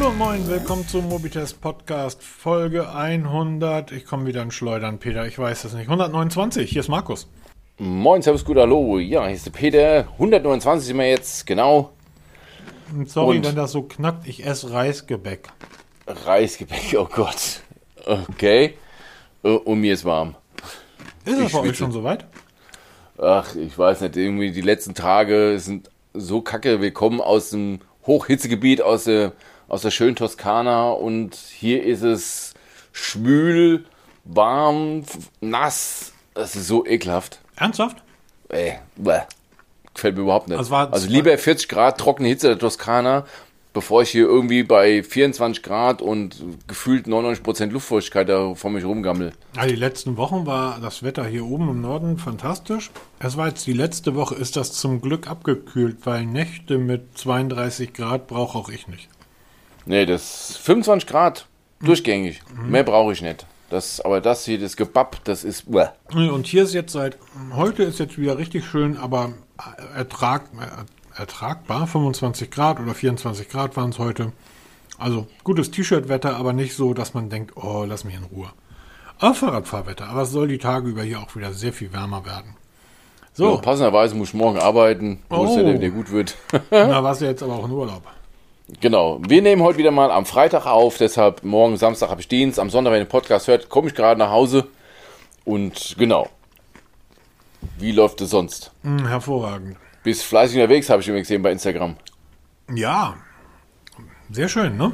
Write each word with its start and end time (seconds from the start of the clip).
Hallo 0.00 0.12
und 0.12 0.18
moin, 0.18 0.48
willkommen 0.48 0.88
zum 0.88 1.10
Mobitest 1.10 1.60
Podcast 1.60 2.22
Folge 2.22 2.90
100. 2.90 3.92
Ich 3.92 4.06
komme 4.06 4.24
wieder 4.24 4.40
in 4.40 4.50
Schleudern, 4.50 4.98
Peter, 4.98 5.26
ich 5.26 5.38
weiß 5.38 5.64
es 5.64 5.74
nicht. 5.74 5.90
129, 5.90 6.70
hier 6.70 6.80
ist 6.80 6.88
Markus. 6.88 7.28
Moin, 7.76 8.22
servus, 8.22 8.42
gut, 8.42 8.56
hallo. 8.56 8.98
Ja, 8.98 9.26
hier 9.26 9.36
ist 9.36 9.44
der 9.44 9.50
Peter. 9.50 10.08
129 10.12 10.86
sind 10.86 10.96
wir 10.96 11.06
jetzt, 11.06 11.46
genau. 11.46 11.90
Sorry, 13.04 13.36
und 13.36 13.46
wenn 13.46 13.56
das 13.56 13.72
so 13.72 13.82
knackt, 13.82 14.26
ich 14.26 14.46
esse 14.46 14.72
Reisgebäck. 14.72 15.50
Reisgebäck, 16.06 16.96
oh 16.96 17.04
Gott. 17.04 17.60
Okay. 18.06 18.76
Äh, 19.42 19.50
und 19.50 19.82
mir 19.82 19.92
ist 19.92 20.06
warm. 20.06 20.34
Ist 21.26 21.40
es 21.40 21.52
bei 21.52 21.58
euch 21.58 21.76
schon 21.76 21.92
soweit? 21.92 22.24
Ach, 23.18 23.54
ich 23.54 23.76
weiß 23.76 24.00
nicht, 24.00 24.16
irgendwie 24.16 24.50
die 24.50 24.62
letzten 24.62 24.94
Tage 24.94 25.58
sind 25.58 25.90
so 26.14 26.40
kacke. 26.40 26.80
Wir 26.80 26.94
kommen 26.94 27.20
aus 27.20 27.50
dem 27.50 27.80
Hochhitzegebiet, 28.06 28.80
aus 28.80 29.04
der, 29.04 29.34
aus 29.70 29.82
der 29.82 29.90
schönen 29.90 30.16
Toskana 30.16 30.90
und 30.90 31.34
hier 31.36 31.84
ist 31.84 32.02
es 32.02 32.54
schwül, 32.92 33.84
warm, 34.24 35.04
nass. 35.40 36.12
Das 36.34 36.56
ist 36.56 36.66
so 36.66 36.84
ekelhaft. 36.84 37.40
Ernsthaft? 37.56 38.02
Ey, 38.48 38.78
bäh. 38.96 39.20
Gefällt 39.94 40.16
mir 40.16 40.22
überhaupt 40.22 40.48
nicht. 40.48 40.58
Also, 40.58 40.74
also 40.74 41.08
lieber 41.08 41.36
40 41.36 41.68
Grad 41.68 41.98
trockene 41.98 42.28
Hitze 42.28 42.48
der 42.48 42.58
Toskana, 42.58 43.26
bevor 43.72 44.02
ich 44.02 44.10
hier 44.10 44.24
irgendwie 44.24 44.64
bei 44.64 45.02
24 45.04 45.62
Grad 45.62 46.02
und 46.02 46.42
gefühlt 46.66 47.06
99% 47.06 47.66
Luftfeuchtigkeit 47.66 48.28
da 48.28 48.54
vor 48.54 48.70
mich 48.70 48.84
rumgammel. 48.84 49.32
Ja, 49.54 49.66
die 49.66 49.76
letzten 49.76 50.16
Wochen 50.16 50.46
war 50.46 50.80
das 50.80 51.02
Wetter 51.04 51.24
hier 51.26 51.44
oben 51.44 51.68
im 51.68 51.80
Norden 51.80 52.18
fantastisch. 52.18 52.90
Es 53.20 53.36
war 53.36 53.48
jetzt 53.48 53.66
die 53.66 53.72
letzte 53.72 54.16
Woche, 54.16 54.34
ist 54.34 54.56
das 54.56 54.72
zum 54.72 55.00
Glück 55.00 55.28
abgekühlt, 55.28 55.98
weil 56.06 56.24
Nächte 56.24 56.78
mit 56.78 57.16
32 57.18 57.92
Grad 57.92 58.26
brauche 58.26 58.58
auch 58.58 58.68
ich 58.68 58.88
nicht. 58.88 59.08
Nee, 59.86 60.06
das 60.06 60.56
25 60.58 61.08
Grad 61.08 61.46
durchgängig. 61.80 62.40
Mhm. 62.54 62.70
Mehr 62.70 62.84
brauche 62.84 63.12
ich 63.12 63.22
nicht. 63.22 63.46
Das, 63.70 64.00
aber 64.00 64.20
das 64.20 64.44
hier, 64.44 64.58
das 64.58 64.76
Gebapp, 64.76 65.18
das 65.24 65.44
ist. 65.44 65.68
Uah. 65.68 65.92
Und 66.12 66.46
hier 66.46 66.64
ist 66.64 66.74
jetzt 66.74 66.92
seit 66.92 67.16
heute 67.54 67.84
ist 67.84 68.00
jetzt 68.00 68.18
wieder 68.18 68.36
richtig 68.36 68.66
schön, 68.66 68.96
aber 68.96 69.32
ertrag, 69.94 70.50
ertragbar. 71.16 71.86
25 71.86 72.50
Grad 72.50 72.80
oder 72.80 72.94
24 72.94 73.48
Grad 73.48 73.76
waren 73.76 73.90
es 73.90 73.98
heute. 73.98 74.32
Also 74.98 75.28
gutes 75.44 75.70
T-Shirt-Wetter, 75.70 76.36
aber 76.36 76.52
nicht 76.52 76.74
so, 76.74 76.94
dass 76.94 77.14
man 77.14 77.30
denkt, 77.30 77.56
oh, 77.56 77.84
lass 77.86 78.04
mich 78.04 78.16
in 78.16 78.24
Ruhe. 78.24 78.50
Aber 79.18 79.34
Fahrradfahrwetter. 79.34 80.08
Aber 80.08 80.22
es 80.22 80.30
soll 80.30 80.48
die 80.48 80.58
Tage 80.58 80.88
über 80.88 81.02
hier 81.02 81.20
auch 81.20 81.34
wieder 81.36 81.52
sehr 81.52 81.72
viel 81.72 81.92
wärmer 81.92 82.26
werden. 82.26 82.56
So. 83.32 83.54
Ja, 83.54 83.56
passenderweise 83.58 84.16
muss 84.16 84.28
ich 84.28 84.34
morgen 84.34 84.58
arbeiten, 84.58 85.22
wo 85.30 85.36
oh. 85.36 85.44
es 85.44 85.56
ja 85.56 85.72
wieder 85.72 85.90
gut 85.90 86.10
wird. 86.10 86.36
Na, 86.70 87.02
warst 87.02 87.20
du 87.20 87.26
jetzt 87.26 87.42
aber 87.42 87.54
auch 87.54 87.64
in 87.64 87.70
Urlaub. 87.70 88.02
Genau. 88.78 89.20
Wir 89.26 89.42
nehmen 89.42 89.62
heute 89.62 89.78
wieder 89.78 89.90
mal 89.90 90.10
am 90.10 90.26
Freitag 90.26 90.66
auf, 90.66 90.96
deshalb 90.96 91.42
morgen 91.42 91.76
Samstag 91.76 92.10
habe 92.10 92.20
ich 92.20 92.28
Dienst. 92.28 92.58
Am 92.60 92.70
Sonntag, 92.70 92.92
wenn 92.92 93.00
ihr 93.00 93.04
den 93.04 93.10
Podcast 93.10 93.48
hört, 93.48 93.68
komme 93.68 93.88
ich 93.88 93.94
gerade 93.94 94.18
nach 94.18 94.30
Hause. 94.30 94.68
Und 95.44 95.96
genau. 95.98 96.28
Wie 97.78 97.92
läuft 97.92 98.20
es 98.20 98.30
sonst? 98.30 98.70
Hm, 98.82 99.06
hervorragend. 99.06 99.76
Bist 100.02 100.22
fleißig 100.22 100.56
unterwegs, 100.56 100.88
habe 100.88 101.02
ich 101.02 101.08
immer 101.08 101.18
gesehen 101.18 101.42
bei 101.42 101.50
Instagram. 101.50 101.96
Ja. 102.72 103.16
Sehr 104.30 104.48
schön, 104.48 104.76
ne? 104.76 104.92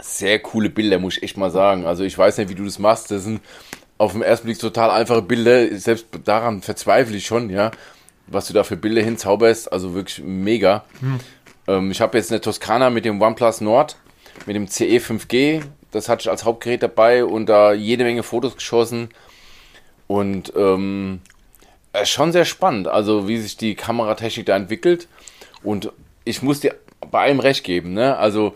Sehr 0.00 0.40
coole 0.40 0.70
Bilder, 0.70 0.98
muss 0.98 1.16
ich 1.18 1.22
echt 1.22 1.36
mal 1.36 1.50
sagen. 1.50 1.86
Also 1.86 2.02
ich 2.02 2.16
weiß 2.16 2.38
nicht, 2.38 2.48
wie 2.48 2.54
du 2.54 2.64
das 2.64 2.78
machst. 2.78 3.10
Das 3.10 3.24
sind 3.24 3.40
auf 3.98 4.12
den 4.12 4.22
ersten 4.22 4.46
Blick 4.46 4.58
total 4.58 4.90
einfache 4.90 5.22
Bilder. 5.22 5.76
Selbst 5.78 6.06
daran 6.24 6.62
verzweifle 6.62 7.16
ich 7.16 7.26
schon, 7.26 7.50
ja. 7.50 7.70
Was 8.26 8.46
du 8.46 8.52
da 8.52 8.64
für 8.64 8.76
Bilder 8.76 9.02
hinzauberst. 9.02 9.72
Also 9.72 9.94
wirklich 9.94 10.24
mega. 10.24 10.84
Hm. 11.00 11.20
Ähm, 11.68 11.90
ich 11.90 12.00
habe 12.00 12.18
jetzt 12.18 12.30
eine 12.30 12.40
Toskana 12.40 12.90
mit 12.90 13.04
dem 13.04 13.20
OnePlus 13.20 13.60
Nord, 13.60 13.96
mit 14.46 14.56
dem 14.56 14.68
CE 14.68 14.98
5G. 14.98 15.62
Das 15.90 16.08
hatte 16.08 16.22
ich 16.22 16.30
als 16.30 16.44
Hauptgerät 16.44 16.82
dabei 16.82 17.24
und 17.24 17.46
da 17.46 17.72
jede 17.72 18.04
Menge 18.04 18.22
Fotos 18.22 18.54
geschossen. 18.54 19.10
Und 20.06 20.52
ähm, 20.56 21.20
schon 22.04 22.32
sehr 22.32 22.44
spannend, 22.44 22.88
also 22.88 23.28
wie 23.28 23.38
sich 23.38 23.56
die 23.56 23.74
Kameratechnik 23.74 24.46
da 24.46 24.56
entwickelt. 24.56 25.08
Und 25.62 25.92
ich 26.24 26.42
muss 26.42 26.60
dir 26.60 26.74
bei 27.10 27.22
allem 27.22 27.40
recht 27.40 27.64
geben, 27.64 27.94
ne? 27.94 28.16
Also 28.16 28.54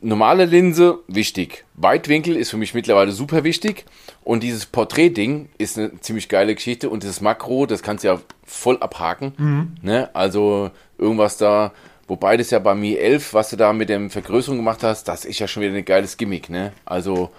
normale 0.00 0.44
Linse, 0.44 1.00
wichtig. 1.08 1.64
Weitwinkel 1.74 2.36
ist 2.36 2.50
für 2.50 2.56
mich 2.56 2.74
mittlerweile 2.74 3.12
super 3.12 3.44
wichtig. 3.44 3.84
Und 4.22 4.42
dieses 4.42 4.66
Porträt-Ding 4.66 5.48
ist 5.58 5.78
eine 5.78 6.00
ziemlich 6.00 6.28
geile 6.28 6.54
Geschichte. 6.54 6.90
Und 6.90 7.04
das 7.04 7.20
Makro, 7.20 7.66
das 7.66 7.82
kannst 7.82 8.04
du 8.04 8.08
ja 8.08 8.20
voll 8.44 8.78
abhaken. 8.78 9.34
Mhm. 9.36 9.74
Ne? 9.82 10.10
Also 10.14 10.70
irgendwas 10.98 11.36
da 11.36 11.72
Wobei 12.08 12.36
das 12.36 12.50
ja 12.50 12.58
bei 12.58 12.74
Mi 12.74 12.94
11, 12.94 13.34
was 13.34 13.50
du 13.50 13.56
da 13.56 13.72
mit 13.72 13.88
der 13.88 14.10
Vergrößerung 14.10 14.58
gemacht 14.58 14.82
hast, 14.82 15.04
das 15.04 15.24
ist 15.24 15.38
ja 15.38 15.48
schon 15.48 15.62
wieder 15.62 15.74
ein 15.74 15.84
geiles 15.84 16.16
Gimmick, 16.16 16.48
ne? 16.48 16.72
Also, 16.84 17.30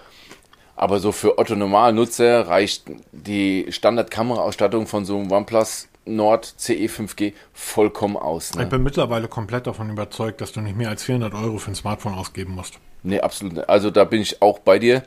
aber 0.76 1.00
so 1.00 1.12
für 1.12 1.38
Otto 1.40 1.56
Normalnutzer 1.56 2.48
reicht 2.48 2.84
die 3.12 3.68
Standard-Kameraausstattung 3.70 4.88
von 4.88 5.06
so 5.06 5.18
einem 5.18 5.32
OnePlus 5.32 5.88
Nord 6.06 6.54
CE 6.58 6.88
5G 6.88 7.34
vollkommen 7.54 8.18
aus. 8.18 8.56
Ne? 8.56 8.64
Ich 8.64 8.70
bin 8.70 8.84
mittlerweile 8.84 9.28
komplett 9.28 9.68
davon 9.68 9.90
überzeugt, 9.90 10.42
dass 10.42 10.52
du 10.52 10.62
nicht 10.62 10.78
mehr 10.78 10.90
als 10.90 11.04
400 11.04 11.34
Euro 11.34 11.58
für 11.58 11.72
ein 11.72 11.76
Smartphone 11.76 12.14
ausgeben 12.14 12.56
musst. 12.56 12.80
Nee, 13.04 13.20
absolut 13.20 13.54
nicht. 13.54 13.70
Also 13.70 13.92
da 13.92 14.04
bin 14.04 14.22
ich 14.22 14.42
auch 14.42 14.60
bei 14.60 14.80
dir. 14.80 15.04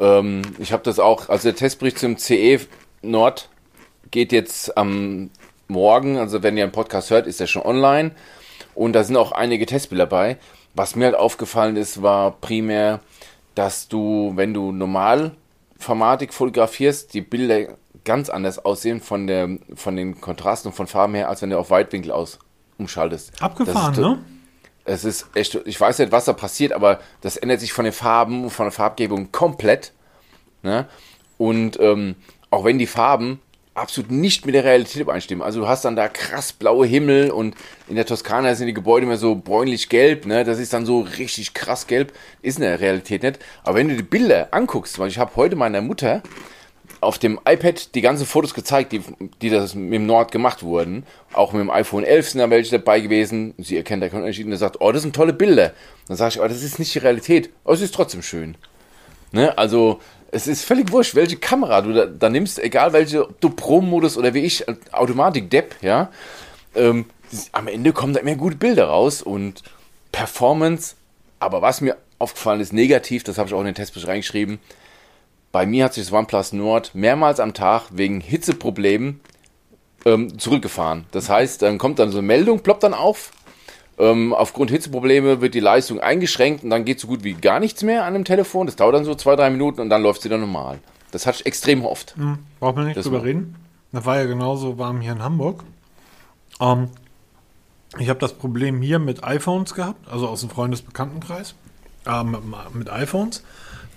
Ähm, 0.00 0.42
ich 0.58 0.72
habe 0.72 0.82
das 0.82 0.98
auch, 0.98 1.28
also 1.28 1.48
der 1.48 1.56
Testbericht 1.56 1.98
zum 1.98 2.16
CE 2.18 2.60
Nord 3.02 3.48
geht 4.10 4.32
jetzt 4.32 4.76
am 4.76 5.30
Morgen, 5.68 6.18
also 6.18 6.42
wenn 6.42 6.56
ihr 6.56 6.64
einen 6.64 6.72
Podcast 6.72 7.10
hört, 7.10 7.26
ist 7.26 7.40
er 7.40 7.46
schon 7.46 7.62
online. 7.62 8.12
Und 8.74 8.92
da 8.94 9.04
sind 9.04 9.16
auch 9.16 9.32
einige 9.32 9.66
Testbilder 9.66 10.06
bei. 10.06 10.38
Was 10.74 10.96
mir 10.96 11.06
halt 11.06 11.16
aufgefallen 11.16 11.76
ist, 11.76 12.02
war 12.02 12.32
primär, 12.32 13.00
dass 13.54 13.88
du, 13.88 14.32
wenn 14.34 14.54
du 14.54 14.72
normal 14.72 15.32
Formatik 15.78 16.32
fotografierst, 16.32 17.12
die 17.12 17.20
Bilder 17.20 17.76
ganz 18.04 18.30
anders 18.30 18.64
aussehen 18.64 19.00
von, 19.00 19.26
der, 19.26 19.58
von 19.74 19.96
den 19.96 20.20
Kontrasten 20.20 20.70
und 20.70 20.74
von 20.74 20.86
Farben 20.86 21.14
her, 21.14 21.28
als 21.28 21.42
wenn 21.42 21.50
du 21.50 21.58
auf 21.58 21.70
Weitwinkel 21.70 22.10
aus 22.12 22.38
umschaltest. 22.78 23.42
Abgefahren, 23.42 23.92
ist, 23.92 23.98
ne? 23.98 24.18
Es 24.84 25.04
ist 25.04 25.26
echt, 25.34 25.54
ich 25.64 25.80
weiß 25.80 25.98
nicht, 25.98 26.10
was 26.10 26.24
da 26.24 26.32
passiert, 26.32 26.72
aber 26.72 27.00
das 27.20 27.36
ändert 27.36 27.60
sich 27.60 27.72
von 27.72 27.84
den 27.84 27.92
Farben, 27.92 28.50
von 28.50 28.66
der 28.66 28.72
Farbgebung 28.72 29.30
komplett. 29.30 29.92
Ne? 30.62 30.88
Und 31.38 31.78
ähm, 31.78 32.16
auch 32.50 32.64
wenn 32.64 32.78
die 32.78 32.86
Farben 32.86 33.40
absolut 33.74 34.10
nicht 34.10 34.44
mit 34.44 34.54
der 34.54 34.64
Realität 34.64 35.00
übereinstimmen. 35.00 35.42
Also 35.42 35.60
du 35.60 35.68
hast 35.68 35.84
dann 35.84 35.96
da 35.96 36.08
krass 36.08 36.52
blaue 36.52 36.86
Himmel 36.86 37.30
und 37.30 37.54
in 37.88 37.96
der 37.96 38.06
Toskana 38.06 38.54
sind 38.54 38.66
die 38.66 38.74
Gebäude 38.74 39.06
immer 39.06 39.16
so 39.16 39.34
bräunlich-gelb, 39.34 40.26
ne? 40.26 40.44
Das 40.44 40.58
ist 40.58 40.72
dann 40.72 40.84
so 40.84 41.00
richtig 41.00 41.54
krass 41.54 41.86
gelb. 41.86 42.12
Ist 42.42 42.58
in 42.58 42.62
der 42.62 42.80
Realität 42.80 43.22
nicht. 43.22 43.38
Aber 43.64 43.76
wenn 43.76 43.88
du 43.88 43.96
die 43.96 44.02
Bilder 44.02 44.48
anguckst, 44.50 44.98
weil 44.98 45.08
ich 45.08 45.18
habe 45.18 45.36
heute 45.36 45.56
meiner 45.56 45.80
Mutter 45.80 46.22
auf 47.00 47.18
dem 47.18 47.40
iPad 47.44 47.94
die 47.94 48.00
ganzen 48.00 48.26
Fotos 48.26 48.54
gezeigt, 48.54 48.92
die, 48.92 49.02
die 49.40 49.50
das 49.50 49.74
mit 49.74 49.92
dem 49.92 50.06
Nord 50.06 50.30
gemacht 50.30 50.62
wurden. 50.62 51.04
Auch 51.32 51.52
mit 51.52 51.60
dem 51.60 51.70
iPhone 51.70 52.04
11 52.04 52.30
sind 52.30 52.38
da 52.38 52.48
welche 52.48 52.78
dabei 52.78 53.00
gewesen. 53.00 53.54
Sie 53.58 53.76
erkennt 53.76 54.02
da 54.02 54.08
keinen 54.08 54.22
Unterschied 54.22 54.46
und 54.46 54.56
sagt, 54.56 54.80
oh, 54.80 54.92
das 54.92 55.02
sind 55.02 55.16
tolle 55.16 55.32
Bilder. 55.32 55.72
Dann 56.06 56.16
sage 56.16 56.34
ich, 56.34 56.40
oh, 56.40 56.46
das 56.46 56.62
ist 56.62 56.78
nicht 56.78 56.94
die 56.94 57.00
Realität, 57.00 57.50
aber 57.64 57.74
es 57.74 57.80
ist 57.80 57.94
trotzdem 57.94 58.22
schön. 58.22 58.56
Ne? 59.32 59.56
Also 59.58 60.00
es 60.32 60.46
ist 60.46 60.64
völlig 60.64 60.90
wurscht, 60.90 61.14
welche 61.14 61.36
Kamera 61.36 61.82
du 61.82 61.92
da, 61.92 62.06
da 62.06 62.28
nimmst, 62.30 62.58
egal 62.58 62.92
welche, 62.92 63.28
ob 63.28 63.40
du 63.40 63.50
Pro-Modus 63.50 64.16
oder 64.16 64.34
wie 64.34 64.40
ich, 64.40 64.64
Automatik-Depp, 64.90 65.76
ja. 65.82 66.10
Ähm, 66.74 67.04
am 67.52 67.68
Ende 67.68 67.92
kommen 67.92 68.14
da 68.14 68.20
immer 68.20 68.34
gute 68.34 68.56
Bilder 68.56 68.86
raus 68.86 69.22
und 69.22 69.62
Performance. 70.10 70.96
Aber 71.38 71.60
was 71.60 71.82
mir 71.82 71.96
aufgefallen 72.18 72.60
ist, 72.60 72.72
negativ, 72.72 73.24
das 73.24 73.36
habe 73.36 73.48
ich 73.48 73.54
auch 73.54 73.60
in 73.60 73.66
den 73.66 73.74
Testbericht 73.74 74.08
reingeschrieben, 74.08 74.58
bei 75.52 75.66
mir 75.66 75.84
hat 75.84 75.94
sich 75.94 76.04
das 76.04 76.12
OnePlus 76.12 76.54
Nord 76.54 76.94
mehrmals 76.94 77.38
am 77.38 77.52
Tag 77.52 77.88
wegen 77.90 78.22
Hitzeproblemen 78.22 79.20
ähm, 80.06 80.38
zurückgefahren. 80.38 81.04
Das 81.12 81.28
heißt, 81.28 81.60
dann 81.60 81.76
kommt 81.76 81.98
dann 81.98 82.10
so 82.10 82.18
eine 82.18 82.26
Meldung, 82.26 82.60
ploppt 82.60 82.84
dann 82.84 82.94
auf, 82.94 83.32
ähm, 83.98 84.32
aufgrund 84.32 84.70
Hitzeprobleme 84.70 85.40
wird 85.40 85.54
die 85.54 85.60
Leistung 85.60 86.00
eingeschränkt 86.00 86.64
und 86.64 86.70
dann 86.70 86.84
geht 86.84 87.00
so 87.00 87.06
gut 87.06 87.24
wie 87.24 87.34
gar 87.34 87.60
nichts 87.60 87.82
mehr 87.82 88.04
an 88.04 88.14
dem 88.14 88.24
Telefon. 88.24 88.66
Das 88.66 88.76
dauert 88.76 88.94
dann 88.94 89.04
so 89.04 89.14
zwei, 89.14 89.36
drei 89.36 89.50
Minuten 89.50 89.80
und 89.80 89.90
dann 89.90 90.02
läuft 90.02 90.20
es 90.20 90.24
wieder 90.24 90.38
normal. 90.38 90.78
Das 91.10 91.26
hatte 91.26 91.38
ich 91.40 91.46
extrem 91.46 91.84
oft. 91.84 92.16
Mhm. 92.16 92.38
Braucht 92.58 92.76
man 92.76 92.86
nicht 92.86 92.96
das 92.96 93.04
drüber 93.04 93.18
war 93.18 93.24
reden. 93.24 93.56
Das 93.92 94.06
war 94.06 94.16
ja 94.16 94.24
genauso 94.24 94.78
warm 94.78 95.00
hier 95.00 95.12
in 95.12 95.22
Hamburg. 95.22 95.64
Ähm, 96.60 96.88
ich 97.98 98.08
habe 98.08 98.18
das 98.18 98.32
Problem 98.32 98.80
hier 98.80 98.98
mit 98.98 99.22
iPhones 99.22 99.74
gehabt, 99.74 100.10
also 100.10 100.26
aus 100.26 100.40
dem 100.40 100.48
Freundesbekanntenkreis, 100.48 101.54
ähm, 102.06 102.54
mit 102.72 102.90
iPhones. 102.90 103.44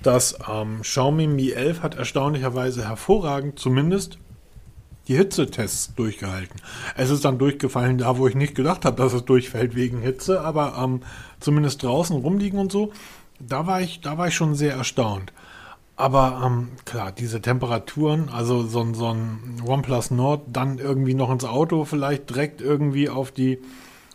Das 0.03 0.37
ähm, 0.51 0.81
Xiaomi 0.81 1.27
Mi 1.27 1.51
11 1.51 1.81
hat 1.81 1.95
erstaunlicherweise 1.95 2.87
hervorragend, 2.87 3.57
zumindest 3.57 4.19
die 5.07 5.15
Hitzetests 5.15 5.93
durchgehalten. 5.95 6.59
Es 6.95 7.09
ist 7.09 7.25
dann 7.25 7.37
durchgefallen, 7.37 7.97
da 7.97 8.17
wo 8.17 8.27
ich 8.27 8.35
nicht 8.35 8.55
gedacht 8.55 8.85
habe, 8.85 9.01
dass 9.01 9.13
es 9.13 9.25
durchfällt 9.25 9.75
wegen 9.75 10.01
Hitze, 10.01 10.41
aber 10.41 10.75
ähm, 10.81 11.01
zumindest 11.39 11.83
draußen 11.83 12.15
rumliegen 12.15 12.59
und 12.59 12.71
so, 12.71 12.91
da 13.39 13.67
war 13.67 13.81
ich, 13.81 14.01
da 14.01 14.17
war 14.17 14.27
ich 14.27 14.35
schon 14.35 14.55
sehr 14.55 14.73
erstaunt. 14.73 15.31
Aber 15.97 16.41
ähm, 16.45 16.69
klar, 16.83 17.11
diese 17.11 17.41
Temperaturen, 17.41 18.29
also 18.29 18.63
so, 18.63 18.93
so 18.93 19.07
ein 19.13 19.61
OnePlus 19.65 20.11
Nord, 20.11 20.41
dann 20.47 20.77
irgendwie 20.77 21.13
noch 21.13 21.31
ins 21.31 21.45
Auto, 21.45 21.85
vielleicht 21.85 22.29
direkt 22.29 22.61
irgendwie 22.61 23.09
auf 23.09 23.31
die 23.31 23.59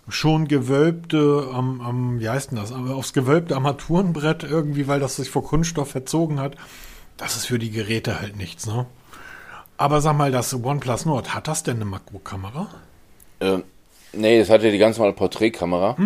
schon 0.08 0.48
gewölbte, 0.48 1.48
am, 1.52 1.80
am, 1.80 2.20
wie 2.20 2.28
heißt 2.28 2.50
denn 2.50 2.58
das, 2.58 2.72
aufs 2.72 3.12
gewölbte 3.12 3.54
Armaturenbrett 3.54 4.42
irgendwie, 4.42 4.88
weil 4.88 5.00
das 5.00 5.16
sich 5.16 5.30
vor 5.30 5.44
Kunststoff 5.44 5.90
verzogen 5.90 6.40
hat. 6.40 6.56
Das 7.16 7.36
ist 7.36 7.46
für 7.46 7.58
die 7.58 7.70
Geräte 7.70 8.20
halt 8.20 8.36
nichts, 8.36 8.66
ne? 8.66 8.86
Aber 9.80 10.02
sag 10.02 10.14
mal, 10.14 10.30
das 10.30 10.52
OnePlus 10.52 11.06
Nord, 11.06 11.34
hat 11.34 11.48
das 11.48 11.62
denn 11.62 11.76
eine 11.76 11.86
Makrokamera? 11.86 12.68
Ähm, 13.40 13.62
nee, 14.12 14.38
das 14.38 14.50
hat 14.50 14.62
ja 14.62 14.70
die 14.70 14.76
ganz 14.76 14.98
normale 14.98 15.14
Porträtkamera, 15.16 15.96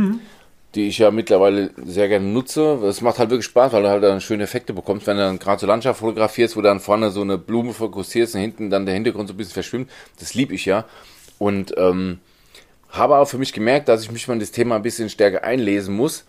die 0.77 0.87
ich 0.87 0.99
ja 0.99 1.11
mittlerweile 1.11 1.71
sehr 1.85 2.07
gerne 2.07 2.25
nutze. 2.25 2.75
Es 2.87 3.01
macht 3.01 3.19
halt 3.19 3.31
wirklich 3.31 3.47
Spaß, 3.47 3.73
weil 3.73 3.83
du 3.83 3.89
halt 3.89 4.05
dann 4.05 4.21
schöne 4.21 4.45
Effekte 4.45 4.75
bekommst, 4.75 5.09
wenn 5.09 5.17
du 5.17 5.25
dann 5.25 5.41
gerade 5.41 5.61
so 5.61 5.67
Landschaft 5.67 5.99
fotografierst, 5.99 6.57
wo 6.57 6.61
dann 6.61 6.79
vorne 6.79 7.11
so 7.11 7.23
eine 7.23 7.37
Blume 7.37 7.73
fokussierst 7.73 8.37
und 8.37 8.43
hinten 8.43 8.71
dann 8.71 8.87
der 8.87 8.95
Hintergrund 8.95 9.27
so 9.27 9.35
ein 9.35 9.39
bisschen 9.39 9.55
verschwimmt. 9.55 9.91
Das 10.21 10.35
liebe 10.35 10.55
ich 10.55 10.67
ja. 10.67 10.85
Und 11.41 11.75
ähm, 11.77 12.21
habe 12.91 13.17
auch 13.17 13.27
für 13.27 13.39
mich 13.39 13.53
gemerkt, 13.53 13.89
dass 13.89 14.05
ich 14.05 14.13
mich 14.13 14.29
mal 14.29 14.35
in 14.35 14.41
das 14.41 14.53
Thema 14.53 14.77
ein 14.77 14.83
bisschen 14.83 15.11
stärker 15.11 15.43
einlesen 15.43 15.97
muss, 15.97 16.27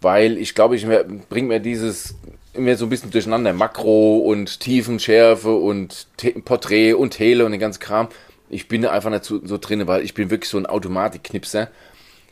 weil 0.00 0.38
ich 0.38 0.56
glaube, 0.56 0.74
ich 0.74 0.84
bringe 1.28 1.46
mir 1.46 1.60
dieses 1.60 2.16
immer 2.54 2.76
so 2.76 2.86
ein 2.86 2.88
bisschen 2.88 3.10
durcheinander. 3.10 3.52
Makro 3.52 4.18
und 4.18 4.60
Tiefenschärfe 4.60 5.54
und 5.54 6.08
Porträt 6.44 6.94
und 6.94 7.10
Tele 7.10 7.44
und 7.44 7.52
den 7.52 7.60
ganzen 7.60 7.80
Kram. 7.80 8.08
Ich 8.48 8.68
bin 8.68 8.82
da 8.82 8.90
einfach 8.90 9.10
nicht 9.10 9.24
so, 9.24 9.44
so 9.44 9.58
drin, 9.58 9.86
weil 9.86 10.02
ich 10.02 10.14
bin 10.14 10.30
wirklich 10.30 10.50
so 10.50 10.58
ein 10.58 10.66
Automatikknipser. 10.66 11.68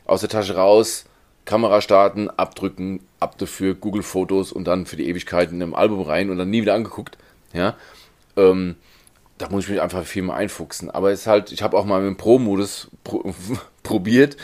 Aus 0.05 0.21
der 0.21 0.29
Tasche 0.29 0.55
raus, 0.55 1.05
Kamera 1.45 1.81
starten, 1.81 2.29
abdrücken, 2.29 2.99
ab 3.19 3.37
dafür, 3.37 3.75
Google 3.75 4.03
Fotos 4.03 4.51
und 4.51 4.65
dann 4.65 4.85
für 4.85 4.97
die 4.97 5.07
Ewigkeit 5.07 5.51
in 5.51 5.61
einem 5.61 5.75
Album 5.75 6.01
rein 6.01 6.29
und 6.29 6.37
dann 6.37 6.49
nie 6.49 6.61
wieder 6.61 6.73
angeguckt. 6.73 7.17
Ja, 7.53 7.75
ähm, 8.35 8.75
da 9.37 9.49
muss 9.49 9.63
ich 9.63 9.69
mich 9.69 9.81
einfach 9.81 10.03
viel 10.03 10.23
mehr 10.23 10.35
einfuchsen. 10.35 10.91
Aber 10.91 11.11
es 11.11 11.21
ist 11.21 11.27
halt, 11.27 11.51
ich 11.51 11.61
habe 11.61 11.77
auch 11.77 11.85
mal 11.85 12.01
mit 12.01 12.09
dem 12.09 12.17
Pro-Modus 12.17 12.89
pro, 13.03 13.33
probiert. 13.83 14.35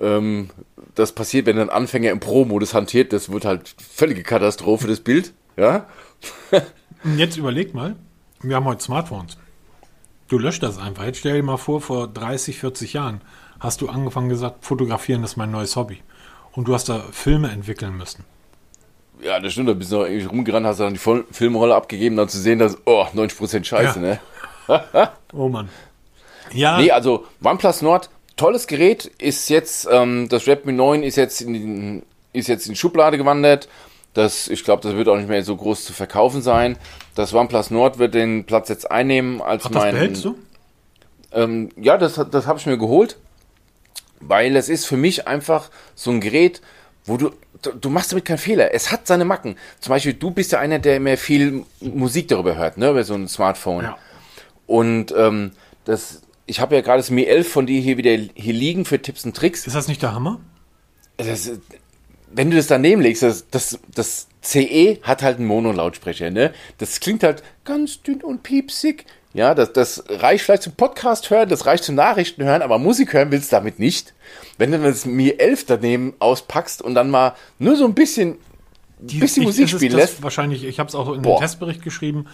Ähm, 0.00 0.50
das 0.94 1.12
passiert, 1.12 1.46
wenn 1.46 1.58
ein 1.58 1.70
Anfänger 1.70 2.10
im 2.10 2.20
Pro-Modus 2.20 2.74
hantiert, 2.74 3.12
das 3.12 3.30
wird 3.30 3.44
halt 3.44 3.74
völlige 3.94 4.22
Katastrophe, 4.22 4.86
das 4.86 5.00
Bild. 5.00 5.32
Ja. 5.56 5.86
Jetzt 7.16 7.36
überleg 7.36 7.74
mal, 7.74 7.96
wir 8.42 8.56
haben 8.56 8.64
heute 8.64 8.82
Smartphones. 8.82 9.36
Du 10.28 10.38
löscht 10.38 10.62
das 10.62 10.78
einfach. 10.78 11.04
Jetzt 11.04 11.18
stell 11.18 11.34
dir 11.36 11.42
mal 11.42 11.56
vor, 11.58 11.80
vor 11.80 12.08
30, 12.08 12.58
40 12.58 12.92
Jahren 12.94 13.20
hast 13.60 13.80
du 13.80 13.88
angefangen 13.88 14.28
gesagt, 14.28 14.64
fotografieren 14.64 15.22
ist 15.24 15.36
mein 15.36 15.50
neues 15.50 15.76
Hobby. 15.76 16.02
Und 16.52 16.68
du 16.68 16.74
hast 16.74 16.88
da 16.88 17.00
Filme 17.12 17.50
entwickeln 17.50 17.96
müssen. 17.96 18.24
Ja, 19.20 19.38
das 19.40 19.52
stimmt, 19.52 19.68
da 19.68 19.74
bist 19.74 19.92
du 19.92 19.96
noch 19.98 20.06
irgendwie 20.06 20.24
rumgerannt, 20.26 20.66
hast 20.66 20.80
dann 20.80 20.94
die 20.94 21.24
Filmrolle 21.30 21.74
abgegeben, 21.74 22.16
dann 22.16 22.28
zu 22.28 22.38
sehen, 22.38 22.58
dass, 22.58 22.76
oh, 22.84 23.04
90% 23.14 23.64
Scheiße, 23.64 24.00
Ja. 24.00 24.18
ne? 24.66 25.10
Oh 25.32 25.48
Mann. 25.48 25.68
Ja, 26.52 26.78
Nee, 26.78 26.90
also 26.90 27.26
OnePlus 27.42 27.82
Nord, 27.82 28.10
tolles 28.36 28.66
Gerät, 28.66 29.06
ist 29.18 29.48
jetzt, 29.48 29.88
ähm, 29.90 30.28
das 30.28 30.46
Redmi 30.46 30.72
9 30.72 31.02
ist 31.02 31.16
jetzt 31.16 31.40
in, 31.40 31.52
den- 31.54 32.02
ist 32.32 32.48
jetzt 32.48 32.66
in 32.66 32.72
die 32.72 32.78
Schublade 32.78 33.16
gewandert. 33.18 33.68
Das, 34.12 34.46
ich 34.48 34.62
glaube, 34.64 34.82
das 34.82 34.94
wird 34.94 35.08
auch 35.08 35.16
nicht 35.16 35.28
mehr 35.28 35.42
so 35.42 35.56
groß 35.56 35.84
zu 35.84 35.92
verkaufen 35.92 36.40
sein. 36.42 36.76
Das 37.14 37.34
OnePlus 37.34 37.70
Nord 37.70 37.98
wird 37.98 38.14
den 38.14 38.44
Platz 38.44 38.68
jetzt 38.68 38.90
einnehmen 38.90 39.40
als 39.42 39.64
ach, 39.66 39.70
das 39.70 39.82
mein. 39.82 39.94
behältst 39.94 40.24
du? 40.24 40.36
Ähm, 41.32 41.70
ja, 41.76 41.98
das, 41.98 42.14
das 42.30 42.46
habe 42.46 42.58
ich 42.60 42.66
mir 42.66 42.78
geholt, 42.78 43.16
weil 44.20 44.54
es 44.56 44.68
ist 44.68 44.86
für 44.86 44.96
mich 44.96 45.26
einfach 45.26 45.68
so 45.96 46.10
ein 46.12 46.20
Gerät, 46.20 46.60
wo 47.06 47.16
du, 47.16 47.30
du, 47.62 47.72
du 47.72 47.90
machst 47.90 48.12
damit 48.12 48.24
keinen 48.24 48.38
Fehler. 48.38 48.72
Es 48.72 48.92
hat 48.92 49.06
seine 49.08 49.24
Macken. 49.24 49.56
Zum 49.80 49.90
Beispiel, 49.90 50.14
du 50.14 50.30
bist 50.30 50.52
ja 50.52 50.60
einer, 50.60 50.78
der 50.78 51.00
mehr 51.00 51.18
viel 51.18 51.64
Musik 51.80 52.28
darüber 52.28 52.56
hört, 52.56 52.78
ne, 52.78 52.90
über 52.90 53.02
so 53.04 53.14
ein 53.14 53.26
Smartphone. 53.26 53.84
Ja. 53.84 53.98
Und 54.66 55.12
ähm, 55.16 55.52
das, 55.84 56.22
ich 56.46 56.60
habe 56.60 56.74
ja 56.74 56.80
gerade 56.80 56.98
das 56.98 57.10
Mi 57.10 57.24
11 57.24 57.48
von 57.48 57.66
dir 57.66 57.80
hier 57.80 57.96
wieder 57.96 58.16
hier 58.34 58.52
liegen 58.54 58.84
für 58.84 59.00
Tipps 59.00 59.24
und 59.24 59.36
Tricks. 59.36 59.66
Ist 59.66 59.74
das 59.76 59.88
nicht 59.88 60.02
der 60.02 60.12
Hammer? 60.14 60.40
Das, 61.16 61.50
wenn 62.32 62.50
du 62.50 62.56
das 62.56 62.66
daneben 62.66 63.00
legst, 63.00 63.22
das, 63.22 63.46
das, 63.50 63.78
das 63.94 64.26
CE 64.42 64.98
hat 65.02 65.22
halt 65.22 65.38
einen 65.38 65.46
Mono-Lautsprecher, 65.46 66.30
ne? 66.30 66.52
Das 66.78 67.00
klingt 67.00 67.22
halt 67.22 67.42
ganz 67.64 68.02
dünn 68.02 68.22
und 68.22 68.42
piepsig. 68.42 69.04
Ja, 69.32 69.54
das, 69.54 69.72
das 69.72 70.04
reicht 70.08 70.44
vielleicht 70.44 70.62
zum 70.64 70.74
Podcast 70.74 71.30
hören, 71.30 71.48
das 71.48 71.66
reicht 71.66 71.84
zum 71.84 71.94
Nachrichten 71.96 72.44
hören, 72.44 72.62
aber 72.62 72.78
Musik 72.78 73.12
hören 73.14 73.32
willst 73.32 73.50
du 73.50 73.56
damit 73.56 73.78
nicht. 73.80 74.14
Wenn 74.58 74.70
du 74.70 74.78
das 74.78 75.06
Mi 75.06 75.30
11 75.30 75.66
daneben 75.66 76.14
auspackst 76.20 76.82
und 76.82 76.94
dann 76.94 77.10
mal 77.10 77.34
nur 77.58 77.74
so 77.76 77.84
ein 77.84 77.94
bisschen, 77.94 78.36
Die- 79.00 79.18
bisschen 79.18 79.42
ich- 79.42 79.48
Musik 79.48 79.68
spielen 79.70 79.92
lässt. 79.96 80.22
Wahrscheinlich, 80.22 80.62
ich 80.64 80.78
habe 80.78 80.88
es 80.88 80.94
auch 80.94 81.12
in 81.14 81.22
Boah. 81.22 81.36
den 81.38 81.42
Testbericht 81.42 81.82
geschrieben. 81.82 82.26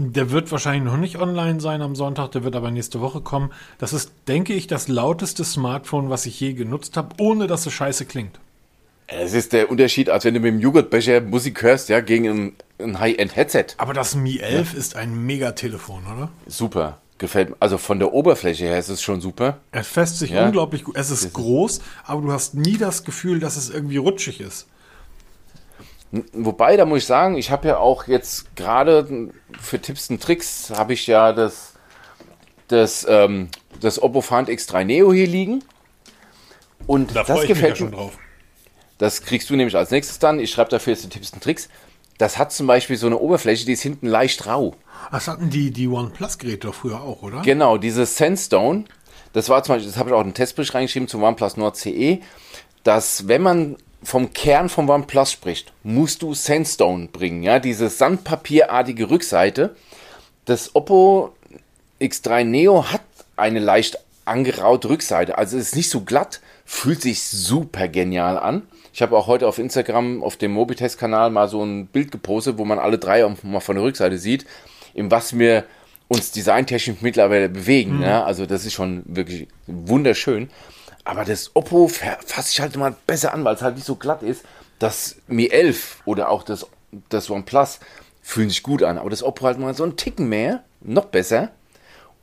Der 0.00 0.30
wird 0.30 0.52
wahrscheinlich 0.52 0.84
noch 0.84 0.96
nicht 0.96 1.18
online 1.18 1.60
sein 1.60 1.82
am 1.82 1.96
Sonntag, 1.96 2.30
der 2.30 2.44
wird 2.44 2.54
aber 2.54 2.70
nächste 2.70 3.00
Woche 3.00 3.20
kommen. 3.20 3.50
Das 3.78 3.92
ist, 3.92 4.12
denke 4.28 4.54
ich, 4.54 4.68
das 4.68 4.86
lauteste 4.86 5.42
Smartphone, 5.44 6.08
was 6.08 6.24
ich 6.24 6.38
je 6.38 6.52
genutzt 6.52 6.96
habe, 6.96 7.16
ohne 7.18 7.48
dass 7.48 7.66
es 7.66 7.72
scheiße 7.72 8.04
klingt. 8.06 8.38
Es 9.08 9.32
ist 9.32 9.52
der 9.52 9.70
Unterschied, 9.72 10.08
als 10.08 10.24
wenn 10.24 10.34
du 10.34 10.40
mit 10.40 10.52
dem 10.52 10.60
Joghurtbecher 10.60 11.20
Musik 11.20 11.62
hörst, 11.62 11.88
ja, 11.88 12.00
gegen 12.00 12.28
ein, 12.28 12.52
ein 12.78 13.00
High-End-Headset. 13.00 13.66
Aber 13.78 13.92
das 13.92 14.14
Mi 14.14 14.38
11 14.38 14.74
ist 14.74 14.94
ein 14.94 15.26
Megatelefon, 15.26 16.02
oder? 16.06 16.28
Super. 16.46 16.98
Gefällt 17.18 17.50
mir. 17.50 17.56
Also 17.58 17.76
von 17.78 17.98
der 17.98 18.12
Oberfläche 18.12 18.66
her 18.66 18.78
ist 18.78 18.90
es 18.90 19.02
schon 19.02 19.20
super. 19.20 19.58
Es 19.72 19.88
fässt 19.88 20.20
sich 20.20 20.30
Ja. 20.30 20.44
unglaublich 20.46 20.84
gut. 20.84 20.94
Es 20.96 21.10
ist 21.10 21.32
groß, 21.32 21.80
aber 22.04 22.22
du 22.22 22.30
hast 22.30 22.54
nie 22.54 22.76
das 22.76 23.02
Gefühl, 23.02 23.40
dass 23.40 23.56
es 23.56 23.68
irgendwie 23.68 23.96
rutschig 23.96 24.40
ist. 24.40 24.68
Wobei, 26.10 26.76
da 26.76 26.86
muss 26.86 27.00
ich 27.00 27.06
sagen, 27.06 27.36
ich 27.36 27.50
habe 27.50 27.68
ja 27.68 27.78
auch 27.78 28.06
jetzt 28.06 28.56
gerade 28.56 29.30
für 29.60 29.80
Tipps 29.80 30.08
und 30.08 30.22
Tricks 30.22 30.70
habe 30.74 30.94
ich 30.94 31.06
ja 31.06 31.32
das, 31.32 31.74
das, 32.68 33.06
ähm, 33.08 33.48
das 33.80 34.02
Oppo 34.02 34.22
Find 34.22 34.48
X3 34.48 34.84
Neo 34.84 35.12
hier 35.12 35.26
liegen. 35.26 35.62
Und 36.86 37.14
das 37.14 37.46
gefällt 37.46 37.80
mir. 37.80 37.90
drauf. 37.90 38.18
Das 38.96 39.22
kriegst 39.22 39.50
du 39.50 39.56
nämlich 39.56 39.76
als 39.76 39.90
nächstes 39.90 40.18
dann. 40.18 40.40
Ich 40.40 40.50
schreibe 40.50 40.70
dafür 40.70 40.94
jetzt 40.94 41.04
die 41.04 41.08
Tipps 41.08 41.30
und 41.32 41.42
Tricks. 41.42 41.68
Das 42.16 42.38
hat 42.38 42.52
zum 42.52 42.66
Beispiel 42.66 42.96
so 42.96 43.06
eine 43.06 43.18
Oberfläche, 43.18 43.64
die 43.64 43.72
ist 43.72 43.82
hinten 43.82 44.06
leicht 44.06 44.46
rau. 44.46 44.74
Das 45.12 45.28
hatten 45.28 45.50
die, 45.50 45.70
die 45.70 45.86
OnePlus-Geräte 45.86 46.66
doch 46.66 46.74
früher 46.74 47.00
auch, 47.00 47.22
oder? 47.22 47.42
Genau, 47.42 47.78
dieses 47.78 48.16
Sandstone, 48.16 48.84
das 49.32 49.48
war 49.48 49.62
zum 49.62 49.76
Beispiel, 49.76 49.90
das 49.90 49.98
habe 49.98 50.10
ich 50.10 50.14
auch 50.14 50.20
in 50.20 50.28
den 50.28 50.34
Testbericht 50.34 50.74
reingeschrieben 50.74 51.06
zum 51.06 51.22
OnePlus 51.22 51.56
Nord 51.56 51.76
CE, 51.76 52.18
dass 52.82 53.28
wenn 53.28 53.42
man 53.42 53.76
vom 54.02 54.32
Kern 54.32 54.68
vom 54.68 54.88
OnePlus 54.88 55.32
spricht, 55.32 55.72
musst 55.82 56.22
du 56.22 56.34
Sandstone 56.34 57.08
bringen, 57.08 57.42
ja, 57.42 57.58
diese 57.58 57.88
sandpapierartige 57.88 59.10
Rückseite. 59.10 59.74
Das 60.44 60.74
Oppo 60.74 61.34
X3 62.00 62.44
Neo 62.44 62.90
hat 62.92 63.02
eine 63.36 63.58
leicht 63.58 63.98
angeraute 64.24 64.88
Rückseite, 64.88 65.38
also 65.38 65.56
es 65.56 65.68
ist 65.68 65.76
nicht 65.76 65.90
so 65.90 66.02
glatt, 66.02 66.40
fühlt 66.64 67.02
sich 67.02 67.22
super 67.22 67.88
genial 67.88 68.38
an. 68.38 68.62
Ich 68.92 69.02
habe 69.02 69.16
auch 69.16 69.26
heute 69.26 69.46
auf 69.46 69.58
Instagram, 69.58 70.22
auf 70.22 70.36
dem 70.36 70.52
Mobitest-Kanal 70.52 71.30
mal 71.30 71.48
so 71.48 71.62
ein 71.62 71.86
Bild 71.86 72.10
gepostet, 72.10 72.58
wo 72.58 72.64
man 72.64 72.78
alle 72.78 72.98
drei 72.98 73.26
mal 73.42 73.60
von 73.60 73.76
der 73.76 73.84
Rückseite 73.84 74.18
sieht, 74.18 74.44
in 74.94 75.10
was 75.10 75.38
wir 75.38 75.64
uns 76.08 76.32
designtechnisch 76.32 76.96
mittlerweile 77.00 77.48
bewegen. 77.48 78.02
Ja? 78.02 78.24
Also 78.24 78.46
das 78.46 78.64
ist 78.64 78.72
schon 78.72 79.02
wirklich 79.06 79.46
wunderschön. 79.66 80.50
Aber 81.08 81.24
das 81.24 81.52
Oppo 81.56 81.88
fa- 81.88 82.18
fasst 82.26 82.48
sich 82.50 82.60
halt 82.60 82.76
mal 82.76 82.94
besser 83.06 83.32
an, 83.32 83.42
weil 83.42 83.54
es 83.54 83.62
halt 83.62 83.76
nicht 83.76 83.86
so 83.86 83.96
glatt 83.96 84.22
ist. 84.22 84.44
Das 84.78 85.16
Mi 85.26 85.46
11 85.48 86.02
oder 86.04 86.28
auch 86.28 86.42
das, 86.42 86.66
das 87.08 87.30
OnePlus 87.30 87.80
fühlen 88.20 88.50
sich 88.50 88.62
gut 88.62 88.82
an. 88.82 88.98
Aber 88.98 89.08
das 89.08 89.22
Oppo 89.22 89.46
halt 89.46 89.58
mal 89.58 89.72
so 89.74 89.84
einen 89.84 89.96
Ticken 89.96 90.28
mehr, 90.28 90.62
noch 90.82 91.06
besser. 91.06 91.48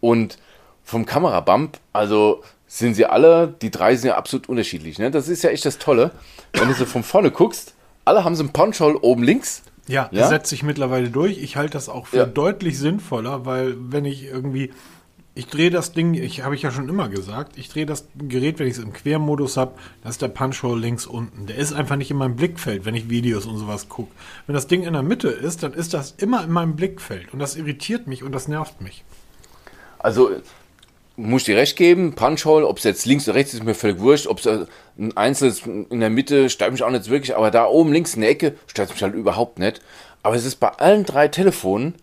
Und 0.02 0.38
vom 0.84 1.08
Kamerabump, 1.08 1.80
also 1.94 2.44
sind 2.68 2.94
sie 2.94 3.08
alle, 3.08 3.48
die 3.60 3.72
drei 3.72 3.96
sind 3.96 4.10
ja 4.10 4.18
absolut 4.18 4.48
unterschiedlich. 4.50 5.00
Ne? 5.00 5.10
Das 5.10 5.30
ist 5.30 5.44
ja 5.44 5.50
echt 5.50 5.66
das 5.66 5.80
Tolle. 5.80 6.12
Wenn 6.54 6.68
du 6.68 6.76
so 6.76 6.86
von 6.86 7.02
vorne 7.04 7.32
guckst, 7.32 7.74
alle 8.06 8.24
haben 8.24 8.36
so 8.36 8.44
ein 8.44 8.54
Punch-Hole 8.54 9.00
oben 9.00 9.24
links. 9.24 9.64
Ja, 9.88 10.10
Ja? 10.12 10.28
setzt 10.28 10.50
sich 10.52 10.62
mittlerweile 10.62 11.10
durch. 11.10 11.40
Ich 11.40 11.56
halte 11.58 11.74
das 11.74 11.90
auch 11.90 12.06
für 12.08 12.18
Ja. 12.18 12.26
deutlich 12.28 12.78
sinnvoller, 12.78 13.46
weil 13.48 13.76
wenn 13.80 14.06
ich 14.06 14.26
irgendwie, 14.26 14.72
ich 15.38 15.48
drehe 15.48 15.70
das 15.70 15.92
Ding, 15.92 16.14
ich 16.14 16.44
habe 16.44 16.56
ich 16.56 16.62
ja 16.62 16.72
schon 16.72 16.88
immer 16.88 17.10
gesagt, 17.10 17.58
ich 17.58 17.68
drehe 17.68 17.86
das 17.86 18.08
Gerät, 18.18 18.58
wenn 18.58 18.68
ich 18.68 18.78
es 18.78 18.84
im 18.84 18.94
Quermodus 18.94 19.58
habe, 19.58 19.74
das 20.02 20.12
ist 20.12 20.22
der 20.22 20.30
Punch-Hole 20.30 20.80
links 20.80 21.06
unten. 21.06 21.46
Der 21.46 21.58
ist 21.58 21.74
einfach 21.74 21.98
nicht 21.98 22.10
in 22.10 22.16
meinem 22.16 22.38
Blickfeld, 22.38 22.86
wenn 22.86 22.96
ich 22.96 23.10
Videos 23.10 23.46
und 23.46 23.58
sowas 23.58 23.90
gucke. 23.90 24.12
Wenn 24.48 24.56
das 24.56 24.68
Ding 24.68 24.84
in 24.84 24.94
der 24.94 25.04
Mitte 25.04 25.28
ist, 25.28 25.62
dann 25.62 25.74
ist 25.74 25.94
das 25.94 26.12
immer 26.18 26.42
in 26.46 26.52
meinem 26.52 26.78
Blickfeld 26.78 27.34
und 27.34 27.40
das 27.40 27.58
irritiert 27.58 28.08
mich 28.08 28.24
und 28.24 28.32
das 28.32 28.48
nervt 28.48 28.80
mich. 28.80 29.04
Also 30.00 30.32
muss 31.18 31.42
ich 31.42 31.46
dir 31.48 31.58
recht 31.58 31.76
geben, 31.76 32.16
Punch-Hole, 32.16 32.66
ob 32.66 32.78
es 32.78 32.86
jetzt 32.86 33.06
links 33.06 33.28
oder 33.28 33.36
rechts 33.36 33.54
ist, 33.54 33.60
ist 33.60 33.66
mir 33.66 33.76
völlig 33.76 34.00
wurscht. 34.00 34.28
Ob 34.28 34.40
es 34.40 34.46
äh, 34.46 34.66
ein 34.98 35.18
einzelnes 35.18 35.64
in 35.66 36.00
der 36.00 36.10
Mitte 36.10 36.50
stört 36.50 36.72
mich 36.72 36.84
auch 36.84 36.92
nicht 36.92 37.10
wirklich, 37.10 37.36
aber 37.36 37.52
da 37.52 37.66
oben 37.66 37.92
links 37.92 38.16
in 38.16 38.22
der 38.22 38.30
Ecke 38.30 38.56
stört 38.68 38.92
mich 38.92 39.04
halt 39.04 39.14
überhaupt 39.14 39.60
nicht. 39.60 39.82
Aber 40.24 40.36
es 40.36 40.46
ist 40.46 40.58
bei 40.58 40.70
allen 40.70 41.04
drei 41.04 41.28
Telefonen 41.28 41.96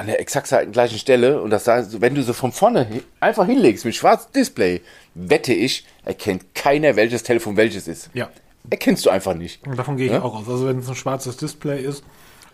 an 0.00 0.06
der 0.06 0.18
exakt 0.18 0.48
gleichen 0.72 0.98
Stelle 0.98 1.40
und 1.42 1.50
das 1.50 1.68
heißt, 1.68 2.00
wenn 2.00 2.14
du 2.14 2.22
so 2.22 2.32
von 2.32 2.52
vorne 2.52 2.86
einfach 3.20 3.44
hinlegst 3.46 3.84
mit 3.84 3.94
schwarzem 3.94 4.32
Display, 4.32 4.80
wette 5.14 5.52
ich, 5.52 5.84
erkennt 6.06 6.54
keiner, 6.54 6.96
welches 6.96 7.22
Telefon 7.22 7.56
welches 7.58 7.86
ist. 7.86 8.08
Ja. 8.14 8.30
Erkennst 8.70 9.04
du 9.04 9.10
einfach 9.10 9.34
nicht. 9.34 9.66
Und 9.66 9.76
davon 9.78 9.96
gehe 9.98 10.06
ich 10.06 10.12
Ja? 10.12 10.22
auch 10.22 10.34
aus. 10.40 10.48
Also 10.48 10.66
wenn 10.68 10.78
es 10.78 10.88
ein 10.88 10.94
schwarzes 10.94 11.36
Display 11.36 11.82
ist 11.82 12.02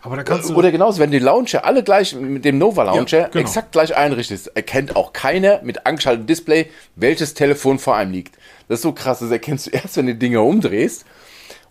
Aber 0.01 0.15
da 0.17 0.23
kannst 0.23 0.49
du. 0.49 0.55
Oder 0.55 0.71
genauso, 0.71 0.99
wenn 0.99 1.11
die 1.11 1.19
Launcher 1.19 1.63
alle 1.65 1.83
gleich 1.83 2.13
mit 2.15 2.43
dem 2.43 2.57
Nova 2.57 2.83
Launcher 2.83 3.19
Ja, 3.19 3.27
genau. 3.29 3.41
exakt 3.45 3.71
gleich 3.71 3.95
einrichtest, 3.95 4.47
erkennt 4.55 4.95
auch 4.97 5.13
keiner 5.13 5.61
mit 5.63 5.85
angeschaltetem 5.85 6.27
Display, 6.27 6.67
welches 6.95 7.33
Telefon 7.33 7.79
vor 7.79 7.95
einem 7.95 8.11
liegt. 8.11 8.35
Das 8.67 8.79
ist 8.79 8.83
so 8.83 8.91
krass, 8.91 9.19
das 9.19 9.31
erkennst 9.31 9.67
du 9.67 9.71
erst, 9.71 9.95
wenn 9.95 10.07
du 10.07 10.13
die 10.13 10.19
Dinger 10.19 10.43
umdrehst. 10.43 11.05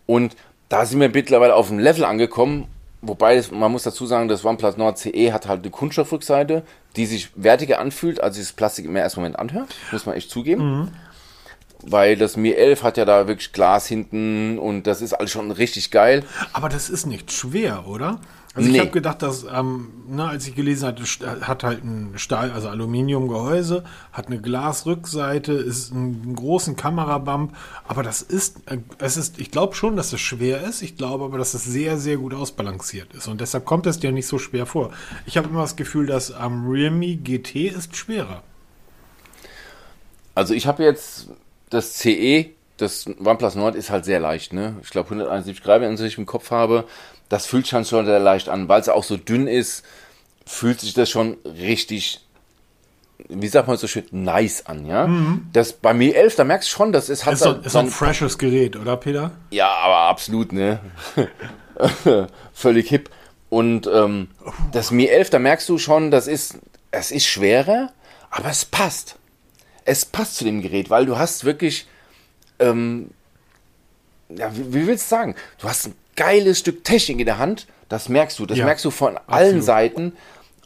Und 0.07 0.37
da 0.71 0.87
sind 0.87 1.01
wir 1.01 1.11
mittlerweile 1.11 1.55
auf 1.55 1.71
einem 1.71 1.81
Level 1.81 2.05
angekommen, 2.05 2.67
wobei 3.07 3.43
man 3.51 3.73
muss 3.73 3.85
dazu 3.85 4.07
sagen, 4.07 4.29
das 4.29 4.45
OnePlus 4.45 4.77
Nord 4.77 4.99
CE 4.99 5.33
hat 5.33 5.47
halt 5.47 5.63
eine 5.63 5.71
Kunststoffrückseite, 5.71 6.63
die 6.97 7.07
sich 7.07 7.31
wertiger 7.37 7.79
anfühlt, 7.79 8.21
als 8.23 8.37
sich 8.37 8.47
das 8.47 8.53
Plastik 8.53 8.85
im 8.85 8.97
ersten 8.97 9.21
Moment 9.21 9.39
anhört. 9.39 9.75
Muss 9.93 10.07
man 10.07 10.17
echt 10.17 10.31
zugeben. 10.31 10.93
Weil 11.83 12.17
das 12.17 12.37
Mi 12.37 12.53
11 12.53 12.83
hat 12.83 12.97
ja 12.97 13.05
da 13.05 13.29
wirklich 13.29 13.53
Glas 13.53 13.87
hinten 13.87 14.59
und 14.59 14.87
das 14.87 15.03
ist 15.03 15.13
alles 15.13 15.31
schon 15.31 15.51
richtig 15.51 15.91
geil. 15.91 16.25
Aber 16.53 16.69
das 16.69 16.89
ist 16.89 17.07
nicht 17.07 17.33
schwer, 17.33 17.87
oder? 17.87 18.21
Also 18.57 18.69
ich 18.69 18.73
Nee. 18.75 18.81
habe 18.81 18.91
gedacht, 18.91 19.21
dass, 19.21 19.45
ähm, 19.53 19.89
na, 20.09 20.29
als 20.29 20.49
ich 20.49 20.55
gelesen 20.55 20.87
hatte, 20.89 21.05
hat 21.47 21.63
halt 21.63 21.85
ein 21.85 22.15
Stahl, 22.17 22.51
also 22.53 22.69
Aluminiumgehäuse, 22.71 23.85
hat 24.13 24.29
eine 24.29 24.41
Glasrückseite, 24.41 25.53
ist 25.53 25.93
einen, 25.93 26.35
großen 26.35 26.75
Kamerabump, 26.75 27.55
aber 27.87 28.03
das 28.03 28.23
ist, 28.23 28.57
äh, 28.65 28.79
es 28.99 29.19
ist, 29.19 29.39
ich 29.39 29.51
glaube 29.51 29.75
schon, 29.75 29.95
dass 29.95 30.13
es 30.15 30.21
schwer 30.23 30.63
ist. 30.63 30.81
Ich 30.81 30.97
glaube 30.97 31.27
aber, 31.27 31.37
dass 31.37 31.53
es 31.53 31.65
sehr, 31.65 31.99
sehr 31.99 32.17
gut 32.17 32.33
ausbalanciert 32.33 33.13
ist 33.13 33.29
und 33.29 33.43
deshalb 33.43 33.67
kommt 33.67 33.87
es 33.87 34.01
dir 34.01 34.11
nicht 34.11 34.27
so 34.27 34.39
schwer 34.39 34.65
vor. 34.65 34.91
Ich 35.27 35.37
habe 35.37 35.49
immer 35.51 35.61
das 35.61 35.77
Gefühl, 35.77 36.07
dass 36.07 36.33
am 36.33 36.67
Realme 36.67 37.15
GT 37.17 37.67
ist 37.69 37.95
schwerer. 37.95 38.43
Also 40.35 40.55
ich 40.55 40.67
habe 40.67 40.83
jetzt 40.83 41.29
das 41.69 41.99
CE, 41.99 42.47
das 42.79 43.07
OnePlus 43.07 43.55
Nord 43.55 43.75
ist 43.75 43.91
halt 43.91 44.05
sehr 44.07 44.21
leicht, 44.21 44.53
ne? 44.53 44.77
Ich 44.83 44.91
glaube 44.91 45.11
171 45.11 45.63
Gramm, 45.63 45.83
wenn 45.83 45.95
ich 45.95 46.19
im 46.19 46.27
Kopf 46.27 46.51
habe. 46.51 46.85
Das 47.29 47.47
fühlt 47.47 47.67
schon 47.67 47.85
schon 47.85 48.07
sehr 48.07 48.21
leicht 48.21 48.49
an, 48.49 48.69
weil 48.69 48.81
es 48.81 48.89
auch 48.89 49.05
so 49.05 49.17
dünn 49.17 49.49
ist, 49.49 49.85
fühlt 50.47 50.81
sich 50.81 50.95
das 50.95 51.11
schon 51.11 51.37
richtig, 51.45 52.21
wie 53.29 53.49
sagt 53.49 53.67
man 53.67 53.77
so 53.77 53.89
schön, 53.89 54.05
nice 54.13 54.65
an, 54.67 54.87
ja? 54.87 55.09
Das 55.53 55.73
bei 55.73 55.93
Mi 55.93 56.11
11, 56.11 56.37
da 56.37 56.45
merkst 56.45 56.69
du 56.69 56.73
schon, 56.73 56.93
das 56.93 57.09
ist, 57.09 57.27
hat 57.27 57.35
Ist 57.35 57.41
so, 57.41 57.55
so, 57.55 57.61
ist 57.61 57.73
so 57.73 57.79
ein, 57.81 57.89
freshes 57.89 58.39
Gerät, 58.39 58.77
oder 58.77 58.97
Peter? 58.97 59.33
ja, 59.51 59.69
aber 59.69 60.09
absolut, 60.09 60.53
ne? 60.53 60.81
Völlig 62.53 62.89
hip. 62.89 63.11
Und 63.49 63.89
ähm, 63.93 64.29
das 64.73 64.91
Mi 64.91 65.07
11, 65.07 65.31
da 65.31 65.39
merkst 65.39 65.69
du 65.69 65.79
schon, 65.79 66.11
das 66.11 66.29
ist, 66.29 66.59
es 66.91 67.11
ist 67.11 67.27
schwerer, 67.27 67.91
aber 68.31 68.51
es 68.51 68.65
passt. 68.65 69.17
Es 69.85 70.05
passt 70.05 70.37
zu 70.37 70.45
dem 70.45 70.63
Gerät, 70.63 70.91
weil 70.91 71.07
du 71.07 71.17
hast 71.19 71.45
wirklich, 71.45 71.87
ähm, 72.59 73.11
ja, 74.29 74.55
wie, 74.57 74.75
wie 74.75 74.87
willst 74.87 75.07
du 75.07 75.17
sagen? 75.17 75.35
Du 75.59 75.69
hast 75.69 75.87
ein 75.87 75.95
geiles 76.17 76.59
Stück 76.59 76.85
Technik 76.85 77.21
in 77.21 77.27
der 77.27 77.39
Hand, 77.39 77.67
das 77.89 78.09
merkst 78.09 78.39
du, 78.39 78.47
das 78.47 78.59
Ja, 78.59 78.65
merkst 78.65 78.85
du 78.85 78.91
von 78.91 79.17
allen 79.27 79.59
absolut. 79.59 79.65
Seiten. 79.65 80.13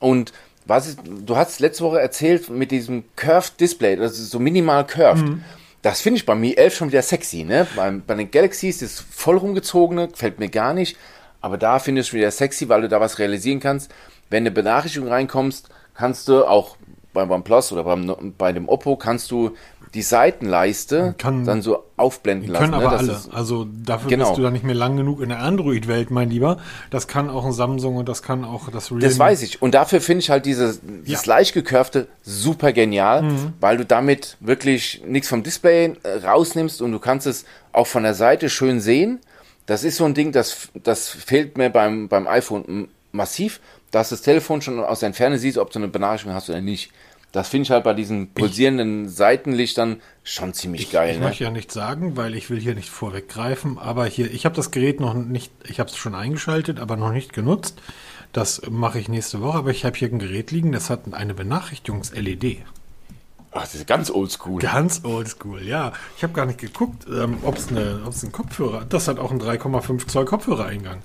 Und 0.00 0.33
was 0.66 0.87
ist, 0.87 1.00
du 1.04 1.37
hast 1.37 1.61
letzte 1.61 1.85
Woche 1.85 2.00
erzählt 2.00 2.49
mit 2.49 2.71
diesem 2.71 3.04
Curved 3.16 3.61
Display, 3.61 3.97
das 3.97 4.19
ist 4.19 4.30
so 4.30 4.38
minimal 4.38 4.87
curved. 4.87 5.26
Mhm. 5.26 5.45
Das 5.83 6.00
finde 6.00 6.19
ich 6.19 6.26
bei 6.26 6.35
Mi 6.35 6.54
11 6.54 6.75
schon 6.75 6.88
wieder 6.88 7.02
sexy, 7.02 7.45
ne? 7.45 7.66
Bei, 7.75 7.90
bei 7.90 8.14
den 8.14 8.30
Galaxies 8.30 8.78
das 8.78 9.00
voll 9.00 9.38
rumgezogene, 9.38 10.09
gefällt 10.09 10.38
mir 10.38 10.50
gar 10.50 10.75
nicht. 10.75 10.97
Aber 11.40 11.57
da 11.57 11.78
finde 11.78 12.02
ich 12.02 12.09
es 12.09 12.12
wieder 12.12 12.30
sexy, 12.30 12.69
weil 12.69 12.83
du 12.83 12.88
da 12.88 13.00
was 13.00 13.19
realisieren 13.19 13.61
kannst. 13.61 13.90
Wenn 14.28 14.42
eine 14.42 14.50
Benachrichtigung 14.50 15.09
reinkommst, 15.09 15.71
kannst 15.95 16.28
du 16.28 16.45
auch 16.45 16.76
beim 17.12 17.30
OnePlus 17.30 17.73
oder 17.73 17.85
beim, 17.85 18.35
bei 18.37 18.52
dem 18.52 18.69
Oppo 18.69 18.97
kannst 18.97 19.30
du 19.30 19.57
die 19.94 20.02
Seitenleiste 20.02 21.14
Kann- 21.18 21.44
dann 21.44 21.62
so 21.62 21.85
aufblenden 21.97 22.49
lassen. 22.50 22.62
Können 22.70 22.75
aber 22.75 22.85
ne? 22.85 22.90
Das 22.90 23.00
alle. 23.09 23.12
ist- 23.12 23.35
also 23.35 23.66
dafür 23.85 24.09
Genau. 24.09 24.26
bist 24.28 24.38
du 24.38 24.42
da 24.42 24.50
nicht 24.50 24.64
mehr 24.64 24.75
lang 24.75 24.97
genug 24.97 25.20
in 25.20 25.28
der 25.30 25.40
Android-Welt, 25.40 26.11
mein 26.11 26.30
Lieber. 26.30 26.59
Das 26.90 27.09
kann 27.09 27.28
auch 27.28 27.44
ein 27.44 27.52
Samsung 27.52 27.97
und 27.97 28.09
das 28.09 28.23
kann 28.23 28.44
auch 28.44 28.68
das 28.70 28.90
Realme. 28.90 29.04
Das 29.04 29.18
weiß 29.18 29.42
ich. 29.42 29.61
Und 29.61 29.75
dafür 29.75 30.00
finde 30.00 30.20
ich 30.20 30.30
halt 30.30 30.47
dieses, 30.47 30.80
dieses 30.82 31.26
Ja. 31.26 31.35
leicht 31.37 31.54
gekörfte 31.54 32.06
super 32.23 32.73
genial, 32.73 33.25
weil 33.61 33.76
du 33.76 33.85
damit 33.85 34.37
wirklich 34.40 35.02
nichts 35.06 35.28
vom 35.28 35.42
Display 35.42 35.94
äh, 36.04 36.25
rausnimmst 36.26 36.80
und 36.82 36.92
du 36.92 36.99
kannst 36.99 37.26
es 37.26 37.44
auch 37.73 37.87
von 37.87 38.02
der 38.04 38.14
Seite 38.14 38.49
schön 38.49 38.80
sehen. 38.80 39.18
Das 39.66 39.85
ist 39.85 39.97
so 39.97 40.04
ein 40.04 40.14
Ding, 40.14 40.32
das, 40.32 40.68
das 40.82 41.09
fehlt 41.09 41.56
mir 41.59 41.70
beim, 41.70 42.09
beim 42.09 42.26
iPhone 42.26 42.88
massiv, 43.12 43.61
dass 43.90 44.11
das 44.11 44.23
Telefon 44.23 44.62
schon 44.62 44.78
aus 44.78 45.00
der 45.00 45.09
Entferne 45.09 45.38
siehst, 45.38 45.59
ob 45.59 45.70
du 45.73 45.78
eine 45.80 45.88
Benachrichtigung 45.88 46.35
hast 46.35 46.49
oder 46.49 46.61
nicht. 46.61 46.92
Das 47.32 47.49
finde 47.49 47.62
ich 47.64 47.70
halt 47.70 47.84
bei 47.84 47.94
diesen 47.94 48.32
pulsierenden 48.32 49.08
Seitenlichtern 49.08 50.00
schon 50.25 50.52
ziemlich 50.52 50.90
geil. 50.90 51.12
Ich 51.12 51.20
ne? 51.20 51.26
möchte 51.26 51.44
ja 51.44 51.50
nicht 51.50 51.70
sagen, 51.70 52.16
weil 52.16 52.34
ich 52.34 52.50
will 52.50 52.58
hier 52.60 52.75
nicht 52.75 52.90
vorweggreifen, 52.90 53.78
aber 53.78 54.06
hier, 54.06 54.32
ich 54.32 54.44
habe 54.44 54.56
das 54.56 54.72
Gerät 54.72 54.99
noch 54.99 55.14
nicht, 55.14 55.52
ich 55.64 55.78
habe 55.78 55.88
es 55.88 55.96
schon 55.96 56.14
eingeschaltet, 56.14 56.80
aber 56.80 56.96
noch 56.96 57.12
nicht 57.12 57.32
genutzt. 57.32 57.80
Das 58.32 58.62
mache 58.68 58.99
ich 58.99 59.08
nächste 59.08 59.40
Woche, 59.40 59.58
aber 59.58 59.70
ich 59.70 59.84
habe 59.84 59.96
hier 59.96 60.08
ein 60.08 60.18
Gerät 60.18 60.50
liegen, 60.50 60.72
das 60.72 60.90
hat 60.90 61.12
eine 61.12 61.34
Benachrichtigungs-LED. 61.34 62.58
Ach, 63.52 63.62
das 63.62 63.75
ist 63.75 63.87
ganz 63.87 64.10
oldschool. 64.10 64.62
Ganz 64.62 65.04
oldschool, 65.04 65.62
ja. 65.62 65.92
Ich 66.16 66.22
habe 66.22 66.32
gar 66.32 66.46
nicht 66.46 66.60
geguckt, 66.60 67.06
ähm, 67.12 67.38
ob 67.42 67.56
es 67.56 67.68
eine, 67.68 68.00
ob's 68.06 68.22
ein 68.22 68.30
Kopfhörer, 68.30 68.84
das 68.88 69.08
hat 69.08 69.18
auch 69.18 69.32
einen 69.32 69.40
3,5 69.40 70.06
Zoll 70.06 70.25
Kopfhörereingang. 70.25 71.02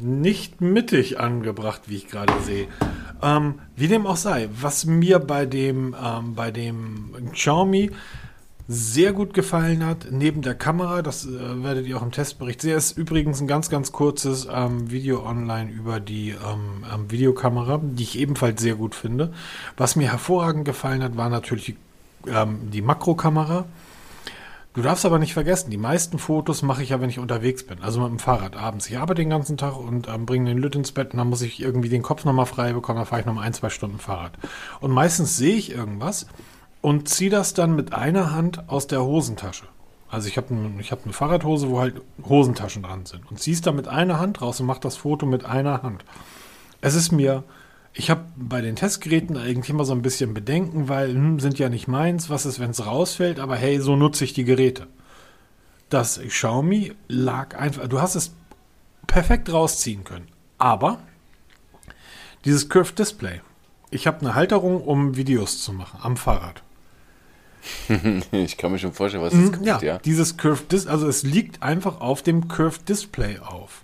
Nicht 0.00 0.60
mittig 0.60 1.20
angebracht, 1.20 1.82
wie 1.86 1.96
ich 1.96 2.08
gerade 2.08 2.32
sehe. 2.42 2.66
Ähm, 3.22 3.60
wie 3.76 3.88
dem 3.88 4.06
auch 4.06 4.16
sei, 4.16 4.48
was 4.60 4.84
mir 4.84 5.18
bei 5.18 5.46
dem, 5.46 5.94
ähm, 6.02 6.34
bei 6.34 6.50
dem 6.50 7.14
Xiaomi 7.32 7.90
sehr 8.68 9.12
gut 9.12 9.34
gefallen 9.34 9.84
hat, 9.84 10.06
neben 10.10 10.42
der 10.42 10.54
Kamera, 10.54 11.02
das 11.02 11.26
äh, 11.26 11.62
werdet 11.62 11.86
ihr 11.86 11.96
auch 11.96 12.02
im 12.02 12.10
Testbericht 12.10 12.60
sehen, 12.60 12.76
ist 12.76 12.96
übrigens 12.96 13.40
ein 13.40 13.46
ganz, 13.46 13.68
ganz 13.70 13.92
kurzes 13.92 14.48
ähm, 14.50 14.90
Video 14.90 15.26
online 15.26 15.70
über 15.70 16.00
die 16.00 16.30
ähm, 16.30 16.84
ähm, 16.92 17.10
Videokamera, 17.10 17.80
die 17.82 18.02
ich 18.02 18.18
ebenfalls 18.18 18.60
sehr 18.60 18.76
gut 18.76 18.94
finde. 18.94 19.32
Was 19.76 19.96
mir 19.96 20.10
hervorragend 20.10 20.64
gefallen 20.64 21.02
hat, 21.02 21.16
war 21.16 21.28
natürlich 21.28 21.64
die, 21.66 21.76
ähm, 22.28 22.70
die 22.70 22.82
Makrokamera. 22.82 23.66
Du 24.74 24.80
darfst 24.80 25.04
aber 25.04 25.18
nicht 25.18 25.34
vergessen, 25.34 25.70
die 25.70 25.76
meisten 25.76 26.18
Fotos 26.18 26.62
mache 26.62 26.82
ich 26.82 26.90
ja, 26.90 27.00
wenn 27.00 27.10
ich 27.10 27.18
unterwegs 27.18 27.62
bin, 27.62 27.82
also 27.82 28.00
mit 28.00 28.08
dem 28.08 28.18
Fahrrad 28.18 28.56
abends. 28.56 28.88
Ich 28.88 28.96
arbeite 28.96 29.20
den 29.20 29.28
ganzen 29.28 29.58
Tag 29.58 29.76
und 29.76 30.08
ähm, 30.08 30.24
bringe 30.24 30.48
den 30.48 30.56
Lütt 30.56 30.74
ins 30.74 30.92
Bett 30.92 31.12
und 31.12 31.18
dann 31.18 31.28
muss 31.28 31.42
ich 31.42 31.60
irgendwie 31.60 31.90
den 31.90 32.02
Kopf 32.02 32.24
nochmal 32.24 32.46
frei 32.46 32.72
bekommen, 32.72 32.96
dann 32.96 33.06
fahre 33.06 33.20
ich 33.20 33.26
nochmal 33.26 33.44
ein, 33.44 33.52
zwei 33.52 33.68
Stunden 33.68 33.98
Fahrrad. 33.98 34.32
Und 34.80 34.90
meistens 34.90 35.36
sehe 35.36 35.56
ich 35.56 35.72
irgendwas 35.72 36.26
und 36.80 37.08
ziehe 37.08 37.28
das 37.28 37.52
dann 37.52 37.76
mit 37.76 37.92
einer 37.92 38.32
Hand 38.32 38.70
aus 38.70 38.86
der 38.86 39.04
Hosentasche. 39.04 39.66
Also 40.10 40.28
ich 40.28 40.38
habe 40.38 40.54
ich 40.78 40.90
hab 40.90 41.04
eine 41.04 41.12
Fahrradhose, 41.12 41.68
wo 41.68 41.80
halt 41.80 42.00
Hosentaschen 42.26 42.82
dran 42.82 43.04
sind. 43.04 43.30
Und 43.30 43.40
ziehst 43.40 43.66
da 43.66 43.72
mit 43.72 43.88
einer 43.88 44.20
Hand 44.20 44.40
raus 44.40 44.60
und 44.60 44.66
mach 44.66 44.78
das 44.78 44.96
Foto 44.96 45.26
mit 45.26 45.44
einer 45.44 45.82
Hand. 45.82 46.04
Es 46.80 46.94
ist 46.94 47.12
mir, 47.12 47.44
ich 47.94 48.10
habe 48.10 48.24
bei 48.36 48.60
den 48.60 48.76
Testgeräten 48.76 49.36
eigentlich 49.36 49.70
immer 49.70 49.84
so 49.84 49.92
ein 49.92 50.02
bisschen 50.02 50.34
Bedenken, 50.34 50.88
weil 50.88 51.12
hm, 51.14 51.40
sind 51.40 51.58
ja 51.58 51.68
nicht 51.68 51.88
meins, 51.88 52.30
was 52.30 52.46
ist, 52.46 52.58
wenn 52.58 52.70
es 52.70 52.86
rausfällt, 52.86 53.38
aber 53.38 53.56
hey, 53.56 53.80
so 53.80 53.96
nutze 53.96 54.24
ich 54.24 54.32
die 54.32 54.44
Geräte. 54.44 54.86
Das 55.90 56.18
Xiaomi 56.20 56.92
lag 57.08 57.54
einfach, 57.58 57.86
du 57.86 58.00
hast 58.00 58.14
es 58.14 58.32
perfekt 59.06 59.52
rausziehen 59.52 60.04
können. 60.04 60.28
Aber 60.56 61.00
dieses 62.44 62.68
Curved 62.70 62.98
Display, 62.98 63.40
ich 63.90 64.06
habe 64.06 64.20
eine 64.20 64.34
Halterung, 64.34 64.82
um 64.82 65.16
Videos 65.16 65.62
zu 65.62 65.72
machen 65.72 66.00
am 66.02 66.16
Fahrrad. 66.16 66.62
Ich 68.32 68.56
kann 68.56 68.72
mir 68.72 68.78
schon 68.78 68.92
vorstellen, 68.92 69.22
was 69.22 69.32
das 69.34 69.60
Mhm, 69.60 69.64
Ja, 69.64 69.80
ja. 69.82 69.98
dieses 69.98 70.36
Curved 70.36 70.72
Display, 70.72 70.92
also 70.92 71.06
es 71.06 71.22
liegt 71.24 71.62
einfach 71.62 72.00
auf 72.00 72.22
dem 72.22 72.48
Curved 72.48 72.88
Display 72.88 73.38
auf. 73.38 73.81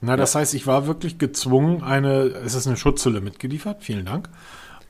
Na, 0.00 0.16
das 0.16 0.34
heißt, 0.34 0.54
ich 0.54 0.66
war 0.66 0.86
wirklich 0.86 1.18
gezwungen, 1.18 1.82
eine, 1.82 2.22
es 2.22 2.54
ist 2.54 2.66
eine 2.66 2.76
Schutzhülle 2.76 3.20
mitgeliefert, 3.20 3.82
vielen 3.82 4.06
Dank. 4.06 4.28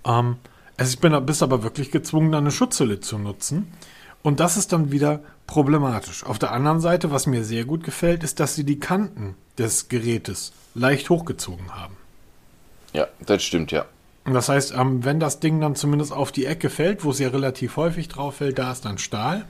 Ähm, 0.04 0.36
also 0.76 0.92
ich 0.94 1.00
bin, 1.00 1.26
bist 1.26 1.42
aber 1.42 1.62
wirklich 1.62 1.90
gezwungen, 1.90 2.34
eine 2.34 2.50
Schutzhülle 2.50 3.00
zu 3.00 3.18
nutzen. 3.18 3.72
Und 4.22 4.38
das 4.38 4.56
ist 4.56 4.72
dann 4.72 4.92
wieder 4.92 5.20
problematisch. 5.46 6.24
Auf 6.24 6.38
der 6.38 6.52
anderen 6.52 6.80
Seite, 6.80 7.10
was 7.10 7.26
mir 7.26 7.44
sehr 7.44 7.64
gut 7.64 7.84
gefällt, 7.84 8.22
ist, 8.22 8.38
dass 8.38 8.54
sie 8.54 8.64
die 8.64 8.78
Kanten 8.78 9.34
des 9.58 9.88
Gerätes 9.88 10.52
leicht 10.74 11.10
hochgezogen 11.10 11.74
haben. 11.74 11.96
Ja, 12.92 13.08
das 13.26 13.42
stimmt, 13.42 13.72
ja. 13.72 13.86
Und 14.24 14.34
Das 14.34 14.48
heißt, 14.48 14.74
ähm, 14.76 15.04
wenn 15.04 15.18
das 15.18 15.40
Ding 15.40 15.60
dann 15.60 15.74
zumindest 15.74 16.12
auf 16.12 16.32
die 16.32 16.44
Ecke 16.44 16.70
fällt, 16.70 17.04
wo 17.04 17.10
es 17.10 17.18
ja 17.18 17.28
relativ 17.28 17.76
häufig 17.76 18.08
drauf 18.08 18.36
fällt, 18.36 18.58
da 18.58 18.70
ist 18.70 18.84
dann 18.84 18.98
Stahl. 18.98 19.46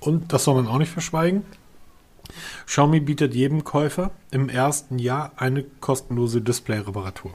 Und 0.00 0.32
das 0.32 0.44
soll 0.44 0.56
man 0.56 0.66
auch 0.66 0.78
nicht 0.78 0.90
verschweigen. 0.90 1.44
Xiaomi 2.66 3.00
bietet 3.00 3.34
jedem 3.34 3.64
Käufer 3.64 4.10
im 4.30 4.48
ersten 4.48 4.98
Jahr 4.98 5.32
eine 5.36 5.64
kostenlose 5.80 6.40
Display-Reparatur. 6.40 7.32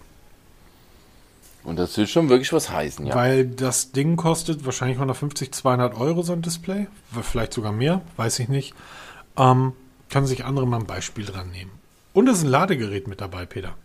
Und 1.64 1.78
das 1.78 1.96
will 1.98 2.08
schon 2.08 2.30
wirklich 2.30 2.54
was 2.54 2.72
heißen, 2.72 3.06
ja. 3.06 3.16
Weil 3.16 3.46
das 3.46 3.92
Ding 3.92 4.16
kostet 4.16 4.66
wahrscheinlich 4.66 4.98
150, 4.98 5.52
200 5.52 5.96
Euro 5.96 6.24
so 6.24 6.34
ein 6.34 6.42
Display. 6.42 6.88
Vielleicht 7.22 7.54
sogar 7.54 7.72
mehr, 7.72 8.02
weiß 8.18 8.40
ich 8.40 8.50
nicht. 8.50 8.74
Ähm, 9.38 9.74
kann 10.10 10.26
sich 10.26 10.44
andere 10.44 10.66
mal 10.66 10.80
ein 10.80 10.88
Beispiel 10.88 11.26
dran 11.26 11.52
nehmen. 11.52 11.72
Und 12.14 12.28
es 12.28 12.40
ist 12.40 12.44
ein 12.44 12.50
Ladegerät 12.50 13.08
mit 13.08 13.22
dabei, 13.22 13.46
Peter. 13.46 13.76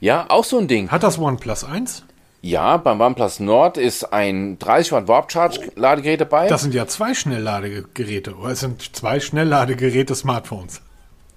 Ja, 0.00 0.30
auch 0.30 0.44
so 0.44 0.58
ein 0.58 0.68
Ding. 0.68 0.90
Hat 0.90 1.02
das 1.02 1.18
OnePlus 1.18 1.64
1? 1.64 2.04
Ja, 2.42 2.78
beim 2.78 3.00
OnePlus 3.00 3.40
Nord 3.40 3.76
ist 3.76 4.12
ein 4.12 4.58
30 4.58 4.92
Watt 4.92 5.08
Warp 5.08 5.30
Charge 5.30 5.72
Ladegerät 5.76 6.22
dabei. 6.22 6.48
Das 6.48 6.62
sind 6.62 6.72
ja 6.72 6.86
zwei 6.86 7.12
Schnellladegeräte. 7.12 8.34
Oder 8.34 8.52
es 8.52 8.60
sind 8.60 8.96
zwei 8.96 9.20
Schnellladegeräte 9.20 10.14
Smartphones. 10.14 10.80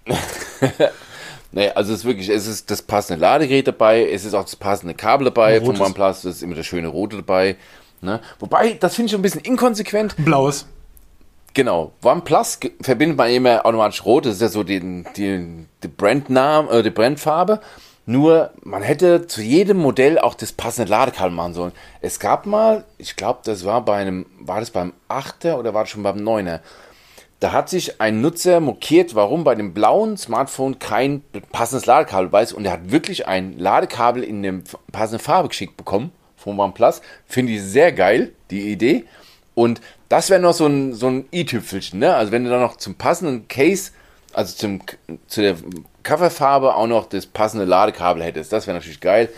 Nee, 1.56 1.70
also 1.70 1.94
es 1.94 2.00
ist 2.00 2.06
wirklich, 2.06 2.30
es 2.30 2.48
ist 2.48 2.72
das 2.72 2.82
passende 2.82 3.22
Ladegerät 3.22 3.68
dabei, 3.68 4.10
es 4.10 4.26
ist 4.26 4.34
auch 4.34 4.44
das 4.44 4.56
passende 4.56 4.96
Kabel 4.96 5.26
dabei 5.26 5.60
Rotes. 5.60 5.78
vom 5.78 5.86
OnePlus, 5.86 6.24
das 6.24 6.38
ist 6.38 6.42
immer 6.42 6.56
das 6.56 6.66
schöne 6.66 6.88
Rote 6.88 7.18
dabei. 7.18 7.58
Ne? 8.02 8.22
Wobei, 8.40 8.74
das 8.74 8.96
finde 8.96 9.12
ich 9.12 9.16
ein 9.16 9.22
bisschen 9.22 9.42
inkonsequent. 9.42 10.16
Blaues. 10.18 10.66
Genau, 11.54 11.92
OnePlus 12.04 12.60
verbindet 12.82 13.18
man 13.20 13.30
immer 13.30 13.64
automatisch 13.68 14.04
rot, 14.04 14.26
das 14.26 14.36
ist 14.36 14.42
ja 14.42 14.48
so 14.48 14.64
die, 14.64 15.04
die, 15.16 15.68
die 15.84 15.88
Brandname, 15.88 16.72
äh, 16.72 16.82
die 16.82 16.90
Brandfarbe. 16.90 17.62
Nur, 18.06 18.52
man 18.64 18.84
hätte 18.84 19.28
zu 19.28 19.42
jedem 19.42 19.78
Modell 19.78 20.20
auch 20.20 20.34
das 20.36 20.52
passende 20.52 20.92
Ladekabel 20.92 21.32
machen 21.32 21.54
sollen. 21.54 21.72
Es 22.02 22.20
gab 22.20 22.46
mal, 22.46 22.84
ich 22.98 23.16
glaube, 23.16 23.40
das 23.46 23.64
war 23.64 23.86
bei 23.86 23.96
einem, 23.96 24.26
war 24.40 24.60
das 24.60 24.72
beim 24.72 24.94
8er 25.08 25.56
oder 25.56 25.74
war 25.74 25.84
das 25.84 25.92
schon 25.92 26.04
beim 26.04 26.18
9er? 26.18 26.60
Da 27.40 27.52
hat 27.52 27.70
sich 27.70 28.02
ein 28.02 28.22
Nutzer 28.22 28.60
mokiert, 28.60 29.16
warum 29.16 29.44
bei 29.44 29.56
dem 29.56 29.74
blauen 29.74 30.18
Smartphone 30.18 30.80
kein 30.80 31.24
passendes 31.52 31.86
Ladekabel 31.86 32.30
bei 32.30 32.44
ist. 32.44 32.54
Und 32.54 32.66
er 32.66 32.74
hat 32.74 32.92
wirklich 32.92 33.28
ein 33.28 33.58
Ladekabel 33.58 34.24
in 34.24 34.44
der 34.44 34.56
passenden 34.92 35.24
Farbe 35.24 35.50
geschickt 35.50 35.78
bekommen 35.78 36.12
vom 36.36 36.60
OnePlus. 36.60 37.02
Finde 37.26 37.54
ich 37.54 37.62
sehr 37.62 37.94
geil, 37.94 38.34
die 38.50 38.72
Idee. 38.72 39.06
Und 39.56 39.82
das 40.10 40.30
wäre 40.30 40.42
noch 40.42 40.54
so 40.54 40.68
ein, 40.68 40.94
so 40.94 41.08
ein 41.08 41.26
i-Tüpfelchen, 41.34 42.00
ne? 42.00 42.16
Also 42.16 42.32
wenn 42.32 42.44
du 42.44 42.50
dann 42.50 42.62
noch 42.62 42.78
zum 42.78 42.96
passenden 42.96 43.48
Case, 43.48 43.92
also 44.32 44.56
zum, 44.56 44.82
zu 45.28 45.42
der 45.42 45.56
Coverfarbe 46.04 46.76
auch 46.76 46.88
noch 46.88 47.08
das 47.08 47.26
passende 47.26 47.66
Ladekabel 47.66 48.24
hättest, 48.24 48.52
das 48.54 48.68
wäre 48.68 48.78
natürlich 48.78 49.00
geil. 49.00 49.30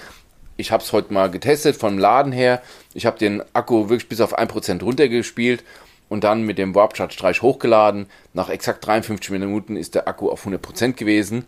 Ich 0.57 0.71
habe 0.71 0.81
es 0.83 0.93
heute 0.93 1.13
mal 1.13 1.29
getestet 1.29 1.75
vom 1.75 1.97
Laden 1.97 2.31
her. 2.31 2.61
Ich 2.93 3.05
habe 3.05 3.17
den 3.17 3.43
Akku 3.53 3.89
wirklich 3.89 4.07
bis 4.07 4.21
auf 4.21 4.37
1% 4.37 4.81
runtergespielt 4.81 5.63
und 6.07 6.23
dann 6.23 6.43
mit 6.43 6.57
dem 6.57 6.73
Warp 6.75 6.95
Charge 6.95 7.13
Streich 7.13 7.41
hochgeladen. 7.41 8.07
Nach 8.33 8.49
exakt 8.49 8.85
53 8.85 9.31
Minuten 9.31 9.75
ist 9.75 9.95
der 9.95 10.07
Akku 10.07 10.29
auf 10.29 10.45
100% 10.45 10.93
gewesen. 10.93 11.45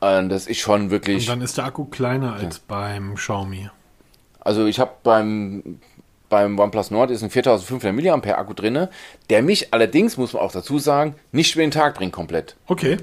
Und 0.00 0.28
das 0.30 0.46
ist 0.46 0.58
schon 0.58 0.82
Und 0.82 0.90
wirklich. 0.90 1.26
dann 1.26 1.42
ist 1.42 1.58
der 1.58 1.64
Akku 1.66 1.84
kleiner 1.84 2.34
als 2.34 2.58
beim 2.58 3.14
Xiaomi. 3.14 3.70
Also 4.40 4.66
ich 4.66 4.78
habe 4.78 4.92
beim, 5.02 5.80
beim 6.28 6.58
OnePlus 6.58 6.90
Nord 6.90 7.10
ist 7.10 7.22
ein 7.22 7.30
4500 7.30 8.24
mAh 8.24 8.34
Akku 8.34 8.54
drin, 8.54 8.88
der 9.30 9.42
mich 9.42 9.72
allerdings, 9.72 10.16
muss 10.16 10.32
man 10.32 10.42
auch 10.42 10.52
dazu 10.52 10.78
sagen, 10.78 11.14
nicht 11.32 11.54
über 11.54 11.64
den 11.64 11.70
Tag 11.70 11.94
bringt 11.94 12.12
komplett. 12.12 12.56
Okay. 12.66 12.98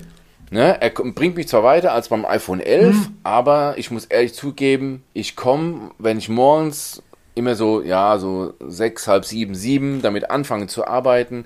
Ne? 0.51 0.79
Er 0.81 0.89
bringt 0.89 1.37
mich 1.37 1.47
zwar 1.47 1.63
weiter 1.63 1.93
als 1.93 2.09
beim 2.09 2.25
iPhone 2.25 2.59
11, 2.59 3.09
aber 3.23 3.75
ich 3.77 3.89
muss 3.89 4.05
ehrlich 4.05 4.33
zugeben, 4.33 5.01
ich 5.13 5.35
komme, 5.37 5.91
wenn 5.97 6.17
ich 6.17 6.27
morgens 6.29 7.01
immer 7.35 7.55
so, 7.55 7.81
ja, 7.81 8.17
so 8.17 8.53
6, 8.59 9.07
halb 9.07 9.23
7, 9.25 9.55
7 9.55 10.01
damit 10.01 10.29
anfange 10.29 10.67
zu 10.67 10.85
arbeiten, 10.85 11.45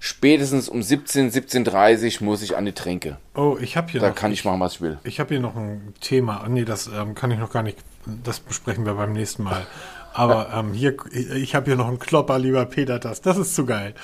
spätestens 0.00 0.68
um 0.68 0.82
17, 0.82 1.30
17.30 1.30 2.24
muss 2.24 2.42
ich 2.42 2.56
an 2.56 2.64
die 2.64 2.72
Tränke. 2.72 3.18
Oh, 3.36 3.56
ich 3.60 3.76
habe 3.76 3.90
hier 3.92 4.00
Da 4.00 4.08
noch. 4.08 4.16
kann 4.16 4.32
ich 4.32 4.44
machen, 4.44 4.58
was 4.58 4.74
ich 4.74 4.80
will. 4.80 4.98
Ich 5.04 5.20
habe 5.20 5.28
hier 5.28 5.40
noch 5.40 5.54
ein 5.54 5.94
Thema. 6.00 6.42
Ah, 6.44 6.48
Nee, 6.48 6.64
das 6.64 6.88
ähm, 6.88 7.14
kann 7.14 7.30
ich 7.30 7.38
noch 7.38 7.52
gar 7.52 7.62
nicht. 7.62 7.78
Das 8.24 8.40
besprechen 8.40 8.84
wir 8.84 8.94
beim 8.94 9.12
nächsten 9.12 9.44
Mal. 9.44 9.64
Aber 10.12 10.48
ähm, 10.54 10.72
hier, 10.72 10.96
ich 11.12 11.54
habe 11.54 11.66
hier 11.66 11.76
noch 11.76 11.86
einen 11.86 12.00
Klopper, 12.00 12.40
lieber 12.40 12.66
Peter, 12.66 12.98
das. 12.98 13.20
Das 13.20 13.36
ist 13.38 13.54
zu 13.54 13.64
geil. 13.64 13.94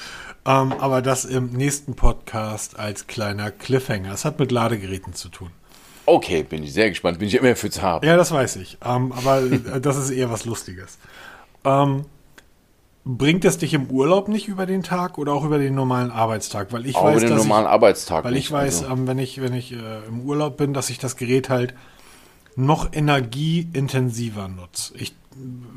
Ähm, 0.48 0.72
aber 0.72 1.02
das 1.02 1.26
im 1.26 1.50
nächsten 1.50 1.94
Podcast 1.94 2.78
als 2.78 3.06
kleiner 3.06 3.50
Cliffhanger. 3.50 4.12
Es 4.12 4.24
hat 4.24 4.38
mit 4.38 4.50
Ladegeräten 4.50 5.12
zu 5.12 5.28
tun. 5.28 5.50
Okay, 6.06 6.42
bin 6.42 6.62
ich 6.62 6.72
sehr 6.72 6.88
gespannt. 6.88 7.18
Bin 7.18 7.28
ich 7.28 7.34
immer 7.34 7.54
für 7.54 7.68
zu 7.68 7.82
haben. 7.82 8.06
Ja, 8.06 8.16
das 8.16 8.32
weiß 8.32 8.56
ich. 8.56 8.78
Ähm, 8.82 9.12
aber 9.12 9.42
das 9.80 9.98
ist 9.98 10.10
eher 10.10 10.30
was 10.30 10.46
Lustiges. 10.46 10.96
Ähm, 11.64 12.06
bringt 13.04 13.44
es 13.44 13.58
dich 13.58 13.74
im 13.74 13.90
Urlaub 13.90 14.28
nicht 14.28 14.48
über 14.48 14.64
den 14.64 14.82
Tag 14.82 15.18
oder 15.18 15.34
auch 15.34 15.44
über 15.44 15.58
den 15.58 15.74
normalen 15.74 16.10
Arbeitstag? 16.10 16.72
Weil 16.72 16.86
ich 16.86 16.96
Auch 16.96 17.04
weiß, 17.04 17.12
über 17.18 17.20
den 17.26 17.28
dass 17.36 17.38
normalen 17.42 17.66
ich, 17.66 17.70
Arbeitstag 17.70 18.24
weil 18.24 18.32
ich 18.32 18.44
nicht. 18.44 18.52
weiß, 18.52 18.82
Also, 18.84 18.94
ähm, 18.94 19.06
wenn 19.06 19.18
ich 19.18 19.42
wenn 19.42 19.52
ich 19.52 19.72
äh, 19.72 20.06
im 20.08 20.22
Urlaub 20.22 20.56
bin, 20.56 20.72
dass 20.72 20.88
ich 20.88 20.98
das 20.98 21.16
Gerät 21.16 21.50
halt 21.50 21.74
noch 22.56 22.90
energieintensiver 22.92 24.48
nutze. 24.48 24.94
Ich 24.96 25.14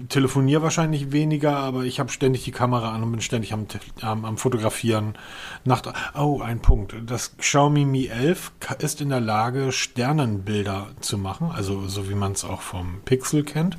telefoniere 0.10 0.62
wahrscheinlich 0.62 1.12
weniger, 1.12 1.58
aber 1.58 1.84
ich 1.84 2.00
habe 2.00 2.10
ständig 2.10 2.44
die 2.44 2.52
Kamera 2.52 2.94
an 2.94 3.04
und 3.04 3.12
bin 3.12 3.22
ständig 3.22 3.54
am, 3.54 3.68
am, 4.02 4.26
am 4.26 4.38
Fotografieren. 4.38 5.16
Nacht 5.64 5.92
oh, 6.16 6.42
ein 6.42 6.60
Punkt. 6.62 6.96
Das 7.06 7.38
Xiaomi 7.38 7.86
Mi 7.86 8.08
11 8.08 8.52
ka- 8.60 8.76
ist 8.76 9.02
in 9.02 9.10
der 9.10 9.22
Lage, 9.22 9.72
Sternenbilder 9.72 10.88
zu 11.00 11.18
machen, 11.18 11.52
also 11.54 11.88
so 11.88 12.10
wie 12.10 12.16
man 12.16 12.34
es 12.34 12.44
auch 12.44 12.62
vom 12.62 13.02
Pixel 13.06 13.44
kennt. 13.44 13.78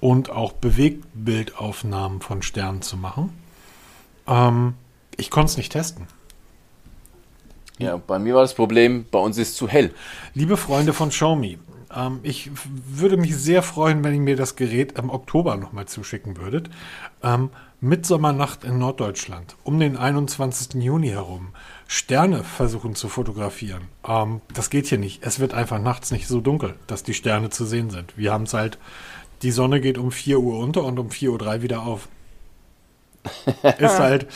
Und 0.00 0.30
auch 0.30 0.52
Bewegtbildaufnahmen 0.52 2.20
von 2.20 2.42
Sternen 2.42 2.82
zu 2.82 2.96
machen. 2.96 3.30
Ähm, 4.26 4.74
ich 5.16 5.30
konnte 5.30 5.50
es 5.50 5.56
nicht 5.56 5.72
testen. 5.72 6.06
ja, 7.78 7.96
bei 7.96 8.18
mir 8.18 8.34
war 8.34 8.42
das 8.42 8.54
Problem, 8.54 9.06
bei 9.10 9.18
uns 9.18 9.38
ist 9.38 9.50
es 9.50 9.54
zu 9.56 9.68
hell. 9.68 9.92
Liebe 10.34 10.56
Freunde 10.58 10.92
von 10.92 11.08
Xiaomi, 11.08 11.58
ähm, 11.94 12.20
ich 12.22 12.50
würde 12.64 13.16
mich 13.16 13.36
sehr 13.36 13.62
freuen, 13.62 14.04
wenn 14.04 14.14
ihr 14.14 14.20
mir 14.20 14.36
das 14.36 14.56
Gerät 14.56 14.98
im 14.98 15.10
Oktober 15.10 15.56
nochmal 15.56 15.86
zuschicken 15.86 16.36
würdet. 16.36 16.70
Ähm, 17.22 17.50
Mitsommernacht 17.80 18.64
in 18.64 18.78
Norddeutschland, 18.78 19.56
um 19.62 19.78
den 19.78 19.96
21. 19.96 20.82
Juni 20.82 21.08
herum. 21.08 21.48
Sterne 21.86 22.42
versuchen 22.42 22.94
zu 22.94 23.08
fotografieren. 23.08 23.82
Ähm, 24.06 24.40
das 24.52 24.70
geht 24.70 24.86
hier 24.86 24.98
nicht. 24.98 25.24
Es 25.24 25.38
wird 25.38 25.54
einfach 25.54 25.78
nachts 25.78 26.10
nicht 26.10 26.26
so 26.26 26.40
dunkel, 26.40 26.74
dass 26.86 27.02
die 27.02 27.14
Sterne 27.14 27.50
zu 27.50 27.64
sehen 27.64 27.90
sind. 27.90 28.16
Wir 28.16 28.32
haben 28.32 28.44
es 28.44 28.54
halt, 28.54 28.78
die 29.42 29.50
Sonne 29.50 29.80
geht 29.80 29.98
um 29.98 30.10
4 30.10 30.40
Uhr 30.40 30.58
unter 30.58 30.84
und 30.84 30.98
um 30.98 31.08
4.03 31.08 31.30
Uhr 31.30 31.62
wieder 31.62 31.82
auf. 31.82 32.08
Ist 33.78 33.98
halt, 33.98 34.26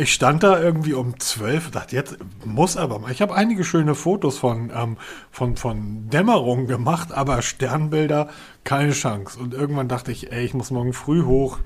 ich 0.00 0.12
stand 0.12 0.42
da 0.42 0.60
irgendwie 0.60 0.94
um 0.94 1.18
12 1.18 1.66
und 1.66 1.74
dachte, 1.74 1.96
jetzt 1.96 2.16
muss 2.44 2.76
aber 2.76 2.98
mal. 2.98 3.12
Ich 3.12 3.22
habe 3.22 3.34
einige 3.34 3.64
schöne 3.64 3.94
Fotos 3.94 4.38
von, 4.38 4.70
ähm, 4.74 4.96
von, 5.30 5.56
von 5.56 6.08
Dämmerung 6.10 6.66
gemacht, 6.66 7.12
aber 7.12 7.42
Sternbilder, 7.42 8.28
keine 8.64 8.92
Chance. 8.92 9.38
Und 9.38 9.54
irgendwann 9.54 9.88
dachte 9.88 10.12
ich, 10.12 10.32
ey, 10.32 10.44
ich 10.44 10.54
muss 10.54 10.70
morgen 10.70 10.92
früh 10.92 11.22
hoch. 11.24 11.58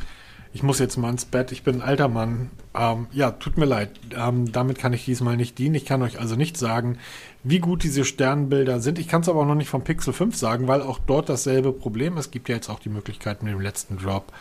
Ich 0.53 0.63
muss 0.63 0.79
jetzt 0.79 0.97
mal 0.97 1.11
ins 1.11 1.27
Bett. 1.27 1.53
Ich 1.53 1.65
bin 1.65 1.77
ein 1.77 1.83
alter 1.83 2.09
Mann. 2.09 2.51
Ähm, 2.75 3.09
ja, 3.13 3.33
tut 3.33 3.59
mir 3.59 3.67
leid. 3.67 3.91
Ähm, 4.17 4.53
damit 4.53 4.79
kann 4.79 4.95
ich 4.95 5.05
diesmal 5.05 5.37
nicht 5.37 5.59
dienen. 5.59 5.75
Ich 5.75 5.85
kann 5.85 6.01
euch 6.03 6.19
also 6.19 6.35
nicht 6.35 6.57
sagen, 6.57 6.99
wie 7.45 7.59
gut 7.59 7.83
diese 7.83 8.07
Sternbilder 8.07 8.81
sind. 8.81 8.99
Ich 8.99 9.09
kann 9.09 9.21
es 9.21 9.29
aber 9.29 9.41
auch 9.41 9.47
noch 9.47 9.55
nicht 9.55 9.69
vom 9.69 9.85
Pixel 9.85 10.15
5 10.15 10.35
sagen, 10.35 10.67
weil 10.67 10.81
auch 10.81 10.99
dort 10.99 11.29
dasselbe 11.29 11.73
Problem. 11.73 12.17
Es 12.17 12.31
gibt 12.31 12.49
ja 12.49 12.55
jetzt 12.55 12.71
auch 12.71 12.81
die 12.81 12.89
Möglichkeit 12.89 13.43
mit 13.43 13.53
dem 13.53 13.61
letzten 13.61 13.99
Drop 13.99 14.33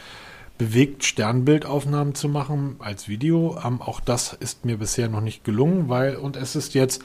bewegt 0.58 1.04
Sternbildaufnahmen 1.04 2.15
zu 2.15 2.30
machen 2.30 2.78
als 2.80 3.08
Video. 3.08 3.60
Ähm, 3.63 3.82
auch 3.82 4.00
das 4.00 4.34
ist 4.34 4.65
mir 4.65 4.78
bisher 4.78 5.10
noch 5.10 5.22
nicht 5.22 5.44
gelungen, 5.44 5.89
weil, 5.89 6.15
und 6.15 6.38
es 6.38 6.56
ist 6.56 6.74
jetzt, 6.74 7.02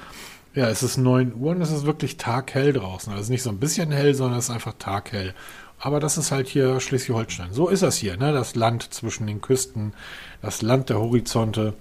ja, 0.55 0.69
es 0.69 0.83
ist 0.83 0.97
9 0.97 1.35
Uhr 1.35 1.51
und 1.51 1.63
es 1.63 1.71
ist 1.71 1.87
wirklich 1.87 2.17
taghell 2.17 2.73
draußen. 2.73 3.13
Also 3.13 3.33
nicht 3.33 3.43
so 3.43 3.51
ein 3.51 3.59
bisschen 3.59 3.91
hell, 3.93 4.15
sondern 4.15 4.39
es 4.39 4.49
ist 4.49 4.55
einfach 4.55 4.75
taghell. 4.79 5.35
Aber 5.79 5.99
das 5.99 6.19
ist 6.19 6.31
halt 6.31 6.49
hier 6.49 6.79
Schleswig-Holstein. 6.81 7.53
So 7.53 7.69
ist 7.69 7.83
das 7.83 7.97
hier, 7.97 8.17
ne? 8.17 8.33
Das 8.33 8.55
Land 8.55 8.93
zwischen 8.93 9.27
den 9.27 9.41
Küsten, 9.41 9.95
das 10.43 10.61
Land 10.63 10.91
der 10.91 10.99
Horizonte. 10.99 11.75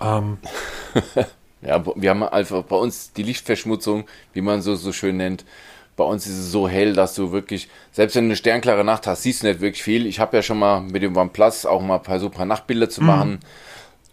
Ähm, 0.00 0.38
Ja, 1.62 1.84
wir 1.94 2.10
haben 2.10 2.22
einfach 2.22 2.62
bei 2.64 2.76
uns 2.76 3.12
die 3.12 3.22
Lichtverschmutzung, 3.22 4.06
wie 4.32 4.40
man 4.40 4.62
so, 4.62 4.76
so 4.76 4.92
schön 4.92 5.18
nennt. 5.18 5.44
Bei 5.96 6.04
uns 6.04 6.26
ist 6.26 6.38
es 6.38 6.50
so 6.50 6.68
hell, 6.68 6.94
dass 6.94 7.14
du 7.14 7.30
wirklich, 7.32 7.68
selbst 7.92 8.16
wenn 8.16 8.24
du 8.24 8.28
eine 8.28 8.36
sternklare 8.36 8.84
Nacht 8.84 9.06
hast, 9.06 9.22
siehst 9.22 9.42
du 9.42 9.48
nicht 9.48 9.60
wirklich 9.60 9.82
viel. 9.82 10.06
Ich 10.06 10.18
habe 10.18 10.36
ja 10.36 10.42
schon 10.42 10.58
mal 10.58 10.80
mit 10.80 11.02
dem 11.02 11.16
OnePlus 11.16 11.66
auch 11.66 11.82
mal 11.82 11.98
versucht, 11.98 12.32
ein 12.32 12.36
paar 12.36 12.46
Nachtbilder 12.46 12.88
zu 12.88 13.02
machen. 13.02 13.40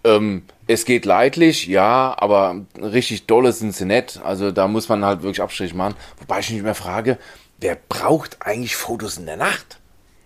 Ähm, 0.03 0.43
es 0.67 0.85
geht 0.85 1.05
leidlich, 1.05 1.67
ja, 1.67 2.15
aber 2.17 2.65
richtig 2.81 3.25
dolle 3.25 3.53
sind 3.53 3.73
sie 3.75 3.85
nicht. 3.85 4.19
Also 4.23 4.51
da 4.51 4.67
muss 4.67 4.89
man 4.89 5.05
halt 5.05 5.21
wirklich 5.21 5.41
Abstrich 5.41 5.73
machen. 5.73 5.95
Wobei 6.19 6.39
ich 6.39 6.49
mich 6.49 6.59
immer 6.59 6.75
frage, 6.75 7.17
wer 7.59 7.77
braucht 7.87 8.37
eigentlich 8.41 8.75
Fotos 8.75 9.17
in 9.17 9.25
der 9.25 9.37
Nacht? 9.37 9.79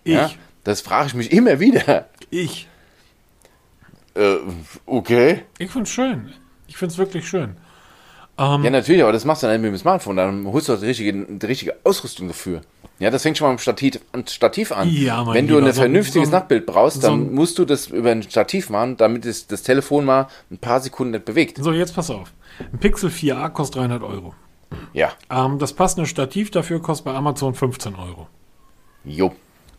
ich, 0.04 0.14
Ja, 0.14 0.32
das 0.64 0.82
frage 0.82 1.08
ich 1.08 1.14
mich 1.14 1.32
immer 1.32 1.60
wieder. 1.60 2.10
ich, 2.32 2.68
Äh, 4.16 4.38
okay. 4.86 5.44
ich 5.58 5.72
find's 5.72 5.92
schön. 5.92 6.34
Ich 6.68 6.78
find's 6.78 6.98
wirklich 6.98 7.28
schön. 7.28 7.56
Ähm, 8.42 8.64
Ja, 8.64 8.70
natürlich, 8.72 9.04
aber 9.04 9.12
das 9.12 9.24
machst 9.26 9.44
du 9.44 9.48
dann 9.48 9.62
mit 9.62 9.72
dem 9.72 9.78
Smartphone. 9.78 10.16
Dann 10.18 10.46
holst 10.48 10.68
du 10.70 10.76
die 10.76 10.86
richtige, 10.88 11.14
die 11.14 11.46
richtige 11.46 11.76
Ausrüstung 11.84 12.28
dafür. 12.28 12.62
Ja, 13.00 13.10
das 13.10 13.24
fängt 13.24 13.38
schon 13.38 13.48
mal 13.48 13.52
am 13.54 13.58
Stativ, 13.58 14.00
an 14.12 14.26
Stativ 14.28 14.72
an. 14.72 14.90
Ja, 14.90 15.26
Wenn 15.34 15.48
du 15.48 15.56
Lieber, 15.56 15.68
ein 15.68 15.74
vernünftiges 15.74 16.30
so 16.30 16.36
Nachtbild 16.36 16.66
brauchst, 16.66 17.04
dann 17.04 17.26
so 17.28 17.32
musst 17.32 17.58
du 17.58 17.66
das 17.66 17.88
über 17.88 18.12
ein 18.12 18.24
Stativ 18.24 18.70
machen, 18.70 18.98
damit 18.98 19.26
es 19.26 19.48
das 19.48 19.64
Telefon 19.64 20.06
mal 20.06 20.28
ein 20.52 20.58
paar 20.60 20.80
Sekunden 20.82 21.12
nicht 21.14 21.26
bewegt. 21.26 21.58
so, 21.58 21.72
jetzt 21.72 21.96
pass 21.96 22.10
auf. 22.12 22.32
Ein 22.72 22.80
Pixel 22.80 23.10
4a 23.10 23.50
kostet 23.50 23.82
300 23.82 24.04
Euro. 24.04 24.34
Ja, 24.94 25.12
Ähm, 25.30 25.58
das 25.60 25.74
passende 25.74 26.06
Stativ 26.08 26.50
dafür 26.52 26.82
kostet 26.82 27.06
bei 27.06 27.14
Amazon 27.14 27.54
15 27.54 27.96
Euro. 27.96 28.28
jo. 29.04 29.34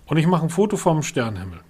Und 0.07 0.17
ich 0.19 0.27
mache 0.27 0.43
ein 0.43 0.51
Foto 0.51 0.77
vom 0.77 1.03
Sternenhimmel. 1.03 1.61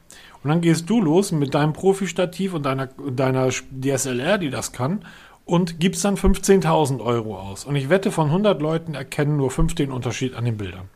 Und 0.42 0.48
dann 0.50 0.60
gehst 0.62 0.90
du 0.90 1.00
los 1.00 1.30
mit 1.30 1.54
deinem 1.54 1.72
Profi-Stativ 1.72 2.54
und 2.54 2.64
deiner, 2.64 2.88
deiner 3.10 3.50
DSLR, 3.50 4.38
die 4.38 4.50
das 4.50 4.72
kann, 4.72 5.04
und 5.44 5.80
gibst 5.80 6.04
dann 6.04 6.16
15.000 6.16 7.02
Euro 7.04 7.38
aus. 7.38 7.64
Und 7.64 7.76
ich 7.76 7.88
wette, 7.88 8.10
von 8.10 8.26
100 8.26 8.60
Leuten 8.62 8.94
erkennen 8.94 9.36
nur 9.36 9.50
5 9.50 9.74
den 9.74 9.90
Unterschied 9.90 10.34
an 10.34 10.44
den 10.44 10.56
Bildern. 10.56 10.88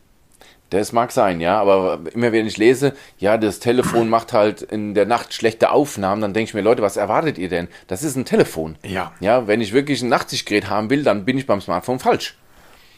Das 0.69 0.91
mag 0.91 1.13
sein, 1.13 1.39
ja, 1.39 1.61
aber 1.61 2.01
immer 2.13 2.33
wenn 2.33 2.45
ich 2.45 2.57
lese, 2.57 2.93
ja, 3.19 3.37
das 3.37 3.59
Telefon 3.59 4.09
macht 4.09 4.33
halt 4.33 4.61
in 4.61 4.95
der 4.95 5.05
Nacht 5.05 5.33
schlechte 5.33 5.71
Aufnahmen, 5.71 6.21
dann 6.21 6.33
denke 6.33 6.49
ich 6.49 6.53
mir, 6.53 6.61
Leute, 6.61 6.81
was 6.81 6.97
erwartet 6.97 7.37
ihr 7.37 7.47
denn? 7.47 7.69
Das 7.87 8.03
ist 8.03 8.17
ein 8.17 8.25
Telefon. 8.25 8.75
Ja. 8.83 9.13
Ja, 9.21 9.47
wenn 9.47 9.61
ich 9.61 9.71
wirklich 9.71 10.01
ein 10.01 10.09
Nachtsichtgerät 10.09 10.69
haben 10.69 10.89
will, 10.89 11.03
dann 11.03 11.23
bin 11.23 11.37
ich 11.37 11.47
beim 11.47 11.61
Smartphone 11.61 11.99
falsch. 11.99 12.37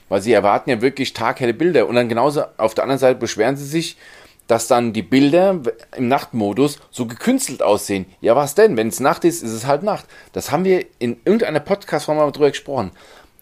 weil 0.09 0.21
sie 0.21 0.33
erwarten 0.33 0.69
ja 0.71 0.81
wirklich 0.81 1.13
taghelle 1.13 1.53
Bilder. 1.53 1.87
Und 1.87 1.95
dann 1.95 2.09
genauso 2.09 2.43
auf 2.57 2.73
der 2.73 2.83
anderen 2.83 2.99
Seite 2.99 3.19
beschweren 3.19 3.55
sie 3.55 3.65
sich, 3.65 3.97
dass 4.49 4.67
dann 4.67 4.93
die 4.93 5.03
Bilder 5.03 5.61
im 5.95 6.07
Nachtmodus 6.07 6.79
so 6.89 7.05
gekünstelt 7.05 7.61
aussehen. 7.61 8.07
Ja, 8.19 8.35
was 8.35 8.55
denn? 8.55 8.77
Wenn 8.77 8.87
es 8.87 8.99
Nacht 8.99 9.23
ist, 9.23 9.43
ist 9.43 9.51
es 9.51 9.67
halt 9.67 9.83
Nacht. 9.83 10.05
Das 10.33 10.51
haben 10.51 10.65
wir 10.65 10.87
in 10.97 11.17
irgendeiner 11.23 11.59
Podcast-Form 11.59 12.17
mal 12.17 12.31
drüber 12.31 12.49
gesprochen, 12.49 12.89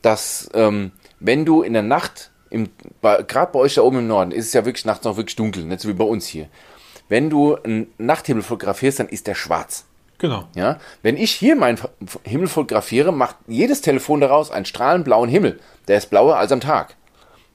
dass 0.02 0.50
ähm, 0.54 0.92
wenn 1.22 1.46
du 1.46 1.62
in 1.62 1.72
der 1.72 1.82
Nacht, 1.82 2.32
gerade 2.52 3.52
bei 3.54 3.60
euch 3.60 3.76
da 3.76 3.84
oben 3.84 4.00
im 4.00 4.08
Norden, 4.08 4.32
ist 4.32 4.48
es 4.48 4.54
ja 4.54 4.66
wirklich 4.66 4.84
nachts 4.84 5.06
noch 5.06 5.16
wirklich 5.16 5.38
dunkel, 5.38 5.64
nicht 5.64 5.80
so 5.80 5.88
wie 5.88 5.94
bei 5.94 6.04
uns 6.04 6.28
hier. 6.28 6.50
Wenn 7.08 7.30
du 7.30 7.56
einen 7.56 7.88
Nachthimmel 7.98 8.44
fotografierst, 8.44 9.00
dann 9.00 9.08
ist 9.08 9.28
der 9.28 9.36
schwarz. 9.36 9.86
Genau. 10.18 10.44
Ja, 10.56 10.78
wenn 11.04 11.16
ich 11.16 11.32
hier 11.32 11.56
meinen 11.56 11.80
Himmel 12.24 12.48
fotografiere, 12.48 13.14
macht 13.14 13.38
jedes 13.48 13.80
Telefon 13.80 14.20
daraus 14.20 14.52
einen 14.52 14.66
strahlend 14.66 15.06
blauen 15.06 15.30
Himmel. 15.30 15.58
Der 15.88 16.00
ist 16.00 16.10
blauer 16.10 16.36
als 16.36 16.52
am 16.52 16.60
Tag. 16.60 16.98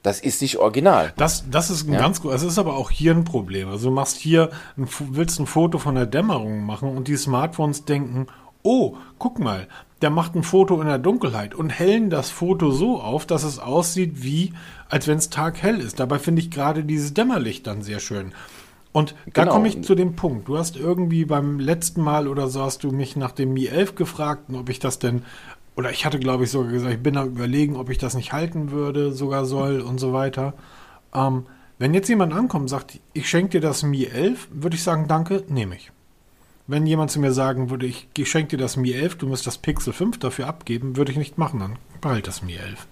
Das 0.03 0.19
ist 0.19 0.41
nicht 0.41 0.57
original. 0.57 1.13
Das, 1.15 1.49
das 1.49 1.69
ist 1.69 1.87
ein 1.87 1.93
ja? 1.93 1.99
ganz 1.99 2.21
gut. 2.21 2.33
Es 2.33 2.43
ist 2.43 2.59
aber 2.59 2.75
auch 2.75 2.91
hier 2.91 3.13
ein 3.13 3.23
Problem. 3.23 3.69
Also 3.69 3.89
du 3.89 3.95
machst 3.95 4.17
hier, 4.17 4.51
ein, 4.77 4.87
willst 5.11 5.39
ein 5.39 5.47
Foto 5.47 5.79
von 5.79 5.95
der 5.95 6.05
Dämmerung 6.05 6.65
machen 6.65 6.89
und 6.95 7.07
die 7.07 7.15
Smartphones 7.15 7.85
denken, 7.85 8.27
oh, 8.63 8.97
guck 9.17 9.39
mal, 9.39 9.67
der 10.01 10.09
macht 10.09 10.35
ein 10.35 10.43
Foto 10.43 10.79
in 10.81 10.87
der 10.87 10.97
Dunkelheit 10.97 11.55
und 11.55 11.69
hellen 11.69 12.09
das 12.09 12.29
Foto 12.29 12.71
so 12.71 13.01
auf, 13.01 13.25
dass 13.25 13.43
es 13.43 13.59
aussieht 13.59 14.23
wie, 14.23 14.53
als 14.89 15.07
wenn 15.07 15.17
es 15.17 15.29
taghell 15.29 15.79
ist. 15.79 16.01
Dabei 16.01 16.19
finde 16.19 16.41
ich 16.41 16.51
gerade 16.51 16.83
dieses 16.83 17.13
Dämmerlicht 17.13 17.65
dann 17.65 17.81
sehr 17.81 17.99
schön. 17.99 18.33
Und 18.91 19.15
da 19.33 19.43
genau. 19.43 19.53
komme 19.53 19.67
ich 19.69 19.83
zu 19.83 19.95
dem 19.95 20.15
Punkt. 20.15 20.47
Du 20.47 20.57
hast 20.57 20.75
irgendwie 20.75 21.25
beim 21.25 21.59
letzten 21.59 22.01
Mal 22.01 22.27
oder 22.27 22.47
so 22.47 22.61
hast 22.61 22.83
du 22.83 22.91
mich 22.91 23.15
nach 23.15 23.31
dem 23.31 23.53
Mi 23.53 23.65
11 23.65 23.95
gefragt, 23.95 24.43
ob 24.53 24.69
ich 24.69 24.79
das 24.79 24.99
denn 24.99 25.23
oder 25.75 25.91
ich 25.91 26.05
hatte, 26.05 26.19
glaube 26.19 26.43
ich, 26.43 26.51
sogar 26.51 26.71
gesagt, 26.71 26.93
ich 26.93 27.03
bin 27.03 27.15
da 27.15 27.25
überlegen, 27.25 27.75
ob 27.75 27.89
ich 27.89 27.97
das 27.97 28.13
nicht 28.13 28.33
halten 28.33 28.71
würde, 28.71 29.11
sogar 29.11 29.45
soll 29.45 29.81
und 29.81 29.99
so 29.99 30.13
weiter. 30.13 30.53
Ähm, 31.13 31.45
wenn 31.79 31.93
jetzt 31.93 32.09
jemand 32.09 32.33
ankommt 32.33 32.63
und 32.63 32.67
sagt, 32.67 32.99
ich 33.13 33.29
schenke 33.29 33.51
dir 33.51 33.61
das 33.61 33.83
Mi 33.83 34.05
11, 34.05 34.49
würde 34.51 34.75
ich 34.75 34.83
sagen, 34.83 35.07
danke, 35.07 35.43
nehme 35.47 35.75
ich. 35.75 35.91
Wenn 36.67 36.85
jemand 36.85 37.11
zu 37.11 37.19
mir 37.19 37.33
sagen 37.33 37.69
würde, 37.69 37.87
ich, 37.87 38.07
schenke 38.23 38.55
dir 38.55 38.63
das 38.63 38.77
Mi 38.77 38.93
11, 38.93 39.17
du 39.17 39.27
musst 39.27 39.47
das 39.47 39.57
Pixel 39.57 39.91
5 39.91 40.19
dafür 40.19 40.47
abgeben, 40.47 40.95
würde 40.95 41.11
ich 41.11 41.17
nicht 41.17 41.37
machen, 41.37 41.59
dann 41.59 41.77
behalte 41.99 42.27
das 42.27 42.41
Mi 42.41 42.53
11. 42.53 42.87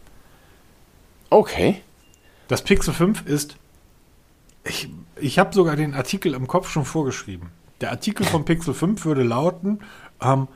Okay. 1.29 1.81
Das 2.47 2.63
Pixel 2.63 2.93
5 2.93 3.25
ist, 3.27 3.55
ich, 4.65 4.89
ich 5.15 5.39
habe 5.39 5.53
sogar 5.53 5.75
den 5.75 5.93
Artikel 5.93 6.33
im 6.33 6.47
Kopf 6.47 6.69
schon 6.69 6.83
vorgeschrieben. 6.83 7.49
Der 7.79 7.91
Artikel 7.91 8.25
vom 8.25 8.43
Pixel 8.43 8.73
5 8.73 9.05
würde 9.05 9.23
lauten, 9.23 9.79
ähm, 10.21 10.47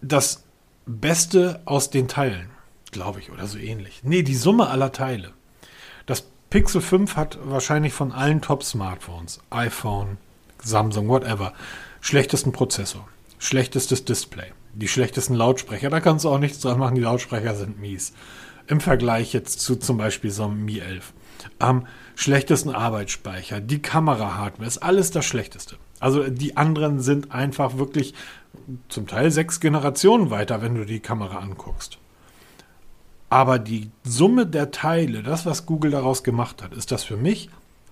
das 0.00 0.44
Beste 0.86 1.60
aus 1.64 1.90
den 1.90 2.08
Teilen, 2.08 2.50
glaube 2.90 3.20
ich, 3.20 3.30
oder 3.30 3.46
so 3.46 3.58
ähnlich. 3.58 4.00
Nee, 4.02 4.22
die 4.22 4.34
Summe 4.34 4.68
aller 4.68 4.92
Teile. 4.92 5.32
Das 6.06 6.24
Pixel 6.50 6.80
5 6.80 7.16
hat 7.16 7.38
wahrscheinlich 7.44 7.92
von 7.92 8.12
allen 8.12 8.42
Top-Smartphones, 8.42 9.40
iPhone, 9.50 10.18
Samsung, 10.62 11.08
whatever, 11.08 11.52
schlechtesten 12.00 12.52
Prozessor, 12.52 13.08
schlechtestes 13.38 14.04
Display, 14.04 14.52
die 14.74 14.88
schlechtesten 14.88 15.34
Lautsprecher. 15.34 15.88
Da 15.88 16.00
kannst 16.00 16.24
du 16.24 16.30
auch 16.30 16.38
nichts 16.38 16.60
dran 16.60 16.78
machen, 16.78 16.96
die 16.96 17.00
Lautsprecher 17.00 17.54
sind 17.54 17.80
mies. 17.80 18.12
Im 18.66 18.80
Vergleich 18.80 19.32
jetzt 19.32 19.60
zu 19.60 19.76
zum 19.76 19.98
Beispiel 19.98 20.30
so 20.30 20.44
einem 20.44 20.64
Mi 20.64 20.78
11. 20.78 21.12
Am 21.58 21.86
schlechtesten 22.14 22.70
Arbeitsspeicher, 22.70 23.60
die 23.60 23.80
Kamera-Hardware, 23.80 24.66
ist 24.66 24.78
alles 24.78 25.10
das 25.10 25.24
Schlechteste. 25.24 25.76
Also 26.00 26.28
die 26.28 26.56
anderen 26.56 27.00
sind 27.00 27.32
einfach 27.32 27.78
wirklich 27.78 28.14
zum 28.88 29.06
Teil 29.06 29.30
sechs 29.30 29.60
Generationen 29.60 30.30
weiter, 30.30 30.62
wenn 30.62 30.74
du 30.74 30.84
die 30.84 31.00
Kamera 31.00 31.38
anguckst. 31.38 31.98
Aber 33.30 33.58
die 33.58 33.90
Summe 34.04 34.46
der 34.46 34.70
Teile, 34.72 35.22
das, 35.22 35.46
was 35.46 35.64
Google 35.64 35.92
daraus 35.92 36.22
gemacht 36.22 36.62
hat, 36.62 36.74
ist 36.74 36.92
das 36.92 37.04
für 37.04 37.16
mich 37.16 37.48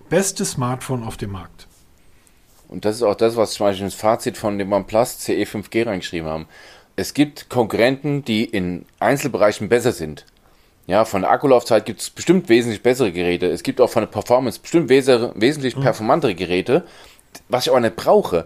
beste 0.09 0.45
Smartphone 0.45 1.03
auf 1.03 1.17
dem 1.17 1.31
Markt. 1.31 1.67
Und 2.67 2.85
das 2.85 2.97
ist 2.97 3.03
auch 3.03 3.15
das, 3.15 3.35
was 3.35 3.53
zum 3.53 3.65
Beispiel 3.65 3.85
ins 3.85 3.95
Fazit 3.95 4.37
von 4.37 4.57
dem 4.57 4.71
OnePlus 4.71 5.19
CE 5.19 5.43
5G 5.43 5.85
reingeschrieben 5.85 6.29
haben. 6.29 6.47
Es 6.95 7.13
gibt 7.13 7.49
Konkurrenten, 7.49 8.23
die 8.23 8.45
in 8.45 8.85
Einzelbereichen 8.99 9.67
besser 9.67 9.93
sind. 9.93 10.25
Ja, 10.87 11.05
von 11.05 11.21
der 11.21 11.31
Akkulaufzeit 11.31 11.85
gibt 11.85 12.01
es 12.01 12.09
bestimmt 12.09 12.49
wesentlich 12.49 12.83
bessere 12.83 13.11
Geräte. 13.11 13.47
Es 13.47 13.63
gibt 13.63 13.79
auch 13.79 13.89
von 13.89 14.01
der 14.01 14.07
Performance 14.07 14.59
bestimmt 14.59 14.89
wesentlich 14.89 15.75
mhm. 15.75 15.81
performantere 15.81 16.35
Geräte, 16.35 16.83
was 17.49 17.65
ich 17.65 17.71
aber 17.71 17.79
nicht 17.79 17.95
brauche 17.95 18.45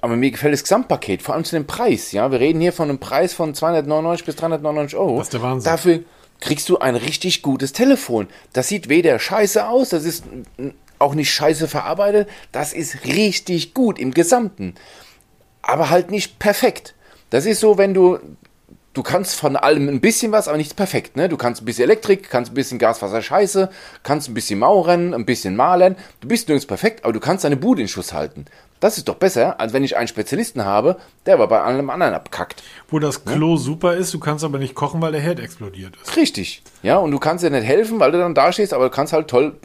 aber 0.00 0.16
mir 0.16 0.30
gefällt 0.30 0.52
das 0.52 0.62
Gesamtpaket, 0.62 1.22
vor 1.22 1.34
allem 1.34 1.44
zu 1.44 1.56
dem 1.56 1.66
Preis. 1.66 2.12
Ja, 2.12 2.30
wir 2.30 2.40
reden 2.40 2.60
hier 2.60 2.72
von 2.72 2.88
einem 2.88 2.98
Preis 2.98 3.32
von 3.32 3.54
299 3.54 4.26
bis 4.26 4.36
399 4.36 4.98
Euro. 4.98 5.18
Das 5.18 5.28
ist 5.28 5.32
der 5.32 5.42
Wahnsinn. 5.42 5.70
Dafür 5.70 6.00
kriegst 6.40 6.68
du 6.68 6.78
ein 6.78 6.96
richtig 6.96 7.42
gutes 7.42 7.72
Telefon. 7.72 8.28
Das 8.52 8.68
sieht 8.68 8.88
weder 8.88 9.18
scheiße 9.18 9.66
aus, 9.66 9.90
das 9.90 10.04
ist 10.04 10.24
auch 10.98 11.14
nicht 11.14 11.32
scheiße 11.32 11.68
verarbeitet. 11.68 12.28
Das 12.52 12.72
ist 12.72 13.04
richtig 13.04 13.74
gut 13.74 13.98
im 13.98 14.12
Gesamten. 14.12 14.74
Aber 15.62 15.90
halt 15.90 16.10
nicht 16.10 16.38
perfekt. 16.38 16.94
Das 17.30 17.46
ist 17.46 17.60
so, 17.60 17.78
wenn 17.78 17.94
du 17.94 18.18
du 18.94 19.02
kannst 19.02 19.36
von 19.36 19.56
allem 19.56 19.88
ein 19.88 20.00
bisschen 20.00 20.32
was, 20.32 20.48
aber 20.48 20.56
nichts 20.56 20.74
perfekt. 20.74 21.16
Ne? 21.16 21.28
Du 21.28 21.36
kannst 21.36 21.62
ein 21.62 21.64
bisschen 21.64 21.84
Elektrik, 21.84 22.30
kannst 22.30 22.52
ein 22.52 22.54
bisschen 22.54 22.78
Gaswasser 22.78 23.22
Scheiße, 23.22 23.70
kannst 24.02 24.28
ein 24.28 24.34
bisschen 24.34 24.58
Mauern, 24.58 25.14
ein 25.14 25.24
bisschen 25.24 25.56
malen. 25.56 25.96
Du 26.20 26.28
bist 26.28 26.48
nirgends 26.48 26.66
perfekt, 26.66 27.04
aber 27.04 27.12
du 27.12 27.20
kannst 27.20 27.44
deine 27.44 27.56
Bude 27.56 27.82
in 27.82 27.88
Schuss 27.88 28.12
halten. 28.12 28.46
Das 28.80 28.96
ist 28.96 29.08
doch 29.08 29.16
besser, 29.16 29.58
als 29.58 29.72
wenn 29.72 29.82
ich 29.82 29.96
einen 29.96 30.08
Spezialisten 30.08 30.64
habe, 30.64 30.96
der 31.26 31.34
aber 31.34 31.48
bei 31.48 31.60
allem 31.60 31.90
anderen 31.90 32.14
abkackt. 32.14 32.62
Wo 32.88 32.98
das 32.98 33.24
Klo 33.24 33.52
ja? 33.52 33.56
super 33.56 33.96
ist, 33.96 34.14
du 34.14 34.20
kannst 34.20 34.44
aber 34.44 34.58
nicht 34.58 34.74
kochen, 34.74 35.00
weil 35.00 35.12
der 35.12 35.20
Herd 35.20 35.40
explodiert 35.40 35.94
ist. 35.96 36.16
Richtig. 36.16 36.62
Ja, 36.82 36.98
und 36.98 37.10
du 37.10 37.18
kannst 37.18 37.42
dir 37.44 37.50
nicht 37.50 37.64
helfen, 37.64 37.98
weil 37.98 38.12
du 38.12 38.18
dann 38.18 38.34
da 38.34 38.52
stehst, 38.52 38.72
aber 38.72 38.84
du 38.84 38.90
kannst 38.90 39.12
halt 39.12 39.28
toll 39.28 39.56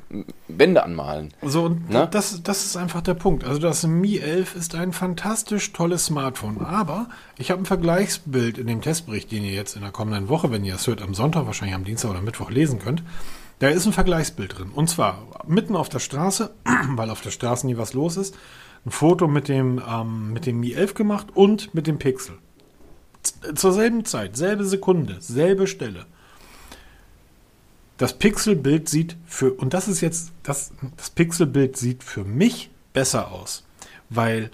Wände 0.48 0.84
anmalen. 0.84 1.34
So, 1.42 1.64
und 1.64 1.90
ne? 1.90 2.08
das, 2.10 2.42
das 2.44 2.66
ist 2.66 2.76
einfach 2.76 3.02
der 3.02 3.14
Punkt. 3.14 3.44
Also 3.44 3.60
das 3.60 3.86
Mi 3.86 4.18
11 4.18 4.56
ist 4.56 4.76
ein 4.76 4.94
fantastisch 4.94 5.74
tolles 5.74 6.06
Smartphone, 6.06 6.66
aber 6.66 7.08
ich 7.38 7.52
habe 7.52 7.62
ein 7.62 7.66
Vergleichsbild 7.66 8.58
in 8.58 8.68
dem 8.68 8.82
Testbericht, 8.82 9.32
den 9.32 9.44
ihr 9.44 9.54
jetzt 9.54 9.76
in 9.76 9.84
der 9.84 9.92
kommenden 9.92 10.30
Woche, 10.30 10.52
wenn 10.52 10.66
ihr 10.66 10.76
es 10.76 10.88
hört, 10.88 11.02
am 11.02 11.14
Sonntag, 11.14 11.46
wahrscheinlich 11.46 11.76
am 11.76 11.84
Dienstag 11.84 12.10
oder 12.10 12.22
Mittwoch 12.22 12.50
lesen 12.50 12.80
könnt. 12.80 13.04
Da 13.60 13.70
ist 13.70 13.86
ein 13.86 13.94
Vergleichsbild 13.94 14.58
drin. 14.58 14.72
Und 14.74 14.90
zwar 14.90 15.20
mitten 15.48 15.76
auf 15.76 15.88
der 15.88 16.00
Straße, 16.00 16.50
weil 16.90 17.10
auf 17.10 17.22
der 17.22 17.32
Straße 17.32 17.68
nie 17.68 17.78
was 17.78 17.94
los 17.94 18.18
ist 18.18 18.36
ein 18.86 18.92
Foto 18.92 19.28
mit 19.28 19.48
dem, 19.48 19.82
ähm, 19.88 20.34
mit 20.34 20.46
dem 20.46 20.60
Mi 20.60 20.74
11 20.74 20.94
gemacht 20.94 21.28
und 21.34 21.74
mit 21.74 21.88
dem 21.88 22.00
Pixel. 22.00 22.36
Z 23.24 23.58
zur 23.58 23.74
selben 23.74 24.06
Zeit, 24.06 24.36
selbe 24.36 24.66
Sekunde, 24.66 25.18
selbe 25.20 25.68
Stelle. 25.68 26.06
Das 27.98 28.18
Pixelbild 28.18 28.90
sieht 28.90 29.16
für, 29.26 29.54
und 29.54 29.74
das 29.74 29.88
ist 29.88 30.02
jetzt, 30.02 30.32
das, 30.44 30.74
das 30.98 31.10
Pixelbild 31.12 31.78
sieht 31.78 32.04
für 32.04 32.26
mich 32.26 32.70
besser 32.92 33.32
aus, 33.32 33.66
weil 34.10 34.52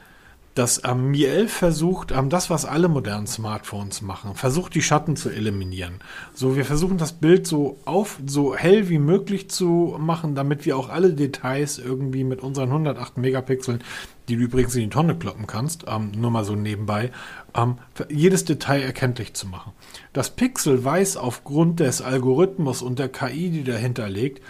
das 0.60 0.82
ähm, 0.84 1.12
Mi 1.12 1.24
11 1.24 1.54
versucht, 1.54 2.12
ähm, 2.12 2.30
das, 2.30 2.50
was 2.50 2.66
alle 2.66 2.90
modernen 2.90 3.28
Smartphones 3.28 4.02
machen, 4.02 4.36
versucht 4.36 4.76
die 4.76 4.82
Schatten 4.82 5.16
zu 5.16 5.30
eliminieren. 5.30 6.02
So, 6.34 6.58
wir 6.58 6.66
versuchen 6.66 6.98
das 6.98 7.14
Bild 7.14 7.48
so 7.48 7.80
auf, 7.86 8.20
so 8.26 8.56
hell 8.56 8.90
wie 8.90 9.00
möglich 9.00 9.50
zu 9.50 9.96
machen, 9.98 10.36
damit 10.36 10.66
wir 10.66 10.78
auch 10.78 10.90
alle 10.90 11.14
Details 11.14 11.80
irgendwie 11.80 12.26
mit 12.26 12.42
unseren 12.42 12.70
108 12.70 13.18
Megapixeln, 13.18 13.82
die 14.28 14.36
du 14.36 14.44
übrigens 14.44 14.76
in 14.76 14.82
die 14.82 14.90
Tonne 14.90 15.16
kloppen 15.16 15.48
kannst, 15.48 15.86
ähm, 15.88 16.12
nur 16.18 16.30
mal 16.30 16.44
so 16.44 16.56
nebenbei, 16.56 17.12
ähm, 17.56 17.78
jedes 18.10 18.44
Detail 18.44 18.82
erkenntlich 18.82 19.34
zu 19.36 19.48
machen. 19.48 19.72
Das 20.12 20.30
Pixel 20.30 20.84
weiß 20.84 21.16
aufgrund 21.16 21.80
des 21.80 22.02
Algorithmus 22.02 22.82
und 22.82 23.00
der 23.00 23.08
KI, 23.08 23.50
die 23.50 23.64
dahinter 23.64 24.10
liegt, 24.10 24.42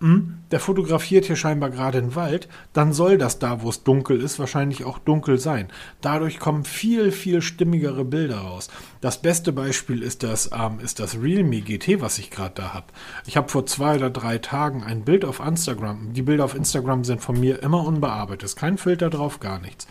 hm, 0.00 0.38
der 0.52 0.60
fotografiert 0.60 1.24
hier 1.24 1.34
scheinbar 1.34 1.70
gerade 1.70 2.00
den 2.00 2.14
Wald, 2.14 2.48
dann 2.72 2.92
soll 2.92 3.18
das 3.18 3.40
da, 3.40 3.62
wo 3.62 3.68
es 3.68 3.82
dunkel 3.82 4.20
ist, 4.20 4.38
wahrscheinlich 4.38 4.84
auch 4.84 4.98
dunkel 4.98 5.38
sein. 5.38 5.68
Dadurch 6.00 6.38
kommen 6.38 6.64
viel, 6.64 7.10
viel 7.10 7.42
stimmigere 7.42 8.04
Bilder 8.04 8.38
raus. 8.38 8.68
Das 9.00 9.20
beste 9.20 9.52
Beispiel 9.52 10.02
ist 10.02 10.22
das, 10.22 10.50
ähm, 10.52 10.78
ist 10.78 11.00
das 11.00 11.20
Realme 11.20 11.62
GT, 11.62 12.00
was 12.00 12.18
ich 12.20 12.30
gerade 12.30 12.54
da 12.54 12.74
habe. 12.74 12.86
Ich 13.26 13.36
habe 13.36 13.48
vor 13.48 13.66
zwei 13.66 13.96
oder 13.96 14.10
drei 14.10 14.38
Tagen 14.38 14.84
ein 14.84 15.02
Bild 15.02 15.24
auf 15.24 15.40
Instagram. 15.40 16.12
Die 16.12 16.22
Bilder 16.22 16.44
auf 16.44 16.54
Instagram 16.54 17.02
sind 17.02 17.20
von 17.20 17.38
mir 17.38 17.60
immer 17.64 17.84
unbearbeitet. 17.84 18.44
Ist 18.44 18.56
kein 18.56 18.78
Filter 18.78 19.10
drauf, 19.10 19.40
gar 19.40 19.58
nichts. 19.58 19.88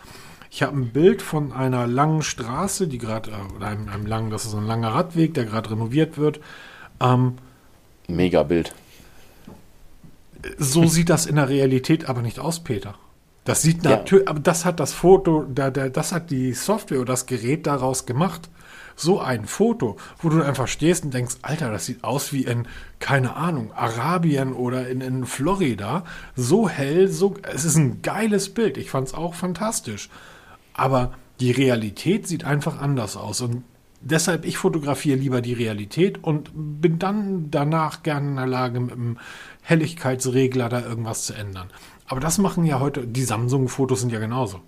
Ich 0.50 0.64
habe 0.64 0.78
ein 0.78 0.92
Bild 0.94 1.22
von 1.22 1.52
einer 1.52 1.86
langen 1.86 2.22
Straße, 2.22 2.88
die 2.88 2.98
gerade, 2.98 3.32
äh, 3.32 3.64
einem, 3.64 3.90
einem 3.90 4.06
langen, 4.06 4.30
das 4.30 4.46
ist 4.46 4.54
ein 4.54 4.66
langer 4.66 4.94
Radweg, 4.94 5.34
der 5.34 5.44
gerade 5.44 5.72
renoviert 5.72 6.18
wird. 6.18 6.40
Ähm, 7.02 7.34
Mega 8.08 8.44
Bild 8.44 8.74
so 10.58 10.86
sieht 10.86 11.10
das 11.10 11.26
in 11.26 11.36
der 11.36 11.50
Realität 11.50 12.10
aber 12.10 12.22
nicht 12.22 12.40
aus, 12.40 12.64
Peter. 12.64 12.96
Das 13.48 13.62
sieht 13.62 13.84
natürlich, 13.84 14.26
ja. 14.26 14.32
aber 14.32 14.42
das 14.42 14.66
hat 14.66 14.80
das 14.82 14.92
Foto, 14.92 15.46
da, 15.50 15.72
da, 15.72 15.88
das 15.88 16.12
hat 16.12 16.32
die 16.32 16.52
Software 16.52 17.00
oder 17.00 17.14
das 17.14 17.28
Gerät 17.28 17.66
daraus 17.66 18.06
gemacht. 18.06 18.50
So 18.98 19.22
ein 19.22 19.46
Foto, 19.46 19.96
wo 20.20 20.28
du 20.28 20.42
einfach 20.42 20.68
stehst 20.68 21.06
und 21.06 21.14
denkst, 21.14 21.36
Alter, 21.44 21.72
das 21.72 21.86
sieht 21.86 22.04
aus 22.04 22.34
wie 22.34 22.44
in, 22.44 22.68
keine 23.00 23.36
Ahnung, 23.36 23.72
Arabien 23.72 24.52
oder 24.54 24.90
in, 24.90 25.02
in 25.02 25.26
Florida. 25.26 26.04
So 26.36 26.68
hell, 26.68 27.08
so, 27.08 27.36
es 27.44 27.64
ist 27.64 27.78
ein 27.78 28.02
geiles 28.02 28.54
Bild. 28.54 28.76
Ich 28.76 28.90
fand 28.90 29.08
es 29.08 29.14
auch 29.14 29.34
fantastisch. 29.34 30.10
Aber 30.74 31.14
die 31.40 31.52
Realität 31.52 32.28
sieht 32.28 32.44
einfach 32.44 32.82
anders 32.82 33.16
aus. 33.16 33.40
Und 33.40 33.64
deshalb, 34.02 34.46
ich 34.46 34.58
fotografiere 34.58 35.18
lieber 35.18 35.42
die 35.42 35.54
Realität 35.54 36.24
und 36.24 36.52
bin 36.54 37.00
dann 37.00 37.50
danach 37.52 38.04
gerne 38.04 38.30
in 38.30 38.36
der 38.36 38.48
Lage, 38.48 38.80
mit 38.80 38.94
einem 38.94 39.18
Helligkeitsregler 39.62 40.70
da 40.70 40.82
irgendwas 40.82 41.26
zu 41.26 41.34
ändern. 41.34 41.70
Aber 42.08 42.20
das 42.20 42.38
machen 42.38 42.66
ja 42.66 42.80
heute, 42.80 43.06
die 43.06 43.24
Samsung-Fotos 43.24 44.02
sind 44.02 44.12
ja 44.12 44.20
genauso. 44.20 44.62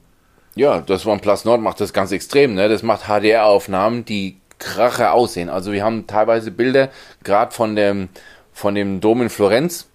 Ja, 0.56 0.82
das 0.82 1.06
OnePlus 1.06 1.46
Nord 1.46 1.62
macht 1.62 1.80
das 1.80 1.94
ganz 1.94 2.12
extrem. 2.12 2.56
Ne? 2.56 2.68
Das 2.68 2.84
macht 2.84 3.04
HDR-Aufnahmen, 3.06 4.04
die 4.04 4.38
krache 4.58 5.12
aussehen. 5.12 5.50
Also 5.50 5.72
wir 5.72 5.84
haben 5.84 6.06
teilweise 6.06 6.52
Bilder, 6.52 6.90
gerade 7.24 7.54
von 7.54 7.76
dem, 7.76 8.10
von 8.52 8.76
dem 8.76 9.00
Dom 9.00 9.22
in 9.22 9.30
Florenz. 9.30 9.88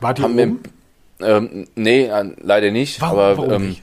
War 0.00 0.14
die 0.14 0.22
haben 0.22 0.38
oben? 0.38 0.60
Wir, 1.18 1.28
ähm, 1.28 1.68
nee, 1.74 2.06
äh, 2.06 2.34
leider 2.40 2.70
nicht. 2.70 3.00
Warum, 3.00 3.18
aber 3.18 3.36
warum 3.36 3.52
ähm, 3.52 3.68
nicht? 3.68 3.82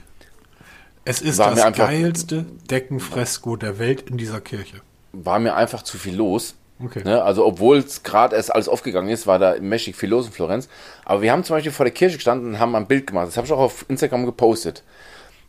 Es 1.04 1.20
ist 1.20 1.38
das 1.38 1.72
geilste 1.76 2.46
Deckenfresko 2.70 3.56
der 3.56 3.78
Welt 3.78 4.08
in 4.08 4.16
dieser 4.16 4.40
Kirche. 4.40 4.80
War 5.22 5.38
mir 5.38 5.54
einfach 5.54 5.82
zu 5.82 5.98
viel 5.98 6.16
los. 6.16 6.54
Okay. 6.82 7.02
Ne? 7.04 7.22
Also 7.22 7.46
obwohl 7.46 7.78
es 7.78 8.02
gerade 8.02 8.36
erst 8.36 8.52
alles 8.52 8.68
aufgegangen 8.68 9.08
ist, 9.08 9.26
war 9.26 9.38
da 9.38 9.56
mächtig 9.60 9.96
viel 9.96 10.10
los 10.10 10.26
in 10.26 10.32
Florenz. 10.32 10.68
Aber 11.04 11.22
wir 11.22 11.32
haben 11.32 11.44
zum 11.44 11.56
Beispiel 11.56 11.72
vor 11.72 11.84
der 11.84 11.94
Kirche 11.94 12.16
gestanden 12.16 12.50
und 12.50 12.58
haben 12.58 12.74
ein 12.74 12.86
Bild 12.86 13.06
gemacht. 13.06 13.28
Das 13.28 13.36
habe 13.36 13.46
ich 13.46 13.52
auch 13.52 13.60
auf 13.60 13.84
Instagram 13.88 14.26
gepostet. 14.26 14.82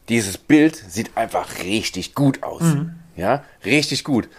Dieses 0.09 0.37
Bild 0.37 0.75
sieht 0.75 1.17
einfach 1.17 1.63
richtig 1.63 2.13
gut 2.13 2.43
aus. 2.43 2.61
Mhm. 2.61 2.95
Ja, 3.15 3.43
richtig 3.63 4.03
gut. 4.03 4.29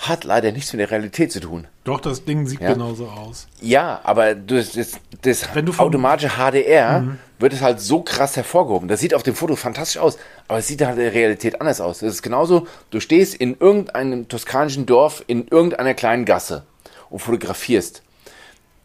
Hat 0.00 0.22
leider 0.22 0.52
nichts 0.52 0.72
mit 0.72 0.78
der 0.80 0.90
Realität 0.92 1.32
zu 1.32 1.40
tun. 1.40 1.66
Doch, 1.82 2.00
das 2.00 2.24
Ding 2.24 2.46
sieht 2.46 2.60
Ja. 2.60 2.72
genauso 2.72 3.08
aus. 3.08 3.48
Ja, 3.60 4.00
aber 4.04 4.36
das, 4.36 4.72
das, 4.72 4.92
das 5.22 5.48
Wenn 5.54 5.66
du 5.66 5.72
vom- 5.72 5.86
Mhm. 5.86 5.88
automatische 5.88 6.36
HDR 6.36 7.16
wird 7.40 7.52
es 7.52 7.60
halt 7.62 7.80
so 7.80 8.02
krass 8.02 8.36
hervorgehoben. 8.36 8.86
Das 8.88 9.00
sieht 9.00 9.12
auf 9.12 9.24
dem 9.24 9.34
Foto 9.34 9.56
fantastisch 9.56 10.00
aus, 10.00 10.16
aber 10.46 10.58
es 10.60 10.68
sieht 10.68 10.82
halt 10.82 10.96
in 10.98 11.02
der 11.04 11.14
Realität 11.14 11.60
anders 11.60 11.80
aus. 11.80 11.98
Das 11.98 12.10
ist 12.14 12.22
genauso, 12.22 12.68
du 12.90 13.00
stehst 13.00 13.34
in 13.34 13.56
irgendeinem 13.58 14.28
toskanischen 14.28 14.86
Dorf, 14.86 15.24
in 15.26 15.48
irgendeiner 15.48 15.94
kleinen 15.94 16.24
Gasse 16.24 16.64
und 17.10 17.18
fotografierst. 17.18 18.02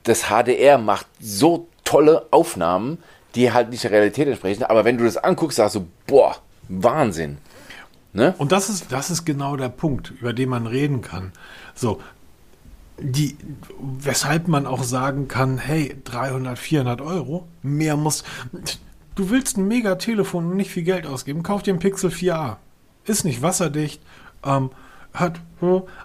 Das 0.03 0.23
HDR 0.29 0.79
macht 0.79 1.05
so 1.21 1.67
tolle 1.83 2.25
Aufnahmen, 2.31 2.97
die 3.35 3.51
halt 3.51 3.69
nicht 3.69 3.83
der 3.83 3.91
Realität 3.91 4.27
entsprechen, 4.27 4.63
aber 4.63 4.83
wenn 4.83 4.97
du 4.97 5.05
das 5.05 5.17
anguckst, 5.17 5.57
sagst 5.57 5.75
du, 5.75 5.87
boah, 6.07 6.37
Wahnsinn. 6.69 7.37
Ne? 8.13 8.35
Und 8.37 8.51
das 8.51 8.69
ist, 8.69 8.91
das 8.91 9.09
ist 9.09 9.25
genau 9.25 9.57
der 9.57 9.69
Punkt, 9.69 10.11
über 10.11 10.33
den 10.33 10.49
man 10.49 10.67
reden 10.67 11.01
kann. 11.01 11.31
So, 11.73 11.99
die, 12.99 13.35
weshalb 13.79 14.47
man 14.47 14.67
auch 14.67 14.83
sagen 14.83 15.27
kann, 15.27 15.57
hey, 15.57 15.95
300, 16.03 16.57
400 16.57 17.01
Euro, 17.01 17.47
mehr 17.63 17.97
muss. 17.97 18.23
Du 19.15 19.29
willst 19.29 19.57
ein 19.57 19.67
Mega-Telefon 19.67 20.51
und 20.51 20.57
nicht 20.57 20.71
viel 20.71 20.83
Geld 20.83 21.07
ausgeben, 21.07 21.43
kauf 21.43 21.63
dir 21.63 21.73
ein 21.73 21.79
Pixel 21.79 22.11
4a. 22.11 22.57
Ist 23.05 23.25
nicht 23.25 23.41
wasserdicht, 23.41 24.01
ähm, 24.45 24.69
hat, 25.13 25.41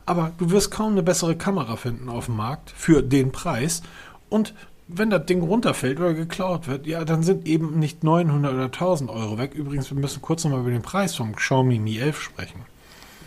aber 0.04 0.32
du 0.38 0.50
wirst 0.50 0.70
kaum 0.70 0.92
eine 0.92 1.02
bessere 1.02 1.36
Kamera 1.36 1.76
finden 1.76 2.08
auf 2.08 2.26
dem 2.26 2.36
Markt 2.36 2.70
für 2.70 3.02
den 3.02 3.32
Preis. 3.32 3.82
Und 4.28 4.54
wenn 4.88 5.10
das 5.10 5.26
Ding 5.26 5.42
runterfällt 5.42 6.00
oder 6.00 6.14
geklaut 6.14 6.66
wird, 6.66 6.86
ja, 6.86 7.04
dann 7.04 7.22
sind 7.22 7.46
eben 7.46 7.78
nicht 7.78 8.02
900 8.04 8.52
oder 8.54 8.64
1000 8.64 9.10
Euro 9.10 9.38
weg. 9.38 9.54
Übrigens, 9.54 9.90
wir 9.90 9.98
müssen 9.98 10.22
kurz 10.22 10.44
nochmal 10.44 10.60
über 10.60 10.70
den 10.70 10.82
Preis 10.82 11.14
vom 11.14 11.36
Xiaomi 11.36 11.78
Mi 11.78 11.98
11 11.98 12.20
sprechen. 12.20 12.60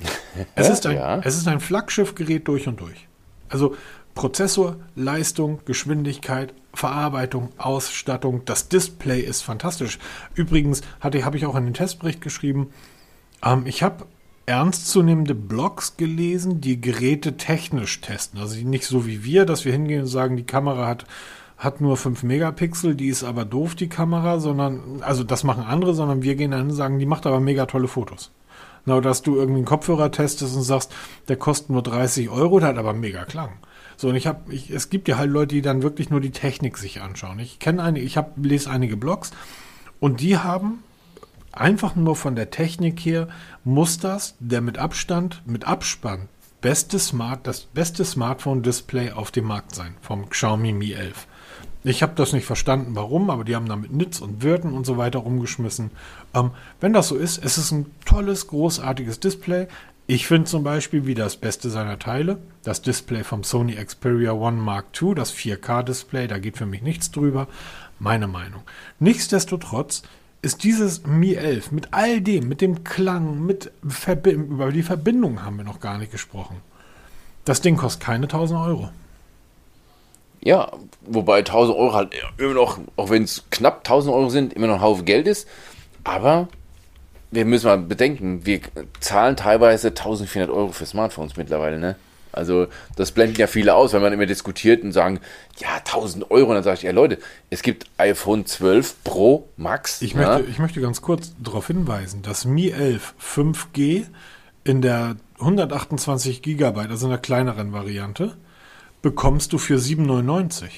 Es 0.55 0.69
ist 0.69 0.85
ein, 0.87 0.95
Ja. 0.95 1.19
es 1.23 1.37
ist 1.37 1.47
ein 1.47 1.59
Flaggschiffgerät 1.59 2.47
durch 2.47 2.67
und 2.67 2.79
durch. 2.79 3.07
Also 3.49 3.75
Prozessor, 4.15 4.77
Leistung, 4.95 5.59
Geschwindigkeit, 5.65 6.53
Verarbeitung, 6.73 7.49
Ausstattung, 7.57 8.43
das 8.45 8.67
Display 8.69 9.21
ist 9.21 9.41
fantastisch. 9.41 9.99
Übrigens 10.33 10.81
hatte 10.99 11.23
habe 11.25 11.37
ich 11.37 11.45
auch 11.45 11.55
in 11.55 11.65
den 11.65 11.73
Testbericht 11.73 12.21
geschrieben, 12.21 12.69
ähm, 13.43 13.63
ich 13.65 13.83
habe 13.83 14.05
ernstzunehmende 14.45 15.35
Blogs 15.35 15.97
gelesen, 15.97 16.61
die 16.61 16.81
Geräte 16.81 17.37
technisch 17.37 18.01
testen. 18.01 18.39
Also 18.39 18.57
nicht 18.65 18.85
so 18.85 19.05
wie 19.05 19.23
wir, 19.23 19.45
dass 19.45 19.65
wir 19.65 19.71
hingehen 19.71 20.01
und 20.01 20.07
sagen, 20.07 20.35
die 20.35 20.45
Kamera 20.45 20.87
hat, 20.87 21.05
hat 21.61 21.79
nur 21.79 21.95
5 21.95 22.23
Megapixel, 22.23 22.95
die 22.95 23.07
ist 23.07 23.23
aber 23.23 23.45
doof, 23.45 23.75
die 23.75 23.87
Kamera, 23.87 24.39
sondern, 24.39 25.03
also 25.03 25.23
das 25.23 25.43
machen 25.43 25.63
andere, 25.63 25.93
sondern 25.93 26.23
wir 26.23 26.33
gehen 26.33 26.51
dann 26.51 26.69
und 26.69 26.75
sagen, 26.75 26.97
die 26.97 27.05
macht 27.05 27.27
aber 27.27 27.39
mega 27.39 27.67
tolle 27.67 27.87
Fotos. 27.87 28.31
Na, 28.85 28.99
dass 28.99 29.21
du 29.21 29.35
irgendwie 29.35 29.59
einen 29.59 29.65
Kopfhörer 29.65 30.09
testest 30.09 30.55
und 30.55 30.63
sagst, 30.63 30.91
der 31.27 31.35
kostet 31.35 31.69
nur 31.69 31.83
30 31.83 32.31
Euro, 32.31 32.59
der 32.59 32.69
hat 32.69 32.79
aber 32.79 32.93
mega 32.93 33.25
Klang. 33.25 33.51
So, 33.95 34.09
und 34.09 34.15
ich 34.15 34.25
habe, 34.25 34.51
ich, 34.51 34.71
es 34.71 34.89
gibt 34.89 35.07
ja 35.07 35.19
halt 35.19 35.29
Leute, 35.29 35.53
die 35.53 35.61
dann 35.61 35.83
wirklich 35.83 36.09
nur 36.09 36.19
die 36.19 36.31
Technik 36.31 36.79
sich 36.79 36.99
anschauen. 36.99 37.37
Ich 37.37 37.59
kenne 37.59 37.83
eine, 37.83 37.99
ich 37.99 38.17
habe, 38.17 38.31
lese 38.41 38.71
einige 38.71 38.97
Blogs 38.97 39.29
und 39.99 40.19
die 40.19 40.39
haben 40.39 40.79
einfach 41.51 41.95
nur 41.95 42.15
von 42.15 42.35
der 42.35 42.49
Technik 42.49 42.99
her 43.01 43.27
muss 43.63 43.99
das 43.99 44.35
der 44.39 44.61
mit 44.61 44.79
Abstand, 44.79 45.43
mit 45.45 45.67
Abspann 45.67 46.27
beste 46.61 46.99
Smart, 46.99 47.45
das 47.45 47.61
beste 47.61 48.05
Smartphone-Display 48.05 49.11
auf 49.11 49.31
dem 49.31 49.45
Markt 49.45 49.75
sein 49.75 49.95
vom 50.01 50.29
Xiaomi 50.29 50.71
Mi 50.71 50.93
11. 50.93 51.27
Ich 51.83 52.03
habe 52.03 52.13
das 52.15 52.31
nicht 52.31 52.45
verstanden, 52.45 52.95
warum, 52.95 53.29
aber 53.31 53.43
die 53.43 53.55
haben 53.55 53.67
damit 53.67 53.91
Nitz 53.91 54.19
und 54.21 54.43
Würden 54.43 54.73
und 54.73 54.85
so 54.85 54.97
weiter 54.97 55.19
rumgeschmissen. 55.19 55.89
Ähm, 56.33 56.51
wenn 56.79 56.93
das 56.93 57.07
so 57.07 57.15
ist, 57.15 57.43
es 57.43 57.57
ist 57.57 57.71
ein 57.71 57.87
tolles, 58.05 58.47
großartiges 58.47 59.19
Display. 59.19 59.67
Ich 60.05 60.27
finde 60.27 60.49
zum 60.49 60.63
Beispiel 60.63 61.05
wie 61.07 61.15
das 61.15 61.37
beste 61.37 61.69
seiner 61.69 61.97
Teile, 61.97 62.37
das 62.63 62.81
Display 62.81 63.23
vom 63.23 63.43
Sony 63.43 63.73
Xperia 63.75 64.33
One 64.33 64.57
Mark 64.57 64.87
II, 65.01 65.15
das 65.15 65.33
4K-Display, 65.33 66.27
da 66.27 66.37
geht 66.37 66.57
für 66.57 66.65
mich 66.65 66.81
nichts 66.83 67.11
drüber. 67.11 67.47
Meine 67.97 68.27
Meinung. 68.27 68.61
Nichtsdestotrotz 68.99 70.03
ist 70.41 70.63
dieses 70.63 71.05
Mi 71.05 71.33
11 71.33 71.71
mit 71.71 71.93
all 71.93 72.21
dem, 72.21 72.47
mit 72.47 72.61
dem 72.61 72.83
Klang, 72.83 73.45
mit 73.45 73.71
Verbi 73.87 74.31
über 74.31 74.71
die 74.71 74.83
Verbindung 74.83 75.43
haben 75.43 75.57
wir 75.57 75.63
noch 75.63 75.79
gar 75.79 75.97
nicht 75.97 76.11
gesprochen. 76.11 76.57
Das 77.45 77.61
Ding 77.61 77.77
kostet 77.77 78.03
keine 78.03 78.25
1000 78.25 78.59
Euro. 78.59 78.89
Ja, 80.43 80.71
wobei 81.01 81.39
1000 81.39 81.77
Euro 81.77 81.93
halt 81.93 82.13
immer 82.37 82.53
noch, 82.53 82.79
auch 82.95 83.09
wenn 83.09 83.23
es 83.23 83.43
knapp 83.51 83.79
1000 83.79 84.13
Euro 84.13 84.29
sind, 84.29 84.53
immer 84.53 84.67
noch 84.67 84.75
ein 84.75 84.81
Haufen 84.81 85.05
Geld 85.05 85.27
ist. 85.27 85.47
Aber 86.03 86.47
wir 87.29 87.45
müssen 87.45 87.67
mal 87.67 87.77
bedenken, 87.77 88.45
wir 88.45 88.59
zahlen 88.99 89.37
teilweise 89.37 89.89
1400 89.89 90.49
Euro 90.49 90.71
für 90.71 90.85
Smartphones 90.85 91.37
mittlerweile, 91.37 91.79
ne? 91.79 91.95
Also 92.33 92.67
das 92.95 93.11
blenden 93.11 93.37
ja 93.37 93.47
viele 93.47 93.75
aus, 93.75 93.93
wenn 93.93 94.01
man 94.01 94.13
immer 94.13 94.25
diskutiert 94.25 94.83
und 94.83 94.93
sagen, 94.93 95.19
ja, 95.57 95.75
1000 95.77 96.31
Euro. 96.31 96.49
Und 96.49 96.55
dann 96.55 96.63
sage 96.63 96.77
ich, 96.77 96.83
ja 96.83 96.91
Leute, 96.91 97.17
es 97.49 97.61
gibt 97.61 97.85
iPhone 97.97 98.45
12 98.45 99.03
Pro 99.03 99.49
Max. 99.57 100.01
Ich, 100.01 100.13
ja, 100.13 100.37
möchte, 100.37 100.49
ich 100.49 100.59
möchte 100.59 100.81
ganz 100.81 101.01
kurz 101.01 101.33
darauf 101.39 101.67
hinweisen, 101.67 102.21
dass 102.21 102.45
Mi 102.45 102.69
11 102.69 103.15
5G 103.21 104.05
in 104.63 104.81
der 104.81 105.17
128 105.39 106.41
Gigabyte, 106.41 106.89
also 106.89 107.07
in 107.07 107.11
der 107.11 107.19
kleineren 107.19 107.73
Variante, 107.73 108.37
bekommst 109.01 109.53
du 109.53 109.57
für 109.57 109.77
7,99. 109.77 110.69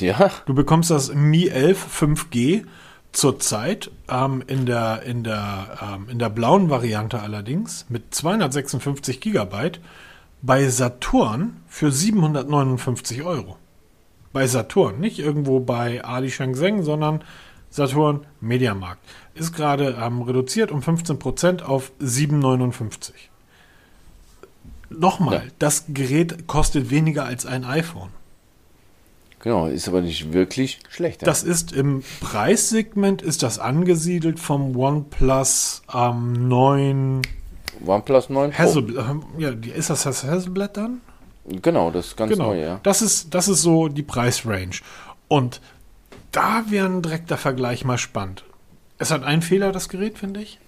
ja, 0.00 0.30
Du 0.46 0.54
bekommst 0.54 0.90
das 0.90 1.14
Mi 1.14 1.48
11 1.48 2.00
5G 2.00 2.64
zurzeit 3.12 3.90
ähm, 4.08 4.42
in, 4.46 4.66
der, 4.66 5.02
in, 5.02 5.24
der, 5.24 5.78
ähm, 5.82 6.08
in 6.08 6.18
der 6.18 6.28
blauen 6.28 6.70
Variante 6.70 7.20
allerdings 7.20 7.86
mit 7.88 8.14
256 8.14 9.20
Gigabyte 9.20 9.80
bei 10.42 10.68
Saturn 10.68 11.56
für 11.66 11.90
759 11.90 13.22
Euro. 13.22 13.56
Bei 14.32 14.46
Saturn, 14.46 15.00
nicht 15.00 15.18
irgendwo 15.18 15.60
bei 15.60 16.04
Ali 16.04 16.30
Shenzhen, 16.30 16.82
sondern 16.82 17.24
Saturn 17.70 18.26
Mediamarkt. 18.40 19.00
Ist 19.34 19.52
gerade 19.52 19.96
ähm, 20.00 20.22
reduziert 20.22 20.70
um 20.70 20.80
15% 20.80 21.62
auf 21.62 21.92
7,59. 22.00 23.12
Nochmal, 24.90 25.34
Ja. 25.34 25.42
das 25.58 25.84
Gerät 25.88 26.46
kostet 26.46 26.90
weniger 26.90 27.24
als 27.24 27.44
ein 27.46 27.64
iPhone. 27.64 28.10
genau, 29.40 29.66
ist 29.68 29.86
aber 29.88 30.00
nicht 30.00 30.32
wirklich 30.32 30.80
schlecht. 30.88 31.26
Das 31.26 31.42
ist 31.42 31.72
im 31.72 32.02
Preissegment 32.20 33.22
ist 33.22 33.42
das 33.42 33.58
angesiedelt 33.58 34.40
vom 34.40 34.74
OnePlus 34.76 35.82
ähm, 35.94 36.48
9 36.48 37.22
OnePlus 37.86 38.28
9 38.30 38.50
Pro. 38.50 38.58
Hasselblad. 38.58 39.16
Ja, 39.38 39.50
ist 39.50 39.90
das 39.90 40.02
das 40.02 40.24
Hasselblad 40.24 40.76
dann? 40.76 41.00
Genau, 41.46 41.90
das 41.90 42.08
ist 42.08 42.16
ganz 42.16 42.32
Genau. 42.32 42.48
neu, 42.48 42.60
ja. 42.60 42.80
Das 42.82 43.00
ist 43.02 43.34
das 43.34 43.48
ist 43.48 43.62
so 43.62 43.88
die 43.88 44.02
Preisrange. 44.02 44.80
Und 45.28 45.60
da 46.32 46.64
wäre 46.68 46.86
ein 46.86 47.02
direkter 47.02 47.36
Vergleich 47.36 47.84
mal 47.84 47.98
spannend. 47.98 48.44
Es 48.98 49.10
hat 49.10 49.22
einen 49.22 49.42
Fehler 49.42 49.70
das 49.72 49.88
Gerät, 49.88 50.18
finde 50.18 50.40
ich. 50.42 50.58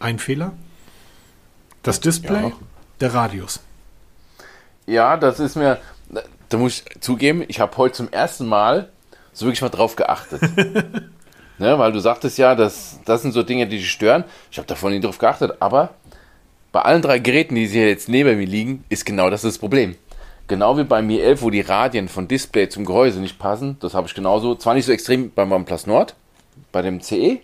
Ein 0.00 0.18
Fehler. 0.18 0.52
Das 1.82 2.00
Display, 2.00 2.48
Ja. 2.48 2.52
Der 3.00 3.14
Radius. 3.14 3.60
Ja, 4.86 5.16
das 5.16 5.40
ist 5.40 5.56
mir, 5.56 5.78
da 6.48 6.56
muss 6.56 6.82
ich 6.86 7.00
zugeben, 7.00 7.44
ich 7.48 7.60
habe 7.60 7.76
heute 7.76 7.94
zum 7.94 8.10
ersten 8.10 8.46
Mal 8.46 8.88
so 9.32 9.46
wirklich 9.46 9.62
mal 9.62 9.68
drauf 9.68 9.96
geachtet. 9.96 10.40
ne, 11.58 11.78
weil 11.78 11.92
du 11.92 12.00
sagtest 12.00 12.38
ja, 12.38 12.54
das, 12.54 13.00
das 13.04 13.22
sind 13.22 13.32
so 13.32 13.42
Dinge, 13.42 13.66
die 13.66 13.78
dich 13.78 13.90
stören. 13.90 14.24
Ich 14.50 14.58
habe 14.58 14.66
davon 14.66 14.92
nie 14.92 15.00
drauf 15.00 15.18
geachtet, 15.18 15.54
aber 15.60 15.90
bei 16.72 16.82
allen 16.82 17.02
drei 17.02 17.18
Geräten, 17.18 17.54
die 17.54 17.66
hier 17.66 17.88
jetzt 17.88 18.08
neben 18.08 18.36
mir 18.38 18.46
liegen, 18.46 18.84
ist 18.88 19.04
genau 19.04 19.30
das 19.30 19.42
das 19.42 19.58
Problem. 19.58 19.96
Genau 20.48 20.78
wie 20.78 20.84
bei 20.84 21.02
Mi 21.02 21.18
11, 21.18 21.42
wo 21.42 21.50
die 21.50 21.60
Radien 21.60 22.08
von 22.08 22.28
Display 22.28 22.68
zum 22.68 22.84
Gehäuse 22.84 23.18
nicht 23.18 23.38
passen, 23.38 23.76
das 23.80 23.94
habe 23.94 24.06
ich 24.06 24.14
genauso, 24.14 24.54
zwar 24.54 24.74
nicht 24.74 24.86
so 24.86 24.92
extrem 24.92 25.32
beim 25.32 25.50
OnePlus 25.50 25.86
Nord, 25.86 26.14
bei 26.70 26.82
dem 26.82 27.00
CE, 27.00 27.40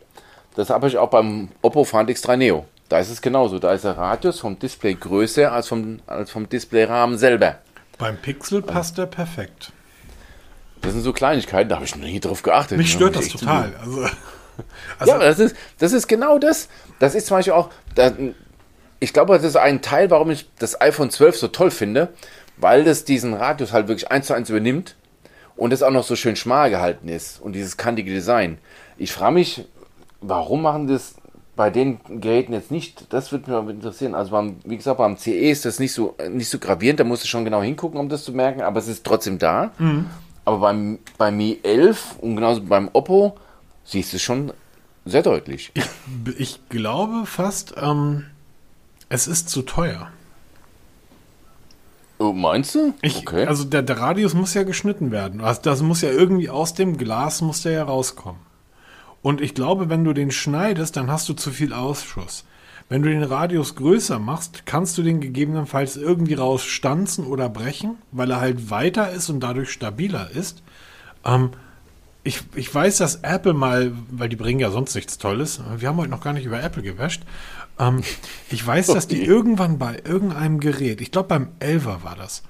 das 0.54 0.70
habe 0.70 0.86
ich 0.86 0.98
auch 0.98 1.10
beim 1.10 1.48
Oppo 1.62 1.82
Find 1.82 2.10
X3 2.10 2.36
Neo. 2.36 2.66
Da 2.92 2.98
ist 2.98 3.08
es 3.08 3.22
genauso. 3.22 3.58
Da 3.58 3.72
ist 3.72 3.84
der 3.84 3.96
Radius 3.96 4.40
vom 4.40 4.58
Display 4.58 4.92
größer 4.94 5.50
als 5.50 5.66
vom, 5.66 6.00
als 6.06 6.30
vom 6.30 6.50
Displayrahmen 6.50 7.16
selber. 7.16 7.56
Beim 7.96 8.18
Pixel 8.18 8.60
passt 8.60 8.98
der 8.98 9.06
perfekt. 9.06 9.72
Das 10.82 10.92
sind 10.92 11.00
so 11.00 11.14
Kleinigkeiten, 11.14 11.70
da 11.70 11.76
habe 11.76 11.86
ich 11.86 11.96
noch 11.96 12.04
nie 12.04 12.20
drauf 12.20 12.42
geachtet. 12.42 12.76
Mich 12.76 12.92
stört 12.92 13.16
das 13.16 13.28
total. 13.28 13.74
Also, 13.80 14.02
ja, 14.02 14.10
also 14.98 15.12
aber 15.14 15.24
das 15.24 15.38
ist, 15.38 15.56
das 15.78 15.92
ist 15.94 16.06
genau 16.06 16.38
das. 16.38 16.68
Das 16.98 17.14
ist 17.14 17.28
zum 17.28 17.38
Beispiel 17.38 17.54
auch, 17.54 17.70
da, 17.94 18.12
ich 19.00 19.14
glaube, 19.14 19.36
das 19.36 19.44
ist 19.44 19.56
ein 19.56 19.80
Teil, 19.80 20.10
warum 20.10 20.30
ich 20.30 20.50
das 20.58 20.78
iPhone 20.78 21.08
12 21.08 21.36
so 21.38 21.48
toll 21.48 21.70
finde, 21.70 22.12
weil 22.58 22.84
das 22.84 23.04
diesen 23.04 23.32
Radius 23.32 23.72
halt 23.72 23.88
wirklich 23.88 24.10
eins 24.10 24.26
zu 24.26 24.34
eins 24.34 24.50
übernimmt 24.50 24.96
und 25.56 25.72
es 25.72 25.82
auch 25.82 25.90
noch 25.90 26.04
so 26.04 26.14
schön 26.14 26.36
schmal 26.36 26.68
gehalten 26.68 27.08
ist 27.08 27.40
und 27.40 27.54
dieses 27.54 27.78
kantige 27.78 28.12
Design. 28.12 28.58
Ich 28.98 29.12
frage 29.12 29.32
mich, 29.32 29.64
warum 30.20 30.60
machen 30.60 30.88
das 30.88 31.14
bei 31.54 31.70
den 31.70 32.00
Geräten 32.20 32.52
jetzt 32.52 32.70
nicht? 32.70 33.12
Das 33.12 33.30
würde 33.32 33.50
mich 33.50 33.62
mal 33.62 33.70
interessieren. 33.70 34.14
Also 34.14 34.30
beim, 34.30 34.56
wie 34.64 34.76
gesagt, 34.76 34.98
beim 34.98 35.16
CE 35.18 35.50
ist 35.50 35.64
das 35.64 35.78
nicht 35.78 35.92
so, 35.92 36.16
nicht 36.30 36.48
so 36.48 36.58
gravierend, 36.58 37.00
da 37.00 37.04
musst 37.04 37.24
du 37.24 37.28
schon 37.28 37.44
genau 37.44 37.62
hingucken, 37.62 38.00
um 38.00 38.08
das 38.08 38.24
zu 38.24 38.32
merken, 38.32 38.62
aber 38.62 38.78
es 38.78 38.88
ist 38.88 39.04
trotzdem 39.04 39.38
da. 39.38 39.72
Aber 40.44 40.58
beim, 40.58 40.98
beim 41.18 41.36
Mi 41.36 41.58
11 41.62 42.16
und 42.20 42.36
genauso 42.36 42.62
beim 42.62 42.88
Oppo 42.92 43.36
siehst 43.84 44.12
du 44.12 44.16
es 44.16 44.22
schon 44.22 44.52
sehr 45.04 45.22
deutlich. 45.22 45.72
ich, 45.74 45.84
ich 46.38 46.68
glaube 46.68 47.26
fast, 47.26 47.74
ähm, 47.76 48.24
es 49.08 49.26
ist 49.26 49.50
zu 49.50 49.62
teuer. 49.62 50.08
Oh, 52.18 52.32
meinst 52.32 52.74
du? 52.76 52.94
Ich, 53.02 53.16
Also 53.48 53.64
der, 53.64 53.82
der 53.82 53.98
Radius 53.98 54.32
muss 54.32 54.54
ja 54.54 54.62
geschnitten 54.62 55.10
werden. 55.10 55.40
Also 55.40 55.60
das 55.62 55.82
muss 55.82 56.02
ja 56.02 56.10
irgendwie 56.10 56.48
aus 56.48 56.72
dem 56.72 56.96
Glas 56.96 57.40
muss 57.40 57.62
der 57.62 57.72
ja 57.72 57.84
rauskommen. 57.84 58.40
Und 59.22 59.40
ich 59.40 59.54
glaube, 59.54 59.88
wenn 59.88 60.04
du 60.04 60.12
den 60.12 60.30
schneidest, 60.30 60.96
dann 60.96 61.10
hast 61.10 61.28
du 61.28 61.34
zu 61.34 61.50
viel 61.50 61.72
Ausschuss. 61.72 62.44
Wenn 62.88 63.02
du 63.02 63.08
den 63.08 63.22
Radius 63.22 63.76
größer 63.76 64.18
machst, 64.18 64.66
kannst 64.66 64.98
du 64.98 65.02
den 65.02 65.20
gegebenenfalls 65.20 65.96
irgendwie 65.96 66.34
rausstanzen 66.34 67.24
oder 67.24 67.48
brechen, 67.48 67.96
weil 68.10 68.30
er 68.30 68.40
halt 68.40 68.70
weiter 68.70 69.10
ist 69.10 69.30
und 69.30 69.40
dadurch 69.40 69.70
stabiler 69.70 70.30
ist. 70.30 70.62
Ähm, 71.24 71.50
ich, 72.24 72.42
ich 72.54 72.72
weiß, 72.72 72.98
dass 72.98 73.16
Apple 73.16 73.54
mal, 73.54 73.92
weil 74.10 74.28
die 74.28 74.36
bringen 74.36 74.60
ja 74.60 74.70
sonst 74.70 74.94
nichts 74.94 75.18
Tolles, 75.18 75.60
wir 75.78 75.88
haben 75.88 75.96
heute 75.96 76.10
noch 76.10 76.22
gar 76.22 76.32
nicht 76.32 76.44
über 76.44 76.62
Apple 76.62 76.82
gewäscht. 76.82 77.22
Ähm, 77.78 78.02
ich 78.50 78.64
weiß, 78.64 78.88
dass 78.88 79.08
die 79.08 79.24
irgendwann 79.24 79.78
bei 79.78 80.02
irgendeinem 80.04 80.60
Gerät, 80.60 81.00
ich 81.00 81.10
glaube 81.10 81.28
beim 81.28 81.48
11er 81.60 82.04
war 82.04 82.16
das, 82.16 82.42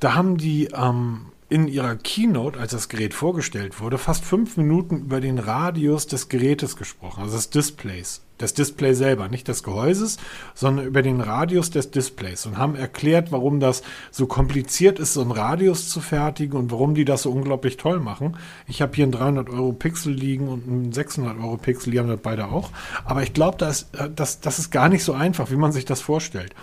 da 0.00 0.14
haben 0.14 0.36
die 0.36 0.68
ähm, 0.74 1.26
in 1.48 1.68
ihrer 1.68 1.96
Keynote, 1.96 2.58
als 2.58 2.72
das 2.72 2.88
Gerät 2.88 3.14
vorgestellt 3.14 3.80
wurde, 3.80 3.98
fast 3.98 4.24
fünf 4.24 4.56
Minuten 4.56 4.98
über 5.02 5.20
den 5.20 5.38
Radius 5.38 6.06
des 6.06 6.28
Gerätes 6.28 6.76
gesprochen, 6.76 7.22
also 7.22 7.36
des 7.36 7.50
Displays. 7.50 8.22
Das 8.38 8.52
Display 8.52 8.94
selber, 8.94 9.28
nicht 9.28 9.46
des 9.46 9.62
Gehäuses, 9.62 10.16
sondern 10.54 10.86
über 10.86 11.02
den 11.02 11.20
Radius 11.20 11.70
des 11.70 11.92
Displays 11.92 12.46
und 12.46 12.58
haben 12.58 12.74
erklärt, 12.74 13.30
warum 13.30 13.60
das 13.60 13.84
so 14.10 14.26
kompliziert 14.26 14.98
ist, 14.98 15.14
so 15.14 15.20
einen 15.20 15.30
Radius 15.30 15.88
zu 15.88 16.00
fertigen 16.00 16.58
und 16.58 16.72
warum 16.72 16.96
die 16.96 17.04
das 17.04 17.22
so 17.22 17.30
unglaublich 17.30 17.76
toll 17.76 18.00
machen. 18.00 18.36
Ich 18.66 18.82
habe 18.82 18.96
hier 18.96 19.04
einen 19.04 19.12
300 19.12 19.50
Euro 19.50 19.72
Pixel 19.72 20.12
liegen 20.12 20.48
und 20.48 20.66
einen 20.66 20.92
600 20.92 21.38
Euro 21.38 21.58
Pixel, 21.58 21.92
die 21.92 22.00
haben 22.00 22.08
das 22.08 22.18
beide 22.20 22.48
auch. 22.48 22.70
Aber 23.04 23.22
ich 23.22 23.34
glaube, 23.34 23.56
das, 23.58 23.86
äh, 23.92 24.10
das, 24.14 24.40
das 24.40 24.58
ist 24.58 24.72
gar 24.72 24.88
nicht 24.88 25.04
so 25.04 25.12
einfach, 25.12 25.52
wie 25.52 25.56
man 25.56 25.70
sich 25.70 25.84
das 25.84 26.00
vorstellt. 26.00 26.54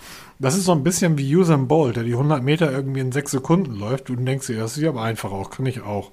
Das 0.42 0.56
ist 0.56 0.66
so 0.66 0.72
ein 0.72 0.84
bisschen 0.84 1.20
wie 1.20 1.36
Usain 1.36 1.68
Bolt, 1.68 1.98
der 1.98 2.04
die 2.04 2.14
100 2.14 2.42
Meter 2.42 2.72
irgendwie 2.72 3.00
in 3.00 3.12
sechs 3.12 3.32
Sekunden 3.32 3.76
läuft. 3.76 4.10
Du 4.10 4.16
denkst 4.16 4.48
dir, 4.48 4.58
das 4.58 4.76
ist 4.76 4.82
ja 4.82 4.90
aber 4.90 5.04
einfach 5.04 5.32
auch, 5.32 5.52
kann 5.52 5.68
ich 5.68 5.82
auch. 5.82 6.10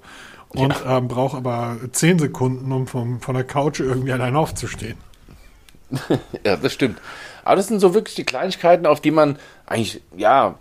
Und 0.49 0.75
ähm, 0.85 1.07
braucht 1.07 1.35
aber 1.35 1.77
10 1.91 2.19
Sekunden, 2.19 2.71
um 2.71 2.85
vom, 2.85 3.21
von 3.21 3.33
der 3.35 3.43
Couch 3.43 3.79
irgendwie 3.79 4.11
allein 4.13 4.35
aufzustehen. 4.35 4.97
Ja, 6.45 6.55
das 6.55 6.73
stimmt. 6.73 6.99
Aber 7.43 7.55
das 7.55 7.67
sind 7.67 7.79
so 7.79 7.95
wirklich 7.95 8.13
die 8.15 8.23
Kleinigkeiten, 8.23 8.85
auf 8.85 9.01
die 9.01 9.09
man 9.09 9.39
eigentlich, 9.65 10.01
ja, 10.15 10.55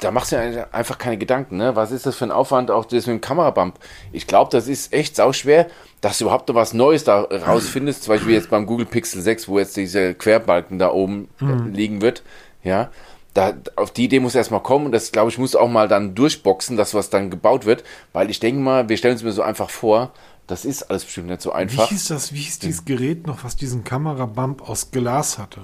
da 0.00 0.10
machst 0.12 0.30
du 0.30 0.36
ja 0.36 0.66
einfach 0.70 0.98
keine 0.98 1.18
Gedanken, 1.18 1.56
ne? 1.56 1.74
Was 1.74 1.90
ist 1.90 2.06
das 2.06 2.16
für 2.16 2.24
ein 2.24 2.30
Aufwand, 2.30 2.70
auch 2.70 2.84
das 2.84 3.06
mit 3.06 3.16
dem 3.16 3.20
Kamerabump? 3.20 3.78
Ich 4.12 4.26
glaube, 4.28 4.50
das 4.52 4.68
ist 4.68 4.92
echt 4.92 5.16
sauschwer, 5.16 5.66
dass 6.00 6.18
du 6.18 6.24
überhaupt 6.24 6.48
noch 6.48 6.54
was 6.54 6.74
Neues 6.74 7.04
da 7.04 7.22
rausfindest, 7.22 8.04
zum 8.04 8.14
Beispiel 8.14 8.34
jetzt 8.34 8.50
beim 8.50 8.66
Google 8.66 8.86
Pixel 8.86 9.20
6, 9.20 9.48
wo 9.48 9.58
jetzt 9.58 9.76
dieser 9.76 10.14
Querbalken 10.14 10.78
da 10.78 10.92
oben 10.92 11.28
äh, 11.40 11.68
liegen 11.68 12.02
wird, 12.02 12.22
ja. 12.66 12.90
Da, 13.34 13.52
auf 13.76 13.90
die 13.90 14.04
Idee 14.04 14.20
muss 14.20 14.34
erstmal 14.34 14.62
kommen 14.62 14.86
und 14.86 14.92
das, 14.92 15.12
glaube 15.12 15.30
ich, 15.30 15.36
muss 15.36 15.54
auch 15.54 15.68
mal 15.68 15.88
dann 15.88 16.14
durchboxen, 16.14 16.78
dass 16.78 16.94
was 16.94 17.10
dann 17.10 17.30
gebaut 17.30 17.66
wird, 17.66 17.84
weil 18.14 18.30
ich 18.30 18.40
denke 18.40 18.60
mal, 18.60 18.88
wir 18.88 18.96
stellen 18.96 19.14
es 19.14 19.22
mir 19.22 19.32
so 19.32 19.42
einfach 19.42 19.68
vor, 19.68 20.12
das 20.46 20.64
ist 20.64 20.84
alles 20.84 21.04
bestimmt 21.04 21.28
nicht 21.28 21.42
so 21.42 21.50
Wie 21.50 21.54
einfach. 21.54 21.88
hieß 21.88 22.08
das, 22.08 22.32
wie 22.32 22.38
hieß 22.38 22.60
dieses 22.60 22.84
Gerät 22.84 23.26
noch, 23.26 23.44
was 23.44 23.56
diesen 23.56 23.84
Kamerabump 23.84 24.66
aus 24.68 24.90
Glas 24.90 25.38
hatte? 25.38 25.60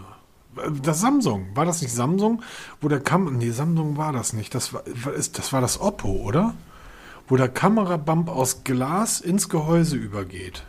Das 0.83 1.01
Samsung, 1.01 1.47
war 1.55 1.65
das 1.65 1.81
nicht 1.81 1.95
Samsung? 1.95 2.43
Wo 2.83 2.89
der 2.89 3.01
Kam 3.01 3.39
nee, 3.39 3.51
Samsung 3.51 3.97
war 3.97 4.13
das 4.13 4.35
nicht. 4.35 4.55
Das 4.55 4.75
war, 4.75 4.83
das 5.33 5.53
war 5.53 5.63
das 5.63 5.81
Oppo, 5.81 6.09
oder? 6.09 6.53
Wo 7.27 7.37
der 7.37 7.49
Kamerabump 7.49 8.29
aus 8.29 8.65
Glas 8.65 9.23
ins 9.23 9.49
Gehäuse 9.49 9.97
übergeht. 9.97 10.63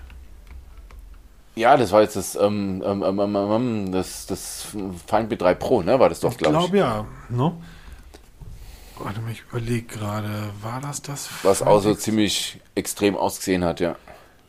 Ja, 1.56 1.78
das 1.78 1.92
war 1.92 2.02
jetzt 2.02 2.16
das, 2.16 2.36
ähm, 2.36 2.82
ähm, 2.86 3.04
ähm, 3.04 3.20
ähm, 3.20 3.36
ähm, 3.36 3.92
das, 3.92 4.26
das 4.26 4.64
Find 4.64 5.32
B3 5.32 5.54
Pro, 5.56 5.82
ne? 5.84 6.00
War 6.00 6.10
das 6.10 6.20
doch, 6.20 6.32
Ich 6.32 6.38
glaube 6.38 6.56
ich. 6.56 6.60
glaube 6.72 6.78
ja, 6.78 7.06
ne? 7.30 7.54
Warte 9.00 9.22
mal, 9.22 9.32
ich 9.32 9.44
überlege 9.52 9.86
gerade, 9.86 10.30
war 10.62 10.80
das 10.82 11.02
das? 11.02 11.30
Was 11.44 11.62
auch 11.62 11.80
so 11.80 11.94
ziemlich 11.96 12.60
extrem 12.76 13.16
ausgesehen 13.16 13.64
hat, 13.64 13.80
ja. 13.80 13.96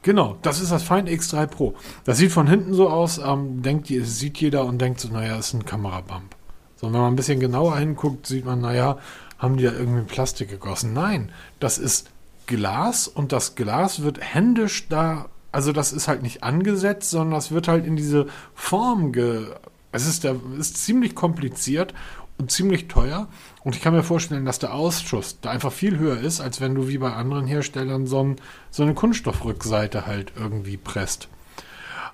Genau, 0.02 0.36
das 0.42 0.60
ist 0.60 0.70
das 0.70 0.82
Find 0.82 1.08
X3 1.08 1.46
Pro. 1.46 1.74
Das 2.04 2.18
sieht 2.18 2.30
von 2.30 2.46
hinten 2.46 2.74
so 2.74 2.88
aus, 2.90 3.18
ähm, 3.18 3.62
denkt, 3.62 3.86
sieht 3.88 4.38
jeder 4.38 4.64
und 4.66 4.78
denkt 4.78 5.00
so, 5.00 5.08
naja, 5.08 5.36
ist 5.36 5.54
ein 5.54 5.64
Kamerabump. 5.64 6.36
So, 6.76 6.86
wenn 6.92 7.00
man 7.00 7.12
ein 7.12 7.16
bisschen 7.16 7.40
genauer 7.40 7.78
hinguckt, 7.78 8.26
sieht 8.26 8.44
man, 8.44 8.60
naja, 8.60 8.98
haben 9.38 9.56
die 9.56 9.64
da 9.64 9.72
irgendwie 9.72 10.02
Plastik 10.02 10.50
gegossen? 10.50 10.92
Nein, 10.92 11.32
das 11.58 11.78
ist 11.78 12.10
Glas 12.46 13.08
und 13.08 13.32
das 13.32 13.54
Glas 13.54 14.02
wird 14.02 14.20
händisch 14.20 14.88
da, 14.88 15.26
also 15.54 15.72
das 15.72 15.92
ist 15.92 16.08
halt 16.08 16.22
nicht 16.22 16.42
angesetzt, 16.42 17.10
sondern 17.10 17.30
das 17.32 17.50
wird 17.52 17.68
halt 17.68 17.86
in 17.86 17.96
diese 17.96 18.26
Form 18.54 19.12
ge. 19.12 19.46
Es 19.92 20.06
ist, 20.06 20.24
der, 20.24 20.36
ist 20.58 20.76
ziemlich 20.84 21.14
kompliziert 21.14 21.94
und 22.38 22.50
ziemlich 22.50 22.88
teuer. 22.88 23.28
Und 23.62 23.76
ich 23.76 23.80
kann 23.82 23.94
mir 23.94 24.02
vorstellen, 24.02 24.44
dass 24.44 24.58
der 24.58 24.74
Ausschuss 24.74 25.38
da 25.40 25.50
einfach 25.50 25.72
viel 25.72 25.98
höher 25.98 26.18
ist, 26.20 26.40
als 26.40 26.60
wenn 26.60 26.74
du 26.74 26.88
wie 26.88 26.98
bei 26.98 27.12
anderen 27.12 27.46
Herstellern 27.46 28.06
so, 28.06 28.22
ein, 28.22 28.36
so 28.70 28.82
eine 28.82 28.94
Kunststoffrückseite 28.94 30.06
halt 30.06 30.32
irgendwie 30.36 30.76
presst. 30.76 31.28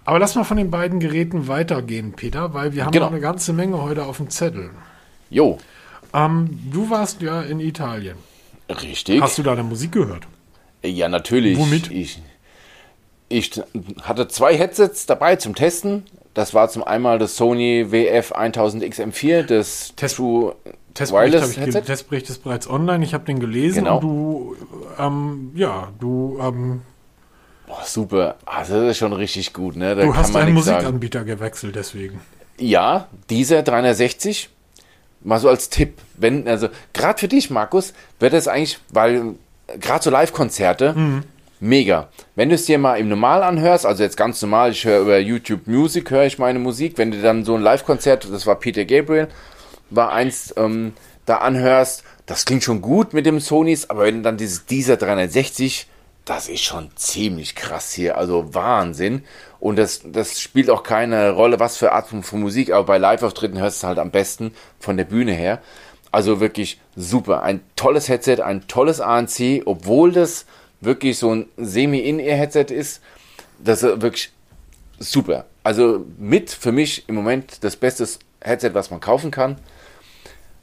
Aber 0.05 0.19
lass 0.19 0.35
mal 0.35 0.45
von 0.45 0.57
den 0.59 0.71
beiden 0.71 1.01
Geräten 1.01 1.49
weitergehen, 1.49 2.13
Peter, 2.13 2.53
weil 2.55 2.75
wir 2.75 2.85
haben 2.85 2.93
Genau. 2.93 3.07
noch 3.07 3.13
eine 3.13 3.21
ganze 3.21 3.53
Menge 3.55 3.81
heute 3.83 4.05
auf 4.05 4.19
dem 4.19 4.29
Zettel. 4.31 4.71
Jo, 5.31 5.59
Ähm, 6.13 6.59
du 6.73 6.91
warst 6.91 7.23
ja 7.23 7.41
in 7.43 7.61
Italien. 7.61 8.17
richtig. 8.69 9.21
Hast 9.23 9.39
du 9.39 9.43
da 9.43 9.53
eine 9.53 9.63
Musik 9.63 9.93
gehört? 9.93 10.27
Ja, 10.85 11.09
natürlich. 11.09 11.57
Womit? 11.59 11.91
Ich, 11.91 12.21
ich 13.31 13.63
hatte 14.03 14.29
zwei 14.29 14.57
Headsets 14.57 15.07
dabei 15.07 15.37
zum 15.37 15.55
Testen. 15.55 16.05
Das 16.35 16.53
war 16.53 16.69
zum 16.69 16.85
einmal 16.85 17.19
das 17.19 17.37
Sony 17.37 17.87
WF 17.91 18.33
1000 18.33 18.85
XM4, 18.85 19.43
das 19.45 19.95
Test- 19.97 20.17
True 20.17 20.55
Testbericht, 20.93 21.33
Wireless 21.35 21.51
ich 21.53 21.59
Headset. 21.59 21.81
Testbericht 21.83 22.29
ist 22.31 22.43
bereits 22.45 22.69
online. 22.69 23.03
Ich 23.05 23.15
habe 23.15 23.25
den 23.25 23.39
gelesen 23.41 23.85
Genau. 23.85 23.97
und 23.97 24.03
du, 24.03 24.57
ähm, 24.99 25.53
ja, 25.55 25.89
du, 25.99 26.39
ähm, 26.43 26.83
Boah, 27.67 27.83
super. 27.85 28.35
Also 28.45 28.75
das 28.83 28.91
ist 28.93 28.99
schon 28.99 29.13
richtig 29.13 29.53
gut, 29.53 29.77
ne? 29.77 29.95
Da 29.95 30.03
du 30.05 30.15
hast 30.17 30.35
deinen 30.35 30.53
nichts 30.55 30.67
sagen. 30.67 30.79
Musikanbieter 30.79 31.23
gewechselt, 31.25 31.77
deswegen. 31.77 32.21
Ja, 32.59 33.07
dieser 33.31 33.63
360. 33.63 34.51
Mal 35.23 35.39
so 35.39 35.49
als 35.49 35.69
Tipp, 35.71 35.99
wenn, 36.17 36.49
also 36.49 36.69
gerade 36.93 37.19
für 37.21 37.29
dich, 37.29 37.49
Markus, 37.51 37.93
wird 38.19 38.33
das 38.33 38.49
eigentlich, 38.49 38.81
weil 38.91 39.35
gerade 39.79 40.03
so 40.03 40.11
Live-Konzerte, 40.11 41.23
mega. 41.61 42.09
Wenn 42.35 42.49
du 42.49 42.55
es 42.55 42.65
dir 42.65 42.79
mal 42.79 42.97
im 42.97 43.09
Normal 43.09 43.43
anhörst, 43.43 43.87
also 43.87 44.03
jetzt 44.03 44.17
ganz 44.17 44.41
normal, 44.43 44.73
ich 44.73 44.85
höre 44.85 45.01
über 45.01 45.19
YouTube 45.19 45.67
Music, 45.67 46.11
höre 46.11 46.25
ich 46.25 46.39
meine 46.39 46.59
Musik, 46.59 46.99
wenn 46.99 47.11
du 47.11 47.21
dann 47.23 47.45
so 47.45 47.55
ein 47.55 47.63
Live-Konzert, 47.63 48.27
das 48.31 48.47
war 48.47 48.57
Peter 48.57 48.85
Gabriel, 48.85 49.29
war 49.91 50.13
eins, 50.13 50.55
ähm, 50.57 50.95
da 51.27 51.37
anhörst, 51.37 52.03
das 52.27 52.45
klingt 52.45 52.65
schon 52.65 52.81
gut 52.81 53.13
mit 53.13 53.27
dem 53.27 53.41
Sonys, 53.41 53.89
aber 53.91 54.05
wenn 54.05 54.23
dann 54.23 54.37
dieses 54.37 54.67
dieser 54.67 54.97
360, 54.97 55.87
das 56.25 56.49
ist 56.49 56.63
schon 56.63 56.91
ziemlich 56.97 57.55
krass 57.55 57.93
hier, 57.93 58.17
also 58.17 58.55
Wahnsinn. 58.55 59.25
Und 59.59 59.77
das, 59.77 60.03
das 60.05 60.41
spielt 60.41 60.71
auch 60.71 60.83
keine 60.83 61.31
Rolle, 61.31 61.61
was 61.61 61.77
für 61.77 61.93
Art 61.93 62.09
von, 62.09 62.23
von 62.23 62.41
Musik, 62.41 62.73
aber 62.73 62.85
bei 62.85 62.99
Live-Auftritten 62.99 63.59
hörst 63.59 63.83
du 63.83 63.87
es 63.87 63.89
halt 63.89 63.99
am 63.99 64.11
besten 64.11 64.53
von 64.79 64.97
der 64.97 65.05
Bühne 65.05 65.33
her. 65.33 65.61
Also 66.13 66.41
wirklich 66.41 66.81
super. 66.97 67.43
Ein 67.43 67.61
tolles 67.77 68.09
Headset, 68.09 68.43
ein 68.43 68.67
tolles 68.67 69.01
ANC, 69.01 69.63
obwohl 69.65 70.13
das 70.13 70.47
wirklich 70.81 71.19
so 71.19 71.35
ein 71.35 71.47
Semi-In-Ear-Headset 71.57 72.67
ist. 72.75 73.01
Das 73.59 73.83
ist 73.83 74.01
wirklich 74.01 74.33
super. 74.99 75.47
Also 75.63 76.05
mit 76.19 76.51
für 76.51 76.73
mich 76.73 77.09
im 77.09 77.15
Moment 77.15 77.63
das 77.63 77.77
beste 77.77 78.09
Headset, 78.41 78.71
was 78.73 78.91
man 78.91 79.01
kaufen 79.01 79.31
kann. 79.31 79.57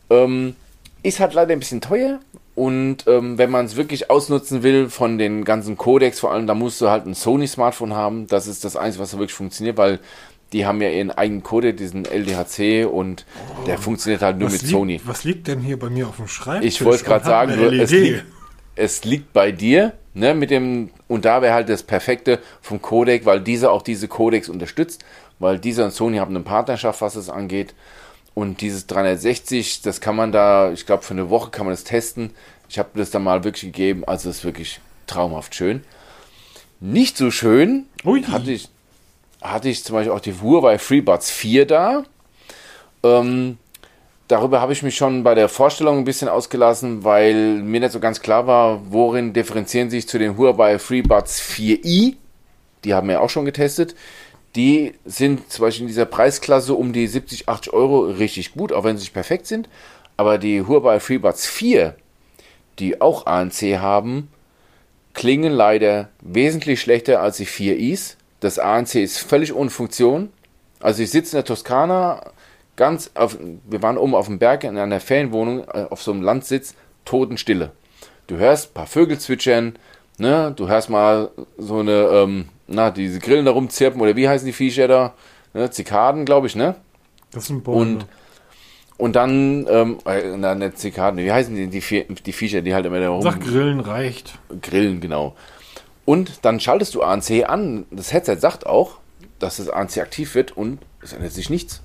Ähm, 0.10 0.56
ist 1.04 1.20
halt 1.20 1.34
leider 1.34 1.54
ein 1.54 1.60
bisschen 1.60 1.82
teuer 1.82 2.20
und 2.58 3.06
ähm, 3.06 3.38
wenn 3.38 3.52
man 3.52 3.68
es 3.68 3.76
wirklich 3.76 4.10
ausnutzen 4.10 4.64
will 4.64 4.90
von 4.90 5.20
den 5.20 5.46
ganzen 5.46 5.78
Codecs 5.78 6.20
vor 6.20 6.32
allem, 6.32 6.48
da 6.48 6.56
musst 6.56 6.82
du 6.82 6.90
halt 6.90 7.06
ein 7.06 7.14
Sony 7.14 7.46
Smartphone 7.46 7.94
haben. 7.94 8.26
Das 8.26 8.48
ist 8.48 8.66
das 8.66 8.76
Einzige, 8.76 9.04
was 9.04 9.12
da 9.12 9.20
wirklich 9.20 9.36
funktioniert, 9.36 9.78
weil 9.78 10.00
die 10.54 10.66
haben 10.66 10.82
ja 10.82 10.90
ihren 10.90 11.12
eigenen 11.12 11.44
Code, 11.44 11.76
diesen 11.76 12.06
LDHC 12.06 12.88
und 12.92 13.28
der 13.68 13.78
funktioniert 13.78 14.24
halt 14.24 14.40
nur 14.40 14.50
mit 14.50 14.62
liegt, 14.64 14.72
Sony. 14.72 15.00
Was 15.06 15.24
liegt 15.24 15.48
denn 15.48 15.60
hier 15.60 15.78
bei 15.78 15.92
mir 15.92 16.08
auf 16.08 16.16
dem 16.16 16.28
Schreibtisch? 16.28 16.68
Ich 16.68 16.84
wollte 16.84 17.04
gerade 17.04 17.26
sagen, 17.26 17.52
es, 17.52 17.92
LED? 17.92 17.92
liegt, 17.92 18.26
es 18.76 19.04
liegt 19.04 19.34
bei 19.34 19.52
dir, 19.52 19.94
ne, 20.18 20.34
mit 20.34 20.50
dem, 20.52 20.90
und 21.08 21.26
da 21.26 21.42
wäre 21.42 21.54
halt 21.54 21.70
das 21.70 21.84
Perfekte 21.84 22.40
vom 22.62 22.82
Codec, 22.82 23.26
weil 23.26 23.40
dieser 23.40 23.72
auch 23.72 23.82
diese 23.82 24.08
Codecs 24.08 24.50
unterstützt, 24.50 25.04
weil 25.40 25.60
dieser 25.60 25.86
und 25.86 25.92
Sony 25.92 26.18
haben 26.18 26.36
eine 26.36 26.44
Partnerschaft, 26.44 27.02
was 27.02 27.16
es 27.16 27.30
angeht. 27.30 27.74
Und 28.34 28.62
dieses 28.62 28.88
360, 28.88 29.82
das 29.82 30.02
kann 30.02 30.16
man 30.16 30.32
da, 30.32 30.72
ich 30.72 30.86
glaube, 30.86 31.04
für 31.04 31.14
eine 31.14 31.30
Woche 31.30 31.50
kann 31.52 31.66
man 31.66 31.74
das 31.74 31.84
testen. 31.84 32.32
Ich 32.70 32.78
habe 32.78 32.90
das 32.96 33.12
dann 33.12 33.24
mal 33.24 33.44
wirklich 33.44 33.72
gegeben, 33.72 34.04
also 34.06 34.30
es 34.30 34.38
ist 34.38 34.46
wirklich 34.46 34.80
traumhaft 35.08 35.56
schön. 35.56 35.84
Nicht 36.80 37.18
so 37.18 37.32
schön 37.32 37.86
Ui. 38.06 38.24
hatte 38.24 38.52
ich, 38.52 38.70
hatte 39.42 39.70
ich 39.70 39.84
zum 39.84 39.96
Beispiel 39.96 40.12
auch 40.12 40.20
die 40.20 40.40
Huawei 40.40 40.78
FreeBuds 40.78 41.32
4 41.32 41.66
da. 41.66 42.04
Ähm, 43.04 43.58
darüber 44.28 44.62
habe 44.62 44.74
ich 44.74 44.84
mich 44.84 44.96
schon 44.96 45.24
bei 45.24 45.36
der 45.36 45.50
Vorstellung 45.50 46.00
ein 46.00 46.04
bisschen 46.04 46.30
ausgelassen, 46.30 47.04
weil 47.04 47.62
mir 47.62 47.80
nicht 47.80 47.92
so 47.92 48.00
ganz 48.00 48.22
klar 48.22 48.48
war, 48.48 48.92
worin 48.92 49.34
differenzieren 49.34 49.90
sich 49.90 50.08
zu 50.08 50.18
den 50.20 50.38
Huawei 50.38 50.80
FreeBuds 50.80 51.42
4i. 51.42 52.16
Die 52.84 52.94
haben 52.94 53.10
wir 53.10 53.22
auch 53.22 53.30
schon 53.30 53.46
getestet. 53.46 53.96
Die 54.56 54.94
sind 55.06 55.52
zum 55.52 55.64
Beispiel 55.64 55.84
in 55.84 55.88
dieser 55.88 56.06
Preisklasse 56.06 56.74
um 56.74 56.94
die 56.94 57.08
70, 57.08 57.48
80 57.48 57.74
Euro 57.74 58.02
richtig 58.02 58.54
gut, 58.54 58.74
auch 58.74 58.84
wenn 58.84 58.98
sie 58.98 59.04
nicht 59.04 59.14
perfekt 59.14 59.48
sind. 59.48 59.70
Aber 60.16 60.38
die 60.38 60.62
Huawei 60.62 61.00
FreeBuds 61.00 61.46
4, 61.46 61.96
die 62.80 63.02
auch 63.02 63.26
ANC 63.26 63.78
haben, 63.80 64.30
klingen 65.14 65.54
leider 65.54 66.10
wesentlich 66.22 66.82
schlechter 66.82 67.22
als 67.22 67.38
die 67.38 67.48
4is. 67.48 68.16
Das 68.40 68.60
ANC 68.60 68.96
ist 68.96 69.20
völlig 69.20 69.54
ohne 69.54 69.70
Funktion. 69.70 70.30
Also 70.80 71.02
ich 71.04 71.12
sitze 71.12 71.36
in 71.36 71.38
der 71.38 71.46
Toskana, 71.46 72.32
ganz 72.78 73.12
auf, 73.16 73.38
wir 73.68 73.82
waren 73.82 73.98
oben 73.98 74.16
auf 74.16 74.28
dem 74.28 74.40
Berg 74.40 74.64
in 74.64 74.78
einer 74.78 75.02
Ferienwohnung, 75.02 75.66
äh, 75.74 75.88
auf 75.90 76.02
so 76.02 76.12
einem 76.12 76.22
Landsitz, 76.22 76.76
Totenstille. 77.04 77.72
Du 78.28 78.38
hörst 78.38 78.70
ein 78.70 78.74
paar 78.74 78.88
Vögel 78.88 79.20
zwitschern, 79.20 79.78
ne? 80.18 80.54
du 80.56 80.70
hörst 80.70 80.90
mal 80.90 81.32
so 81.58 81.80
eine, 81.80 82.08
ähm, 82.12 82.46
na, 82.68 82.92
diese 82.92 83.20
Grillen 83.20 83.46
da 83.46 83.52
rumzirpen, 83.52 84.00
oder 84.00 84.16
wie 84.16 84.30
heißen 84.30 84.46
die 84.46 84.54
Viecher 84.54 84.88
da? 84.88 85.14
Ne? 85.54 85.70
Zikaden, 85.70 86.24
glaube 86.24 86.48
ich, 86.48 86.56
ne? 86.56 86.76
Das 87.32 87.48
sind 87.48 87.64
Bäume. 87.64 87.80
Und, 87.82 88.06
und 88.98 89.16
dann, 89.16 89.66
ähm, 89.70 89.98
äh, 90.06 90.36
na, 90.38 90.56
nicht 90.56 90.78
Zikaden, 90.78 91.20
wie 91.20 91.32
heißen 91.32 91.56
die, 91.56 91.68
die, 91.68 92.06
die 92.14 92.34
Viecher, 92.34 92.62
die 92.62 92.74
halt 92.74 92.86
immer 92.86 93.00
da 93.00 93.10
rum 93.10 93.22
Sag, 93.22 93.42
Grillen 93.42 93.80
reicht. 93.80 94.38
grillen, 94.62 95.02
genau. 95.02 95.36
Und 96.06 96.46
dann 96.46 96.60
schaltest 96.60 96.96
du 96.96 97.02
ANC 97.02 97.50
an. 97.50 97.86
Das 97.92 98.14
Headset 98.14 98.38
sagt 98.38 98.66
auch, 98.66 98.98
dass 99.40 99.58
das 99.58 99.70
ANC 99.70 99.98
aktiv 99.98 100.36
wird 100.36 100.56
und 100.56 100.80
es 101.02 101.14
ändert 101.14 101.34
sich 101.34 101.50
nichts. 101.50 101.82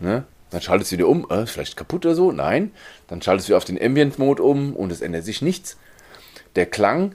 Ne? 0.00 0.24
Dann 0.50 0.62
schaltest 0.62 0.92
du 0.92 0.96
wieder 0.96 1.08
um, 1.08 1.28
äh, 1.30 1.46
vielleicht 1.46 1.76
kaputt 1.76 2.06
oder 2.06 2.14
so. 2.14 2.32
Nein. 2.32 2.72
Dann 3.08 3.20
schaltest 3.20 3.48
du 3.48 3.56
auf 3.56 3.64
den 3.64 3.80
Ambient-Mode 3.80 4.42
um 4.42 4.74
und 4.76 4.92
es 4.92 5.00
ändert 5.00 5.24
sich 5.24 5.42
nichts. 5.42 5.76
Der 6.56 6.66
Klang, 6.66 7.14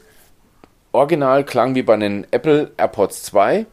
original 0.91 1.45
klang 1.45 1.75
wie 1.75 1.83
bei 1.83 1.95
den 1.95 2.27
Apple 2.31 2.71
AirPods 2.77 3.23
2. 3.23 3.65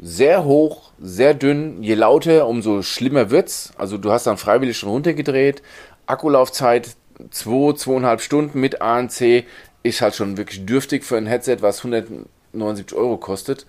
Sehr 0.00 0.44
hoch, 0.44 0.92
sehr 1.00 1.34
dünn. 1.34 1.82
Je 1.82 1.94
lauter, 1.94 2.46
umso 2.46 2.82
schlimmer 2.82 3.30
wird's. 3.30 3.72
Also 3.78 3.98
du 3.98 4.12
hast 4.12 4.26
dann 4.26 4.36
freiwillig 4.36 4.76
schon 4.76 4.90
runtergedreht. 4.90 5.62
Akkulaufzeit 6.06 6.96
2, 7.30 7.50
2,5 7.50 8.18
Stunden 8.20 8.60
mit 8.60 8.80
ANC 8.80 9.44
ist 9.82 10.00
halt 10.02 10.14
schon 10.14 10.36
wirklich 10.36 10.66
dürftig 10.66 11.04
für 11.04 11.16
ein 11.16 11.26
Headset, 11.26 11.58
was 11.60 11.78
179 11.78 12.96
Euro 12.96 13.16
kostet. 13.16 13.66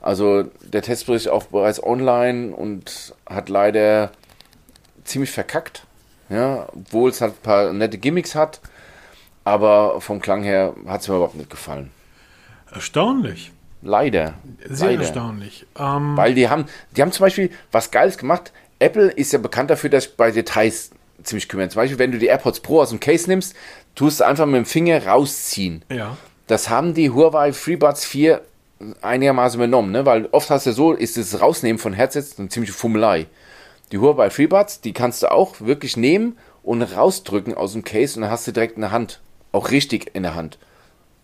Also 0.00 0.44
der 0.62 0.82
Testbericht 0.82 1.28
auch 1.28 1.44
bereits 1.44 1.82
online 1.82 2.54
und 2.54 3.14
hat 3.26 3.48
leider 3.48 4.12
ziemlich 5.04 5.30
verkackt. 5.30 5.84
Ja, 6.28 6.68
obwohl 6.74 7.10
es 7.10 7.20
halt 7.20 7.34
ein 7.34 7.42
paar 7.42 7.72
nette 7.72 7.98
Gimmicks 7.98 8.34
hat. 8.34 8.60
Aber 9.44 10.00
vom 10.00 10.20
Klang 10.20 10.42
her 10.44 10.74
hat 10.86 11.00
es 11.02 11.08
mir 11.08 11.16
überhaupt 11.16 11.34
nicht 11.34 11.50
gefallen. 11.50 11.90
Erstaunlich. 12.72 13.52
Leider. 13.82 14.34
Sehr 14.68 14.90
leider. 14.90 15.02
erstaunlich. 15.02 15.66
Ähm, 15.78 16.16
Weil 16.16 16.34
die 16.34 16.48
haben, 16.48 16.66
die 16.96 17.02
haben 17.02 17.12
zum 17.12 17.24
Beispiel 17.24 17.50
was 17.72 17.90
Geiles 17.90 18.16
gemacht. 18.16 18.52
Apple 18.78 19.10
ist 19.10 19.32
ja 19.32 19.38
bekannt 19.38 19.70
dafür, 19.70 19.90
dass 19.90 20.06
bei 20.08 20.30
Details 20.30 20.90
ziemlich 21.24 21.48
kümmern. 21.48 21.70
Zum 21.70 21.82
Beispiel, 21.82 21.98
wenn 21.98 22.12
du 22.12 22.18
die 22.18 22.26
AirPods 22.26 22.60
Pro 22.60 22.80
aus 22.80 22.90
dem 22.90 23.00
Case 23.00 23.28
nimmst, 23.28 23.54
tust 23.94 24.20
du 24.20 24.24
einfach 24.24 24.46
mit 24.46 24.56
dem 24.56 24.66
Finger 24.66 25.06
rausziehen. 25.06 25.84
ja. 25.90 26.16
Das 26.48 26.68
haben 26.68 26.92
die 26.92 27.08
Huawei 27.08 27.52
FreeBuds 27.52 28.04
4 28.04 28.42
einigermaßen 29.00 29.58
übernommen, 29.58 29.92
ne? 29.92 30.04
weil 30.04 30.28
oft 30.32 30.50
hast 30.50 30.66
du 30.66 30.72
so, 30.72 30.92
ist 30.92 31.16
das 31.16 31.40
Rausnehmen 31.40 31.78
von 31.78 31.92
Headsets 31.92 32.38
eine 32.38 32.48
ziemliche 32.48 32.72
Fummelei. 32.74 33.26
Die 33.92 33.98
Huawei 33.98 34.30
FreeBuds, 34.30 34.80
die 34.80 34.92
kannst 34.92 35.22
du 35.22 35.30
auch 35.30 35.60
wirklich 35.60 35.96
nehmen 35.96 36.36
und 36.62 36.82
rausdrücken 36.82 37.54
aus 37.54 37.72
dem 37.72 37.84
Case 37.84 38.16
und 38.16 38.22
dann 38.22 38.30
hast 38.30 38.46
du 38.46 38.52
direkt 38.52 38.76
in 38.76 38.80
der 38.82 38.90
Hand. 38.92 39.20
Auch 39.52 39.70
richtig 39.70 40.10
in 40.14 40.22
der 40.22 40.34
Hand. 40.34 40.58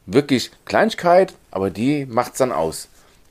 Wirklich 0.07 0.51
Kleinigkeit, 0.66 1.35
aber 1.51 1.71
die 1.71 2.05
macht's 2.07 2.39
dann 2.39 2.53
aus. 2.53 2.89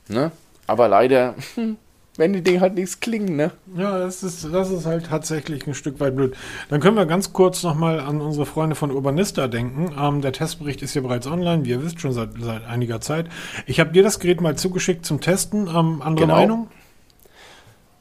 Ne? 0.08 0.32
Aber 0.66 0.88
leider, 0.88 1.34
wenn 2.16 2.32
die 2.32 2.42
Dinge 2.42 2.60
halt 2.60 2.74
nichts 2.74 2.98
klingen, 2.98 3.36
ne? 3.36 3.52
Ja, 3.76 3.98
das 3.98 4.24
ist, 4.24 4.44
das 4.52 4.70
ist 4.70 4.86
halt 4.86 5.06
tatsächlich 5.06 5.66
ein 5.68 5.74
Stück 5.74 6.00
weit 6.00 6.16
blöd. 6.16 6.36
Dann 6.68 6.80
können 6.80 6.96
wir 6.96 7.06
ganz 7.06 7.32
kurz 7.32 7.62
nochmal 7.62 8.00
an 8.00 8.20
unsere 8.20 8.44
Freunde 8.46 8.74
von 8.74 8.90
Urbanista 8.90 9.46
denken. 9.46 9.94
Ähm, 9.96 10.20
der 10.20 10.32
Testbericht 10.32 10.82
ist 10.82 10.94
ja 10.94 11.00
bereits 11.00 11.28
online, 11.28 11.64
wie 11.64 11.70
ihr 11.70 11.82
wisst, 11.84 12.00
schon 12.00 12.12
seit, 12.12 12.30
seit 12.40 12.64
einiger 12.66 13.00
Zeit. 13.00 13.26
Ich 13.66 13.78
habe 13.78 13.92
dir 13.92 14.02
das 14.02 14.18
Gerät 14.18 14.40
mal 14.40 14.56
zugeschickt 14.56 15.06
zum 15.06 15.20
Testen. 15.20 15.68
Ähm, 15.68 16.02
andere 16.02 16.26
Genau. 16.26 16.34
Meinung? 16.34 16.68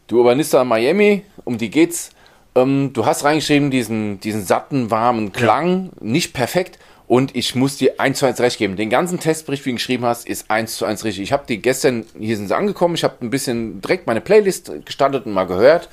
Du 0.08 0.20
Urbanista 0.20 0.64
Miami, 0.64 1.24
um 1.44 1.58
die 1.58 1.70
geht's. 1.70 2.12
Ähm, 2.56 2.92
du 2.94 3.06
hast 3.06 3.26
reingeschrieben, 3.26 3.72
diesen, 3.72 4.20
diesen 4.22 4.46
satten, 4.46 4.90
warmen 4.90 5.34
Klang, 5.34 5.92
nicht 6.00 6.34
perfekt. 6.34 6.80
Und 7.08 7.36
ich 7.36 7.56
muss 7.56 7.78
dir 7.78 8.00
eins 8.00 8.20
zu 8.20 8.26
eins 8.26 8.40
recht 8.40 8.58
geben. 8.58 8.76
Den 8.76 8.90
ganzen 8.90 9.20
Testbericht, 9.20 9.64
wie 9.64 9.70
du 9.70 9.74
ihn 9.74 9.78
geschrieben 9.78 10.06
hast, 10.06 10.28
ist 10.28 10.50
eins 10.52 10.76
zu 10.76 10.86
eins 10.86 11.06
richtig. 11.06 11.24
Ich 11.24 11.32
habe 11.32 11.44
die 11.48 11.62
gestern, 11.62 12.06
hier 12.20 12.36
sind 12.36 12.48
sie 12.48 12.56
angekommen, 12.56 12.96
ich 12.96 13.04
habe 13.04 13.16
ein 13.22 13.30
bisschen 13.30 13.82
direkt 13.82 14.08
meine 14.08 14.20
Playlist 14.20 14.72
gestartet 14.86 15.26
und 15.26 15.34
mal 15.34 15.46
gehört. 15.46 15.90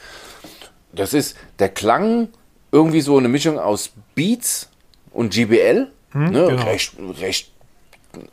Das 0.92 1.14
ist 1.14 1.36
der 1.60 1.68
Klang 1.68 2.28
irgendwie 2.72 3.00
so 3.00 3.16
eine 3.16 3.28
Mischung 3.28 3.58
aus 3.58 3.92
Beats 4.14 4.68
und 5.12 5.32
GBL. 5.32 5.88
ne? 6.30 6.46
genau. 6.48 6.64
Recht, 6.64 6.94
recht 7.20 7.53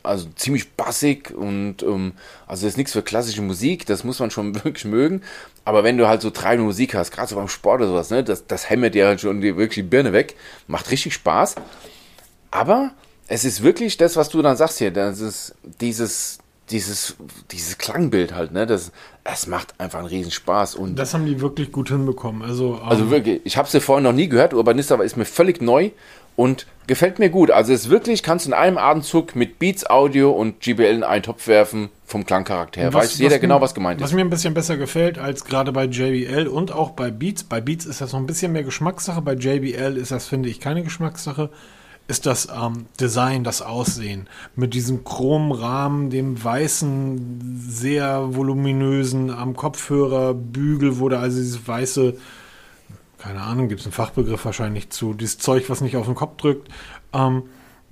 also 0.02 0.28
ziemlich 0.36 0.72
bassig 0.72 1.32
und 1.34 1.82
ähm, 1.82 2.12
also 2.46 2.66
ist 2.66 2.76
nichts 2.76 2.92
für 2.92 3.02
klassische 3.02 3.42
Musik, 3.42 3.86
das 3.86 4.04
muss 4.04 4.18
man 4.18 4.30
schon 4.30 4.54
wirklich 4.64 4.84
mögen. 4.84 5.22
Aber 5.64 5.84
wenn 5.84 5.98
du 5.98 6.08
halt 6.08 6.22
so 6.22 6.30
treibende 6.30 6.64
Musik 6.64 6.94
hast, 6.94 7.12
gerade 7.12 7.28
so 7.28 7.36
beim 7.36 7.48
Sport 7.48 7.80
oder 7.80 7.90
sowas, 7.90 8.10
ne, 8.10 8.24
das, 8.24 8.46
das 8.46 8.68
hämmert 8.68 8.94
dir 8.94 9.06
halt 9.06 9.20
schon 9.20 9.40
die, 9.40 9.56
wirklich 9.56 9.84
die 9.84 9.90
Birne 9.90 10.12
weg, 10.12 10.36
macht 10.66 10.90
richtig 10.90 11.14
Spaß. 11.14 11.54
Aber 12.50 12.92
es 13.28 13.44
ist 13.44 13.62
wirklich 13.62 13.96
das, 13.96 14.16
was 14.16 14.28
du 14.28 14.42
dann 14.42 14.56
sagst 14.56 14.78
hier, 14.78 14.90
das 14.90 15.20
ist 15.20 15.54
dieses, 15.80 16.38
dieses, 16.70 17.16
dieses 17.50 17.78
Klangbild 17.78 18.34
halt, 18.34 18.52
ne, 18.52 18.66
das, 18.66 18.92
es 19.24 19.46
macht 19.46 19.78
einfach 19.78 20.00
einen 20.00 20.08
riesen 20.08 20.30
Spaß 20.30 20.74
und 20.74 20.96
Das 20.96 21.14
haben 21.14 21.26
die 21.26 21.40
wirklich 21.40 21.70
gut 21.70 21.88
hinbekommen. 21.88 22.42
Also, 22.42 22.80
ähm, 22.82 22.88
also 22.88 23.10
wirklich, 23.10 23.40
ich 23.44 23.56
habe 23.56 23.68
sie 23.68 23.80
vorher 23.80 24.02
noch 24.02 24.12
nie 24.16 24.28
gehört, 24.28 24.54
Urbanista 24.54 25.00
ist 25.02 25.16
mir 25.16 25.24
völlig 25.24 25.62
neu 25.62 25.90
und 26.36 26.66
gefällt 26.86 27.18
mir 27.18 27.30
gut. 27.30 27.50
Also 27.50 27.72
es 27.72 27.82
ist 27.82 27.90
wirklich, 27.90 28.22
kannst 28.22 28.46
du 28.46 28.50
in 28.50 28.54
einem 28.54 28.78
Atemzug 28.78 29.36
mit 29.36 29.58
Beats 29.58 29.88
Audio 29.88 30.30
und 30.30 30.60
GBL 30.60 30.84
in 30.84 31.04
einen 31.04 31.22
Topf 31.22 31.46
werfen 31.46 31.90
vom 32.04 32.26
Klangcharakter. 32.26 32.80
her. 32.80 32.92
Weiß 32.92 33.18
jeder 33.18 33.38
genau, 33.38 33.60
was 33.60 33.74
gemeint 33.74 34.00
Was 34.00 34.10
ist. 34.10 34.16
mir 34.16 34.22
ein 34.22 34.30
bisschen 34.30 34.54
besser 34.54 34.76
gefällt 34.76 35.18
als 35.18 35.44
gerade 35.44 35.72
bei 35.72 35.84
JBL 35.84 36.46
und 36.46 36.72
auch 36.72 36.90
bei 36.90 37.10
Beats. 37.10 37.44
Bei 37.44 37.60
Beats 37.60 37.86
ist 37.86 38.00
das 38.00 38.12
noch 38.12 38.20
ein 38.20 38.26
bisschen 38.26 38.52
mehr 38.52 38.64
Geschmackssache. 38.64 39.22
Bei 39.22 39.34
JBL 39.34 39.96
ist 39.96 40.10
das, 40.12 40.26
finde 40.26 40.48
ich, 40.48 40.60
keine 40.60 40.82
Geschmackssache. 40.82 41.50
Ist 42.08 42.26
das 42.26 42.48
ähm, 42.54 42.86
Design, 43.00 43.44
das 43.44 43.62
Aussehen. 43.62 44.28
Mit 44.56 44.74
diesem 44.74 45.04
Chromrahmen, 45.04 46.10
dem 46.10 46.42
weißen, 46.42 47.64
sehr 47.68 48.34
voluminösen 48.34 49.30
am 49.30 49.54
Kopfhörer, 49.54 50.34
Bügel, 50.34 50.98
wo 50.98 51.08
da 51.08 51.20
also 51.20 51.38
dieses 51.38 51.66
weiße, 51.66 52.16
keine 53.22 53.40
Ahnung, 53.42 53.68
gibt 53.68 53.80
es 53.80 53.86
einen 53.86 53.92
Fachbegriff 53.92 54.44
wahrscheinlich 54.44 54.90
zu, 54.90 55.14
dieses 55.14 55.38
Zeug, 55.38 55.68
was 55.70 55.80
nicht 55.80 55.96
auf 55.96 56.06
den 56.06 56.14
Kopf 56.14 56.36
drückt. 56.38 56.68
Ähm, 57.12 57.44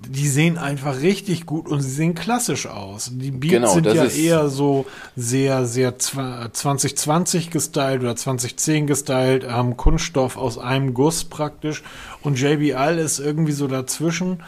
die 0.03 0.27
sehen 0.27 0.57
einfach 0.57 1.01
richtig 1.01 1.45
gut 1.45 1.67
und 1.67 1.79
sie 1.81 1.91
sehen 1.91 2.15
klassisch 2.15 2.65
aus. 2.65 3.11
Die 3.13 3.29
Beats 3.29 3.51
Genau, 3.53 3.73
sind 3.73 3.85
ja 3.85 4.05
eher 4.05 4.49
so 4.49 4.87
sehr, 5.15 5.65
sehr 5.67 5.99
zwa- 5.99 6.51
2020 6.51 7.51
gestylt 7.51 8.01
oder 8.01 8.15
2010 8.15 8.87
gestylt, 8.87 9.45
ähm, 9.47 9.77
Kunststoff 9.77 10.37
aus 10.37 10.57
einem 10.57 10.95
Guss 10.95 11.25
praktisch. 11.25 11.83
Und 12.23 12.39
JBL 12.39 12.97
ist 12.97 13.19
irgendwie 13.19 13.51
so 13.51 13.67
dazwischen. 13.67 14.41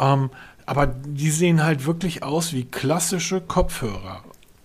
Ähm, 0.00 0.30
aber 0.66 0.86
die 0.88 1.30
sehen 1.30 1.62
halt 1.62 1.86
wirklich 1.86 2.24
aus 2.24 2.52
wie 2.52 2.64
klassische 2.64 3.40
Kopfhörer. 3.40 4.24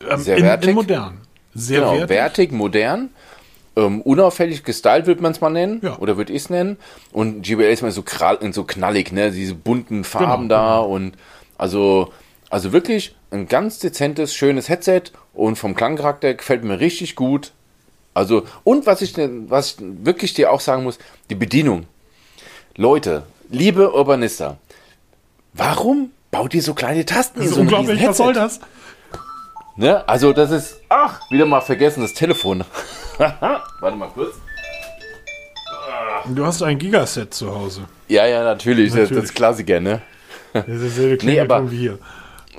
Ähm, 0.10 0.22
Sehr 0.22 0.38
in, 0.38 0.44
wertig. 0.44 0.70
in 0.70 0.76
modern. 0.76 1.18
Sehr 1.54 1.82
Genau, 1.82 1.94
wertig. 1.94 2.10
wertig, 2.10 2.52
modern, 2.52 3.10
ähm, 3.76 4.02
unauffällig 4.02 4.64
gestylt 4.64 5.06
würde 5.08 5.22
man 5.22 5.32
es 5.32 5.42
mal 5.42 5.50
nennen, 5.50 5.80
Ja. 5.84 5.98
oder 6.00 6.18
würde 6.18 6.34
ich 6.34 6.44
es 6.44 6.50
nennen. 6.50 6.78
Und 7.12 7.42
GBL 7.44 7.72
ist 7.72 7.82
mal 7.82 7.92
so, 7.92 8.02
krall, 8.04 8.40
so 8.54 8.64
knallig, 8.64 9.12
ne, 9.12 9.32
diese 9.32 9.56
bunten 9.56 10.04
Farben 10.04 10.50
Genau, 10.50 10.56
da 10.56 10.80
und 10.80 11.14
also, 11.58 12.12
also 12.50 12.74
wirklich 12.74 13.16
ein 13.32 13.48
ganz 13.48 13.80
dezentes, 13.80 14.34
schönes 14.36 14.68
Headset 14.68 15.04
und 15.34 15.56
vom 15.58 15.74
Klangcharakter 15.76 16.34
gefällt 16.34 16.64
mir 16.64 16.80
richtig 16.80 17.16
gut. 17.16 17.52
Also, 18.14 18.44
und 18.66 18.86
was 18.86 19.02
ich, 19.02 19.14
was 19.48 19.76
ich 19.76 19.76
wirklich 19.80 20.34
dir 20.34 20.52
auch 20.52 20.60
sagen 20.60 20.84
muss, 20.84 20.98
die 21.30 21.36
Bedienung. 21.36 21.86
Leute, 22.76 23.24
liebe 23.50 23.94
Urbanista, 23.94 24.58
warum 25.54 26.12
baut 26.30 26.54
ihr 26.54 26.62
so 26.62 26.74
kleine 26.74 27.06
Tasten 27.06 27.40
Das 27.40 27.48
in 27.50 27.54
so 27.54 27.60
ein 27.62 27.68
unglaublich, 27.68 28.06
was 28.06 28.18
soll 28.18 28.34
das? 28.34 28.60
Ne? 29.78 30.08
Also 30.10 30.34
das 30.34 30.52
ist, 30.52 30.78
ach, 30.90 31.22
wieder 31.32 31.46
mal 31.46 31.62
vergessen, 31.62 32.02
das 32.02 32.14
Telefon. 32.14 32.64
Warte 33.80 33.98
mal 33.98 34.10
kurz. 34.14 34.36
Du 36.34 36.46
hast 36.46 36.62
ein 36.62 36.78
Gigaset 36.78 37.34
zu 37.34 37.54
Hause. 37.54 37.82
Ja, 38.08 38.26
ja, 38.28 38.44
natürlich, 38.44 38.90
Das, 38.90 38.96
Natürlich. 39.02 39.16
das 39.22 39.24
ist 39.32 39.36
Klassiker, 39.36 39.80
ne? 39.80 40.02
Das 40.54 40.68
ist 40.68 40.86
dasselbe 40.98 41.18
Klingelton 41.18 41.52
aber- 41.58 41.72
wie 41.72 41.78
hier. 41.78 42.00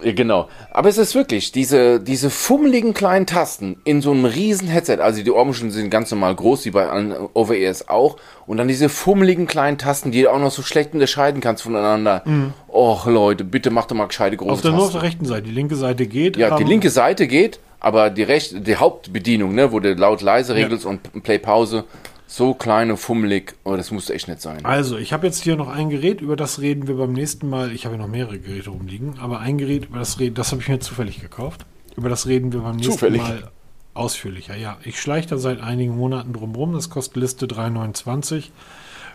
Ja, 0.02 0.12
Genau. 0.12 0.48
Aber 0.72 0.88
es 0.88 0.98
ist 0.98 1.14
wirklich, 1.14 1.52
diese, 1.52 2.00
diese 2.00 2.28
fummeligen 2.28 2.92
kleinen 2.92 3.24
Tasten 3.26 3.76
in 3.84 4.00
so 4.02 4.10
einem 4.10 4.24
riesen 4.24 4.66
Headset, 4.66 4.98
also 5.00 5.22
die 5.22 5.30
Ohrmuscheln 5.30 5.70
sind 5.70 5.90
ganz 5.90 6.10
normal 6.10 6.34
groß, 6.34 6.64
wie 6.64 6.70
bei 6.72 6.88
allen 6.88 7.14
Over-Ears 7.34 7.88
auch, 7.88 8.16
und 8.46 8.56
dann 8.56 8.66
diese 8.66 8.88
fummeligen 8.88 9.46
kleinen 9.46 9.78
Tasten, 9.78 10.10
die 10.10 10.22
du 10.22 10.30
auch 10.32 10.40
noch 10.40 10.50
so 10.50 10.62
schlecht 10.62 10.92
unterscheiden 10.94 11.40
kannst 11.40 11.62
voneinander. 11.62 12.24
Och 12.68 13.06
Leute, 13.06 13.44
bitte 13.44 13.70
mach 13.70 13.84
doch 13.86 13.94
mal 13.94 14.06
gescheite 14.06 14.36
große 14.36 14.48
Mhm. 14.50 14.54
Auf 14.54 14.62
der, 14.62 14.70
nur 14.72 14.80
auf 14.80 14.86
Tasten. 14.86 14.98
der 14.98 15.02
rechten 15.08 15.24
Seite. 15.26 15.42
Die 15.42 15.50
linke 15.52 15.76
Seite 15.76 16.06
geht. 16.06 16.36
Ja, 16.36 16.56
die 16.56 16.64
linke 16.64 16.90
Seite 16.90 17.28
geht, 17.28 17.60
aber 17.82 18.10
die 18.10 18.22
rechte, 18.22 18.60
die 18.60 18.76
Hauptbedienung, 18.76 19.54
ne, 19.54 19.72
wo 19.72 19.80
du 19.80 19.92
laut 19.94 20.22
leise 20.22 20.56
Ja. 20.56 20.64
regelst 20.64 20.86
und 20.86 21.22
Play 21.24 21.38
Pause, 21.38 21.84
so 22.28 22.54
klein 22.54 22.90
und 22.92 22.96
fummelig, 22.96 23.54
oh, 23.64 23.76
das 23.76 23.90
muss 23.90 24.08
echt 24.08 24.28
nicht 24.28 24.40
sein. 24.40 24.64
Also, 24.64 24.96
ich 24.96 25.12
habe 25.12 25.26
jetzt 25.26 25.42
hier 25.42 25.56
noch 25.56 25.68
ein 25.68 25.90
Gerät, 25.90 26.20
über 26.20 26.36
das 26.36 26.60
reden 26.60 26.86
wir 26.86 26.94
beim 26.96 27.12
nächsten 27.12 27.50
Mal. 27.50 27.72
Ich 27.72 27.84
habe 27.84 27.96
ja 27.96 28.00
noch 28.00 28.08
mehrere 28.08 28.38
Geräte 28.38 28.70
rumliegen, 28.70 29.18
aber 29.20 29.40
ein 29.40 29.58
Gerät, 29.58 29.86
über 29.86 29.98
das 29.98 30.18
reden, 30.20 30.36
das 30.36 30.52
habe 30.52 30.62
ich 30.62 30.68
mir 30.68 30.78
zufällig 30.80 31.20
gekauft. 31.20 31.66
Über 31.96 32.08
das 32.08 32.26
reden 32.26 32.52
wir 32.52 32.60
beim 32.60 32.76
nächsten 32.76 32.92
Zufällig? 32.92 33.20
Mal 33.20 33.50
ausführlicher. 33.94 34.56
Ja, 34.56 34.78
ich 34.84 34.98
schleiche 35.00 35.28
da 35.28 35.36
seit 35.36 35.60
einigen 35.60 35.96
Monaten 35.96 36.32
drum 36.32 36.54
rum. 36.54 36.72
Das 36.72 36.88
kostet 36.88 37.16
Liste 37.16 37.46
3,29. 37.46 38.44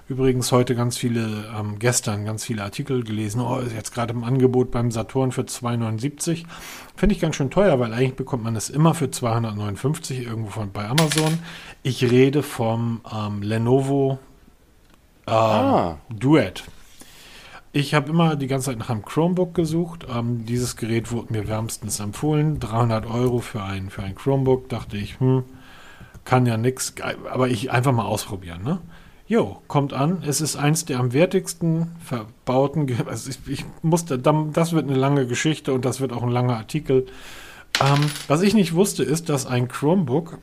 Übrigens 0.09 0.53
heute 0.53 0.73
ganz 0.73 0.97
viele, 0.97 1.51
ähm, 1.57 1.79
gestern 1.79 2.23
ganz 2.23 2.45
viele 2.45 2.63
Artikel 2.63 3.03
gelesen. 3.03 3.41
Oh, 3.41 3.57
ist 3.57 3.73
jetzt 3.73 3.93
gerade 3.93 4.13
im 4.13 4.23
Angebot 4.23 4.71
beim 4.71 4.89
Saturn 4.89 5.33
für 5.33 5.41
2,79. 5.41 6.45
Finde 6.95 7.13
ich 7.13 7.19
ganz 7.19 7.35
schön 7.35 7.49
teuer, 7.49 7.77
weil 7.79 7.93
eigentlich 7.93 8.15
bekommt 8.15 8.43
man 8.43 8.55
es 8.55 8.69
immer 8.69 8.93
für 8.93 9.11
259 9.11 10.25
irgendwo 10.25 10.51
von, 10.51 10.71
bei 10.71 10.87
Amazon. 10.87 11.39
Ich 11.83 12.09
rede 12.09 12.41
vom 12.41 13.01
ähm, 13.13 13.41
Lenovo 13.41 14.17
ähm, 15.27 15.33
Ah. 15.33 15.97
Duet. 16.09 16.63
Ich 17.73 17.93
habe 17.93 18.09
immer 18.09 18.37
die 18.37 18.47
ganze 18.47 18.67
Zeit 18.67 18.79
nach 18.79 18.89
einem 18.89 19.03
Chromebook 19.03 19.53
gesucht. 19.53 20.07
Ähm, 20.09 20.45
dieses 20.45 20.77
Gerät 20.77 21.11
wurde 21.11 21.33
mir 21.33 21.49
wärmstens 21.49 21.99
empfohlen. 21.99 22.61
300 22.61 23.05
Euro 23.07 23.39
für 23.39 23.61
ein, 23.61 23.89
für 23.89 24.03
ein 24.03 24.15
Chromebook. 24.15 24.69
Dachte 24.69 24.95
ich, 24.95 25.19
hm, 25.19 25.43
kann 26.23 26.45
ja 26.45 26.55
nix. 26.55 26.95
Aber 27.29 27.49
ich 27.49 27.71
einfach 27.71 27.91
mal 27.91 28.05
ausprobieren, 28.05 28.63
ne? 28.63 28.79
Jo, 29.30 29.61
kommt 29.67 29.91
an. 29.91 30.23
Es 30.25 30.39
ist 30.39 30.55
eins 30.55 30.86
der 30.86 30.99
am 30.99 31.11
wertigsten 31.11 31.91
verbauten. 31.99 32.88
Ge 32.88 32.95
also 33.05 33.30
ich, 33.30 33.39
ich 33.47 33.65
musste, 33.82 34.17
das 34.17 34.71
wird 34.71 34.88
eine 34.88 34.97
lange 34.97 35.28
Geschichte 35.28 35.73
und 35.73 35.84
das 35.84 35.99
wird 35.99 36.13
auch 36.13 36.23
ein 36.23 36.32
langer 36.32 36.55
Artikel. 36.55 37.07
Ähm, 37.82 38.09
was 38.28 38.41
ich 38.41 38.53
nicht 38.53 38.73
wusste, 38.73 39.03
ist, 39.03 39.28
dass 39.28 39.45
ein 39.45 39.67
Chromebook 39.67 40.38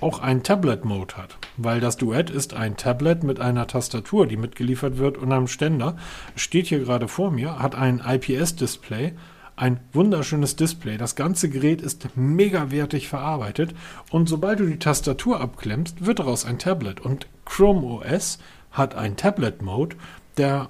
auch 0.00 0.20
einen 0.20 0.42
Tablet-Mode 0.42 1.16
hat, 1.16 1.36
weil 1.56 1.80
das 1.80 1.96
Duett 1.96 2.30
ist 2.30 2.54
ein 2.54 2.76
Tablet 2.76 3.22
mit 3.22 3.40
einer 3.40 3.66
Tastatur, 3.66 4.26
die 4.26 4.36
mitgeliefert 4.36 4.98
wird 4.98 5.18
und 5.18 5.30
einem 5.30 5.46
Ständer. 5.46 5.96
Steht 6.34 6.66
hier 6.66 6.80
gerade 6.80 7.08
vor 7.08 7.30
mir, 7.30 7.58
hat 7.58 7.74
ein 7.74 8.00
IPS-Display, 8.04 9.12
ein 9.56 9.80
wunderschönes 9.92 10.56
Display. 10.56 10.96
Das 10.96 11.14
ganze 11.14 11.48
Gerät 11.48 11.80
ist 11.80 12.16
mega 12.16 12.70
wertig 12.70 13.08
verarbeitet 13.08 13.74
und 14.10 14.28
sobald 14.28 14.60
du 14.60 14.66
die 14.66 14.78
Tastatur 14.78 15.40
abklemmst, 15.40 16.06
wird 16.06 16.18
daraus 16.18 16.44
ein 16.44 16.58
Tablet 16.58 17.00
und 17.00 17.26
Chrome 17.44 17.86
OS 17.86 18.38
hat 18.72 18.94
einen 18.94 19.16
Tablet-Mode, 19.16 19.96
der 20.36 20.68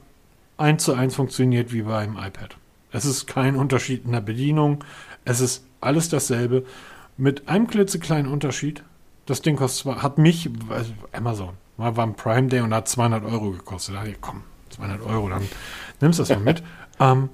eins 0.58 0.84
zu 0.84 0.92
eins 0.92 1.14
funktioniert 1.14 1.72
wie 1.72 1.82
beim 1.82 2.16
iPad. 2.16 2.56
Es 2.92 3.04
ist 3.04 3.26
kein 3.26 3.56
Unterschied 3.56 4.04
in 4.04 4.12
der 4.12 4.20
Bedienung, 4.20 4.84
es 5.24 5.40
ist 5.40 5.64
alles 5.80 6.08
dasselbe 6.08 6.64
mit 7.16 7.48
einem 7.48 7.66
klitzekleinen 7.66 8.30
Unterschied. 8.30 8.82
Das 9.26 9.40
Ding 9.40 9.56
kostet 9.56 9.82
zwar, 9.82 10.02
hat 10.02 10.18
mich, 10.18 10.50
also 10.68 10.92
Amazon, 11.12 11.54
war, 11.76 11.96
war 11.96 12.06
ein 12.06 12.14
Prime 12.14 12.48
Day 12.48 12.60
und 12.60 12.74
hat 12.74 12.88
200 12.88 13.24
Euro 13.24 13.50
gekostet. 13.50 13.94
Da 13.94 14.00
dachte 14.00 14.10
ich, 14.12 14.20
komm, 14.20 14.42
200 14.70 15.02
Euro, 15.02 15.28
dann 15.28 15.48
nimmst 16.00 16.18
du 16.18 16.22
das 16.22 16.30
mal 16.30 16.40
mit. 16.40 16.62
ähm, 17.00 17.30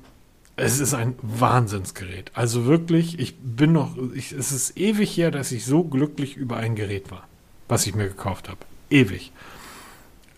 es 0.60 0.78
ist 0.78 0.94
ein 0.94 1.14
Wahnsinnsgerät. 1.22 2.32
Also 2.34 2.66
wirklich, 2.66 3.18
ich 3.18 3.38
bin 3.38 3.72
noch, 3.72 3.96
ich, 4.14 4.32
es 4.32 4.52
ist 4.52 4.76
ewig 4.76 5.16
her, 5.16 5.30
dass 5.30 5.52
ich 5.52 5.64
so 5.64 5.84
glücklich 5.84 6.36
über 6.36 6.58
ein 6.58 6.76
Gerät 6.76 7.10
war, 7.10 7.26
was 7.68 7.86
ich 7.86 7.94
mir 7.94 8.08
gekauft 8.08 8.48
habe. 8.48 8.58
Ewig. 8.90 9.32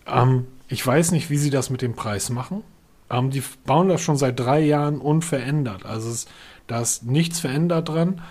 Ähm, 0.07 0.47
ich 0.69 0.85
weiß 0.85 1.11
nicht, 1.11 1.29
wie 1.29 1.37
sie 1.37 1.49
das 1.49 1.69
mit 1.69 1.81
dem 1.81 1.93
Preis 1.93 2.29
machen. 2.29 2.63
Ähm, 3.09 3.31
die 3.31 3.43
bauen 3.65 3.89
das 3.89 4.01
schon 4.01 4.15
seit 4.15 4.39
drei 4.39 4.61
Jahren 4.61 4.99
unverändert. 4.99 5.85
Also 5.85 6.09
es, 6.09 6.27
da 6.67 6.81
ist 6.81 7.03
nichts 7.03 7.41
verändert 7.41 7.89
dran. 7.89 8.21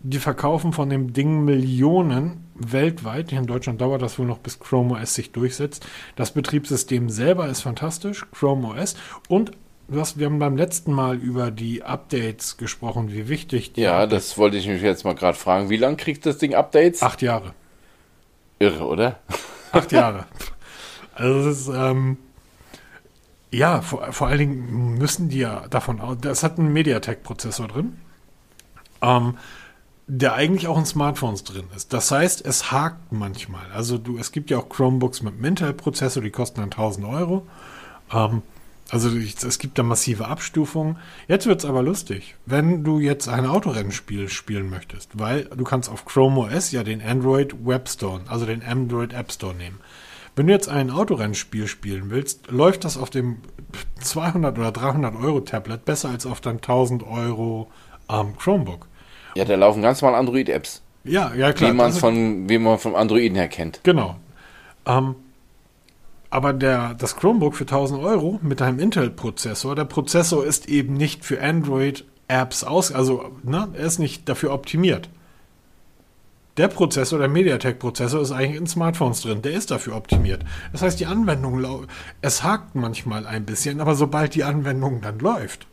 Die 0.00 0.18
verkaufen 0.18 0.72
von 0.72 0.90
dem 0.90 1.12
Ding 1.12 1.44
Millionen 1.44 2.44
weltweit. 2.54 3.30
In 3.32 3.46
Deutschland 3.46 3.80
dauert 3.80 4.02
das 4.02 4.18
wohl 4.18 4.26
noch, 4.26 4.38
bis 4.38 4.58
Chrome 4.58 4.98
OS 5.00 5.14
sich 5.14 5.30
durchsetzt. 5.30 5.86
Das 6.16 6.32
Betriebssystem 6.32 7.08
selber 7.08 7.48
ist 7.48 7.60
fantastisch, 7.60 8.26
Chrome 8.32 8.68
OS. 8.68 8.96
Und 9.28 9.52
was, 9.88 10.18
wir 10.18 10.26
haben 10.26 10.38
beim 10.38 10.56
letzten 10.56 10.92
Mal 10.92 11.16
über 11.16 11.50
die 11.50 11.82
Updates 11.82 12.56
gesprochen, 12.56 13.12
wie 13.12 13.28
wichtig 13.28 13.72
die 13.72 13.82
Ja, 13.82 14.06
das 14.06 14.36
wollte 14.36 14.56
ich 14.56 14.66
mich 14.66 14.82
jetzt 14.82 15.04
mal 15.04 15.14
gerade 15.14 15.38
fragen. 15.38 15.70
Wie 15.70 15.76
lange 15.76 15.96
kriegt 15.96 16.26
das 16.26 16.38
Ding 16.38 16.54
Updates? 16.54 17.02
acht 17.02 17.22
Jahre. 17.22 17.54
Irre, 18.58 18.84
oder? 18.86 19.20
Acht 19.72 19.92
Jahre. 19.92 20.26
Also 21.14 21.48
es 21.48 21.60
ist, 21.60 21.68
ähm, 21.74 22.18
ja, 23.50 23.80
vor, 23.80 24.12
vor 24.12 24.26
allen 24.28 24.38
Dingen 24.38 24.98
müssen 24.98 25.28
die 25.28 25.38
ja 25.38 25.66
davon 25.68 26.00
aus, 26.00 26.16
das 26.20 26.42
hat 26.42 26.58
einen 26.58 26.72
MediaTek-Prozessor 26.72 27.68
drin, 27.68 27.96
ähm, 29.02 29.38
der 30.08 30.34
eigentlich 30.34 30.68
auch 30.68 30.78
in 30.78 30.84
Smartphones 30.86 31.44
drin 31.44 31.64
ist. 31.74 31.92
Das 31.92 32.10
heißt, 32.10 32.44
es 32.44 32.70
hakt 32.70 33.12
manchmal. 33.12 33.66
Also 33.72 33.98
du, 33.98 34.18
es 34.18 34.32
gibt 34.32 34.50
ja 34.50 34.58
auch 34.58 34.68
Chromebooks 34.68 35.22
mit 35.22 35.34
einem 35.34 35.44
Intel-Prozessor, 35.44 36.22
die 36.22 36.30
kosten 36.30 36.60
dann 36.60 36.70
1000 36.70 37.06
Euro. 37.06 37.46
Ähm, 38.12 38.42
also 38.90 39.10
ich, 39.16 39.42
es 39.42 39.58
gibt 39.58 39.78
da 39.78 39.82
massive 39.82 40.28
Abstufungen. 40.28 40.96
Jetzt 41.28 41.46
wird's 41.46 41.64
aber 41.64 41.82
lustig, 41.82 42.36
wenn 42.46 42.84
du 42.84 42.98
jetzt 43.00 43.28
ein 43.28 43.46
Autorennspiel 43.46 44.28
spielen 44.28 44.70
möchtest, 44.70 45.10
weil 45.18 45.44
du 45.44 45.64
kannst 45.64 45.88
auf 45.90 46.04
Chrome 46.04 46.40
OS 46.40 46.70
ja 46.72 46.82
den 46.84 47.02
Android 47.02 47.54
Web 47.66 47.88
Store, 47.88 48.20
also 48.28 48.46
den 48.46 48.62
Android 48.62 49.12
App 49.12 49.32
Store 49.32 49.54
nehmen. 49.54 49.80
Wenn 50.36 50.46
du 50.46 50.52
jetzt 50.52 50.68
ein 50.68 50.90
Autorennspiel 50.90 51.66
spielen 51.66 52.10
willst, 52.10 52.50
läuft 52.50 52.84
das 52.84 52.96
auf 52.98 53.08
dem 53.10 53.38
200 54.00 54.58
oder 54.58 54.70
300 54.70 55.16
Euro 55.16 55.40
Tablet 55.40 55.84
besser 55.84 56.10
als 56.10 56.26
auf 56.26 56.40
deinem 56.40 56.56
1000 56.58 57.02
Euro 57.06 57.70
ähm, 58.10 58.36
Chromebook. 58.38 58.86
Ja, 59.34 59.44
da 59.44 59.54
laufen 59.54 59.82
ganz 59.82 60.00
normal 60.02 60.20
Android-Apps. 60.20 60.82
Ja, 61.04 61.32
ja 61.34 61.52
klar. 61.52 61.70
Wie 61.72 61.74
man 61.76 61.90
ist- 61.90 61.98
von, 61.98 62.48
wie 62.48 62.58
man 62.58 62.78
vom 62.78 62.94
Androiden 62.94 63.36
her 63.36 63.48
kennt. 63.48 63.80
Genau. 63.82 64.16
Ähm, 64.86 65.14
aber 66.30 66.52
der, 66.52 66.94
das 66.94 67.16
Chromebook 67.16 67.54
für 67.54 67.64
1000 67.64 68.02
Euro 68.02 68.38
mit 68.42 68.60
einem 68.62 68.78
Intel-Prozessor, 68.78 69.74
der 69.74 69.84
Prozessor 69.84 70.44
ist 70.44 70.68
eben 70.68 70.94
nicht 70.94 71.24
für 71.24 71.42
Android-Apps 71.42 72.64
aus, 72.64 72.92
also 72.92 73.30
ne, 73.42 73.68
er 73.74 73.86
ist 73.86 73.98
nicht 73.98 74.28
dafür 74.28 74.52
optimiert. 74.52 75.08
Der 76.56 76.68
Prozessor, 76.68 77.18
der 77.18 77.28
MediaTek-Prozessor, 77.28 78.22
ist 78.22 78.32
eigentlich 78.32 78.56
in 78.56 78.66
Smartphones 78.66 79.20
drin. 79.20 79.42
Der 79.42 79.52
ist 79.52 79.70
dafür 79.70 79.94
optimiert. 79.94 80.42
Das 80.72 80.80
heißt, 80.80 80.98
die 80.98 81.04
Anwendung, 81.04 81.86
es 82.22 82.42
hakt 82.42 82.74
manchmal 82.74 83.26
ein 83.26 83.44
bisschen, 83.44 83.78
aber 83.78 83.94
sobald 83.94 84.34
die 84.34 84.44
Anwendung 84.44 85.02
dann 85.02 85.18
läuft, 85.18 85.66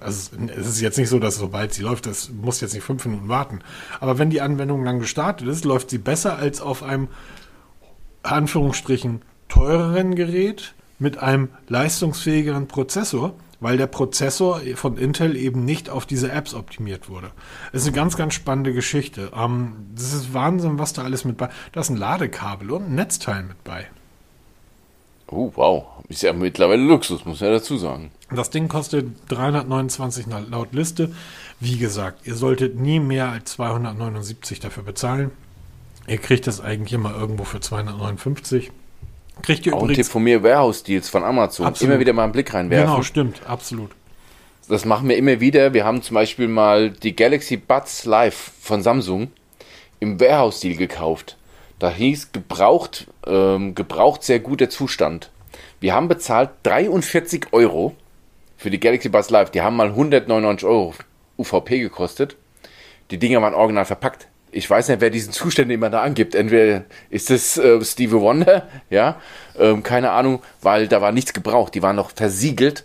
also 0.00 0.30
es 0.56 0.66
ist 0.66 0.80
jetzt 0.80 0.98
nicht 0.98 1.10
so, 1.10 1.18
dass 1.18 1.36
sobald 1.36 1.74
sie 1.74 1.82
läuft, 1.82 2.06
das 2.06 2.30
muss 2.30 2.60
jetzt 2.60 2.74
nicht 2.74 2.84
fünf 2.84 3.04
Minuten 3.04 3.28
warten. 3.28 3.60
Aber 4.00 4.18
wenn 4.18 4.30
die 4.30 4.40
Anwendung 4.40 4.84
dann 4.84 4.98
gestartet 4.98 5.46
ist, 5.46 5.64
läuft 5.64 5.90
sie 5.90 5.98
besser 5.98 6.38
als 6.38 6.60
auf 6.60 6.82
einem 6.82 7.08
Anführungsstrichen 8.22 9.22
teureren 9.54 10.14
Gerät 10.14 10.74
mit 10.98 11.18
einem 11.18 11.48
leistungsfähigeren 11.68 12.66
Prozessor, 12.66 13.34
weil 13.60 13.76
der 13.76 13.86
Prozessor 13.86 14.60
von 14.74 14.96
Intel 14.98 15.36
eben 15.36 15.64
nicht 15.64 15.88
auf 15.90 16.06
diese 16.06 16.30
Apps 16.30 16.54
optimiert 16.54 17.08
wurde. 17.08 17.30
Das 17.72 17.82
ist 17.82 17.88
eine 17.88 17.96
ganz, 17.96 18.16
ganz 18.16 18.34
spannende 18.34 18.72
Geschichte. 18.72 19.30
Ähm, 19.36 19.74
das 19.94 20.12
ist 20.12 20.34
Wahnsinn, 20.34 20.78
was 20.78 20.92
da 20.92 21.02
alles 21.02 21.24
mit 21.24 21.36
bei. 21.36 21.48
Da 21.72 21.80
ist 21.80 21.90
ein 21.90 21.96
Ladekabel 21.96 22.70
und 22.72 22.86
ein 22.88 22.94
Netzteil 22.96 23.44
mit 23.44 23.62
bei. 23.64 23.86
Oh, 25.28 25.52
wow. 25.54 25.84
Ist 26.08 26.22
ja 26.22 26.32
mittlerweile 26.32 26.82
Luxus, 26.82 27.24
muss 27.24 27.40
ja 27.40 27.50
dazu 27.50 27.78
sagen. 27.78 28.10
Das 28.30 28.50
Ding 28.50 28.68
kostet 28.68 29.06
329 29.28 30.26
na- 30.26 30.40
laut 30.40 30.72
Liste. 30.72 31.12
Wie 31.60 31.78
gesagt, 31.78 32.26
ihr 32.26 32.34
solltet 32.34 32.78
nie 32.78 33.00
mehr 33.00 33.30
als 33.30 33.52
279 33.52 34.60
dafür 34.60 34.82
bezahlen. 34.82 35.30
Ihr 36.06 36.18
kriegt 36.18 36.46
das 36.46 36.60
eigentlich 36.60 36.92
immer 36.92 37.16
irgendwo 37.16 37.44
für 37.44 37.60
259. 37.60 38.70
Kriegt 39.42 39.66
ihr 39.66 39.74
Auch 39.74 39.82
ein 39.82 39.88
Tipp 39.88 39.90
übrigens. 39.90 40.08
von 40.08 40.22
mir, 40.22 40.42
Warehouse-Deals 40.42 41.08
von 41.08 41.24
Amazon. 41.24 41.66
Absolut. 41.66 41.90
Immer 41.92 42.00
wieder 42.00 42.12
mal 42.12 42.24
einen 42.24 42.32
Blick 42.32 42.54
reinwerfen. 42.54 42.86
Genau, 42.86 43.02
stimmt, 43.02 43.40
absolut. 43.46 43.90
Das 44.68 44.84
machen 44.84 45.08
wir 45.08 45.16
immer 45.16 45.40
wieder. 45.40 45.74
Wir 45.74 45.84
haben 45.84 46.00
zum 46.00 46.14
Beispiel 46.14 46.48
mal 46.48 46.90
die 46.90 47.14
Galaxy 47.14 47.56
Buds 47.58 48.06
Live 48.06 48.52
von 48.60 48.82
Samsung 48.82 49.30
im 50.00 50.18
Warehouse-Deal 50.20 50.76
gekauft. 50.76 51.36
Da 51.78 51.90
hieß 51.90 52.32
gebraucht, 52.32 53.06
ähm, 53.26 53.74
gebraucht 53.74 54.22
sehr 54.22 54.40
guter 54.40 54.70
Zustand. 54.70 55.30
Wir 55.80 55.94
haben 55.94 56.08
bezahlt 56.08 56.50
43 56.62 57.48
Euro 57.52 57.94
für 58.56 58.70
die 58.70 58.80
Galaxy 58.80 59.10
Buds 59.10 59.28
Live. 59.28 59.50
Die 59.50 59.60
haben 59.60 59.76
mal 59.76 59.88
199 59.88 60.66
Euro 60.66 60.94
UVP 61.36 61.80
gekostet. 61.80 62.36
Die 63.10 63.18
Dinger 63.18 63.42
waren 63.42 63.52
original 63.54 63.84
verpackt. 63.84 64.28
Ich 64.54 64.70
weiß 64.70 64.88
nicht, 64.88 65.00
wer 65.00 65.10
diesen 65.10 65.32
Zustand 65.32 65.72
immer 65.72 65.90
da 65.90 66.02
angibt. 66.02 66.36
Entweder 66.36 66.84
ist 67.10 67.30
es 67.30 67.58
äh, 67.58 67.84
Stevie 67.84 68.20
Wonder, 68.20 68.68
ja, 68.88 69.20
ähm, 69.58 69.82
keine 69.82 70.12
Ahnung, 70.12 70.42
weil 70.62 70.86
da 70.86 71.00
war 71.00 71.10
nichts 71.10 71.32
gebraucht. 71.32 71.74
Die 71.74 71.82
waren 71.82 71.96
noch 71.96 72.12
versiegelt 72.12 72.84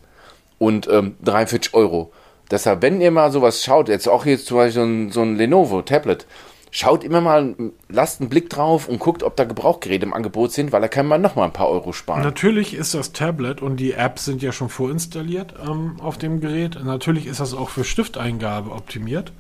und 0.58 0.88
ähm, 0.90 1.16
43 1.24 1.76
Euro. 1.76 2.12
Deshalb, 2.50 2.82
wenn 2.82 3.00
ihr 3.00 3.12
mal 3.12 3.32
sowas 3.32 3.64
schaut, 3.64 3.88
jetzt 3.88 4.10
auch 4.10 4.26
jetzt 4.26 4.48
zum 4.48 4.58
Beispiel 4.58 4.82
so 4.82 4.84
ein, 4.84 5.12
so 5.12 5.22
ein 5.22 5.36
Lenovo 5.36 5.84
Tablet, 5.84 6.26
schaut 6.72 7.04
immer 7.04 7.22
mal, 7.22 7.56
lasst 7.88 8.22
einen 8.22 8.30
Blick 8.30 8.50
drauf 8.50 8.88
und 8.88 9.00
guckt, 9.00 9.24
ob 9.24 9.36
da 9.36 9.44
Gebrauchgeräte 9.44 10.06
im 10.06 10.14
Angebot 10.14 10.52
sind, 10.52 10.72
weil 10.72 10.82
da 10.82 10.88
kann 10.88 11.08
man 11.08 11.22
noch 11.22 11.36
mal 11.36 11.46
ein 11.46 11.54
paar 11.54 11.70
Euro 11.70 11.94
sparen. 11.94 12.24
Natürlich 12.24 12.74
ist 12.74 12.94
das 12.94 13.12
Tablet 13.12 13.62
und 13.62 13.78
die 13.78 13.94
Apps 13.94 14.26
sind 14.26 14.42
ja 14.42 14.52
schon 14.52 14.70
vorinstalliert 14.70 15.54
ähm, 15.68 15.96
auf 16.00 16.18
dem 16.18 16.40
Gerät. 16.40 16.78
Natürlich 16.84 17.26
ist 17.26 17.40
das 17.40 17.54
auch 17.54 17.70
für 17.70 17.84
Stifteingabe 17.84 18.72
optimiert. 18.72 19.32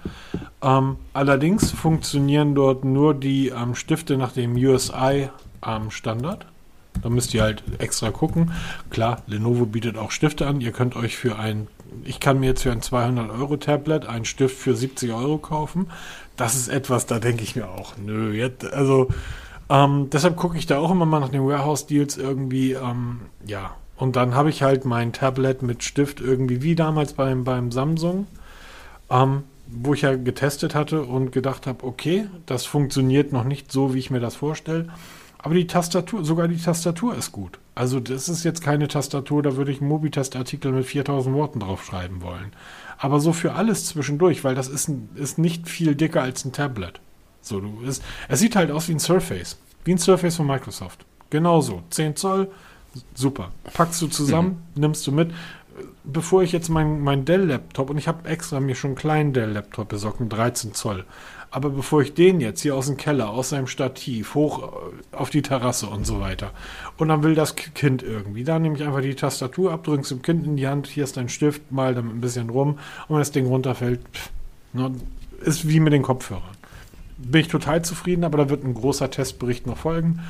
Ähm, 0.61 0.97
allerdings 1.13 1.71
funktionieren 1.71 2.55
dort 2.55 2.83
nur 2.83 3.13
die 3.13 3.49
ähm, 3.49 3.75
Stifte 3.75 4.17
nach 4.17 4.33
dem 4.33 4.55
USI-Standard. 4.55 6.45
Da 7.01 7.09
müsst 7.09 7.33
ihr 7.33 7.41
halt 7.41 7.63
extra 7.79 8.11
gucken. 8.11 8.51
Klar, 8.89 9.21
Lenovo 9.27 9.65
bietet 9.65 9.97
auch 9.97 10.11
Stifte 10.11 10.47
an. 10.47 10.61
Ihr 10.61 10.71
könnt 10.71 10.95
euch 10.95 11.17
für 11.17 11.37
ein, 11.37 11.67
ich 12.03 12.19
kann 12.19 12.39
mir 12.39 12.47
jetzt 12.47 12.63
für 12.63 12.71
ein 12.71 12.81
200 12.81 13.29
Euro 13.31 13.57
Tablet 13.57 14.07
einen 14.07 14.25
Stift 14.25 14.57
für 14.57 14.75
70 14.75 15.11
Euro 15.13 15.37
kaufen. 15.37 15.87
Das 16.35 16.55
ist 16.55 16.69
etwas, 16.69 17.05
da 17.05 17.19
denke 17.19 17.43
ich 17.43 17.55
mir 17.55 17.69
auch, 17.69 17.93
nö, 17.97 18.31
jetzt, 18.33 18.65
also 18.65 19.09
ähm, 19.69 20.09
deshalb 20.11 20.35
gucke 20.35 20.57
ich 20.57 20.65
da 20.65 20.79
auch 20.79 20.91
immer 20.91 21.05
mal 21.05 21.19
nach 21.19 21.29
den 21.29 21.45
Warehouse-Deals 21.45 22.17
irgendwie, 22.17 22.73
ähm, 22.73 23.21
ja. 23.45 23.75
Und 23.97 24.15
dann 24.15 24.33
habe 24.33 24.49
ich 24.49 24.63
halt 24.63 24.85
mein 24.85 25.11
Tablet 25.11 25.61
mit 25.61 25.83
Stift 25.83 26.21
irgendwie 26.21 26.63
wie 26.63 26.75
damals 26.75 27.13
beim, 27.13 27.43
beim 27.43 27.71
Samsung, 27.71 28.27
ähm, 29.09 29.43
wo 29.67 29.93
ich 29.93 30.01
ja 30.01 30.15
getestet 30.15 30.73
hatte 30.73 31.03
und 31.03 31.31
gedacht 31.31 31.67
habe, 31.67 31.85
okay, 31.85 32.27
das 32.45 32.65
funktioniert 32.65 33.33
noch 33.33 33.43
nicht 33.43 33.71
so, 33.71 33.93
wie 33.93 33.99
ich 33.99 34.09
mir 34.09 34.21
das 34.21 34.35
vorstelle. 34.35 34.87
Aber 35.41 35.55
die 35.55 35.67
Tastatur, 35.67 36.25
sogar 36.25 36.47
die 36.47 36.57
Tastatur 36.57 37.15
ist 37.15 37.31
gut. 37.31 37.59
Also 37.73 37.99
das 38.01 38.27
ist 38.27 38.43
jetzt 38.43 38.61
keine 38.61 38.89
Tastatur, 38.89 39.41
da 39.41 39.55
würde 39.55 39.71
ich 39.71 39.79
einen 39.79 39.89
Mobitest-Artikel 39.89 40.73
mit 40.73 40.85
4000 40.85 41.33
Worten 41.33 41.61
draufschreiben 41.61 42.21
wollen. 42.21 42.51
Aber 42.97 43.21
so 43.21 43.31
für 43.31 43.53
alles 43.53 43.85
zwischendurch, 43.85 44.43
weil 44.43 44.53
das 44.53 44.67
ist, 44.67 44.91
ist 45.15 45.37
nicht 45.37 45.69
viel 45.69 45.95
dicker 45.95 46.21
als 46.21 46.43
ein 46.43 46.51
Tablet. 46.51 46.99
So, 47.41 47.61
du 47.61 47.81
ist, 47.81 48.03
es 48.27 48.39
sieht 48.39 48.57
halt 48.57 48.69
aus 48.69 48.89
wie 48.89 48.93
ein 48.93 48.99
Surface. 48.99 49.57
Wie 49.85 49.93
ein 49.93 49.97
Surface 49.97 50.35
von 50.35 50.45
Microsoft. 50.45 51.05
Genauso. 51.29 51.83
10 51.89 52.17
Zoll, 52.17 52.51
super. 53.13 53.51
Packst 53.73 54.01
du 54.01 54.07
zusammen, 54.07 54.61
mhm. 54.75 54.81
nimmst 54.81 55.07
du 55.07 55.13
mit. 55.13 55.31
Bevor 56.03 56.43
ich 56.43 56.51
jetzt 56.51 56.67
mein, 56.67 56.99
mein 56.99 57.23
Dell-Laptop, 57.23 57.89
und 57.89 57.97
ich 57.97 58.09
habe 58.09 58.27
extra 58.27 58.59
mir 58.59 58.75
schon 58.75 58.89
einen 58.89 58.97
kleinen 58.97 59.33
Dell-Laptop 59.33 59.87
besorgt, 59.87 60.19
einen 60.19 60.29
13 60.29 60.73
Zoll. 60.73 61.05
Aber 61.51 61.69
bevor 61.71 62.01
ich 62.01 62.13
den 62.13 62.41
jetzt 62.41 62.61
hier 62.61 62.75
aus 62.75 62.87
dem 62.87 62.97
Keller, 62.97 63.29
aus 63.29 63.49
seinem 63.49 63.67
Stativ, 63.67 64.35
hoch 64.35 64.63
äh, 64.63 65.15
auf 65.15 65.29
die 65.29 65.41
Terrasse 65.41 65.87
und 65.87 66.05
so 66.05 66.19
weiter, 66.19 66.51
und 66.97 67.07
dann 67.07 67.23
will 67.23 67.35
das 67.35 67.55
Kind 67.55 68.03
irgendwie, 68.03 68.43
da 68.43 68.59
nehme 68.59 68.75
ich 68.75 68.83
einfach 68.83 69.01
die 69.01 69.15
Tastatur 69.15 69.71
ab, 69.71 69.83
drücke 69.83 70.03
es 70.03 70.09
dem 70.09 70.21
Kind 70.21 70.45
in 70.45 70.57
die 70.57 70.67
Hand, 70.67 70.87
hier 70.87 71.03
ist 71.03 71.17
dein 71.17 71.29
Stift, 71.29 71.71
mal 71.71 71.95
damit 71.95 72.13
ein 72.13 72.21
bisschen 72.21 72.49
rum, 72.49 72.77
und 73.07 73.15
wenn 73.15 73.19
das 73.19 73.31
Ding 73.31 73.47
runterfällt, 73.47 74.01
pff, 74.13 74.29
ne, 74.73 74.91
ist 75.41 75.67
wie 75.67 75.79
mit 75.79 75.93
den 75.93 76.03
Kopfhörern. 76.03 76.43
Bin 77.17 77.41
ich 77.41 77.47
total 77.47 77.83
zufrieden, 77.83 78.23
aber 78.23 78.37
da 78.37 78.49
wird 78.49 78.63
ein 78.63 78.73
großer 78.73 79.09
Testbericht 79.09 79.67
noch 79.67 79.77
folgen. 79.77 80.21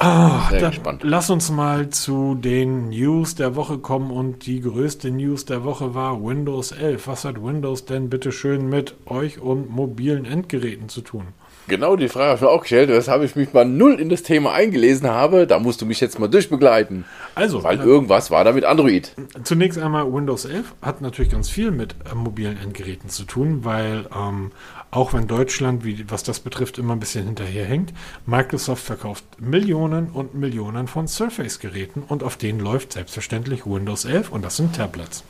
Ah, 0.00 0.48
Sehr 0.50 0.68
gespannt. 0.68 1.02
Lass 1.04 1.28
uns 1.28 1.50
mal 1.50 1.90
zu 1.90 2.36
den 2.36 2.90
News 2.90 3.34
der 3.34 3.56
Woche 3.56 3.78
kommen 3.78 4.12
und 4.12 4.46
die 4.46 4.60
größte 4.60 5.10
News 5.10 5.44
der 5.44 5.64
Woche 5.64 5.92
war 5.92 6.22
Windows 6.24 6.70
11. 6.70 7.08
Was 7.08 7.24
hat 7.24 7.42
Windows 7.42 7.84
denn 7.84 8.08
bitte 8.08 8.30
schön 8.30 8.68
mit 8.68 8.94
euch 9.06 9.40
und 9.40 9.68
mobilen 9.70 10.24
Endgeräten 10.24 10.88
zu 10.88 11.00
tun? 11.00 11.26
Genau, 11.66 11.96
die 11.96 12.08
Frage 12.08 12.28
habe 12.28 12.36
ich 12.36 12.42
mir 12.42 12.48
auch 12.48 12.62
gestellt. 12.62 12.88
Das 12.88 13.08
habe 13.08 13.26
ich 13.26 13.36
mich 13.36 13.52
mal 13.52 13.64
null 13.66 14.00
in 14.00 14.08
das 14.08 14.22
Thema 14.22 14.52
eingelesen 14.52 15.08
habe. 15.08 15.46
Da 15.46 15.58
musst 15.58 15.82
du 15.82 15.86
mich 15.86 16.00
jetzt 16.00 16.18
mal 16.18 16.28
durchbegleiten. 16.28 17.04
Also, 17.34 17.62
weil 17.62 17.78
äh, 17.78 17.82
irgendwas 17.82 18.30
war 18.30 18.42
da 18.44 18.52
mit 18.52 18.64
Android. 18.64 19.12
Zunächst 19.44 19.78
einmal 19.78 20.10
Windows 20.10 20.46
11 20.46 20.74
hat 20.80 21.02
natürlich 21.02 21.30
ganz 21.30 21.50
viel 21.50 21.70
mit 21.70 21.94
äh, 22.10 22.14
mobilen 22.14 22.56
Endgeräten 22.56 23.10
zu 23.10 23.24
tun, 23.24 23.64
weil 23.64 24.06
ähm, 24.16 24.52
auch 24.90 25.12
wenn 25.12 25.26
Deutschland, 25.26 25.84
wie, 25.84 26.10
was 26.10 26.22
das 26.22 26.40
betrifft, 26.40 26.78
immer 26.78 26.94
ein 26.94 27.00
bisschen 27.00 27.26
hinterherhängt. 27.26 27.92
Microsoft 28.26 28.84
verkauft 28.84 29.24
Millionen 29.38 30.08
und 30.08 30.34
Millionen 30.34 30.88
von 30.88 31.08
Surface-Geräten 31.08 32.02
und 32.02 32.22
auf 32.22 32.36
denen 32.36 32.60
läuft 32.60 32.92
selbstverständlich 32.92 33.66
Windows 33.66 34.04
11 34.04 34.30
und 34.30 34.44
das 34.44 34.56
sind 34.56 34.74
Tablets. 34.76 35.24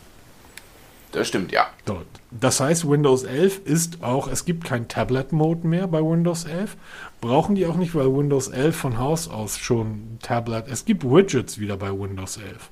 Das 1.12 1.26
stimmt, 1.26 1.52
ja. 1.52 1.66
Dort. 1.86 2.06
Das 2.30 2.60
heißt, 2.60 2.88
Windows 2.88 3.24
11 3.24 3.62
ist 3.64 4.02
auch, 4.02 4.28
es 4.28 4.44
gibt 4.44 4.64
kein 4.64 4.88
Tablet-Mode 4.88 5.66
mehr 5.66 5.88
bei 5.88 6.00
Windows 6.00 6.44
11. 6.44 6.76
Brauchen 7.20 7.54
die 7.54 7.66
auch 7.66 7.76
nicht, 7.76 7.94
weil 7.94 8.14
Windows 8.14 8.48
11 8.48 8.76
von 8.76 8.98
Haus 8.98 9.28
aus 9.28 9.56
schon 9.56 10.18
Tablet, 10.22 10.68
es 10.68 10.84
gibt 10.84 11.04
Widgets 11.04 11.58
wieder 11.58 11.78
bei 11.78 11.90
Windows 11.90 12.36
11. 12.36 12.70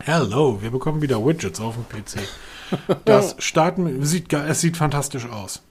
Hello, 0.00 0.60
wir 0.60 0.70
bekommen 0.70 1.00
wieder 1.00 1.24
Widgets 1.24 1.60
auf 1.60 1.74
dem 1.74 1.84
PC. 1.88 2.20
Das 3.04 3.36
Starten 3.38 4.04
sieht, 4.04 4.32
es 4.32 4.60
sieht 4.60 4.76
fantastisch 4.76 5.26
aus. 5.26 5.62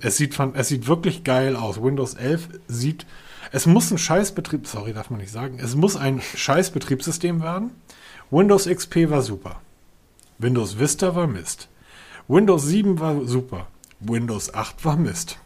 Es 0.00 0.16
sieht, 0.16 0.38
es 0.54 0.68
sieht 0.68 0.86
wirklich 0.86 1.24
geil 1.24 1.56
aus. 1.56 1.82
Windows 1.82 2.14
11 2.14 2.48
sieht, 2.68 3.06
es 3.52 3.66
muss 3.66 3.90
ein 3.90 3.98
Scheißbetrieb, 3.98 4.66
sorry, 4.66 4.92
darf 4.92 5.10
man 5.10 5.20
nicht 5.20 5.32
sagen, 5.32 5.58
es 5.60 5.76
muss 5.76 5.96
ein 5.96 6.20
Scheißbetriebssystem 6.20 7.42
werden. 7.42 7.70
Windows 8.30 8.66
XP 8.66 9.10
war 9.10 9.22
super. 9.22 9.60
Windows 10.38 10.78
Vista 10.78 11.14
war 11.14 11.26
Mist. 11.26 11.68
Windows 12.26 12.64
7 12.66 12.98
war 12.98 13.24
super. 13.26 13.68
Windows 14.00 14.52
8 14.52 14.84
war 14.84 14.96
Mist. 14.96 15.38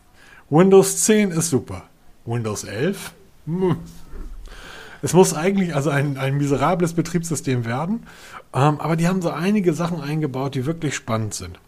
Windows 0.49 1.05
10 1.05 1.31
ist 1.33 1.51
super. 1.51 1.83
Windows 2.25 2.65
11? 2.65 3.13
Mh. 3.47 3.71
Hm. 3.71 3.77
Es 5.03 5.13
muss 5.13 5.35
eigentlich 5.35 5.75
also 5.75 5.91
ein, 5.91 6.17
ein 6.17 6.37
miserables 6.37 6.93
Betriebssystem 6.93 7.65
werden. 7.65 8.07
Ähm, 8.53 8.81
aber 8.81 8.97
die 8.97 9.07
haben 9.07 9.23
so 9.23 9.31
einige 9.31 9.73
Sachen 9.73 10.01
eingebaut, 10.01 10.55
die 10.55 10.67
wirklich 10.67 10.95
spannend 10.95 11.35
sind. 11.35 11.59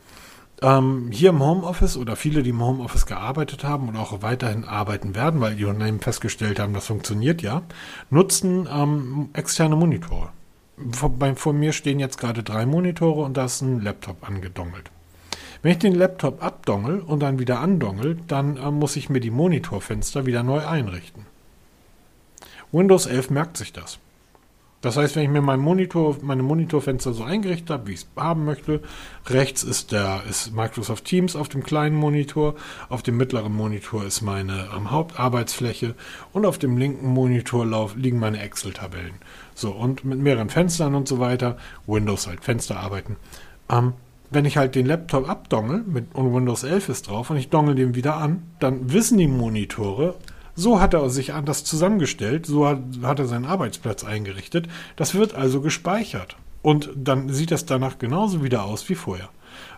Ähm, 0.63 1.09
hier 1.11 1.31
im 1.31 1.41
Homeoffice 1.41 1.97
oder 1.97 2.17
viele, 2.17 2.43
die 2.43 2.51
im 2.51 2.63
Homeoffice 2.63 3.07
gearbeitet 3.07 3.65
haben 3.65 3.89
und 3.89 3.97
auch 3.97 4.21
weiterhin 4.21 4.65
arbeiten 4.65 5.15
werden, 5.15 5.41
weil 5.41 5.57
die 5.57 5.65
Unternehmen 5.65 6.01
festgestellt 6.01 6.59
haben, 6.59 6.75
das 6.75 6.87
funktioniert 6.87 7.41
ja, 7.41 7.63
nutzen 8.11 8.69
ähm, 8.71 9.31
externe 9.33 9.77
Monitore. 9.77 10.29
Vor, 10.93 11.11
bei, 11.11 11.35
vor 11.35 11.55
mir 11.55 11.73
stehen 11.73 11.99
jetzt 11.99 12.19
gerade 12.19 12.43
drei 12.43 12.67
Monitore 12.67 13.23
und 13.23 13.37
da 13.37 13.47
ist 13.47 13.63
ein 13.63 13.81
Laptop 13.81 14.29
angedongelt. 14.29 14.91
Wenn 15.63 15.73
ich 15.73 15.79
den 15.79 15.95
Laptop 15.95 16.43
abdongel 16.43 17.01
und 17.01 17.21
dann 17.21 17.39
wieder 17.39 17.61
andongel, 17.61 18.19
dann 18.29 18.57
äh, 18.57 18.71
muss 18.71 18.97
ich 18.97 19.09
mir 19.09 19.21
die 19.21 19.31
Monitorfenster 19.31 20.27
wieder 20.27 20.43
neu 20.43 20.67
einrichten. 20.67 21.27
Windows 22.73 23.07
11 23.07 23.31
merkt 23.31 23.57
sich 23.57 23.73
das. 23.73 23.99
Das 24.83 24.97
heißt, 24.97 25.15
wenn 25.15 25.25
ich 25.25 25.29
mir 25.29 25.43
mein 25.43 25.61
Monitor, 25.61 26.17
meine 26.23 26.43
Monitorfenster 26.43 27.13
so 27.13 27.23
eingerichtet 27.23 27.69
habe, 27.69 27.89
wie 27.89 27.93
ich 27.93 28.01
es 28.01 28.07
haben 28.17 28.47
möchte, 28.47 28.81
rechts 29.27 29.63
ist 29.63 29.93
der 29.93 30.23
ist 30.29 30.55
Microsoft 30.55 31.05
Teams 31.05 31.37
auf 31.37 31.51
dem 31.51 31.63
kleinen 31.63 31.97
Monitor, 31.97 32.55
auf 32.89 33.03
dem 33.03 33.19
mittleren 33.19 33.53
Monitor 33.53 34.05
ist 34.05 34.23
meine 34.23 34.69
ähm, 34.75 34.91
Hauptarbeitsfläche 34.91 35.95
und 36.33 36.47
auf 36.47 36.57
dem 36.57 36.79
linken 36.79 37.09
Monitor 37.09 37.67
lauf, 37.67 37.95
liegen 37.95 38.19
meine 38.19 38.41
Excel-Tabellen. 38.41 39.15
So, 39.55 39.73
und 39.73 40.05
mit 40.05 40.19
mehreren 40.19 40.49
Fenstern 40.49 40.95
und 40.95 41.07
so 41.07 41.19
weiter, 41.19 41.59
Windows 41.87 42.27
halt, 42.27 42.43
Fenster 42.43 42.79
arbeiten. 42.79 43.17
Ähm, 43.69 43.93
wenn 44.31 44.47
ich 44.47 44.57
halt 44.57 44.77
den 44.77 44.87
Laptop 44.87 45.29
abdongel 45.29 45.83
mit, 45.87 46.15
und 46.15 46.33
Windows 46.33 46.63
11 46.63 46.89
ist 46.89 47.09
drauf 47.09 47.29
und 47.29 47.37
ich 47.37 47.51
dongel 47.51 47.75
den 47.75 47.95
wieder 47.95 48.17
an, 48.17 48.45
dann 48.61 48.93
wissen 48.93 49.19
die 49.19 49.27
Monitore, 49.27 50.15
so 50.61 50.81
hat 50.81 50.95
er 50.95 51.09
sich 51.11 51.33
anders 51.33 51.65
zusammengestellt, 51.65 52.47
so 52.47 52.67
hat, 52.69 53.19
er 53.19 53.27
seinen 53.27 53.47
Arbeitsplatz 53.47 54.05
eingerichtet. 54.05 54.69
Das 54.97 55.15
wird 55.15 55.35
also 55.35 55.61
gespeichert. 55.61 56.37
Und 56.63 56.91
dann 56.95 57.31
sieht 57.31 57.53
es 57.53 57.65
danach 57.65 57.99
genauso 57.99 58.45
wieder 58.45 58.65
aus 58.65 58.89
wie 58.89 58.95
vorher. 58.95 59.31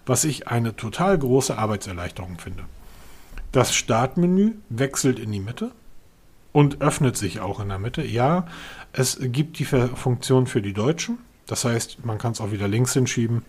Was 0.04 0.24
ich 0.24 0.48
eine 0.48 0.74
total 0.74 1.16
große 1.16 1.56
Arbeitserleichterung 1.56 2.38
finde. 2.38 2.64
Das 3.52 3.74
Startmenü 3.74 4.54
wechselt 4.68 5.18
in 5.18 5.30
die 5.30 5.40
Mitte 5.40 5.70
und 6.52 6.80
öffnet 6.80 7.16
sich 7.16 7.40
auch 7.40 7.60
in 7.60 7.68
der 7.68 7.78
Mitte. 7.78 8.02
Ja, 8.02 8.46
es 8.92 9.18
gibt 9.20 9.58
die 9.58 9.64
Funktion 9.64 10.46
für 10.46 10.62
die 10.62 10.72
Deutschen. 10.72 11.18
Das 11.46 11.64
heißt, 11.64 12.04
man 12.04 12.18
kann 12.18 12.32
es 12.32 12.40
auch 12.40 12.50
wieder 12.50 12.68
links 12.68 12.92
hinschieben, 12.94 13.42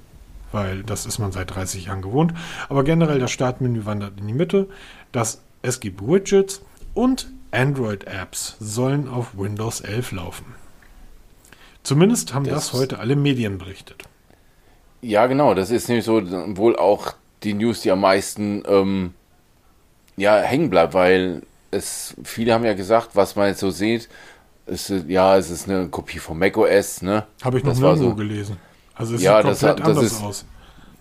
weil 0.52 0.84
das 0.84 1.06
ist 1.06 1.20
man 1.20 1.32
seit 1.32 1.56
30 1.56 1.86
Jahren 1.86 2.02
gewohnt. 2.02 2.34
Aber 2.70 2.84
generell 2.84 3.20
das 3.20 3.32
Startmenü 3.32 3.86
wandert 3.86 4.20
in 4.20 4.28
die 4.28 4.34
Mitte. 4.34 4.68
Das, 5.12 5.42
es 5.62 5.80
gibt 5.80 6.02
Widgets 6.02 6.62
und 6.94 7.28
Android-Apps 7.52 8.56
sollen 8.60 9.08
auf 9.08 9.38
Windows 9.38 9.82
11 9.82 10.12
laufen. 10.14 10.46
Zumindest 11.84 12.34
haben 12.34 12.46
das, 12.46 12.72
das, 12.72 12.74
heute 12.74 13.00
alle 13.00 13.16
Medien 13.16 13.58
berichtet. 13.58 14.04
Ja, 15.02 15.28
genau. 15.28 15.54
Das 15.54 15.70
ist 15.70 15.90
nämlich 15.90 16.06
so 16.06 16.22
wohl 16.58 16.78
auch 16.78 17.14
die 17.44 17.54
News, 17.54 17.82
die 17.82 17.92
am 17.92 18.00
meisten 18.00 18.64
ähm, 18.68 19.14
ja, 20.16 20.38
hängen 20.38 20.70
bleibt, 20.70 20.94
weil 20.94 21.42
es, 21.72 22.16
viele 22.24 22.54
haben 22.54 22.64
ja 22.64 22.74
gesagt, 22.74 23.10
was 23.16 23.36
man 23.36 23.48
jetzt 23.48 23.60
so 23.60 23.70
sieht, 23.70 24.08
ist, 24.66 24.90
ja, 25.08 25.36
es 25.38 25.50
ist 25.50 25.68
eine 25.70 25.90
Kopie 25.90 26.20
von 26.20 26.40
macOS, 26.40 27.02
ne? 27.02 27.26
Habe 27.44 27.58
ich 27.58 27.64
noch 27.66 27.72
Das 27.74 27.80
nirgendwo 27.82 28.10
so- 28.12 28.16
gelesen. 28.16 28.58
Also 28.96 29.16
es 29.16 29.24
Ja, 29.24 29.38
sieht 29.42 29.52
das 29.52 29.60
komplett 29.60 29.80
hat- 29.80 29.80
das 29.90 29.98
anders 29.98 30.12
ist- 30.14 30.22
aus. 30.24 30.46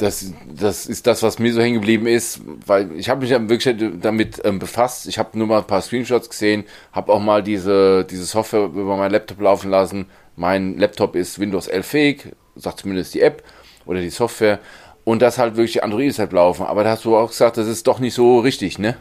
Das, 0.03 0.33
das 0.53 0.87
ist 0.87 1.07
das, 1.07 1.23
was 1.23 1.39
mir 1.39 1.53
so 1.53 1.61
hängen 1.61 1.77
geblieben 1.77 2.09
ist, 2.09 2.41
weil 2.67 2.91
ich 2.97 3.09
habe 3.09 3.21
mich 3.21 3.31
ja 3.31 3.49
wirklich 3.49 3.77
damit 4.01 4.41
ähm, 4.45 4.59
befasst. 4.59 5.07
Ich 5.07 5.17
habe 5.17 5.39
nur 5.39 5.47
mal 5.47 5.59
ein 5.59 5.67
paar 5.69 5.81
Screenshots 5.81 6.29
gesehen, 6.29 6.65
habe 6.91 7.13
auch 7.13 7.21
mal 7.21 7.41
diese, 7.41 8.05
diese 8.05 8.25
Software 8.25 8.65
über 8.65 8.97
meinen 8.97 9.13
Laptop 9.13 9.41
laufen 9.41 9.71
lassen. 9.71 10.07
Mein 10.35 10.77
Laptop 10.77 11.15
ist 11.15 11.39
Windows 11.39 11.69
11 11.69 11.87
fähig, 11.87 12.35
sagt 12.57 12.81
zumindest 12.81 13.15
die 13.15 13.21
App 13.21 13.45
oder 13.87 14.01
die 14.01 14.11
Software. 14.11 14.59
Und 15.05 15.23
das 15.23 15.39
halt 15.39 15.55
wirklich 15.55 15.85
Android-App 15.85 16.33
laufen. 16.33 16.67
Aber 16.67 16.83
da 16.83 16.91
hast 16.91 17.05
du 17.05 17.17
auch 17.17 17.29
gesagt, 17.29 17.57
das 17.57 17.69
ist 17.69 17.87
doch 17.87 18.01
nicht 18.01 18.15
so 18.15 18.41
richtig, 18.41 18.81
ne? 18.81 18.97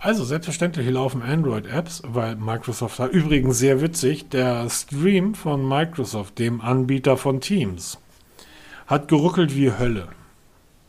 Also 0.00 0.24
selbstverständlich 0.24 0.90
laufen 0.90 1.22
Android-Apps, 1.22 2.02
weil 2.08 2.34
Microsoft 2.34 2.98
hat 2.98 3.12
übrigens 3.12 3.58
sehr 3.58 3.80
witzig, 3.80 4.28
der 4.30 4.68
Stream 4.68 5.36
von 5.36 5.68
Microsoft, 5.68 6.40
dem 6.40 6.60
Anbieter 6.60 7.16
von 7.16 7.40
Teams, 7.40 7.98
hat 8.88 9.06
geruckelt 9.06 9.54
wie 9.54 9.70
Hölle. 9.70 10.08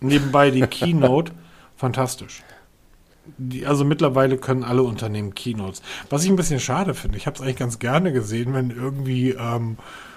Nebenbei 0.02 0.52
die 0.52 0.62
Keynote, 0.62 1.32
fantastisch. 1.78 2.44
Die, 3.38 3.66
also 3.66 3.86
mittlerweile 3.86 4.38
können 4.38 4.64
alle 4.64 4.82
Unternehmen 4.82 5.36
Keynotes. 5.36 5.82
Was 6.10 6.24
ich 6.24 6.30
ein 6.30 6.36
bisschen 6.36 6.60
schade 6.60 6.94
finde, 6.96 7.18
ich 7.18 7.28
habe 7.28 7.36
es 7.36 7.42
eigentlich 7.42 7.58
ganz 7.58 7.80
gerne 7.80 8.12
gesehen, 8.12 8.54
wenn 8.54 8.72
irgendwie 8.72 9.30
ähm, 9.30 9.78
äh, 9.78 10.11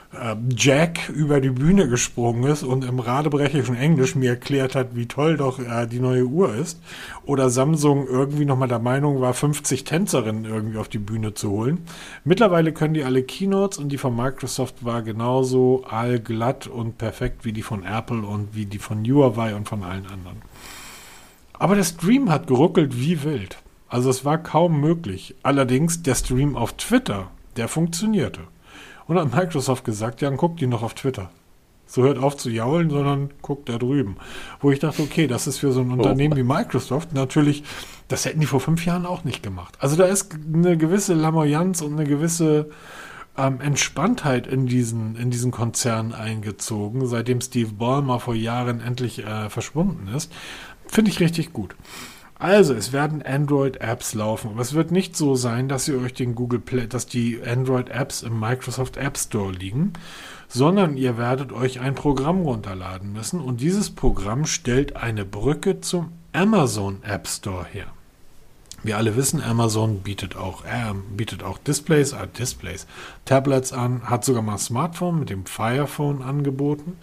Jack 0.57 1.09
über 1.09 1.41
die 1.41 1.51
Bühne 1.51 1.89
gesprungen 1.89 2.45
ist 2.45 2.63
und 2.63 2.85
im 2.85 2.99
radebrechischen 2.99 3.77
Englisch 3.77 4.15
mir 4.15 4.31
erklärt 4.31 4.75
hat, 4.75 4.95
wie 4.95 5.07
toll 5.07 5.37
doch 5.37 5.59
äh, 5.59 5.87
die 5.87 6.01
neue 6.01 6.25
Uhr 6.25 6.55
ist. 6.55 6.81
Oder 7.25 7.51
Samsung 7.51 8.07
irgendwie 8.07 8.45
nochmal 8.45 8.69
der 8.69 8.79
Meinung 8.79 9.21
war, 9.21 9.35
50 9.35 9.85
Tänzerinnen 9.85 10.45
irgendwie 10.45 10.79
auf 10.79 10.89
die 10.89 10.99
Bühne 10.99 11.35
zu 11.35 11.51
holen. 11.51 11.81
Mittlerweile 12.25 12.73
können 12.73 12.95
die 12.95 13.05
alle 13.05 13.23
Keynotes 13.23 13.79
und 13.79 13.91
die 13.91 13.99
von 13.99 14.17
Microsoft 14.17 14.85
war 14.85 15.03
genauso 15.03 15.85
allglatt 15.89 16.67
und 16.67 16.99
perfekt 16.99 17.45
wie 17.45 17.53
die 17.53 17.63
von 17.63 17.85
Apple 17.85 18.23
und 18.23 18.55
wie 18.55 18.67
die 18.67 18.79
von 18.79 19.05
Huawei 19.05 19.55
und 19.55 19.69
von 19.69 19.83
allen 19.83 20.07
anderen. 20.07 20.43
Aber 21.53 21.77
der 21.77 21.85
Stream 21.85 22.31
hat 22.31 22.47
geruckelt 22.47 22.99
wie 22.99 23.23
wild. 23.23 23.59
Also 23.89 24.11
es 24.11 24.25
war 24.25 24.39
kaum 24.39 24.81
möglich. 24.81 25.35
Allerdings 25.43 26.03
der 26.03 26.15
Stream 26.15 26.57
auf 26.57 26.73
Twitter, 26.73 27.31
der 27.57 27.69
funktionierte. 27.69 28.41
Und 29.07 29.19
hat 29.19 29.35
Microsoft 29.35 29.85
gesagt, 29.85 30.21
ja, 30.21 30.29
dann 30.29 30.39
guckt 30.39 30.61
die 30.61 30.67
noch 30.67 30.83
auf 30.83 30.95
Twitter. 30.95 31.31
So 31.87 32.03
hört 32.03 32.19
auf 32.19 32.37
zu 32.37 32.51
jaulen, 32.51 32.91
sondern 32.91 33.31
guckt 33.43 33.69
da 33.69 33.77
drüben. 33.77 34.17
Wo 34.61 34.71
ich 34.71 34.79
dachte, 34.79 35.03
okay, 35.03 35.27
das 35.27 35.47
ist 35.47 35.59
für 35.59 35.73
so 35.73 35.81
ein 35.81 35.93
Unternehmen 35.93 36.37
wie 36.37 36.43
Microsoft 36.43 37.13
natürlich, 37.13 37.63
das 38.09 38.25
hätten 38.25 38.41
die 38.41 38.47
vor 38.47 38.61
fünf 38.61 38.85
Jahren 38.87 39.05
auch 39.07 39.25
nicht 39.25 39.43
gemacht. 39.43 39.77
Also 39.81 39.97
da 39.97 40.05
ist 40.05 40.35
eine 40.35 40.79
gewisse 40.79 41.15
Lamoyanz 41.15 41.83
und 41.83 41.93
eine 41.93 42.05
gewisse 42.05 42.71
ähm, 43.37 43.61
Entspanntheit 43.61 44.47
in 44.47 44.67
diesen, 44.67 45.17
in 45.17 45.31
diesen 45.31 45.51
Konzern 45.51 46.15
eingezogen, 46.15 47.07
seitdem 47.07 47.41
Steve 47.41 47.73
Ballmer 47.73 48.19
vor 48.19 48.35
Jahren 48.35 48.81
endlich 48.81 49.25
äh, 49.25 49.51
verschwunden 49.51 50.09
ist. 50.09 50.33
Finde 50.87 51.11
ich 51.11 51.21
richtig 51.21 51.53
gut. 51.53 51.77
Also, 52.39 52.75
es 52.75 52.93
werden 52.93 53.23
Android-Apps 53.23 54.15
laufen, 54.15 54.51
aber 54.51 54.61
es 54.61 54.75
wird 54.75 54.91
nicht 54.91 55.17
so 55.17 55.37
sein, 55.37 55.69
dass 55.69 55.87
ihr 55.87 55.99
euch 56.01 56.15
den 56.15 56.35
Google 56.35 56.59
Play, 56.59 56.87
dass 56.87 57.07
die 57.07 57.41
Android-Apps 57.43 58.23
im 58.23 58.39
Microsoft 58.41 58.97
App 58.97 59.17
Store 59.17 59.53
liegen, 59.53 59.93
sondern 60.49 60.97
ihr 60.97 61.17
werdet 61.17 61.53
euch 61.53 61.81
ein 61.81 61.95
Programm 61.95 62.43
runterladen 62.43 63.13
müssen. 63.13 63.41
Und 63.41 63.61
dieses 63.61 63.91
Programm 63.91 64.47
stellt 64.47 64.97
eine 64.97 65.25
Brücke 65.25 65.81
zum 65.81 66.13
Amazon 66.33 67.03
App 67.05 67.29
Store 67.29 67.65
her. 67.65 67.87
Wir 68.83 68.99
alle 68.99 69.17
wissen, 69.17 69.41
Amazon 69.41 70.01
bietet 70.01 70.37
auch, 70.37 70.65
äh, 70.65 70.93
bietet 71.17 71.43
auch 71.43 71.57
Displays, 71.57 72.13
äh, 72.13 72.27
Displays, 72.39 72.87
Tablets 73.25 73.73
an, 73.73 74.11
hat 74.11 74.27
sogar 74.27 74.43
mal 74.43 74.53
ein 74.53 74.59
Smartphone 74.59 75.19
mit 75.21 75.31
dem 75.31 75.47
Fire 75.47 75.87
Phone 75.87 76.21
angeboten, 76.21 76.99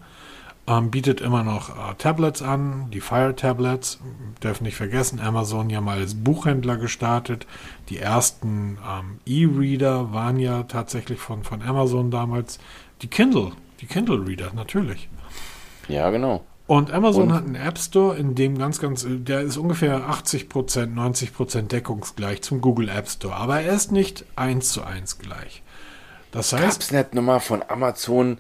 ähm, 0.71 0.91
bietet 0.91 1.21
immer 1.21 1.43
noch 1.43 1.69
äh, 1.69 1.95
Tablets 1.97 2.41
an, 2.41 2.89
die 2.91 3.01
Fire 3.01 3.35
Tablets, 3.35 3.99
dürfen 4.43 4.63
nicht 4.63 4.75
vergessen, 4.75 5.19
Amazon 5.19 5.69
ja 5.69 5.81
mal 5.81 5.97
als 5.97 6.15
Buchhändler 6.15 6.77
gestartet. 6.77 7.45
Die 7.89 7.97
ersten 7.97 8.77
ähm, 8.87 9.19
E-Reader 9.25 10.13
waren 10.13 10.39
ja 10.39 10.63
tatsächlich 10.63 11.19
von, 11.19 11.43
von 11.43 11.61
Amazon 11.61 12.11
damals. 12.11 12.59
Die 13.01 13.07
Kindle, 13.07 13.51
die 13.81 13.85
Kindle 13.87 14.25
Reader, 14.25 14.51
natürlich. 14.53 15.09
Ja, 15.87 16.09
genau. 16.09 16.45
Und 16.67 16.91
Amazon 16.91 17.23
Und? 17.23 17.33
hat 17.33 17.45
einen 17.45 17.55
App 17.55 17.77
Store, 17.77 18.15
in 18.15 18.35
dem 18.35 18.57
ganz, 18.57 18.79
ganz, 18.79 19.05
der 19.05 19.41
ist 19.41 19.57
ungefähr 19.57 20.09
80%, 20.09 20.47
90% 20.95 21.63
deckungsgleich 21.63 22.43
zum 22.43 22.61
Google 22.61 22.87
App 22.87 23.09
Store. 23.09 23.35
Aber 23.35 23.59
er 23.59 23.73
ist 23.73 23.91
nicht 23.91 24.23
eins 24.37 24.71
zu 24.71 24.83
eins 24.83 25.17
gleich. 25.17 25.63
Das 26.31 26.53
heißt, 26.53 26.79
Gab's 26.79 26.91
nicht 26.91 27.13
nochmal 27.13 27.41
von 27.41 27.61
Amazon 27.67 28.37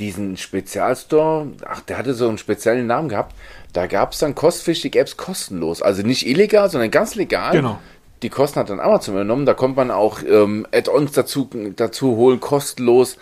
diesen 0.00 0.36
Spezialstore? 0.36 1.48
Ach, 1.64 1.80
der 1.82 1.98
hatte 1.98 2.14
so 2.14 2.28
einen 2.28 2.38
speziellen 2.38 2.86
Namen 2.86 3.08
gehabt. 3.08 3.36
Da 3.72 3.86
gab 3.86 4.12
es 4.12 4.18
dann 4.18 4.34
kostpflichtige 4.34 4.98
Apps 4.98 5.16
kostenlos. 5.16 5.82
Also 5.82 6.02
nicht 6.02 6.26
illegal, 6.26 6.68
sondern 6.70 6.90
ganz 6.90 7.14
legal. 7.14 7.52
Genau. 7.52 7.78
Die 8.22 8.28
Kosten 8.28 8.58
hat 8.58 8.70
dann 8.70 8.80
Amazon 8.80 9.14
übernommen. 9.14 9.46
Da 9.46 9.54
konnte 9.54 9.76
man 9.76 9.90
auch 9.90 10.22
ähm, 10.22 10.66
Add-ons 10.72 11.12
dazu, 11.12 11.48
dazu 11.76 12.16
holen, 12.16 12.40
kostenlos. 12.40 13.16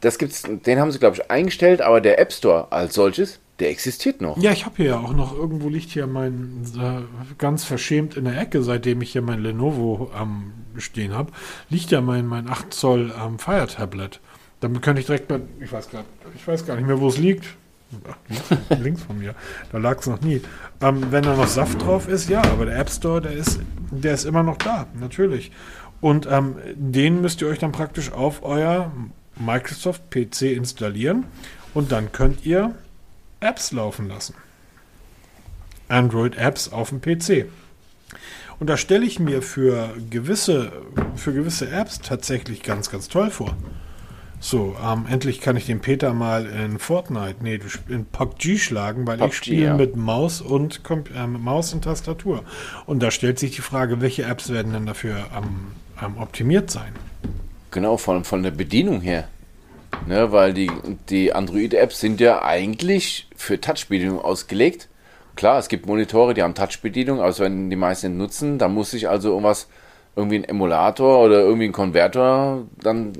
Das 0.00 0.18
gibt's, 0.18 0.42
den 0.42 0.80
haben 0.80 0.90
sie, 0.92 0.98
glaube 0.98 1.16
ich, 1.16 1.30
eingestellt, 1.30 1.80
aber 1.80 2.00
der 2.00 2.18
App 2.18 2.32
Store 2.32 2.68
als 2.70 2.94
solches, 2.94 3.38
der 3.58 3.70
existiert 3.70 4.20
noch. 4.20 4.36
ja, 4.38 4.52
ich 4.52 4.64
habe 4.66 4.76
hier 4.76 4.86
ja 4.86 4.98
auch 4.98 5.14
noch, 5.14 5.34
irgendwo 5.34 5.68
liegt 5.68 5.90
hier 5.90 6.06
mein, 6.06 6.62
äh, 6.76 7.34
ganz 7.38 7.64
verschämt 7.64 8.16
in 8.16 8.24
der 8.24 8.38
Ecke, 8.38 8.62
seitdem 8.62 9.00
ich 9.00 9.12
hier 9.12 9.22
mein 9.22 9.42
Lenovo 9.42 10.10
am 10.14 10.52
stehen 10.76 11.14
habe, 11.14 11.32
liegt 11.70 11.90
ja 11.90 12.00
mein, 12.00 12.26
mein 12.26 12.48
8 12.48 12.72
Zoll 12.72 13.12
ähm, 13.18 13.38
Fire 13.38 13.66
Tablet. 13.66 14.20
Damit 14.60 14.82
könnte 14.82 15.00
ich 15.00 15.06
direkt 15.06 15.28
mal, 15.28 15.42
ich 15.60 15.70
weiß, 15.70 15.90
grad, 15.90 16.04
ich 16.34 16.46
weiß 16.46 16.66
gar 16.66 16.76
nicht 16.76 16.86
mehr, 16.86 17.00
wo 17.00 17.08
es 17.08 17.18
liegt. 17.18 17.46
Links 18.80 19.02
von 19.02 19.18
mir. 19.18 19.34
Da 19.70 19.78
lag 19.78 20.00
es 20.00 20.06
noch 20.06 20.20
nie. 20.20 20.40
Ähm, 20.80 21.06
wenn 21.10 21.22
da 21.22 21.36
noch 21.36 21.46
Saft 21.46 21.82
drauf 21.82 22.08
ist, 22.08 22.28
ja, 22.28 22.42
aber 22.42 22.66
der 22.66 22.78
App 22.78 22.90
Store, 22.90 23.20
der 23.20 23.32
ist, 23.32 23.60
der 23.90 24.14
ist 24.14 24.24
immer 24.24 24.42
noch 24.42 24.56
da, 24.56 24.86
natürlich. 24.98 25.52
Und 26.00 26.26
ähm, 26.30 26.56
den 26.74 27.20
müsst 27.20 27.40
ihr 27.42 27.48
euch 27.48 27.58
dann 27.58 27.72
praktisch 27.72 28.12
auf 28.12 28.42
euer 28.42 28.92
Microsoft 29.38 30.10
PC 30.10 30.42
installieren 30.42 31.26
und 31.74 31.92
dann 31.92 32.12
könnt 32.12 32.44
ihr 32.44 32.74
Apps 33.40 33.72
laufen 33.72 34.08
lassen. 34.08 34.34
Android-Apps 35.88 36.72
auf 36.72 36.88
dem 36.88 37.00
PC. 37.00 37.46
Und 38.58 38.68
da 38.68 38.76
stelle 38.76 39.04
ich 39.04 39.20
mir 39.20 39.42
für 39.42 39.94
gewisse, 40.10 40.72
für 41.16 41.32
gewisse 41.32 41.70
Apps 41.70 42.00
tatsächlich 42.00 42.62
ganz, 42.62 42.90
ganz 42.90 43.08
toll 43.08 43.30
vor. 43.30 43.56
So, 44.48 44.76
ähm, 44.80 45.06
endlich 45.10 45.40
kann 45.40 45.56
ich 45.56 45.66
den 45.66 45.80
Peter 45.80 46.12
mal 46.12 46.46
in 46.46 46.78
Fortnite, 46.78 47.42
nee, 47.42 47.58
in 47.88 48.04
PUBG 48.04 48.58
schlagen, 48.58 49.04
weil 49.04 49.18
PUBG, 49.18 49.28
ich 49.28 49.36
spiele 49.36 49.64
ja. 49.64 49.74
mit 49.74 49.96
Maus 49.96 50.40
und 50.40 50.82
äh, 50.88 51.26
mit 51.26 51.42
Maus 51.42 51.74
und 51.74 51.82
Tastatur. 51.82 52.44
Und 52.86 53.02
da 53.02 53.10
stellt 53.10 53.40
sich 53.40 53.56
die 53.56 53.60
Frage, 53.60 54.00
welche 54.00 54.22
Apps 54.22 54.52
werden 54.52 54.72
denn 54.72 54.86
dafür 54.86 55.16
am 55.34 55.72
am 55.96 56.18
optimiert 56.18 56.70
sein? 56.70 56.92
Genau, 57.72 57.96
von, 57.96 58.22
von 58.22 58.44
der 58.44 58.52
Bedienung 58.52 59.00
her. 59.00 59.26
Ne, 60.06 60.30
weil 60.30 60.52
die, 60.52 60.70
die 61.08 61.32
Android-Apps 61.32 61.98
sind 61.98 62.20
ja 62.20 62.44
eigentlich 62.44 63.26
für 63.34 63.60
Touch-Bedienung 63.60 64.20
ausgelegt. 64.20 64.88
Klar, 65.34 65.58
es 65.58 65.68
gibt 65.68 65.86
Monitore, 65.86 66.34
die 66.34 66.42
haben 66.42 66.54
Touch-Bedienung, 66.54 67.18
aber 67.18 67.28
das 67.28 67.40
werden 67.40 67.68
die 67.68 67.76
meisten 67.76 68.16
nutzen. 68.16 68.58
Da 68.58 68.68
muss 68.68 68.92
sich 68.92 69.08
also 69.08 69.30
irgendwas, 69.30 69.68
irgendwie 70.14 70.36
ein 70.36 70.44
Emulator 70.44 71.24
oder 71.24 71.40
irgendwie 71.40 71.66
ein 71.66 71.72
Konverter 71.72 72.62
dann 72.80 73.12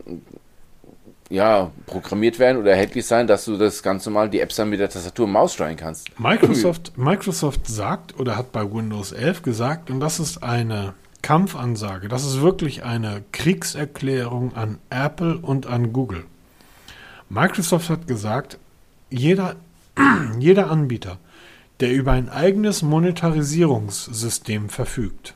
ja, 1.28 1.70
programmiert 1.86 2.38
werden 2.38 2.58
oder 2.58 2.72
erhältlich 2.72 3.06
sein, 3.06 3.26
dass 3.26 3.44
du 3.44 3.56
das 3.56 3.82
ganz 3.82 4.06
normal 4.06 4.30
die 4.30 4.40
Apps 4.40 4.56
dann 4.56 4.70
mit 4.70 4.80
der 4.80 4.88
Tastatur 4.88 5.26
und 5.26 5.32
Maus 5.32 5.54
steuern 5.54 5.76
kannst. 5.76 6.18
Microsoft, 6.20 6.96
Microsoft 6.96 7.66
sagt 7.66 8.18
oder 8.18 8.36
hat 8.36 8.52
bei 8.52 8.62
Windows 8.62 9.12
11 9.12 9.42
gesagt, 9.42 9.90
und 9.90 10.00
das 10.00 10.20
ist 10.20 10.42
eine 10.42 10.94
Kampfansage, 11.22 12.08
das 12.08 12.24
ist 12.24 12.40
wirklich 12.40 12.84
eine 12.84 13.24
Kriegserklärung 13.32 14.54
an 14.54 14.78
Apple 14.90 15.38
und 15.38 15.66
an 15.66 15.92
Google. 15.92 16.24
Microsoft 17.28 17.90
hat 17.90 18.06
gesagt, 18.06 18.58
jeder, 19.10 19.56
jeder 20.38 20.70
Anbieter, 20.70 21.18
der 21.80 21.92
über 21.92 22.12
ein 22.12 22.28
eigenes 22.28 22.82
Monetarisierungssystem 22.82 24.68
verfügt, 24.68 25.34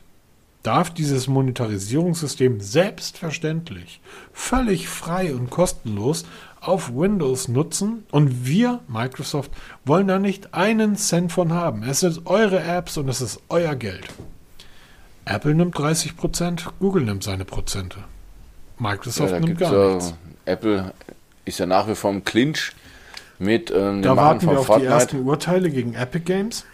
darf 0.63 0.91
dieses 0.91 1.27
Monetarisierungssystem 1.27 2.61
selbstverständlich, 2.61 4.01
völlig 4.31 4.87
frei 4.87 5.33
und 5.33 5.49
kostenlos 5.49 6.25
auf 6.59 6.95
Windows 6.95 7.47
nutzen 7.47 8.03
und 8.11 8.45
wir, 8.45 8.79
Microsoft, 8.87 9.51
wollen 9.83 10.07
da 10.07 10.19
nicht 10.19 10.53
einen 10.53 10.95
Cent 10.95 11.31
von 11.31 11.53
haben. 11.53 11.83
Es 11.83 12.01
sind 12.01 12.27
eure 12.27 12.61
Apps 12.61 12.97
und 12.97 13.09
es 13.09 13.21
ist 13.21 13.41
euer 13.49 13.75
Geld. 13.75 14.07
Apple 15.25 15.55
nimmt 15.55 15.75
30%, 15.75 16.67
Google 16.79 17.03
nimmt 17.03 17.23
seine 17.23 17.45
Prozente. 17.45 17.97
Microsoft 18.77 19.33
da 19.33 19.39
nimmt 19.39 19.59
gar 19.59 19.73
ja, 19.73 19.95
nichts. 19.95 20.13
Apple 20.45 20.93
ist 21.45 21.59
ja 21.59 21.65
nach 21.65 21.87
wie 21.87 21.95
vor 21.95 22.11
im 22.11 22.23
Clinch 22.23 22.73
mit 23.39 23.71
ähm, 23.71 24.01
Da 24.03 24.15
warten 24.15 24.47
wir 24.47 24.59
auf 24.59 24.65
die 24.65 24.67
Fortnite. 24.67 24.91
ersten 24.91 25.23
Urteile 25.23 25.69
gegen 25.71 25.95
Epic 25.95 26.25
Games. 26.25 26.65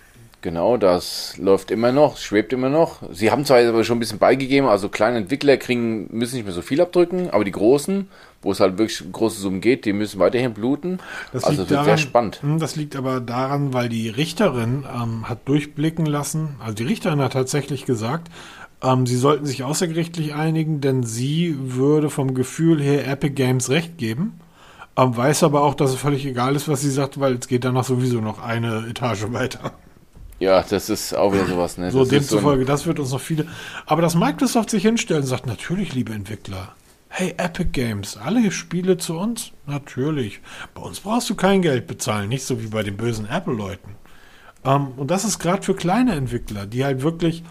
Genau, 0.42 0.78
das 0.78 1.36
läuft 1.38 1.72
immer 1.72 1.92
noch, 1.92 2.18
schwebt 2.18 2.54
immer 2.54 2.70
noch. 2.70 3.02
Sie 3.12 3.32
haben 3.32 3.44
zwar 3.44 3.60
aber 3.60 3.84
schon 3.84 3.98
ein 3.98 4.00
bisschen 4.00 4.20
beigegeben, 4.20 4.70
also 4.70 4.88
kleine 4.88 5.18
Entwickler 5.18 5.58
kriegen, 5.58 6.08
müssen 6.16 6.36
nicht 6.36 6.46
mehr 6.46 6.54
so 6.54 6.62
viel 6.62 6.80
abdrücken, 6.80 7.32
aber 7.32 7.44
die 7.44 7.52
großen, 7.52 8.08
wo 8.44 8.52
es 8.52 8.60
halt 8.60 8.78
wirklich 8.78 9.04
große 9.12 9.42
Summen 9.42 9.62
geht, 9.62 9.86
die 9.86 9.94
müssen 9.94 10.20
weiterhin 10.20 10.54
bluten. 10.54 11.00
Das 11.34 11.44
also 11.44 11.60
wird 11.60 11.72
daran, 11.72 11.86
sehr 11.86 11.98
spannend. 11.98 12.42
Hm, 12.44 12.60
Das 12.60 12.76
liegt 12.76 12.96
aber 12.96 13.20
daran, 13.20 13.74
weil 13.74 13.90
die 13.90 14.10
Richterin 14.10 14.86
ähm, 14.96 15.28
hat 15.28 15.48
durchblicken 15.48 16.06
lassen, 16.06 16.56
also 16.60 16.76
die 16.76 16.84
Richterin 16.86 17.20
hat 17.20 17.34
tatsächlich 17.34 17.86
gesagt, 17.86 18.30
ähm, 18.84 19.08
sie 19.08 19.18
sollten 19.18 19.48
sich 19.48 19.64
außergerichtlich 19.64 20.36
einigen, 20.36 20.82
denn 20.82 21.02
sie 21.02 21.56
würde 21.60 22.12
vom 22.12 22.36
Gefühl 22.36 22.80
her 22.80 23.08
Epic 23.08 23.34
Games 23.34 23.72
recht 23.72 23.98
geben, 23.98 24.40
ähm, 24.96 25.18
weiß 25.18 25.42
aber 25.44 25.64
auch, 25.64 25.74
dass 25.74 25.90
es 25.92 25.98
völlig 25.98 26.26
egal 26.28 26.56
ist, 26.56 26.68
was 26.68 26.82
sie 26.82 26.92
sagt, 26.92 27.20
weil 27.20 27.34
es 27.36 27.48
geht 27.48 27.64
danach 27.64 27.86
sowieso 27.86 28.22
noch 28.22 28.40
eine 28.40 28.86
Etage 28.88 29.26
weiter. 29.32 29.72
Ja, 30.40 30.62
das 30.62 30.90
ist 30.90 31.14
auch 31.16 31.34
wieder 31.34 31.48
sowas. 31.48 31.78
Ne? 31.78 31.90
So 31.92 32.00
das 32.00 32.08
ist 32.08 32.30
so 32.30 32.36
demzufolge, 32.36 32.66
das 32.66 32.86
wird 32.86 33.00
uns 33.00 33.12
noch 33.12 33.22
viele. 33.22 33.48
Aber 33.86 34.02
dass 34.02 34.16
Microsoft 34.16 34.70
sich 34.70 34.84
hinstellt 34.84 35.22
und 35.22 35.28
sagt, 35.28 35.48
natürlich, 35.48 35.94
liebe 35.94 36.14
Entwickler, 36.14 36.76
hey, 37.10 37.34
Epic 37.38 37.70
Games, 37.72 38.18
alle 38.18 38.52
Spiele 38.52 38.98
zu 38.98 39.18
uns? 39.18 39.52
Natürlich. 39.66 40.42
Bei 40.76 40.82
uns 40.84 41.00
brauchst 41.00 41.30
du 41.30 41.36
kein 41.36 41.62
Geld 41.64 41.88
bezahlen, 41.88 42.30
nicht 42.30 42.44
so 42.46 42.62
wie 42.62 42.68
bei 42.68 42.84
den 42.84 42.98
bösen 42.98 43.28
Apple-Leuten. 43.28 43.96
Ähm, 44.64 44.90
und 44.98 45.10
das 45.10 45.24
ist 45.26 45.40
gerade 45.40 45.64
für 45.64 45.74
kleine 45.74 46.14
Entwickler, 46.16 46.68
die 46.68 46.86
halt 46.86 47.02
wirklich, 47.02 47.44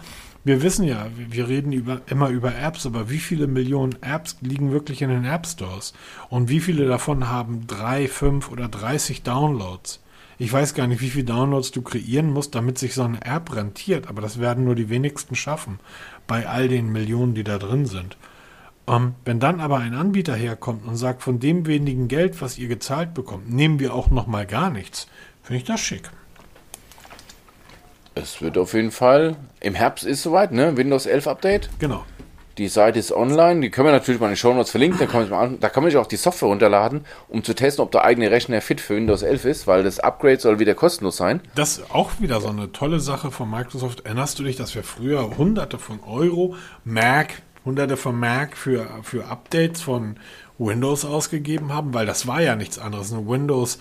wir 0.45 0.61
wissen 0.61 0.85
ja, 0.85 1.07
wir- 1.15 1.33
wir 1.33 1.47
reden 1.49 1.73
über, 1.73 1.99
immer 2.07 2.29
über 2.29 2.55
Apps, 2.57 2.85
aber 2.85 3.09
wie 3.09 3.17
viele 3.19 3.47
Millionen 3.47 4.01
Apps 4.01 4.37
liegen 4.39 4.71
wirklich 4.71 5.01
in 5.01 5.09
den 5.09 5.25
App 5.25 5.45
Stores? 5.45 5.93
Und 6.29 6.47
wie 6.47 6.61
viele 6.61 6.85
davon 6.87 7.27
haben 7.27 7.67
drei, 7.67 8.07
fünf 8.07 8.49
oder 8.49 8.69
30 8.69 9.23
Downloads? 9.23 9.99
Ich 10.39 10.53
weiß 10.53 10.75
gar 10.75 10.85
nicht, 10.85 11.01
wie 11.01 11.09
viele 11.09 11.25
Downloads 11.25 11.71
du 11.71 11.81
kreieren 11.81 12.31
musst, 12.31 12.53
damit 12.53 12.77
sich 12.77 12.93
so 12.93 13.03
eine 13.03 13.23
App 13.25 13.55
rentiert, 13.55 14.07
aber 14.07 14.21
das 14.21 14.39
werden 14.39 14.65
nur 14.65 14.75
die 14.75 14.89
wenigsten 14.89 15.35
schaffen, 15.35 15.79
bei 16.27 16.47
all 16.47 16.67
den 16.67 16.91
Millionen, 16.91 17.33
die 17.33 17.43
da 17.43 17.57
drin 17.57 17.87
sind. 17.87 18.17
Ähm, 18.87 19.15
wenn 19.25 19.39
dann 19.39 19.59
aber 19.59 19.79
ein 19.79 19.95
Anbieter 19.95 20.35
herkommt 20.35 20.85
und 20.85 20.95
sagt, 20.95 21.23
von 21.23 21.39
dem 21.39 21.65
wenigen 21.65 22.07
Geld, 22.07 22.39
was 22.41 22.57
ihr 22.57 22.67
gezahlt 22.67 23.13
bekommt, 23.13 23.51
nehmen 23.51 23.79
wir 23.79 23.93
auch 23.93 24.11
noch 24.11 24.27
mal 24.27 24.45
gar 24.45 24.69
nichts, 24.69 25.07
finde 25.41 25.57
ich 25.57 25.67
das 25.67 25.79
schick. 25.79 26.09
Es 28.13 28.41
wird 28.41 28.57
auf 28.57 28.73
jeden 28.73 28.91
Fall, 28.91 29.35
im 29.59 29.75
Herbst 29.75 30.03
ist 30.03 30.23
soweit, 30.23 30.51
ne? 30.51 30.77
Windows 30.77 31.05
11 31.05 31.27
Update. 31.27 31.69
Genau. 31.79 32.03
Die 32.57 32.67
Seite 32.69 32.97
ist 32.97 33.11
online, 33.11 33.61
die 33.61 33.69
können 33.69 33.87
wir 33.87 33.91
natürlich 33.91 34.19
mal 34.19 34.27
in 34.27 34.31
den 34.31 34.37
Show 34.37 34.53
Notes 34.53 34.71
verlinken, 34.71 34.99
da 34.99 35.05
kann, 35.05 35.15
man 35.15 35.23
sich 35.23 35.31
mal 35.31 35.43
an, 35.43 35.59
da 35.59 35.69
kann 35.69 35.83
man 35.83 35.91
sich 35.91 35.99
auch 35.99 36.07
die 36.07 36.15
Software 36.15 36.49
runterladen, 36.49 37.05
um 37.29 37.43
zu 37.43 37.53
testen, 37.53 37.83
ob 37.83 37.91
der 37.91 38.03
eigene 38.03 38.31
Rechner 38.31 38.61
fit 38.61 38.81
für 38.81 38.95
Windows 38.95 39.21
11 39.21 39.45
ist, 39.45 39.67
weil 39.67 39.83
das 39.83 39.99
Upgrade 39.99 40.39
soll 40.39 40.57
wieder 40.57 40.73
kostenlos 40.73 41.17
sein. 41.17 41.41
Das 41.53 41.77
ist 41.77 41.91
auch 41.91 42.11
wieder 42.19 42.41
so 42.41 42.47
eine 42.49 42.71
tolle 42.71 42.99
Sache 42.99 43.29
von 43.29 43.49
Microsoft. 43.49 44.05
Erinnerst 44.05 44.39
du 44.39 44.43
dich, 44.43 44.55
dass 44.55 44.73
wir 44.73 44.83
früher 44.83 45.37
hunderte 45.37 45.77
von 45.77 45.99
Euro, 46.07 46.55
Mac, 46.83 47.41
hunderte 47.63 47.95
von 47.95 48.19
Mac 48.19 48.57
für, 48.57 48.87
für 49.03 49.25
Updates 49.25 49.81
von 49.81 50.17
Windows 50.57 51.05
ausgegeben 51.05 51.71
haben? 51.73 51.93
Weil 51.93 52.07
das 52.07 52.25
war 52.25 52.41
ja 52.41 52.55
nichts 52.55 52.79
anderes. 52.79 53.13
Ein 53.13 53.27
Windows 53.27 53.77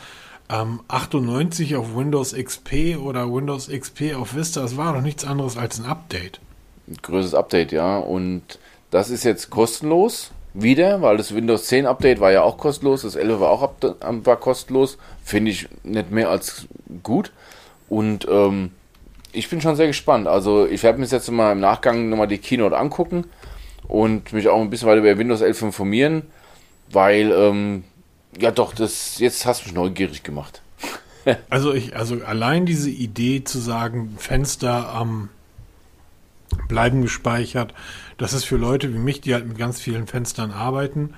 ähm, 0.50 0.80
98 0.88 1.76
auf 1.76 1.96
Windows 1.96 2.34
XP 2.34 2.98
oder 2.98 3.32
Windows 3.32 3.68
XP 3.68 4.14
auf 4.14 4.34
Vista, 4.34 4.60
das 4.60 4.76
war 4.76 4.92
doch 4.92 5.00
nichts 5.00 5.24
anderes 5.24 5.56
als 5.56 5.78
ein 5.78 5.86
Update. 5.86 6.40
Ein 6.88 6.96
größeres 7.02 7.34
Update, 7.34 7.72
ja. 7.72 7.98
Und 7.98 8.58
das 8.96 9.10
ist 9.10 9.24
jetzt 9.24 9.50
kostenlos 9.50 10.30
wieder, 10.54 11.02
weil 11.02 11.18
das 11.18 11.34
Windows 11.34 11.66
10 11.66 11.84
Update 11.84 12.18
war 12.18 12.32
ja 12.32 12.40
auch 12.40 12.56
kostenlos, 12.56 13.02
das 13.02 13.14
11 13.14 13.40
war 13.40 13.50
auch 13.50 13.74
war 14.00 14.36
kostenlos. 14.36 14.96
Finde 15.22 15.50
ich 15.50 15.68
nicht 15.82 16.10
mehr 16.10 16.30
als 16.30 16.66
gut. 17.02 17.30
Und 17.90 18.26
ähm, 18.30 18.70
ich 19.32 19.50
bin 19.50 19.60
schon 19.60 19.76
sehr 19.76 19.88
gespannt. 19.88 20.28
Also 20.28 20.66
ich 20.66 20.82
werde 20.82 20.98
mir 20.98 21.04
jetzt 21.04 21.30
mal 21.30 21.52
im 21.52 21.60
Nachgang 21.60 22.08
nochmal 22.08 22.26
die 22.26 22.38
Keynote 22.38 22.74
angucken 22.74 23.26
und 23.86 24.32
mich 24.32 24.48
auch 24.48 24.62
ein 24.62 24.70
bisschen 24.70 24.88
weiter 24.88 25.00
über 25.00 25.18
Windows 25.18 25.42
11 25.42 25.60
informieren, 25.60 26.22
weil 26.90 27.30
ähm, 27.32 27.84
ja 28.40 28.50
doch, 28.50 28.74
das 28.74 29.18
jetzt 29.18 29.44
hast 29.44 29.60
du 29.60 29.64
mich 29.66 29.74
neugierig 29.74 30.22
gemacht. 30.22 30.62
Also 31.50 31.74
ich, 31.74 31.96
also 31.96 32.22
allein 32.24 32.66
diese 32.66 32.88
Idee 32.88 33.42
zu 33.42 33.58
sagen, 33.58 34.14
Fenster 34.16 34.96
ähm, 35.02 35.28
bleiben 36.68 37.02
gespeichert, 37.02 37.74
das 38.18 38.32
ist 38.32 38.44
für 38.44 38.56
Leute 38.56 38.92
wie 38.92 38.98
mich, 38.98 39.20
die 39.20 39.34
halt 39.34 39.46
mit 39.46 39.58
ganz 39.58 39.80
vielen 39.80 40.06
Fenstern 40.06 40.50
arbeiten. 40.50 41.14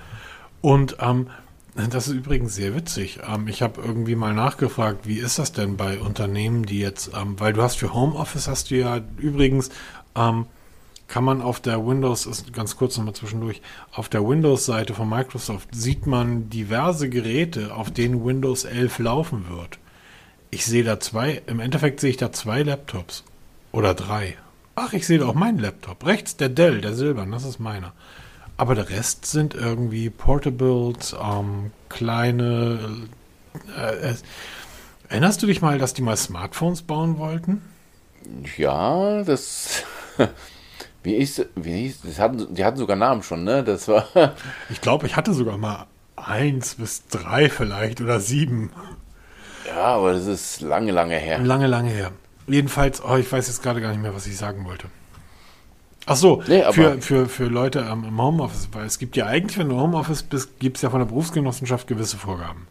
Und 0.61 0.97
ähm, 1.01 1.29
das 1.75 2.09
ist 2.09 2.15
übrigens 2.15 2.55
sehr 2.55 2.75
witzig. 2.75 3.21
Ähm, 3.29 3.47
ich 3.49 3.63
habe 3.63 3.81
irgendwie 3.81 4.17
mal 4.17 4.35
nachgefragt, 4.35 5.07
wie 5.07 5.19
ist 5.19 5.39
das 5.39 5.53
denn 5.53 5.77
bei 5.77 6.01
Unternehmen, 6.01 6.67
die 6.67 6.81
jetzt, 6.81 7.13
ähm, 7.15 7.39
weil 7.39 7.53
du 7.53 7.63
hast 7.63 7.77
für 7.77 7.95
Homeoffice 7.95 8.49
hast 8.49 8.71
du 8.71 8.77
ja 8.77 9.01
übrigens 9.19 9.71
ähm, 10.17 10.47
kann 11.07 11.25
man 11.25 11.41
auf 11.41 11.59
der 11.59 11.85
Windows, 11.87 12.27
ist 12.27 12.53
ganz 12.53 12.77
kurz 12.77 12.97
nochmal 12.97 13.15
zwischendurch, 13.15 13.63
auf 13.93 14.09
der 14.11 14.29
Windows-Seite 14.29 14.93
von 14.93 15.09
Microsoft 15.09 15.75
sieht 15.75 16.07
man 16.07 16.51
diverse 16.51 17.09
Geräte, 17.09 17.75
auf 17.75 17.91
denen 17.91 18.25
Windows 18.25 18.65
11 18.65 18.99
laufen 18.99 19.49
wird. 19.49 19.79
Ich 20.51 20.67
sehe 20.67 20.85
da 20.85 21.01
zwei, 21.01 21.43
im 21.47 21.61
Endeffekt 21.61 22.01
sehe 22.01 22.11
ich 22.11 22.19
da 22.19 22.31
zwei 22.33 22.63
Laptops 22.63 23.25
oder 23.73 23.95
drei. 23.95 24.37
Ach, 24.81 24.93
ich 24.93 25.07
sehe 25.07 25.19
da 25.19 25.27
auch 25.27 25.35
meinen 25.35 25.59
Laptop. 25.59 26.07
Rechts 26.07 26.37
der 26.37 26.49
Dell, 26.49 26.81
der 26.81 26.95
silbern, 26.95 27.33
das 27.33 27.45
ist 27.45 27.59
meiner. 27.59 27.93
Aber 28.57 28.77
der 28.77 28.89
Rest 28.91 29.27
sind 29.27 29.55
irgendwie 29.55 30.09
Portables, 30.09 31.17
ähm, 31.21 31.73
kleine. 31.89 33.09
Äh, 33.77 34.11
äh, 34.11 34.15
erinnerst 35.09 35.43
du 35.43 35.47
dich 35.47 35.63
mal, 35.63 35.79
dass 35.79 35.95
die 35.95 36.03
mal 36.03 36.17
Smartphones 36.17 36.83
bauen 36.83 37.19
wollten? 37.19 37.63
Ja, 38.57 39.25
das. 39.25 39.83
Wie 41.05 41.15
ist, 41.15 41.47
wie 41.55 41.83
hieß, 41.83 42.01
das 42.03 42.19
hatten, 42.19 42.55
die 42.55 42.65
hatten 42.65 42.77
sogar 42.77 42.97
Namen 42.97 43.23
schon, 43.23 43.45
ne? 43.45 43.63
Das 43.63 43.87
war. 43.89 44.09
Ich 44.69 44.81
glaube, 44.81 45.07
ich 45.07 45.17
hatte 45.17 45.33
sogar 45.33 45.57
mal 45.57 45.87
eins 46.17 46.75
bis 46.75 47.07
drei 47.07 47.49
vielleicht 47.49 48.01
oder 48.01 48.21
sieben. 48.21 48.71
Ja, 49.67 49.85
aber 49.85 50.13
das 50.13 50.27
ist 50.27 50.61
lange, 50.61 50.91
lange 50.93 51.17
her. 51.17 51.39
Lange, 51.39 51.69
lange 51.69 51.91
her. 51.91 52.13
Jedenfalls, 52.49 53.03
oh, 53.03 53.17
ich 53.17 53.31
weiß 53.31 53.47
jetzt 53.47 53.63
gerade 53.63 53.81
gar 53.81 53.91
nicht 53.91 54.03
mehr, 54.03 54.15
was 54.15 54.27
ich 54.27 54.37
sagen 54.37 54.65
wollte. 54.65 54.89
Ach 56.07 56.17
so, 56.17 56.43
Nee, 56.49 56.65
für, 56.73 57.03
für, 57.03 57.29
für 57.29 57.47
Leute 57.49 57.87
ähm, 57.91 58.05
im 58.09 58.21
Homeoffice, 58.21 58.71
weil 58.73 58.87
es 58.87 58.99
gibt 58.99 59.17
ja 59.17 59.27
eigentlich, 59.27 59.59
wenn 59.59 59.69
du 59.69 59.75
im 59.75 59.83
Homeoffice 59.83 60.23
bist, 60.23 60.59
gibt 60.59 60.79
es 60.79 60.83
ja 60.83 60.89
von 60.89 61.01
der 61.01 61.07
Berufsgenossenschaft 61.07 61.87
gewisse 61.87 62.17
Vorgaben. 62.17 62.67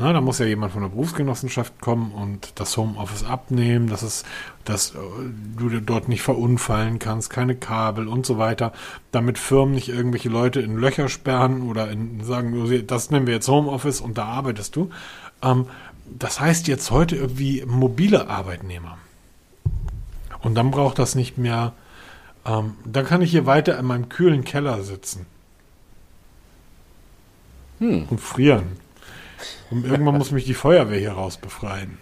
Na, 0.00 0.12
da 0.12 0.20
muss 0.20 0.38
ja 0.38 0.46
jemand 0.46 0.72
von 0.72 0.82
der 0.82 0.90
Berufsgenossenschaft 0.90 1.80
kommen 1.80 2.12
und 2.12 2.52
das 2.54 2.76
Homeoffice 2.76 3.24
abnehmen, 3.24 3.88
dass, 3.88 4.02
es, 4.02 4.24
dass 4.64 4.94
äh, 4.94 4.98
du 5.58 5.68
dort 5.80 6.08
nicht 6.08 6.22
verunfallen 6.22 7.00
kannst, 7.00 7.30
keine 7.30 7.56
Kabel 7.56 8.06
und 8.06 8.24
so 8.24 8.38
weiter, 8.38 8.72
damit 9.10 9.38
Firmen 9.38 9.74
nicht 9.74 9.88
irgendwelche 9.88 10.28
Leute 10.28 10.60
in 10.60 10.76
Löcher 10.76 11.08
sperren 11.08 11.68
oder 11.68 11.90
in, 11.90 12.22
sagen, 12.22 12.86
das 12.86 13.10
nennen 13.10 13.26
wir 13.26 13.34
jetzt 13.34 13.48
Homeoffice 13.48 14.00
und 14.00 14.16
da 14.18 14.26
arbeitest 14.26 14.76
du. 14.76 14.88
Ähm, 15.42 15.66
das 16.06 16.40
heißt 16.40 16.68
jetzt 16.68 16.90
heute 16.90 17.16
irgendwie 17.16 17.64
mobile 17.66 18.28
Arbeitnehmer. 18.28 18.98
Und 20.42 20.54
dann 20.54 20.70
braucht 20.70 20.98
das 20.98 21.14
nicht 21.14 21.38
mehr. 21.38 21.72
Ähm, 22.44 22.76
dann 22.84 23.06
kann 23.06 23.22
ich 23.22 23.30
hier 23.30 23.46
weiter 23.46 23.78
in 23.78 23.86
meinem 23.86 24.08
kühlen 24.08 24.44
Keller 24.44 24.82
sitzen. 24.82 25.26
Hm. 27.78 28.06
Und 28.08 28.20
frieren. 28.20 28.78
Und 29.70 29.84
irgendwann 29.84 30.18
muss 30.18 30.30
mich 30.30 30.44
die 30.44 30.54
Feuerwehr 30.54 30.98
hier 30.98 31.12
raus 31.12 31.36
befreien. 31.36 31.98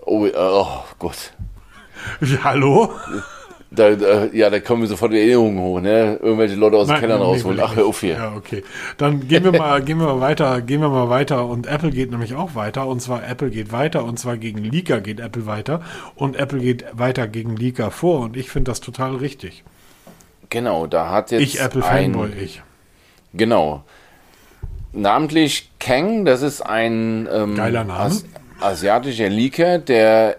Oh, 0.00 0.28
oh 0.34 0.84
Gott. 0.98 1.32
Hallo? 2.42 2.92
Da, 3.70 3.96
da, 3.96 4.26
ja, 4.26 4.48
da 4.48 4.60
kommen 4.60 4.82
mir 4.82 4.86
sofort 4.86 5.12
die 5.12 5.18
Erinnerungen 5.18 5.58
hoch, 5.58 5.80
ne? 5.80 6.18
Irgendwelche 6.22 6.54
Leute 6.54 6.76
aus 6.76 6.86
dem 6.86 6.98
Keller 6.98 7.16
rausholen. 7.16 7.58
Ach, 7.60 7.74
hör 7.74 7.86
auf 7.86 8.00
hier. 8.00 8.14
Ja, 8.14 8.34
okay. 8.36 8.62
Dann 8.96 9.26
gehen 9.26 9.42
wir 9.42 9.52
mal, 9.58 9.82
gehen 9.82 9.98
wir 9.98 10.06
mal 10.06 10.20
weiter, 10.20 10.60
gehen 10.60 10.80
wir 10.80 10.88
mal 10.88 11.08
weiter 11.08 11.46
und 11.46 11.66
Apple 11.66 11.90
geht 11.90 12.12
nämlich 12.12 12.36
auch 12.36 12.54
weiter 12.54 12.86
und 12.86 13.00
zwar 13.02 13.28
Apple 13.28 13.50
geht 13.50 13.72
weiter 13.72 14.04
und 14.04 14.18
zwar 14.20 14.36
gegen 14.36 14.62
Leaker 14.62 15.00
geht 15.00 15.18
Apple 15.18 15.46
weiter 15.46 15.82
und 16.14 16.36
Apple 16.36 16.60
geht 16.60 16.84
weiter 16.92 17.26
gegen 17.26 17.56
Leaker 17.56 17.90
vor 17.90 18.20
und 18.20 18.36
ich 18.36 18.50
finde 18.50 18.70
das 18.70 18.80
total 18.80 19.16
richtig. 19.16 19.64
Genau, 20.48 20.86
da 20.86 21.10
hat 21.10 21.32
jetzt 21.32 21.42
Ich 21.42 21.60
Apple 21.60 21.82
Fanboy, 21.82 22.30
ich. 22.40 22.62
Genau. 23.34 23.82
Namentlich 24.92 25.70
Kang, 25.80 26.24
das 26.24 26.42
ist 26.42 26.60
ein 26.62 27.28
ähm, 27.30 27.56
Geiler 27.56 27.84
Name. 27.84 28.14
asiatischer 28.60 29.28
Leaker, 29.28 29.78
der 29.78 30.38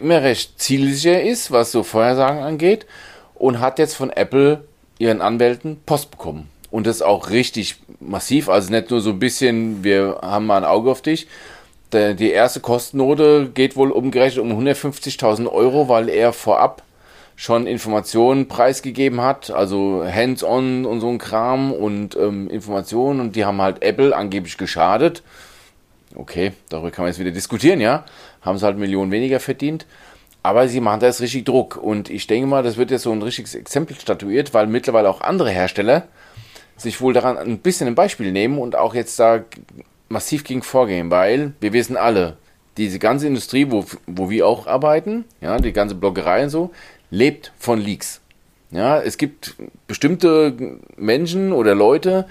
immer 0.00 0.22
recht 0.22 0.60
zielsicher 0.60 1.22
ist, 1.22 1.50
was 1.50 1.72
so 1.72 1.82
Vorhersagen 1.82 2.42
angeht, 2.42 2.86
und 3.34 3.60
hat 3.60 3.78
jetzt 3.78 3.94
von 3.94 4.10
Apple 4.10 4.64
ihren 4.98 5.20
Anwälten 5.20 5.80
Post 5.86 6.10
bekommen. 6.10 6.48
Und 6.70 6.86
das 6.86 7.02
auch 7.02 7.30
richtig 7.30 7.76
massiv, 8.00 8.48
also 8.48 8.70
nicht 8.70 8.90
nur 8.90 9.00
so 9.00 9.10
ein 9.10 9.18
bisschen, 9.18 9.84
wir 9.84 10.18
haben 10.22 10.46
mal 10.46 10.58
ein 10.58 10.64
Auge 10.64 10.90
auf 10.90 11.02
dich. 11.02 11.26
Die 11.92 12.30
erste 12.30 12.60
Kostennote 12.60 13.50
geht 13.54 13.76
wohl 13.76 13.92
umgerechnet 13.92 14.44
um 14.44 14.50
150.000 14.50 15.46
Euro, 15.46 15.88
weil 15.88 16.08
er 16.08 16.32
vorab 16.32 16.82
schon 17.36 17.66
Informationen 17.66 18.48
preisgegeben 18.48 19.20
hat, 19.20 19.50
also 19.50 20.02
Hands-on 20.04 20.84
und 20.86 21.00
so 21.00 21.08
ein 21.08 21.18
Kram 21.18 21.70
und 21.70 22.16
ähm, 22.16 22.48
Informationen 22.48 23.20
und 23.20 23.36
die 23.36 23.44
haben 23.44 23.60
halt 23.60 23.82
Apple 23.82 24.16
angeblich 24.16 24.56
geschadet. 24.56 25.22
Okay, 26.14 26.52
darüber 26.70 26.90
kann 26.90 27.04
man 27.04 27.12
jetzt 27.12 27.20
wieder 27.20 27.30
diskutieren, 27.30 27.80
ja. 27.80 28.04
Haben 28.46 28.56
sie 28.56 28.64
halt 28.64 28.78
Millionen 28.78 29.10
weniger 29.10 29.40
verdient. 29.40 29.84
Aber 30.42 30.68
sie 30.68 30.80
machen 30.80 31.00
da 31.00 31.06
jetzt 31.06 31.20
richtig 31.20 31.44
Druck. 31.44 31.76
Und 31.76 32.08
ich 32.08 32.26
denke 32.26 32.46
mal, 32.46 32.62
das 32.62 32.76
wird 32.78 32.90
jetzt 32.90 33.02
so 33.02 33.12
ein 33.12 33.20
richtiges 33.20 33.54
Exempel 33.54 33.96
statuiert, 33.96 34.54
weil 34.54 34.66
mittlerweile 34.68 35.10
auch 35.10 35.20
andere 35.20 35.50
Hersteller 35.50 36.08
sich 36.76 37.00
wohl 37.00 37.12
daran 37.12 37.36
ein 37.36 37.58
bisschen 37.58 37.88
ein 37.88 37.94
Beispiel 37.94 38.32
nehmen 38.32 38.58
und 38.58 38.76
auch 38.76 38.94
jetzt 38.94 39.18
da 39.18 39.44
massiv 40.08 40.44
gegen 40.44 40.62
vorgehen, 40.62 41.10
weil 41.10 41.52
wir 41.60 41.72
wissen 41.72 41.96
alle, 41.96 42.36
diese 42.76 42.98
ganze 42.98 43.26
Industrie, 43.26 43.70
wo, 43.70 43.84
wo 44.06 44.30
wir 44.30 44.46
auch 44.46 44.66
arbeiten, 44.66 45.24
ja, 45.40 45.58
die 45.58 45.72
ganze 45.72 45.94
Bloggerei 45.94 46.44
und 46.44 46.50
so, 46.50 46.70
lebt 47.10 47.52
von 47.58 47.80
Leaks. 47.80 48.20
Ja, 48.70 49.00
es 49.00 49.16
gibt 49.16 49.54
bestimmte 49.86 50.54
Menschen 50.96 51.52
oder 51.52 51.74
Leute, 51.74 52.26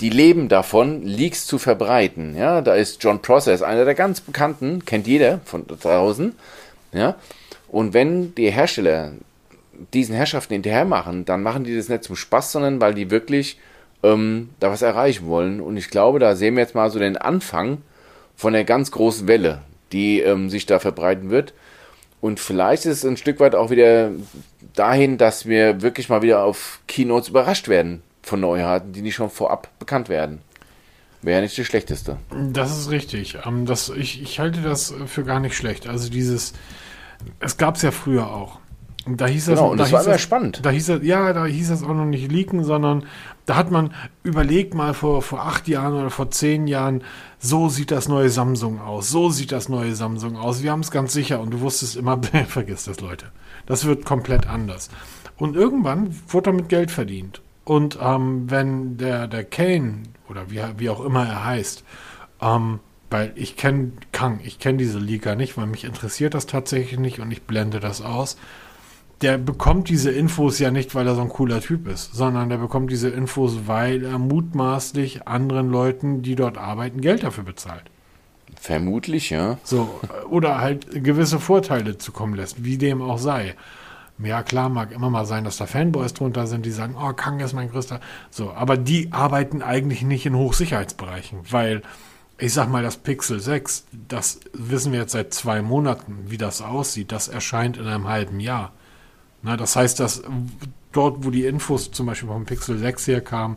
die 0.00 0.10
leben 0.10 0.48
davon, 0.48 1.02
Leaks 1.02 1.46
zu 1.46 1.58
verbreiten. 1.58 2.36
Ja, 2.36 2.60
da 2.60 2.74
ist 2.74 3.02
John 3.02 3.22
Process, 3.22 3.62
einer 3.62 3.84
der 3.84 3.94
ganz 3.94 4.20
bekannten, 4.20 4.84
kennt 4.84 5.06
jeder 5.06 5.40
von 5.44 5.66
draußen. 5.66 6.34
Ja, 6.92 7.16
und 7.68 7.92
wenn 7.94 8.34
die 8.34 8.50
Hersteller 8.50 9.12
diesen 9.92 10.14
Herrschaften 10.14 10.54
hinterher 10.54 10.84
machen, 10.84 11.24
dann 11.24 11.42
machen 11.42 11.64
die 11.64 11.76
das 11.76 11.88
nicht 11.88 12.04
zum 12.04 12.16
Spaß, 12.16 12.52
sondern 12.52 12.80
weil 12.80 12.94
die 12.94 13.10
wirklich 13.10 13.58
ähm, 14.02 14.50
da 14.60 14.70
was 14.70 14.82
erreichen 14.82 15.26
wollen. 15.26 15.60
Und 15.60 15.76
ich 15.76 15.90
glaube, 15.90 16.18
da 16.18 16.36
sehen 16.36 16.54
wir 16.54 16.62
jetzt 16.62 16.74
mal 16.74 16.90
so 16.90 16.98
den 16.98 17.16
Anfang 17.16 17.78
von 18.36 18.52
der 18.52 18.64
ganz 18.64 18.90
großen 18.90 19.26
Welle, 19.26 19.62
die 19.92 20.20
ähm, 20.20 20.50
sich 20.50 20.66
da 20.66 20.78
verbreiten 20.78 21.30
wird. 21.30 21.54
Und 22.20 22.40
vielleicht 22.40 22.86
ist 22.86 22.98
es 22.98 23.04
ein 23.04 23.16
Stück 23.16 23.40
weit 23.40 23.54
auch 23.54 23.70
wieder 23.70 24.10
dahin, 24.74 25.18
dass 25.18 25.46
wir 25.46 25.82
wirklich 25.82 26.08
mal 26.08 26.22
wieder 26.22 26.44
auf 26.44 26.80
Keynotes 26.86 27.28
überrascht 27.28 27.68
werden 27.68 28.02
von 28.24 28.40
Neuheiten, 28.40 28.92
die 28.92 29.02
nicht 29.02 29.14
schon 29.14 29.30
vorab 29.30 29.68
bekannt 29.78 30.08
werden. 30.08 30.40
Wäre 31.22 31.40
nicht 31.40 31.56
das 31.56 31.66
Schlechteste. 31.66 32.18
Das 32.52 32.76
ist 32.76 32.90
richtig. 32.90 33.38
Ähm, 33.46 33.64
das, 33.66 33.88
ich, 33.88 34.20
ich 34.22 34.40
halte 34.40 34.60
das 34.60 34.94
für 35.06 35.24
gar 35.24 35.40
nicht 35.40 35.56
schlecht. 35.56 35.86
Also 35.86 36.10
dieses, 36.10 36.52
es 37.40 37.56
gab 37.56 37.76
es 37.76 37.82
ja 37.82 37.90
früher 37.90 38.30
auch. 38.30 38.58
Da 39.06 39.26
hieß 39.26 39.46
das, 39.46 39.58
genau, 39.58 39.70
und 39.70 39.78
da 39.78 39.84
das 39.84 39.92
war 39.92 40.00
hieß 40.00 40.06
immer 40.06 40.14
das, 40.14 40.22
spannend. 40.22 40.60
Da 40.64 40.70
hieß 40.70 40.86
das, 40.86 41.02
ja, 41.02 41.32
da 41.34 41.44
hieß 41.44 41.68
das 41.68 41.82
auch 41.82 41.94
noch 41.94 42.06
nicht 42.06 42.32
leaken, 42.32 42.64
sondern 42.64 43.04
da 43.44 43.56
hat 43.56 43.70
man 43.70 43.92
überlegt 44.22 44.72
mal 44.72 44.94
vor, 44.94 45.20
vor 45.20 45.44
acht 45.44 45.68
Jahren 45.68 45.92
oder 45.92 46.08
vor 46.08 46.30
zehn 46.30 46.66
Jahren, 46.66 47.02
so 47.38 47.68
sieht 47.68 47.90
das 47.90 48.08
neue 48.08 48.30
Samsung 48.30 48.80
aus, 48.80 49.10
so 49.10 49.28
sieht 49.28 49.52
das 49.52 49.68
neue 49.68 49.94
Samsung 49.94 50.38
aus. 50.38 50.62
Wir 50.62 50.72
haben 50.72 50.80
es 50.80 50.90
ganz 50.90 51.12
sicher 51.12 51.40
und 51.40 51.50
du 51.50 51.60
wusstest 51.60 51.96
immer, 51.96 52.18
vergiss 52.48 52.84
das, 52.84 53.00
Leute. 53.00 53.26
Das 53.66 53.84
wird 53.84 54.06
komplett 54.06 54.46
anders. 54.46 54.88
Und 55.36 55.54
irgendwann 55.54 56.14
wurde 56.28 56.50
damit 56.50 56.70
Geld 56.70 56.90
verdient. 56.90 57.42
Und 57.64 57.98
ähm, 58.00 58.50
wenn 58.50 58.96
der, 58.96 59.26
der 59.26 59.44
Kane 59.44 60.02
oder 60.28 60.50
wie, 60.50 60.60
wie 60.76 60.90
auch 60.90 61.04
immer 61.04 61.26
er 61.26 61.44
heißt, 61.44 61.84
ähm, 62.40 62.80
weil 63.10 63.32
ich 63.36 63.56
kenne 63.56 63.92
Kang, 64.12 64.40
ich 64.42 64.58
kenne 64.58 64.78
diese 64.78 64.98
Liga 64.98 65.34
nicht, 65.34 65.56
weil 65.56 65.66
mich 65.66 65.84
interessiert 65.84 66.34
das 66.34 66.46
tatsächlich 66.46 66.98
nicht 66.98 67.20
und 67.20 67.30
ich 67.30 67.42
blende 67.42 67.80
das 67.80 68.02
aus 68.02 68.36
der 69.24 69.38
bekommt 69.38 69.88
diese 69.88 70.10
Infos 70.10 70.58
ja 70.58 70.70
nicht, 70.70 70.94
weil 70.94 71.06
er 71.06 71.14
so 71.14 71.22
ein 71.22 71.30
cooler 71.30 71.60
Typ 71.60 71.88
ist, 71.88 72.14
sondern 72.14 72.50
der 72.50 72.58
bekommt 72.58 72.90
diese 72.90 73.08
Infos, 73.08 73.60
weil 73.66 74.04
er 74.04 74.18
mutmaßlich 74.18 75.26
anderen 75.26 75.70
Leuten, 75.70 76.22
die 76.22 76.34
dort 76.34 76.58
arbeiten, 76.58 77.00
Geld 77.00 77.22
dafür 77.22 77.44
bezahlt. 77.44 77.84
Vermutlich, 78.60 79.30
ja. 79.30 79.58
So, 79.62 80.00
oder 80.28 80.60
halt 80.60 81.04
gewisse 81.04 81.38
Vorteile 81.38 81.98
zukommen 81.98 82.34
lässt, 82.34 82.64
wie 82.64 82.76
dem 82.76 83.02
auch 83.02 83.18
sei. 83.18 83.54
Ja, 84.18 84.42
klar, 84.42 84.68
mag 84.68 84.92
immer 84.92 85.10
mal 85.10 85.26
sein, 85.26 85.44
dass 85.44 85.56
da 85.56 85.66
Fanboys 85.66 86.14
drunter 86.14 86.46
sind, 86.46 86.64
die 86.64 86.70
sagen, 86.70 86.94
oh, 86.96 87.12
Kang 87.12 87.40
ist 87.40 87.52
mein 87.52 87.70
größter. 87.70 88.00
So, 88.30 88.52
aber 88.52 88.76
die 88.76 89.12
arbeiten 89.12 89.60
eigentlich 89.60 90.02
nicht 90.02 90.24
in 90.24 90.36
Hochsicherheitsbereichen, 90.36 91.40
weil 91.50 91.82
ich 92.38 92.52
sag 92.52 92.68
mal, 92.68 92.82
das 92.82 92.96
Pixel 92.96 93.40
6, 93.40 93.86
das 94.08 94.40
wissen 94.52 94.92
wir 94.92 95.00
jetzt 95.00 95.12
seit 95.12 95.32
zwei 95.32 95.62
Monaten, 95.62 96.24
wie 96.26 96.38
das 96.38 96.62
aussieht. 96.62 97.12
Das 97.12 97.28
erscheint 97.28 97.76
in 97.76 97.86
einem 97.86 98.08
halben 98.08 98.40
Jahr. 98.40 98.72
Na, 99.42 99.56
das 99.56 99.76
heißt, 99.76 100.00
dass 100.00 100.22
dort, 100.92 101.24
wo 101.24 101.30
die 101.30 101.44
Infos 101.44 101.90
zum 101.90 102.06
Beispiel 102.06 102.28
vom 102.28 102.44
Pixel 102.44 102.78
6 102.78 103.06
herkamen, 103.06 103.56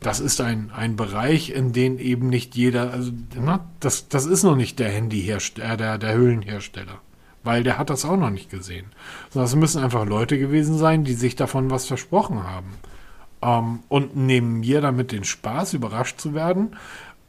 das 0.00 0.20
ist 0.20 0.40
ein, 0.40 0.70
ein 0.74 0.96
Bereich, 0.96 1.50
in 1.50 1.72
dem 1.72 1.98
eben 1.98 2.28
nicht 2.28 2.54
jeder, 2.54 2.92
also 2.92 3.12
na, 3.34 3.66
das, 3.80 4.08
das 4.08 4.26
ist 4.26 4.42
noch 4.42 4.56
nicht 4.56 4.78
der 4.78 4.90
Handyhersteller, 4.90 5.74
äh, 5.74 5.76
der, 5.76 5.98
der 5.98 6.16
Hüllenhersteller, 6.16 7.00
weil 7.46 7.62
der 7.62 7.78
hat 7.78 7.88
das 7.88 8.04
auch 8.04 8.16
noch 8.16 8.30
nicht 8.30 8.50
gesehen. 8.50 8.86
Sondern 9.30 9.46
es 9.46 9.56
müssen 9.56 9.82
einfach 9.82 10.04
Leute 10.04 10.38
gewesen 10.38 10.76
sein, 10.76 11.04
die 11.04 11.14
sich 11.14 11.36
davon 11.36 11.70
was 11.70 11.86
versprochen 11.86 12.44
haben. 12.44 12.74
Ähm, 13.40 13.80
und 13.88 14.16
nehmen 14.16 14.60
mir 14.60 14.80
damit 14.80 15.12
den 15.12 15.24
Spaß, 15.24 15.74
überrascht 15.74 16.20
zu 16.20 16.34
werden 16.34 16.76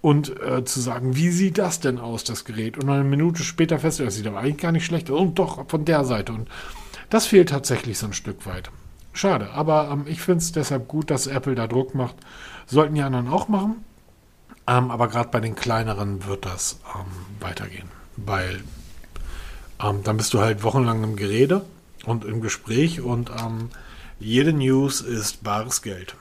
und 0.01 0.39
äh, 0.41 0.63
zu 0.63 0.79
sagen, 0.79 1.15
wie 1.15 1.29
sieht 1.29 1.57
das 1.57 1.79
denn 1.79 1.99
aus, 1.99 2.23
das 2.23 2.45
Gerät? 2.45 2.77
Und 2.77 2.89
eine 2.89 3.03
Minute 3.03 3.43
später 3.43 3.79
feststellen, 3.79 4.07
das 4.07 4.15
sieht 4.15 4.27
aber 4.27 4.39
eigentlich 4.39 4.57
gar 4.57 4.71
nicht 4.71 4.85
schlecht 4.85 5.09
aus. 5.09 5.19
Und 5.19 5.39
doch 5.39 5.67
von 5.69 5.85
der 5.85 6.03
Seite. 6.05 6.33
Und 6.33 6.49
das 7.09 7.25
fehlt 7.25 7.49
tatsächlich 7.49 7.97
so 7.97 8.07
ein 8.07 8.13
Stück 8.13 8.45
weit. 8.45 8.69
Schade, 9.13 9.49
aber 9.51 9.89
ähm, 9.91 10.05
ich 10.07 10.21
finde 10.21 10.39
es 10.39 10.51
deshalb 10.51 10.87
gut, 10.87 11.09
dass 11.09 11.27
Apple 11.27 11.55
da 11.55 11.67
Druck 11.67 11.95
macht. 11.95 12.15
Sollten 12.67 12.95
die 12.95 13.01
anderen 13.01 13.27
auch 13.27 13.47
machen. 13.47 13.83
Ähm, 14.67 14.91
aber 14.91 15.07
gerade 15.07 15.29
bei 15.29 15.39
den 15.39 15.55
kleineren 15.55 16.25
wird 16.25 16.45
das 16.45 16.79
ähm, 16.95 17.05
weitergehen. 17.39 17.89
Weil 18.15 18.61
ähm, 19.83 20.01
dann 20.03 20.17
bist 20.17 20.33
du 20.33 20.39
halt 20.39 20.63
wochenlang 20.63 21.03
im 21.03 21.15
Gerede 21.15 21.61
und 22.05 22.25
im 22.25 22.41
Gespräch 22.41 23.01
und 23.01 23.29
ähm, 23.29 23.69
jede 24.19 24.53
News 24.53 25.01
ist 25.01 25.43
bares 25.43 25.81
Geld. 25.81 26.15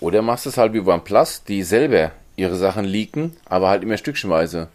Oder 0.00 0.22
machst 0.22 0.46
es 0.46 0.56
halt 0.56 0.72
wie 0.72 0.80
OnePlus, 0.80 1.44
die 1.44 1.62
selber 1.62 2.12
ihre 2.36 2.56
Sachen 2.56 2.84
leaken, 2.84 3.36
aber 3.44 3.68
halt 3.68 3.82
immer 3.82 3.96
stückchenweise. 3.96 4.68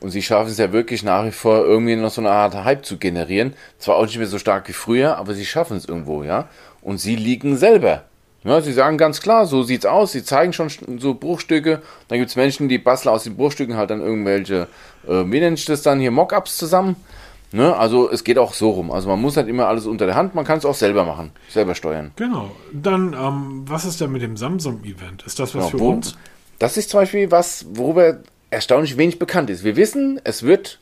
Und 0.00 0.10
sie 0.10 0.22
schaffen 0.22 0.50
es 0.50 0.58
ja 0.58 0.72
wirklich 0.72 1.02
nach 1.02 1.24
wie 1.24 1.30
vor 1.30 1.64
irgendwie 1.64 1.96
noch 1.96 2.10
so 2.10 2.20
eine 2.20 2.30
Art 2.30 2.54
Hype 2.54 2.84
zu 2.84 2.98
generieren. 2.98 3.54
Zwar 3.78 3.96
auch 3.96 4.04
nicht 4.04 4.18
mehr 4.18 4.26
so 4.26 4.38
stark 4.38 4.68
wie 4.68 4.74
früher, 4.74 5.16
aber 5.16 5.32
sie 5.34 5.46
schaffen 5.46 5.76
es 5.76 5.86
irgendwo, 5.86 6.22
ja. 6.22 6.48
Und 6.82 6.98
sie 6.98 7.16
liegen 7.16 7.56
selber. 7.56 8.04
Ja, 8.44 8.60
sie 8.60 8.72
sagen 8.72 8.98
ganz 8.98 9.20
klar, 9.20 9.46
so 9.46 9.62
sieht's 9.62 9.86
aus. 9.86 10.12
Sie 10.12 10.22
zeigen 10.22 10.52
schon 10.52 10.70
so 10.98 11.14
Bruchstücke. 11.14 11.82
Dann 12.08 12.18
gibt 12.18 12.30
es 12.30 12.36
Menschen, 12.36 12.68
die 12.68 12.78
basteln 12.78 13.12
aus 13.14 13.24
den 13.24 13.36
Bruchstücken 13.36 13.76
halt 13.76 13.90
dann 13.90 14.00
irgendwelche, 14.00 14.68
äh, 15.08 15.24
wie 15.24 15.40
nennt 15.40 15.58
sich 15.58 15.66
das 15.66 15.82
dann 15.82 15.98
hier, 15.98 16.10
Mockups 16.10 16.56
zusammen. 16.56 16.96
Ne? 17.56 17.74
Also 17.74 18.10
es 18.10 18.22
geht 18.22 18.36
auch 18.38 18.52
so 18.52 18.68
rum. 18.70 18.90
Also 18.90 19.08
man 19.08 19.18
muss 19.20 19.36
halt 19.38 19.48
immer 19.48 19.66
alles 19.66 19.86
unter 19.86 20.04
der 20.04 20.14
Hand, 20.14 20.34
man 20.34 20.44
kann 20.44 20.58
es 20.58 20.66
auch 20.66 20.74
selber 20.74 21.04
machen, 21.06 21.32
selber 21.48 21.74
steuern. 21.74 22.10
Genau. 22.16 22.50
Dann, 22.72 23.14
ähm, 23.14 23.62
was 23.66 23.86
ist 23.86 23.98
denn 24.00 24.12
mit 24.12 24.20
dem 24.20 24.36
Samsung-Event? 24.36 25.22
Ist 25.24 25.38
das 25.38 25.54
was 25.54 25.64
Ja, 25.64 25.70
für 25.70 25.80
wo- 25.80 25.90
uns? 25.92 26.16
Das 26.58 26.76
ist 26.76 26.90
zum 26.90 27.00
Beispiel 27.00 27.30
was, 27.30 27.64
worüber 27.70 28.18
erstaunlich 28.50 28.98
wenig 28.98 29.18
bekannt 29.18 29.48
ist. 29.48 29.64
Wir 29.64 29.74
wissen, 29.76 30.20
es 30.24 30.42
wird 30.42 30.80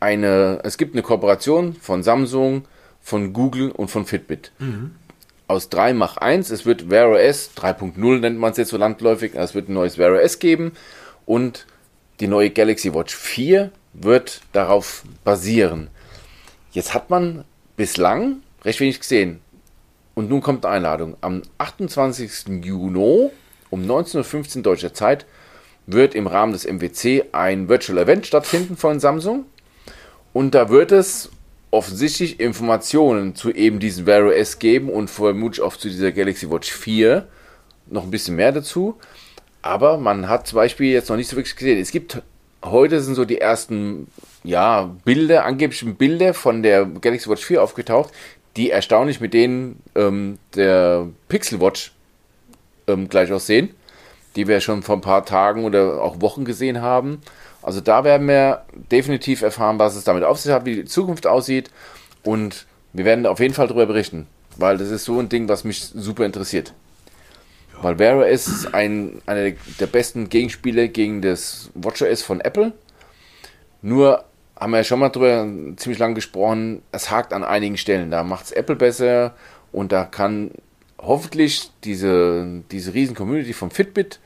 eine, 0.00 0.60
es 0.64 0.78
gibt 0.78 0.94
eine 0.94 1.02
Kooperation 1.02 1.74
von 1.74 2.02
Samsung, 2.02 2.64
von 3.02 3.34
Google 3.34 3.70
und 3.70 3.90
von 3.90 4.06
Fitbit. 4.06 4.50
Aus 5.46 5.68
3 5.68 5.92
mach 5.94 6.16
1, 6.16 6.48
es 6.50 6.64
wird 6.66 6.88
Wear 6.90 7.10
OS 7.10 7.50
3.0 7.56 8.18
nennt 8.20 8.38
man 8.38 8.52
es 8.52 8.56
jetzt 8.58 8.70
so 8.70 8.76
landläufig, 8.76 9.32
es 9.34 9.54
wird 9.54 9.68
ein 9.68 9.74
neues 9.74 9.98
Wear 9.98 10.12
OS 10.12 10.38
geben 10.38 10.72
und 11.26 11.66
die 12.20 12.28
neue 12.28 12.50
Galaxy 12.50 12.94
Watch 12.94 13.14
4 13.14 13.70
wird 13.94 14.40
darauf 14.52 15.04
basieren. 15.24 15.88
Jetzt 16.72 16.94
hat 16.94 17.10
man 17.10 17.44
bislang 17.76 18.42
recht 18.64 18.80
wenig 18.80 19.00
gesehen. 19.00 19.40
Und 20.14 20.28
nun 20.28 20.40
kommt 20.40 20.66
eine 20.66 20.76
Einladung. 20.76 21.16
Am 21.20 21.42
28. 21.58 22.62
Juni 22.64 23.30
um 23.70 23.82
19.15 23.82 24.56
Uhr 24.56 24.62
deutscher 24.62 24.92
Zeit 24.92 25.26
wird 25.86 26.14
im 26.14 26.26
Rahmen 26.26 26.52
des 26.52 26.66
MWC 26.66 27.26
ein 27.32 27.68
Virtual 27.68 27.98
Event 27.98 28.26
stattfinden 28.26 28.76
von 28.76 29.00
Samsung. 29.00 29.46
Und 30.32 30.54
da 30.54 30.68
wird 30.68 30.92
es 30.92 31.30
offensichtlich 31.70 32.40
Informationen 32.40 33.34
zu 33.34 33.50
eben 33.50 33.78
diesem 33.78 34.06
Wear 34.06 34.26
OS 34.26 34.58
geben 34.58 34.88
und 34.90 35.08
vermutlich 35.08 35.62
auch 35.62 35.76
zu 35.76 35.88
dieser 35.88 36.12
Galaxy 36.12 36.50
Watch 36.50 36.72
4 36.72 37.26
noch 37.86 38.04
ein 38.04 38.10
bisschen 38.10 38.36
mehr 38.36 38.52
dazu. 38.52 38.98
Aber 39.62 39.98
man 39.98 40.28
hat 40.28 40.46
zum 40.46 40.56
Beispiel 40.56 40.92
jetzt 40.92 41.08
noch 41.08 41.16
nicht 41.16 41.28
so 41.28 41.36
wirklich 41.36 41.56
gesehen. 41.56 41.78
Es 41.78 41.90
gibt 41.90 42.22
heute 42.64 43.00
sind 43.00 43.14
so 43.14 43.24
die 43.24 43.40
ersten 43.40 44.08
ja, 44.48 44.96
Bilder, 45.04 45.44
angeblichen 45.44 45.96
Bilder 45.96 46.32
von 46.32 46.62
der 46.62 46.86
Galaxy 46.86 47.28
Watch 47.28 47.44
4 47.44 47.62
aufgetaucht, 47.62 48.14
die 48.56 48.70
erstaunlich 48.70 49.20
mit 49.20 49.34
denen 49.34 49.82
ähm, 49.94 50.38
der 50.54 51.06
Pixel 51.28 51.60
Watch 51.60 51.92
ähm, 52.86 53.10
gleich 53.10 53.30
aussehen, 53.30 53.74
die 54.36 54.48
wir 54.48 54.60
schon 54.60 54.82
vor 54.82 54.96
ein 54.96 55.02
paar 55.02 55.26
Tagen 55.26 55.66
oder 55.66 56.02
auch 56.02 56.22
Wochen 56.22 56.46
gesehen 56.46 56.80
haben. 56.80 57.20
Also 57.60 57.82
da 57.82 58.04
werden 58.04 58.26
wir 58.26 58.64
definitiv 58.90 59.42
erfahren, 59.42 59.78
was 59.78 59.96
es 59.96 60.04
damit 60.04 60.24
auf 60.24 60.38
sich 60.38 60.50
hat, 60.50 60.64
wie 60.64 60.76
die 60.76 60.84
Zukunft 60.86 61.26
aussieht 61.26 61.70
und 62.22 62.64
wir 62.94 63.04
werden 63.04 63.26
auf 63.26 63.40
jeden 63.40 63.52
Fall 63.52 63.66
darüber 63.66 63.84
berichten, 63.84 64.28
weil 64.56 64.78
das 64.78 64.88
ist 64.88 65.04
so 65.04 65.20
ein 65.20 65.28
Ding, 65.28 65.50
was 65.50 65.64
mich 65.64 65.84
super 65.84 66.24
interessiert. 66.24 66.72
Weil 67.82 68.00
OS 68.00 68.48
ist 68.48 68.74
ein, 68.74 69.20
einer 69.26 69.50
der 69.78 69.86
besten 69.86 70.30
Gegenspiele 70.30 70.88
gegen 70.88 71.20
das 71.20 71.70
WatchOS 71.74 72.22
von 72.22 72.40
Apple. 72.40 72.72
Nur 73.82 74.24
haben 74.58 74.70
wir 74.72 74.78
ja 74.78 74.84
schon 74.84 75.00
mal 75.00 75.10
drüber 75.10 75.46
ziemlich 75.76 75.98
lange 75.98 76.14
gesprochen, 76.14 76.82
es 76.92 77.10
hakt 77.10 77.32
an 77.32 77.44
einigen 77.44 77.76
Stellen. 77.76 78.10
Da 78.10 78.24
macht 78.24 78.46
es 78.46 78.52
Apple 78.52 78.76
besser 78.76 79.34
und 79.72 79.92
da 79.92 80.04
kann 80.04 80.50
hoffentlich 80.98 81.70
diese, 81.84 82.62
diese 82.70 82.94
riesen 82.94 83.14
Community 83.14 83.52
von 83.52 83.70
Fitbit, 83.70 84.18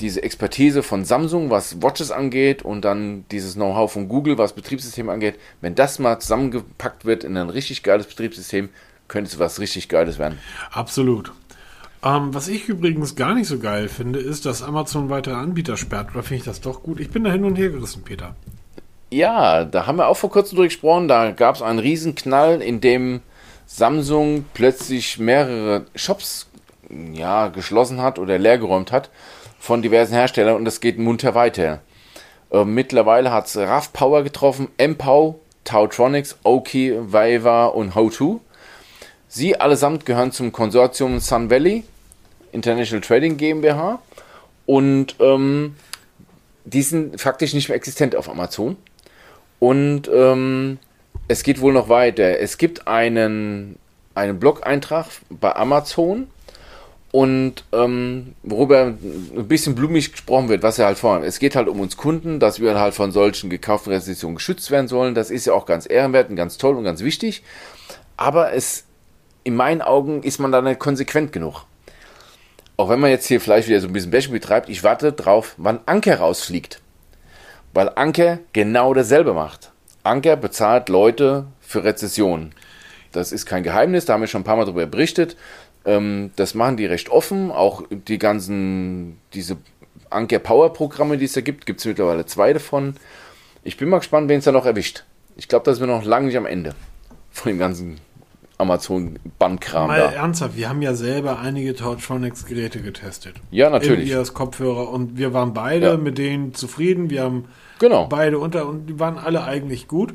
diese 0.00 0.22
Expertise 0.22 0.82
von 0.82 1.04
Samsung, 1.04 1.50
was 1.50 1.80
Watches 1.80 2.10
angeht 2.10 2.62
und 2.62 2.84
dann 2.84 3.24
dieses 3.30 3.54
Know-how 3.54 3.92
von 3.92 4.08
Google, 4.08 4.36
was 4.36 4.54
Betriebssystem 4.54 5.08
angeht, 5.08 5.38
wenn 5.60 5.76
das 5.76 5.98
mal 5.98 6.18
zusammengepackt 6.18 7.04
wird 7.04 7.22
in 7.22 7.36
ein 7.36 7.50
richtig 7.50 7.84
geiles 7.84 8.06
Betriebssystem, 8.06 8.68
könnte 9.06 9.30
es 9.30 9.38
was 9.38 9.60
richtig 9.60 9.88
Geiles 9.88 10.18
werden. 10.18 10.38
Absolut. 10.72 11.32
Ähm, 12.02 12.34
was 12.34 12.48
ich 12.48 12.68
übrigens 12.68 13.14
gar 13.14 13.34
nicht 13.34 13.46
so 13.46 13.60
geil 13.60 13.88
finde, 13.88 14.18
ist, 14.18 14.44
dass 14.44 14.62
Amazon 14.62 15.08
weitere 15.08 15.34
Anbieter 15.34 15.76
sperrt. 15.76 16.10
Oder 16.12 16.24
finde 16.24 16.38
ich 16.38 16.44
das 16.44 16.60
doch 16.60 16.82
gut? 16.82 16.98
Ich 16.98 17.10
bin 17.10 17.22
da 17.22 17.30
hin 17.30 17.44
und 17.44 17.56
her 17.56 17.68
gerissen, 17.68 18.02
Peter. 18.02 18.34
Ja, 19.12 19.66
da 19.66 19.86
haben 19.86 19.98
wir 19.98 20.08
auch 20.08 20.16
vor 20.16 20.30
kurzem 20.30 20.56
drüber 20.56 20.68
gesprochen. 20.68 21.06
Da 21.06 21.32
gab 21.32 21.56
es 21.56 21.60
einen 21.60 21.78
Riesenknall, 21.78 22.62
in 22.62 22.80
dem 22.80 23.20
Samsung 23.66 24.46
plötzlich 24.54 25.18
mehrere 25.18 25.84
Shops 25.94 26.48
ja, 27.12 27.48
geschlossen 27.48 28.00
hat 28.00 28.18
oder 28.18 28.38
leergeräumt 28.38 28.90
hat 28.90 29.10
von 29.58 29.82
diversen 29.82 30.14
Herstellern 30.14 30.56
und 30.56 30.64
das 30.64 30.80
geht 30.80 30.98
munter 30.98 31.34
weiter. 31.34 31.80
Äh, 32.50 32.64
mittlerweile 32.64 33.30
hat 33.32 33.48
es 33.48 33.56
RAV 33.58 33.92
Power 33.92 34.22
getroffen, 34.22 34.68
MPOW, 34.78 35.34
Tautronics, 35.64 36.38
Oki, 36.42 36.96
Viva 36.98 37.66
und 37.66 37.94
Ho2. 37.94 38.40
Sie 39.28 39.60
allesamt 39.60 40.06
gehören 40.06 40.32
zum 40.32 40.52
Konsortium 40.52 41.20
Sun 41.20 41.50
Valley 41.50 41.84
International 42.50 43.02
Trading 43.02 43.36
GmbH 43.36 43.98
und 44.64 45.16
ähm, 45.20 45.76
die 46.64 46.82
sind 46.82 47.20
faktisch 47.20 47.52
nicht 47.52 47.68
mehr 47.68 47.76
existent 47.76 48.16
auf 48.16 48.30
Amazon. 48.30 48.78
Und 49.62 50.10
ähm, 50.12 50.80
es 51.28 51.44
geht 51.44 51.60
wohl 51.60 51.72
noch 51.72 51.88
weiter. 51.88 52.40
Es 52.40 52.58
gibt 52.58 52.88
einen, 52.88 53.78
einen 54.12 54.40
Blog-Eintrag 54.40 55.06
bei 55.30 55.54
Amazon 55.54 56.26
und 57.12 57.62
ähm, 57.70 58.34
worüber 58.42 58.86
ein 58.86 59.46
bisschen 59.46 59.76
blumig 59.76 60.10
gesprochen 60.10 60.48
wird, 60.48 60.64
was 60.64 60.78
ja 60.78 60.86
halt 60.86 60.98
vorhin. 60.98 61.22
Es 61.22 61.38
geht 61.38 61.54
halt 61.54 61.68
um 61.68 61.78
uns 61.78 61.96
Kunden, 61.96 62.40
dass 62.40 62.58
wir 62.58 62.76
halt 62.76 62.94
von 62.94 63.12
solchen 63.12 63.50
gekauften 63.50 63.92
Restriktionen 63.92 64.34
geschützt 64.34 64.72
werden 64.72 64.88
sollen. 64.88 65.14
Das 65.14 65.30
ist 65.30 65.46
ja 65.46 65.52
auch 65.52 65.64
ganz 65.64 65.88
ehrenwert 65.88 66.28
und 66.28 66.34
ganz 66.34 66.58
toll 66.58 66.74
und 66.74 66.82
ganz 66.82 67.04
wichtig. 67.04 67.44
Aber 68.16 68.52
es, 68.52 68.82
in 69.44 69.54
meinen 69.54 69.80
Augen, 69.80 70.24
ist 70.24 70.40
man 70.40 70.50
da 70.50 70.60
nicht 70.60 70.80
konsequent 70.80 71.30
genug. 71.32 71.66
Auch 72.76 72.88
wenn 72.88 72.98
man 72.98 73.10
jetzt 73.10 73.26
hier 73.26 73.40
vielleicht 73.40 73.68
wieder 73.68 73.80
so 73.80 73.86
ein 73.86 73.92
bisschen 73.92 74.10
Bashing 74.10 74.32
betreibt, 74.32 74.68
ich 74.68 74.82
warte 74.82 75.12
drauf, 75.12 75.54
wann 75.56 75.78
Anker 75.86 76.18
rausfliegt. 76.18 76.80
Weil 77.74 77.90
Anker 77.94 78.38
genau 78.52 78.94
dasselbe 78.94 79.32
macht. 79.32 79.72
Anker 80.02 80.36
bezahlt 80.36 80.88
Leute 80.88 81.46
für 81.60 81.84
Rezessionen. 81.84 82.54
Das 83.12 83.32
ist 83.32 83.46
kein 83.46 83.62
Geheimnis, 83.62 84.04
da 84.04 84.14
haben 84.14 84.22
wir 84.22 84.26
schon 84.26 84.42
ein 84.42 84.44
paar 84.44 84.56
Mal 84.56 84.64
darüber 84.64 84.86
berichtet. 84.86 85.36
Ähm, 85.84 86.30
das 86.36 86.54
machen 86.54 86.76
die 86.76 86.86
recht 86.86 87.10
offen. 87.10 87.50
Auch 87.50 87.82
die 87.90 88.18
ganzen, 88.18 89.18
diese 89.34 89.56
Anker 90.10 90.38
Power 90.38 90.72
Programme, 90.72 91.18
die 91.18 91.24
es 91.24 91.32
da 91.32 91.40
gibt, 91.40 91.66
gibt 91.66 91.80
es 91.80 91.86
mittlerweile 91.86 92.26
zwei 92.26 92.52
davon. 92.52 92.94
Ich 93.64 93.76
bin 93.76 93.88
mal 93.88 93.98
gespannt, 93.98 94.28
wen 94.28 94.38
es 94.38 94.44
da 94.44 94.52
noch 94.52 94.66
erwischt. 94.66 95.04
Ich 95.36 95.48
glaube, 95.48 95.64
da 95.64 95.74
sind 95.74 95.86
wir 95.86 95.94
noch 95.94 96.04
lange 96.04 96.26
nicht 96.26 96.36
am 96.36 96.46
Ende 96.46 96.74
von 97.30 97.50
dem 97.50 97.58
ganzen 97.58 97.98
Amazon-Bandkram 98.58 99.88
Mal 99.88 99.98
da. 99.98 100.12
ernsthaft, 100.12 100.56
wir 100.56 100.68
haben 100.68 100.82
ja 100.82 100.94
selber 100.94 101.40
einige 101.40 101.74
Tortronics-Geräte 101.74 102.80
getestet. 102.80 103.34
Ja, 103.50 103.70
natürlich. 103.70 104.10
Ias 104.10 104.34
Kopfhörer 104.34 104.90
und 104.90 105.16
wir 105.16 105.32
waren 105.32 105.52
beide 105.52 105.86
ja. 105.86 105.96
mit 105.96 106.18
denen 106.18 106.54
zufrieden. 106.54 107.10
Wir 107.10 107.22
haben 107.22 107.46
genau. 107.82 108.06
beide 108.06 108.38
unter 108.38 108.66
und 108.66 108.86
die 108.86 108.98
waren 108.98 109.18
alle 109.18 109.44
eigentlich 109.44 109.88
gut. 109.88 110.14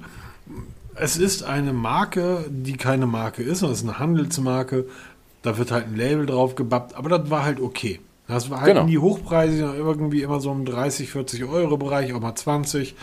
Es 0.95 1.17
ist 1.17 1.43
eine 1.43 1.73
Marke, 1.73 2.45
die 2.49 2.77
keine 2.77 3.05
Marke 3.05 3.43
ist, 3.43 3.59
sondern 3.59 3.73
es 3.73 3.81
ist 3.83 3.87
eine 3.87 3.99
Handelsmarke. 3.99 4.85
Da 5.43 5.57
wird 5.59 5.71
halt 5.71 5.85
ein 5.85 5.95
Label 5.95 6.25
drauf 6.25 6.55
gebappt, 6.55 6.95
aber 6.95 7.09
das 7.09 7.29
war 7.29 7.43
halt 7.43 7.59
okay. 7.59 7.99
Das 8.27 8.49
war 8.49 8.61
halt 8.61 8.73
genau. 8.73 8.85
nie 8.85 8.97
hochpreisig, 8.97 9.59
irgendwie 9.59 10.21
immer 10.21 10.39
so 10.39 10.51
im 10.51 10.65
30, 10.65 11.11
40 11.11 11.45
Euro 11.45 11.77
Bereich, 11.77 12.13
auch 12.13 12.19
mal 12.19 12.35
20. 12.35 12.95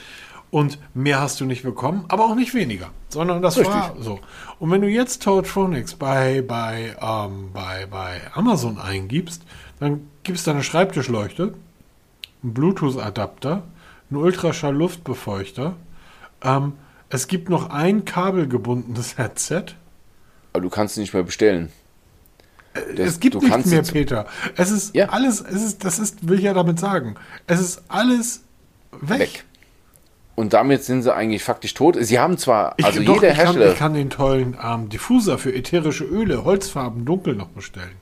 Und 0.51 0.79
mehr 0.95 1.21
hast 1.21 1.41
du 1.41 1.47
nicht 1.47 1.63
bekommen, 1.63 2.05
aber 2.09 2.27
auch 2.27 2.35
nicht 2.35 2.55
weniger, 2.55 2.91
sondern 3.09 3.43
das 3.43 3.57
Richtig. 3.59 3.75
war 3.75 3.97
so. 3.99 4.21
Und 4.61 4.71
wenn 4.71 4.83
du 4.83 4.89
jetzt 4.89 5.23
Toadtronics 5.23 5.95
bei, 5.95 6.43
bei, 6.47 6.97
ähm, 7.01 7.51
bei, 7.53 7.87
bei 7.91 8.21
Amazon 8.35 8.79
eingibst, 8.79 9.43
dann 9.81 10.09
gibst 10.23 10.47
du 10.47 10.53
eine 10.53 10.63
Schreibtischleuchte, 10.63 11.55
einen 12.43 12.55
Bluetooth-Adapter, 12.55 13.65
einen 14.11 14.21
Ultraschall-Luftbefeuchter. 14.21 15.77
Ähm, 16.43 16.75
es 17.09 17.29
gibt 17.29 17.49
noch 17.49 17.71
ein 17.71 18.05
kabelgebundenes 18.05 19.19
Headset. 19.19 19.67
Aber 20.53 20.63
du 20.63 20.71
kannst 20.71 20.95
es 20.95 21.01
nicht 21.01 21.15
mehr 21.15 21.23
bestellen. 21.23 21.71
Das, 22.97 23.09
es 23.09 23.21
gibt 23.21 23.41
nichts 23.41 23.67
mehr, 23.67 23.83
Peter. 23.83 24.27
Es 24.57 24.71
ist 24.71 24.97
ja. 24.97 25.11
alles, 25.11 25.41
es 25.41 25.63
ist, 25.63 25.85
das 25.85 26.01
ist, 26.01 26.29
will 26.29 26.39
ich 26.39 26.45
ja 26.45 26.55
damit 26.55 26.81
sagen. 26.81 27.15
Es 27.47 27.61
ist 27.61 27.83
alles 27.89 28.43
weg. 29.01 29.21
weg. 29.21 29.45
Und 30.35 30.53
damit 30.53 30.83
sind 30.83 31.03
sie 31.03 31.15
eigentlich 31.15 31.45
faktisch 31.45 31.75
tot. 31.75 31.97
Sie 32.01 32.19
haben 32.19 32.37
zwar, 32.39 32.75
ich, 32.77 32.85
also 32.85 33.01
doch, 33.03 33.15
jeder 33.15 33.31
ich 33.31 33.39
Hersteller. 33.39 33.65
Kann, 33.67 33.73
ich 33.73 33.79
kann 33.79 33.95
den 33.95 34.11
tollen 34.11 34.57
ähm, 34.61 34.89
Diffuser 34.89 35.39
für 35.39 35.55
ätherische 35.55 36.05
Öle, 36.05 36.45
Holzfarben, 36.45 37.05
dunkel 37.05 37.37
noch 37.37 37.49
bestellen. 37.49 37.95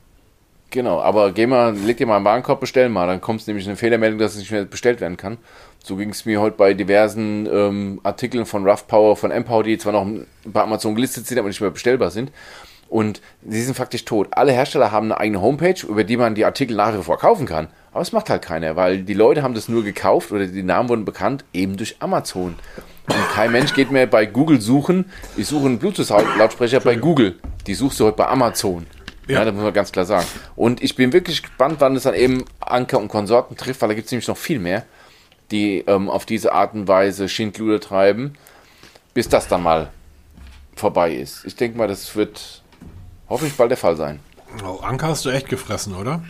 Genau, 0.73 0.99
aber 0.99 1.33
geh 1.33 1.45
mal, 1.45 1.77
leg 1.77 1.97
dir 1.97 2.07
mal 2.07 2.15
einen 2.15 2.25
Warenkorb, 2.25 2.59
bestellen 2.59 2.91
mal, 2.91 3.05
dann 3.05 3.21
kommt 3.21 3.41
es 3.41 3.45
nämlich 3.45 3.67
eine 3.67 3.75
Fehlermeldung, 3.75 4.17
dass 4.17 4.33
es 4.33 4.39
nicht 4.39 4.49
mehr 4.49 4.65
bestellt 4.65 5.01
werden 5.01 5.17
kann. 5.17 5.37
So 5.83 5.97
ging 5.97 6.09
es 6.09 6.25
mir 6.25 6.41
heute 6.41 6.57
bei 6.57 6.73
diversen 6.73 7.45
ähm, 7.45 8.01
Artikeln 8.01 8.47
von 8.47 8.67
Rough 8.67 8.87
Power, 8.87 9.15
von 9.15 9.29
Empower, 9.29 9.61
die 9.61 9.77
zwar 9.77 9.93
noch 9.93 10.07
bei 10.45 10.63
Amazon 10.63 10.95
gelistet 10.95 11.27
sind, 11.27 11.37
aber 11.37 11.47
nicht 11.47 11.61
mehr 11.61 11.69
bestellbar 11.69 12.09
sind. 12.09 12.31
Und 12.89 13.21
sie 13.47 13.61
sind 13.61 13.75
faktisch 13.75 14.03
tot. 14.03 14.29
Alle 14.31 14.51
Hersteller 14.51 14.91
haben 14.91 15.11
eine 15.11 15.19
eigene 15.19 15.41
Homepage, 15.41 15.79
über 15.87 16.03
die 16.03 16.17
man 16.17 16.33
die 16.33 16.43
Artikel 16.43 16.75
nach 16.75 16.97
wie 16.97 17.03
vor 17.03 17.19
kaufen 17.19 17.45
kann. 17.45 17.67
Aber 17.91 18.01
es 18.01 18.11
macht 18.11 18.31
halt 18.31 18.41
keiner, 18.41 18.75
weil 18.75 19.03
die 19.03 19.13
Leute 19.13 19.43
haben 19.43 19.53
das 19.53 19.69
nur 19.69 19.83
gekauft 19.83 20.31
oder 20.31 20.47
die 20.47 20.63
Namen 20.63 20.89
wurden 20.89 21.05
bekannt 21.05 21.45
eben 21.53 21.77
durch 21.77 21.97
Amazon. 21.99 22.55
Und 23.07 23.29
kein 23.35 23.51
Mensch 23.51 23.75
geht 23.75 23.91
mehr 23.91 24.07
bei 24.07 24.25
Google 24.25 24.59
suchen. 24.59 25.05
Ich 25.37 25.45
suche 25.45 25.67
einen 25.67 25.77
Bluetooth-Lautsprecher 25.77 26.79
bei 26.79 26.95
Google. 26.95 27.35
Die 27.67 27.75
suchst 27.75 27.99
du 27.99 28.05
heute 28.05 28.17
bei 28.17 28.27
Amazon. 28.27 28.87
Ja. 29.27 29.39
ja, 29.39 29.45
das 29.45 29.53
muss 29.53 29.63
man 29.63 29.73
ganz 29.73 29.91
klar 29.91 30.05
sagen. 30.05 30.27
Und 30.55 30.83
ich 30.83 30.95
bin 30.95 31.13
wirklich 31.13 31.41
gespannt, 31.41 31.77
wann 31.79 31.95
es 31.95 32.03
dann 32.03 32.13
eben 32.13 32.43
Anker 32.59 32.99
und 32.99 33.07
Konsorten 33.07 33.55
trifft, 33.55 33.81
weil 33.81 33.89
da 33.89 33.95
gibt 33.95 34.07
es 34.07 34.11
nämlich 34.11 34.27
noch 34.27 34.37
viel 34.37 34.59
mehr, 34.59 34.85
die 35.51 35.79
ähm, 35.87 36.09
auf 36.09 36.25
diese 36.25 36.53
Art 36.53 36.73
und 36.73 36.87
Weise 36.87 37.29
Schindluder 37.29 37.79
treiben, 37.79 38.35
bis 39.13 39.29
das 39.29 39.47
dann 39.47 39.63
mal 39.63 39.91
vorbei 40.75 41.13
ist. 41.13 41.45
Ich 41.45 41.55
denke 41.55 41.77
mal, 41.77 41.87
das 41.87 42.15
wird 42.15 42.63
hoffentlich 43.29 43.55
bald 43.55 43.71
der 43.71 43.77
Fall 43.77 43.95
sein. 43.95 44.19
Oh, 44.65 44.79
Anker 44.81 45.07
hast 45.07 45.25
du 45.25 45.29
echt 45.29 45.47
gefressen, 45.49 45.95
oder? 45.95 46.23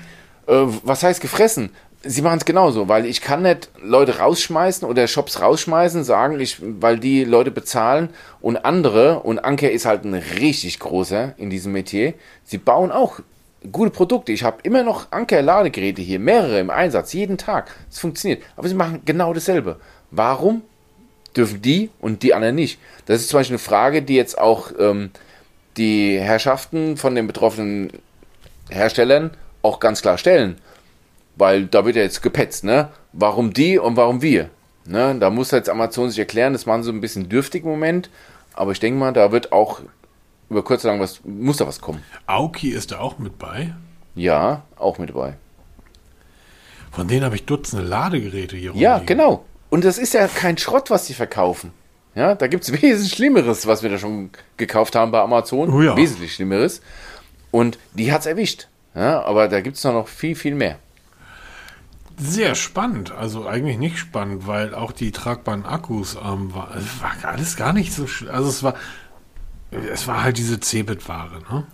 Äh, 0.47 0.65
was 0.83 1.03
heißt 1.03 1.21
gefressen? 1.21 1.71
Sie 2.05 2.21
machen 2.21 2.39
es 2.39 2.45
genauso, 2.45 2.89
weil 2.89 3.05
ich 3.05 3.21
kann 3.21 3.43
nicht 3.43 3.69
Leute 3.81 4.19
rausschmeißen 4.19 4.85
oder 4.85 5.07
Shops 5.07 5.39
rausschmeißen, 5.39 6.03
sagen, 6.03 6.37
ich, 6.39 6.57
weil 6.61 6.99
die 6.99 7.23
Leute 7.23 7.49
bezahlen 7.49 8.09
und 8.41 8.57
andere, 8.65 9.21
und 9.21 9.39
Anker 9.39 9.71
ist 9.71 9.85
halt 9.85 10.03
ein 10.03 10.13
richtig 10.13 10.79
großer 10.79 11.33
in 11.37 11.49
diesem 11.49 11.71
Metier, 11.71 12.13
sie 12.43 12.57
bauen 12.57 12.91
auch 12.91 13.19
gute 13.71 13.91
Produkte. 13.91 14.31
Ich 14.31 14.43
habe 14.43 14.57
immer 14.63 14.83
noch 14.83 15.11
Anker-Ladegeräte 15.11 16.01
hier, 16.01 16.19
mehrere 16.19 16.59
im 16.59 16.69
Einsatz, 16.69 17.13
jeden 17.13 17.37
Tag. 17.37 17.71
Es 17.89 17.99
funktioniert. 17.99 18.43
Aber 18.55 18.67
sie 18.67 18.75
machen 18.75 19.01
genau 19.05 19.33
dasselbe. 19.33 19.77
Warum 20.11 20.61
dürfen 21.35 21.61
die 21.61 21.89
und 21.99 22.23
die 22.23 22.33
anderen 22.33 22.55
nicht? 22.55 22.79
Das 23.05 23.21
ist 23.21 23.29
zum 23.29 23.39
Beispiel 23.39 23.55
eine 23.55 23.59
Frage, 23.59 24.01
die 24.01 24.15
jetzt 24.15 24.37
auch 24.37 24.71
ähm, 24.77 25.11
die 25.77 26.19
Herrschaften 26.19 26.97
von 26.97 27.15
den 27.15 27.27
betroffenen 27.27 27.91
Herstellern 28.69 29.31
auch 29.61 29.79
ganz 29.79 30.01
klar 30.01 30.17
stellen. 30.17 30.57
Weil 31.35 31.65
da 31.65 31.85
wird 31.85 31.95
ja 31.95 32.03
jetzt 32.03 32.21
gepetzt, 32.21 32.63
ne? 32.63 32.89
Warum 33.11 33.53
die 33.53 33.79
und 33.79 33.95
warum 33.97 34.21
wir? 34.21 34.49
Ne? 34.85 35.15
Da 35.19 35.29
muss 35.29 35.51
jetzt 35.51 35.69
Amazon 35.69 36.09
sich 36.09 36.19
erklären, 36.19 36.53
das 36.53 36.65
machen 36.65 36.83
sie 36.83 36.87
so 36.87 36.93
ein 36.93 37.01
bisschen 37.01 37.29
dürftig 37.29 37.63
im 37.63 37.69
Moment. 37.69 38.09
Aber 38.53 38.71
ich 38.71 38.79
denke 38.79 38.99
mal, 38.99 39.13
da 39.13 39.31
wird 39.31 39.51
auch 39.51 39.79
über 40.49 40.63
kurz 40.63 40.83
oder 40.83 40.93
lang 40.93 41.01
was, 41.01 41.21
muss 41.23 41.57
da 41.57 41.65
was 41.65 41.81
kommen. 41.81 42.03
Aoki 42.27 42.69
ist 42.69 42.91
da 42.91 42.99
auch 42.99 43.17
mit 43.17 43.39
bei? 43.39 43.73
Ja, 44.15 44.61
auch 44.77 44.99
mit 44.99 45.09
dabei. 45.09 45.33
Von 46.91 47.07
denen 47.07 47.23
habe 47.25 47.35
ich 47.35 47.45
Dutzende 47.45 47.83
Ladegeräte 47.83 48.55
hier 48.55 48.71
Ja, 48.75 48.93
rumliegen. 48.97 49.05
genau. 49.17 49.45
Und 49.69 49.83
das 49.83 49.97
ist 49.97 50.13
ja 50.13 50.27
kein 50.27 50.57
Schrott, 50.57 50.91
was 50.91 51.07
sie 51.07 51.15
verkaufen. 51.15 51.71
Ja, 52.13 52.35
da 52.35 52.45
gibt 52.45 52.63
es 52.63 52.71
wesentlich 52.81 53.13
Schlimmeres, 53.13 53.65
was 53.65 53.81
wir 53.81 53.89
da 53.89 53.97
schon 53.97 54.29
gekauft 54.57 54.95
haben 54.95 55.11
bei 55.11 55.19
Amazon. 55.21 55.73
Oh 55.73 55.81
ja. 55.81 55.97
Wesentlich 55.97 56.35
Schlimmeres. 56.35 56.81
Und 57.49 57.79
die 57.93 58.11
hat 58.11 58.21
es 58.21 58.27
erwischt. 58.27 58.67
Ja, 58.93 59.23
aber 59.23 59.47
da 59.47 59.61
gibt 59.61 59.77
es 59.77 59.83
noch 59.83 60.07
viel, 60.07 60.35
viel 60.35 60.53
mehr. 60.53 60.77
Sehr 62.17 62.53
spannend, 62.55 63.11
also 63.11 63.47
eigentlich 63.47 63.77
nicht 63.77 63.97
spannend, 63.97 64.45
weil 64.45 64.75
auch 64.75 64.91
die 64.91 65.11
tragbaren 65.11 65.65
Akkus 65.65 66.15
ähm, 66.15 66.53
war, 66.53 66.69
war 67.01 67.29
alles 67.29 67.55
gar 67.55 67.73
nicht 67.73 67.91
so, 67.93 68.05
also 68.31 68.49
es 68.49 68.61
war, 68.61 68.75
es 69.71 70.07
war 70.07 70.23
halt 70.23 70.37
diese 70.37 70.59
Cebit-Ware, 70.59 71.39
ne? 71.51 71.65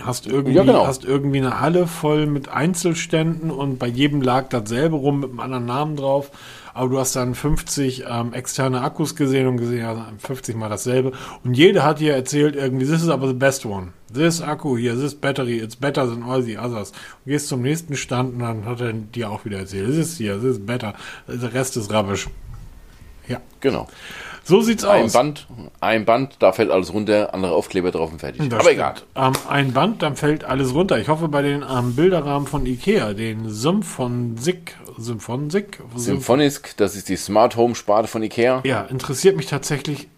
Hast 0.00 0.26
irgendwie, 0.26 0.54
Ja, 0.54 0.64
genau. 0.64 0.86
hast 0.88 1.04
irgendwie 1.04 1.38
eine 1.38 1.60
Halle 1.60 1.86
voll 1.86 2.26
mit 2.26 2.48
Einzelständen 2.48 3.52
und 3.52 3.78
bei 3.78 3.86
jedem 3.86 4.22
lag 4.22 4.48
dasselbe 4.48 4.96
rum 4.96 5.20
mit 5.20 5.30
einem 5.30 5.38
anderen 5.40 5.66
Namen 5.66 5.96
drauf. 5.96 6.32
Aber 6.74 6.90
du 6.90 6.98
hast 6.98 7.16
dann 7.16 7.34
50 7.34 8.04
ähm, 8.08 8.32
externe 8.34 8.82
Akkus 8.82 9.16
gesehen 9.16 9.46
und 9.46 9.56
gesehen, 9.56 9.78
ja, 9.78 10.12
50 10.18 10.56
mal 10.56 10.68
dasselbe. 10.68 11.12
Und 11.44 11.54
jeder 11.54 11.84
hat 11.84 12.00
dir 12.00 12.14
erzählt, 12.14 12.56
irgendwie, 12.56 12.84
this 12.84 13.02
is 13.02 13.08
aber 13.08 13.28
the 13.28 13.34
best 13.34 13.64
one. 13.64 13.92
This 14.12 14.42
Akku 14.42 14.76
hier, 14.76 14.94
this 14.94 15.14
battery, 15.14 15.58
it's 15.58 15.76
better 15.76 16.06
than 16.06 16.22
all 16.24 16.42
the 16.42 16.58
others. 16.58 16.90
Und 17.24 17.30
gehst 17.30 17.48
zum 17.48 17.62
nächsten 17.62 17.96
Stand 17.96 18.34
und 18.34 18.40
dann 18.40 18.64
hat 18.66 18.80
er 18.80 18.92
dir 18.92 19.30
auch 19.30 19.44
wieder 19.44 19.58
erzählt, 19.58 19.86
this 19.86 19.96
is 19.96 20.18
here, 20.18 20.38
this 20.38 20.58
is 20.58 20.66
better. 20.66 20.94
Der 21.28 21.54
Rest 21.54 21.76
ist 21.76 21.92
rubbish. 21.92 22.28
Ja, 23.28 23.40
Genau. 23.60 23.88
So 24.44 24.60
sieht's 24.60 24.84
Ein 24.84 25.04
aus. 25.04 25.12
Band, 25.12 25.46
ein 25.80 26.04
Band, 26.04 26.36
da 26.38 26.52
fällt 26.52 26.70
alles 26.70 26.92
runter, 26.92 27.32
andere 27.34 27.52
Aufkleber 27.52 27.90
drauf 27.90 28.12
und 28.12 28.20
fertig. 28.20 28.48
Das 28.48 28.60
Aber 28.60 28.70
egal. 28.70 28.94
Ähm, 29.16 29.32
ein 29.48 29.72
Band, 29.72 30.02
dann 30.02 30.16
fällt 30.16 30.44
alles 30.44 30.74
runter. 30.74 30.98
Ich 30.98 31.08
hoffe 31.08 31.28
bei 31.28 31.42
den 31.42 31.62
ähm, 31.68 31.96
Bilderrahmen 31.96 32.46
von 32.46 32.66
Ikea, 32.66 33.14
den 33.14 33.48
Symphonsig, 33.48 34.76
Symphonsig, 34.98 35.78
Symphonisk, 35.96 36.76
das 36.76 36.94
ist 36.94 37.08
die 37.08 37.16
Smart 37.16 37.56
Home 37.56 37.74
Sparte 37.74 38.08
von 38.08 38.22
Ikea. 38.22 38.60
ja, 38.64 38.82
interessiert 38.82 39.36
mich 39.36 39.46
tatsächlich. 39.46 40.08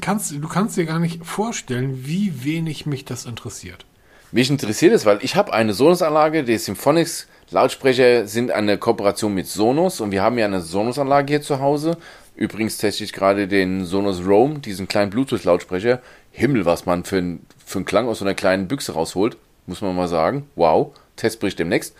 Kannst, 0.00 0.32
du 0.32 0.48
kannst 0.48 0.76
dir 0.76 0.84
gar 0.84 0.98
nicht 0.98 1.24
vorstellen, 1.24 2.02
wie 2.04 2.44
wenig 2.44 2.86
mich 2.86 3.04
das 3.04 3.24
interessiert. 3.24 3.86
Mich 4.32 4.50
interessiert 4.50 4.92
es, 4.92 5.06
weil 5.06 5.20
ich 5.22 5.36
habe 5.36 5.52
eine 5.52 5.72
Sonos-Anlage, 5.72 6.42
die 6.42 6.58
Symphonics 6.58 7.28
Lautsprecher 7.50 8.26
sind 8.26 8.50
eine 8.50 8.76
Kooperation 8.76 9.32
mit 9.32 9.46
Sonos 9.46 10.00
und 10.00 10.10
wir 10.10 10.22
haben 10.22 10.36
ja 10.36 10.46
eine 10.46 10.60
Sonos-Anlage 10.60 11.34
hier 11.34 11.42
zu 11.42 11.60
Hause. 11.60 11.96
Übrigens 12.36 12.76
teste 12.76 13.02
ich 13.02 13.14
gerade 13.14 13.48
den 13.48 13.86
Sonos 13.86 14.24
Roam, 14.24 14.60
diesen 14.60 14.88
kleinen 14.88 15.10
Bluetooth-Lautsprecher. 15.10 16.02
Himmel, 16.30 16.66
was 16.66 16.84
man 16.84 17.04
für, 17.04 17.16
ein, 17.16 17.40
für 17.64 17.78
einen 17.78 17.86
Klang 17.86 18.08
aus 18.08 18.18
so 18.18 18.26
einer 18.26 18.34
kleinen 18.34 18.68
Büchse 18.68 18.92
rausholt, 18.92 19.38
muss 19.66 19.80
man 19.80 19.96
mal 19.96 20.06
sagen. 20.06 20.48
Wow, 20.54 20.92
Testbericht 21.16 21.58
demnächst. 21.58 21.94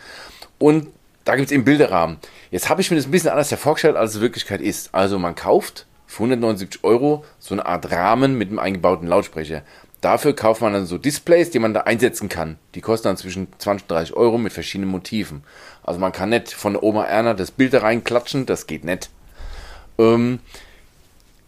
Und 0.59 0.89
da 1.25 1.37
gibt 1.37 1.47
es 1.47 1.53
eben 1.53 1.65
Bilderrahmen. 1.65 2.19
Jetzt 2.51 2.69
habe 2.69 2.83
ich 2.83 2.91
mir 2.91 2.99
das 2.99 3.07
ein 3.07 3.11
bisschen 3.11 3.31
anders 3.31 3.51
hervorgestellt, 3.51 3.97
als 3.97 4.11
es 4.11 4.17
in 4.17 4.23
Wirklichkeit 4.23 4.61
ist. 4.61 4.95
Also 4.95 5.19
man 5.19 5.35
kauft 5.35 5.87
für 6.07 6.23
179 6.23 6.85
Euro 6.85 7.25
so 7.39 7.55
eine 7.55 7.65
Art 7.65 7.91
Rahmen 7.91 8.37
mit 8.37 8.51
einem 8.51 8.59
eingebauten 8.59 9.09
Lautsprecher. 9.09 9.63
Dafür 10.03 10.37
kauft 10.37 10.61
man 10.61 10.75
dann 10.75 10.87
so 10.87 10.99
Displays, 10.99 11.51
die 11.51 11.59
man 11.59 11.73
da 11.73 11.81
einsetzen 11.81 12.29
kann. 12.29 12.59
Die 12.75 12.83
kosten 12.83 13.09
dann 13.09 13.17
zwischen 13.17 13.49
20 13.59 13.85
und 13.85 13.91
30 13.91 14.15
Euro 14.15 14.37
mit 14.37 14.53
verschiedenen 14.53 14.91
Motiven. 14.91 15.43
Also 15.83 15.99
man 15.99 16.13
kann 16.13 16.29
nicht 16.29 16.53
von 16.53 16.75
der 16.75 16.83
Oma 16.83 17.05
Erna 17.05 17.33
das 17.33 17.51
Bild 17.51 17.73
da 17.73 17.79
reinklatschen, 17.79 18.45
das 18.45 18.67
geht 18.67 18.85
nicht. 18.85 19.11
Ähm, 19.99 20.41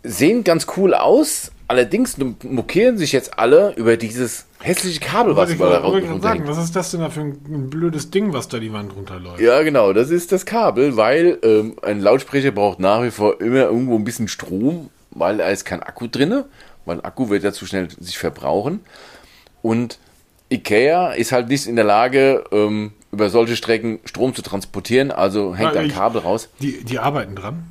sehen 0.03 0.45
ganz 0.45 0.67
cool 0.77 0.95
aus, 0.95 1.53
allerdings 1.67 2.17
mokieren 2.43 2.99
sich 2.99 3.13
jetzt 3.13 3.39
alle 3.39 3.75
über 3.75 3.97
dieses 3.97 4.47
hässliche 4.61 5.01
Kabel, 5.01 5.37
was 5.37 5.51
über 5.51 5.67
da 5.71 5.83
sagen, 5.83 6.09
runterhängt. 6.09 6.49
was 6.49 6.59
ist 6.59 6.75
das 6.75 6.91
denn 6.91 7.01
da 7.01 7.11
für 7.11 7.21
ein, 7.21 7.71
blödes 7.71 8.11
Ding, 8.11 8.33
was 8.33 8.49
da 8.49 8.59
die 8.59 8.73
Wand 8.73 8.95
runterläuft? 8.97 9.41
Ja, 9.41 9.63
genau, 9.63 9.93
das 9.93 10.11
ist 10.11 10.33
das 10.33 10.47
Kabel, 10.47 10.97
weil 10.97 11.39
ähm, 11.43 11.77
ein 11.83 12.01
Lautsprecher 12.01 12.51
braucht 12.51 12.81
nach 12.81 13.03
wie 13.03 13.11
vor 13.11 13.41
immer 13.41 13.65
irgendwo 13.65 13.97
ein 13.97 14.05
bisschen 14.05 14.29
Strom, 14.29 14.91
weil 15.11 15.39
da 15.39 15.49
ist 15.49 15.65
kein 15.65 15.83
Akku 15.83 16.07
drinne, 16.09 16.47
weil 16.87 17.01
Akku 17.03 17.29
wird 17.29 17.45
ja 17.45 17.53
zu 17.53 17.67
schnell 17.67 17.89
sich 18.01 18.19
verbrauchen. 18.19 18.81
Und 19.63 19.99
Ikea 20.51 21.13
ist 21.13 21.33
halt 21.33 21.49
nicht 21.49 21.67
in 21.67 21.77
der 21.77 21.85
Lage, 21.85 22.45
ähm, 22.51 22.93
über 23.13 23.31
solche 23.31 23.57
Strecken 23.57 24.01
Strom 24.05 24.35
zu 24.35 24.43
transportieren, 24.43 25.11
also 25.11 25.55
hängt 25.55 25.75
Ja, 25.75 25.81
ein 25.81 25.89
Dann 25.89 26.23
raus. 26.23 26.49
Die, 26.61 26.85
die 26.85 26.99
arbeiten 26.99 27.35
dran. 27.35 27.65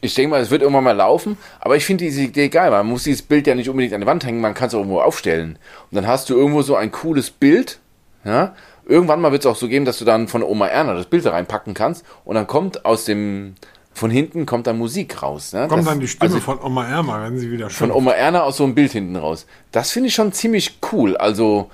Ich 0.00 0.14
denke 0.14 0.30
mal, 0.30 0.40
es 0.40 0.50
wird 0.50 0.62
irgendwann 0.62 0.84
mal 0.84 0.96
laufen, 0.96 1.36
aber 1.60 1.76
ich 1.76 1.84
finde 1.84 2.04
diese 2.04 2.22
Idee 2.22 2.48
geil. 2.48 2.70
Man 2.70 2.86
muss 2.86 3.04
dieses 3.04 3.22
Bild 3.22 3.46
ja 3.46 3.54
nicht 3.54 3.68
unbedingt 3.68 3.92
an 3.94 4.00
die 4.00 4.06
Wand 4.06 4.24
hängen, 4.24 4.40
man 4.40 4.54
kann 4.54 4.68
es 4.68 4.74
auch 4.74 4.78
irgendwo 4.78 5.00
aufstellen. 5.00 5.58
Und 5.90 5.96
dann 5.96 6.06
hast 6.06 6.30
du 6.30 6.34
irgendwo 6.34 6.62
so 6.62 6.76
ein 6.76 6.90
cooles 6.90 7.30
Bild. 7.30 7.80
Ja? 8.24 8.54
Irgendwann 8.86 9.20
mal 9.20 9.32
wird 9.32 9.42
es 9.42 9.46
auch 9.46 9.56
so 9.56 9.68
geben, 9.68 9.84
dass 9.84 9.98
du 9.98 10.04
dann 10.04 10.28
von 10.28 10.42
Oma 10.42 10.66
Erna 10.66 10.94
das 10.94 11.06
Bild 11.06 11.24
da 11.24 11.30
reinpacken 11.30 11.74
kannst 11.74 12.04
und 12.24 12.34
dann 12.34 12.46
kommt 12.46 12.84
aus 12.84 13.04
dem, 13.04 13.54
von 13.92 14.10
hinten 14.10 14.46
kommt 14.46 14.66
dann 14.66 14.78
Musik 14.78 15.22
raus. 15.22 15.52
Ne? 15.52 15.68
Kommt 15.68 15.80
das, 15.80 15.86
dann 15.86 16.00
die 16.00 16.08
Stimme 16.08 16.34
also 16.34 16.40
von 16.40 16.60
Oma 16.60 16.86
Erma, 16.86 17.22
wenn 17.22 17.38
sie 17.38 17.50
wieder 17.50 17.68
von 17.68 17.88
schon. 17.88 17.96
Oma 17.96 18.12
Erna 18.12 18.42
aus 18.42 18.56
so 18.56 18.64
einem 18.64 18.74
Bild 18.74 18.92
hinten 18.92 19.16
raus. 19.16 19.46
Das 19.70 19.90
finde 19.90 20.08
ich 20.08 20.14
schon 20.14 20.32
ziemlich 20.32 20.78
cool. 20.92 21.16
Also 21.16 21.70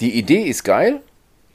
die 0.00 0.16
Idee 0.16 0.42
ist 0.42 0.62
geil. 0.62 1.00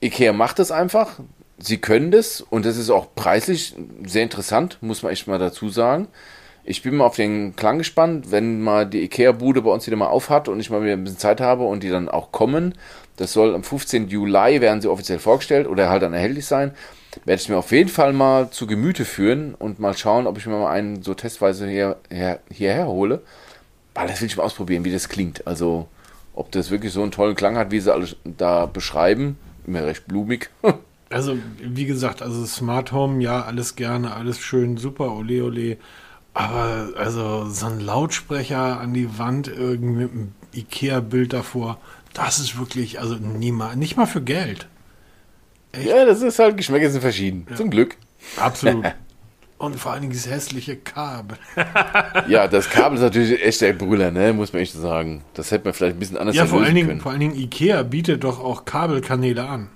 Ikea 0.02 0.34
macht 0.34 0.60
es 0.60 0.72
einfach. 0.72 1.20
Sie 1.66 1.78
können 1.78 2.12
das 2.12 2.42
und 2.42 2.66
das 2.66 2.76
ist 2.76 2.90
auch 2.90 3.16
preislich 3.16 3.74
sehr 4.06 4.24
interessant, 4.24 4.80
muss 4.82 5.02
man 5.02 5.14
echt 5.14 5.28
mal 5.28 5.40
dazu 5.40 5.70
sagen. 5.70 6.10
Ich 6.66 6.82
bin 6.82 6.98
mal 6.98 7.06
auf 7.06 7.16
den 7.16 7.56
Klang 7.56 7.78
gespannt, 7.78 8.32
wenn 8.32 8.62
mal 8.62 8.86
die 8.86 9.02
Ikea-Bude 9.04 9.62
bei 9.62 9.72
uns 9.72 9.88
wieder 9.88 9.96
mal 9.96 10.08
aufhat 10.08 10.50
und 10.50 10.60
ich 10.60 10.70
mal 10.70 10.84
wieder 10.84 10.92
ein 10.92 11.06
bisschen 11.06 11.20
Zeit 11.20 11.40
habe 11.40 11.64
und 11.64 11.82
die 11.82 11.90
dann 11.90 12.10
auch 12.10 12.34
kommen. 12.34 12.74
Das 13.16 13.32
soll 13.32 13.56
am 13.56 13.64
15. 13.64 14.10
Juli 14.10 14.60
werden 14.60 14.82
sie 14.82 14.90
offiziell 14.90 15.20
vorgestellt 15.20 15.66
oder 15.66 15.90
halt 15.90 16.04
dann 16.04 16.12
erhältlich 16.12 16.46
sein. 16.46 16.74
Werde 17.24 17.42
ich 17.42 17.48
mir 17.48 17.56
auf 17.56 17.72
jeden 17.72 17.90
Fall 17.90 18.12
mal 18.12 18.50
zu 18.50 18.68
Gemüte 18.68 19.06
führen 19.06 19.56
und 19.56 19.80
mal 19.80 19.96
schauen, 19.96 20.28
ob 20.28 20.38
ich 20.38 20.46
mir 20.46 20.58
mal 20.58 20.72
einen 20.72 21.02
so 21.02 21.14
testweise 21.14 21.66
hier, 21.66 21.96
her, 22.10 22.42
hierher 22.52 22.88
hole. 22.88 23.22
Weil 23.94 24.08
das 24.10 24.20
will 24.20 24.28
ich 24.28 24.36
mal 24.36 24.44
ausprobieren, 24.44 24.84
wie 24.84 24.92
das 24.92 25.08
klingt. 25.08 25.48
Also, 25.48 25.88
ob 26.34 26.52
das 26.52 26.72
wirklich 26.72 26.92
so 26.92 27.04
einen 27.04 27.12
tollen 27.12 27.36
Klang 27.36 27.56
hat, 27.56 27.72
wie 27.72 27.80
sie 27.80 27.94
alle 27.94 28.10
da 28.26 28.66
beschreiben. 28.66 29.38
Immer 29.66 29.86
recht 29.86 30.08
blumig. 30.08 30.50
Also, 31.14 31.38
wie 31.62 31.86
gesagt, 31.86 32.22
also 32.22 32.46
Smart 32.46 32.92
Home, 32.92 33.22
ja, 33.24 33.44
alles 33.44 33.76
gerne, 33.76 34.16
alles 34.16 34.40
schön, 34.40 34.78
super, 34.78 35.12
ole 35.12 35.44
ole. 35.44 35.78
Aber 36.34 36.90
also 36.98 37.46
so 37.50 37.68
ein 37.68 37.80
Lautsprecher 37.80 38.80
an 38.80 38.94
die 38.94 39.20
Wand 39.20 39.48
irgendwie 39.48 40.04
mit 40.04 40.12
einem 40.12 40.32
Ikea-Bild 40.56 41.34
davor, 41.34 41.80
das 42.14 42.40
ist 42.40 42.58
wirklich, 42.58 43.00
also 43.00 43.16
niemals, 43.16 43.76
nicht 43.76 43.98
mal 43.98 44.08
für 44.08 44.22
Geld. 44.22 44.68
ja, 45.80 46.06
das 46.06 46.22
ist 46.22 46.40
halt, 46.40 46.58
Geschmäcker 46.58 46.90
sind 46.90 47.02
verschieden. 47.02 47.46
Zum 47.56 47.70
Glück. 47.70 47.98
Absolut. 48.38 48.86
Und 49.60 49.80
vor 49.80 49.94
allen 49.94 50.02
Dingen 50.02 50.12
dieses 50.12 50.30
hässliche 50.30 50.76
Kabel. 50.76 51.38
Ja, 52.28 52.48
das 52.48 52.70
Kabel 52.70 52.98
ist 52.98 53.04
natürlich 53.04 53.42
echt 53.44 53.62
der 53.62 53.74
Brüller, 53.74 54.12
ne? 54.12 54.34
muss 54.34 54.52
man 54.54 54.62
echt 54.62 54.74
sagen. 54.74 55.24
Das 55.36 55.52
hätte 55.52 55.66
man 55.66 55.74
vielleicht 55.74 55.96
ein 55.96 56.00
bisschen 56.00 56.18
anders 56.18 56.36
Ja, 56.36 56.46
vor 56.46 56.62
allen, 56.62 56.76
Dingen, 56.76 56.88
können. 56.88 57.02
vor 57.02 57.12
allen 57.12 57.22
Dingen 57.22 57.36
Ikea 57.36 57.84
bietet 57.84 58.24
doch 58.24 58.40
auch 58.44 58.66
Kabelkanäle 58.66 59.48
an. 59.48 59.70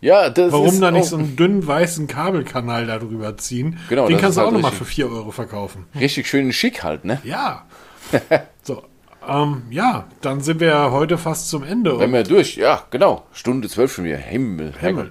Ja, 0.00 0.30
das 0.30 0.52
Warum 0.52 0.66
ist 0.66 0.80
da 0.80 0.90
nicht 0.90 1.02
auch 1.02 1.08
so 1.08 1.16
einen 1.16 1.36
dünnen 1.36 1.66
weißen 1.66 2.06
Kabelkanal 2.06 2.86
da 2.86 2.98
drüber 2.98 3.36
ziehen? 3.36 3.78
Genau, 3.88 4.06
Den 4.06 4.18
kannst 4.18 4.38
du 4.38 4.42
auch 4.42 4.46
halt 4.46 4.54
nochmal 4.54 4.70
für 4.70 4.84
richtig. 4.84 5.04
4 5.04 5.10
Euro 5.10 5.30
verkaufen. 5.32 5.86
richtig 5.98 6.28
schön 6.28 6.52
schick 6.52 6.84
halt, 6.84 7.04
ne? 7.04 7.20
Ja. 7.24 7.64
so. 8.62 8.84
Ähm, 9.26 9.62
ja, 9.70 10.06
dann 10.20 10.40
sind 10.40 10.60
wir 10.60 10.68
ja 10.68 10.90
heute 10.90 11.18
fast 11.18 11.50
zum 11.50 11.62
Ende. 11.64 11.98
Wenn 11.98 12.12
wir 12.12 12.22
durch, 12.22 12.56
ja, 12.56 12.82
genau. 12.90 13.26
Stunde 13.32 13.68
zwölf 13.68 13.92
schon 13.92 14.04
wieder. 14.04 14.16
Himmel, 14.16 14.72
Himmel. 14.80 15.10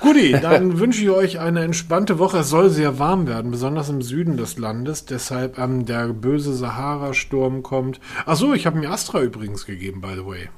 Guti, 0.00 0.32
dann 0.32 0.78
wünsche 0.80 1.02
ich 1.02 1.10
euch 1.10 1.38
eine 1.38 1.62
entspannte 1.62 2.18
Woche. 2.18 2.38
Es 2.38 2.48
soll 2.48 2.70
sehr 2.70 2.98
warm 2.98 3.28
werden, 3.28 3.50
besonders 3.50 3.90
im 3.90 4.02
Süden 4.02 4.36
des 4.36 4.58
Landes. 4.58 5.04
Deshalb 5.04 5.58
ähm, 5.58 5.86
der 5.86 6.08
böse 6.08 6.54
Sahara-Sturm 6.54 7.62
kommt. 7.62 8.00
Ach 8.26 8.36
so, 8.36 8.54
ich 8.54 8.66
habe 8.66 8.78
mir 8.78 8.90
Astra 8.90 9.20
übrigens 9.20 9.66
gegeben, 9.66 10.00
by 10.00 10.14
the 10.16 10.26
way. 10.26 10.48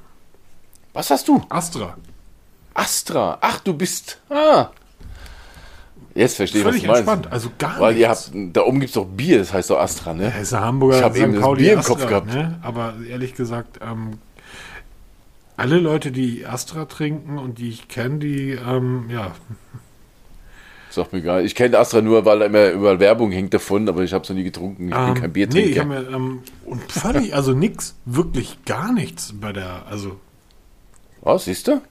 Was 0.93 1.11
hast 1.11 1.27
du? 1.27 1.43
Astra. 1.49 1.97
Astra. 2.77 3.37
Ach, 3.41 3.59
du 3.59 3.73
bist. 3.73 4.19
Ah. 4.29 4.69
Jetzt 6.13 6.35
verstehe 6.35 6.61
ich, 6.61 6.65
was 6.67 6.75
du 6.75 6.87
meinst. 6.87 6.99
entspannt. 6.99 7.31
Also 7.31 7.49
gar 7.57 7.79
Weil 7.79 7.97
ihr 7.97 8.07
nichts. 8.07 8.31
habt, 8.33 8.55
da 8.55 8.61
oben 8.61 8.79
gibt 8.79 8.89
es 8.89 8.93
doch 8.95 9.05
Bier, 9.05 9.39
das 9.39 9.53
heißt 9.53 9.69
doch 9.69 9.79
Astra, 9.79 10.13
ne? 10.13 10.31
Er 10.33 10.41
ist 10.41 10.53
ein 10.53 10.61
Hamburger 10.61 10.97
Ich 10.97 11.03
hab 11.03 11.13
St. 11.15 11.21
eben 11.21 11.33
das 11.33 11.41
Pauli 11.41 11.63
Bier 11.63 11.73
im 11.73 11.79
Astra, 11.79 11.93
Kopf 11.93 12.07
gehabt. 12.07 12.27
Ne? 12.27 12.59
Aber 12.61 12.95
ehrlich 13.07 13.35
gesagt, 13.35 13.79
ähm, 13.81 14.19
alle 15.57 15.77
Leute, 15.79 16.11
die 16.11 16.45
Astra 16.45 16.85
trinken 16.85 17.37
und 17.37 17.57
die 17.59 17.69
ich 17.69 17.87
kenne, 17.87 18.19
die, 18.19 18.51
ähm, 18.51 19.09
ja, 19.11 19.31
Sagt 20.89 21.13
mir 21.13 21.19
nicht. 21.21 21.45
Ich 21.45 21.55
kenne 21.55 21.77
Astra 21.77 22.01
nur, 22.01 22.25
weil 22.25 22.39
da 22.39 22.45
immer 22.45 22.69
überall 22.69 22.99
Werbung 22.99 23.31
hängt 23.31 23.53
davon, 23.53 23.87
aber 23.89 24.03
ich 24.03 24.13
habe 24.13 24.23
es 24.23 24.29
noch 24.29 24.35
nie 24.35 24.43
getrunken. 24.43 24.89
Ich 24.89 24.95
ähm, 24.95 25.13
bin 25.13 25.13
kein 25.15 25.21
nee, 25.21 25.25
ich 25.27 25.49
Biertrinker. 25.51 25.79
habe 25.81 25.89
mir, 25.89 26.15
ähm, 26.15 26.41
und 26.65 26.91
völlig, 26.91 27.35
also 27.35 27.53
nix, 27.53 27.95
wirklich 28.05 28.63
gar 28.65 28.91
nichts 28.93 29.33
bei 29.39 29.51
der, 29.53 29.85
also, 29.87 30.19
Was, 31.21 31.45
siehst 31.45 31.67
du? 31.67 31.81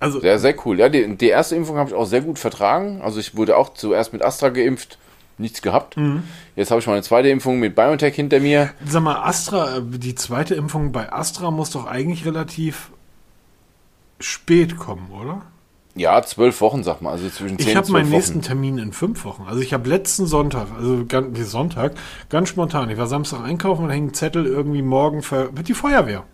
Also, 0.00 0.20
Sehr, 0.20 0.38
sehr 0.38 0.54
cool. 0.66 0.78
Ja, 0.78 0.88
die, 0.88 1.16
die 1.16 1.28
erste 1.28 1.56
Impfung 1.56 1.76
habe 1.76 1.90
ich 1.90 1.96
auch 1.96 2.06
sehr 2.06 2.20
gut 2.20 2.38
vertragen. 2.38 3.00
Also 3.02 3.20
ich 3.20 3.36
wurde 3.36 3.56
auch 3.56 3.74
zuerst 3.74 4.12
mit 4.12 4.22
Astra 4.22 4.50
geimpft, 4.50 4.98
nichts 5.38 5.62
gehabt. 5.62 5.96
Mhm. 5.96 6.22
Jetzt 6.54 6.70
habe 6.70 6.80
ich 6.80 6.86
meine 6.86 7.02
zweite 7.02 7.28
Impfung 7.28 7.58
mit 7.58 7.74
BioNTech 7.74 8.14
hinter 8.14 8.40
mir. 8.40 8.70
sag 8.86 9.02
mal, 9.02 9.22
Astra, 9.22 9.78
äh, 9.78 9.82
die 9.82 10.14
zweite 10.14 10.54
Impfung 10.54 10.92
bei 10.92 11.12
Astra 11.12 11.50
muss 11.50 11.70
doch 11.70 11.86
eigentlich 11.86 12.26
relativ 12.26 12.90
spät 14.20 14.76
kommen, 14.76 15.10
oder? 15.10 15.42
Ja, 15.94 16.22
zwölf 16.22 16.60
Wochen, 16.60 16.82
sag 16.82 17.00
mal. 17.00 17.12
Also 17.12 17.28
zwischen 17.30 17.58
zehn 17.58 17.68
Ich 17.68 17.76
habe 17.76 17.90
meinen 17.90 18.04
zwölf 18.04 18.14
nächsten 18.14 18.34
Wochen. 18.36 18.42
Termin 18.42 18.78
in 18.78 18.92
fünf 18.92 19.24
Wochen. 19.24 19.44
Also 19.46 19.62
ich 19.62 19.72
habe 19.72 19.88
letzten 19.88 20.26
Sonntag, 20.26 20.68
also 20.76 21.06
ganz, 21.06 21.50
Sonntag, 21.50 21.94
ganz 22.28 22.50
spontan. 22.50 22.90
Ich 22.90 22.98
war 22.98 23.06
Samstag 23.06 23.42
einkaufen 23.42 23.84
und 23.84 23.88
da 23.88 23.94
hing 23.94 24.08
ein 24.08 24.14
Zettel 24.14 24.44
irgendwie 24.44 24.82
morgen 24.82 25.22
für 25.22 25.50
die 25.66 25.72
Feuerwehr. 25.72 26.24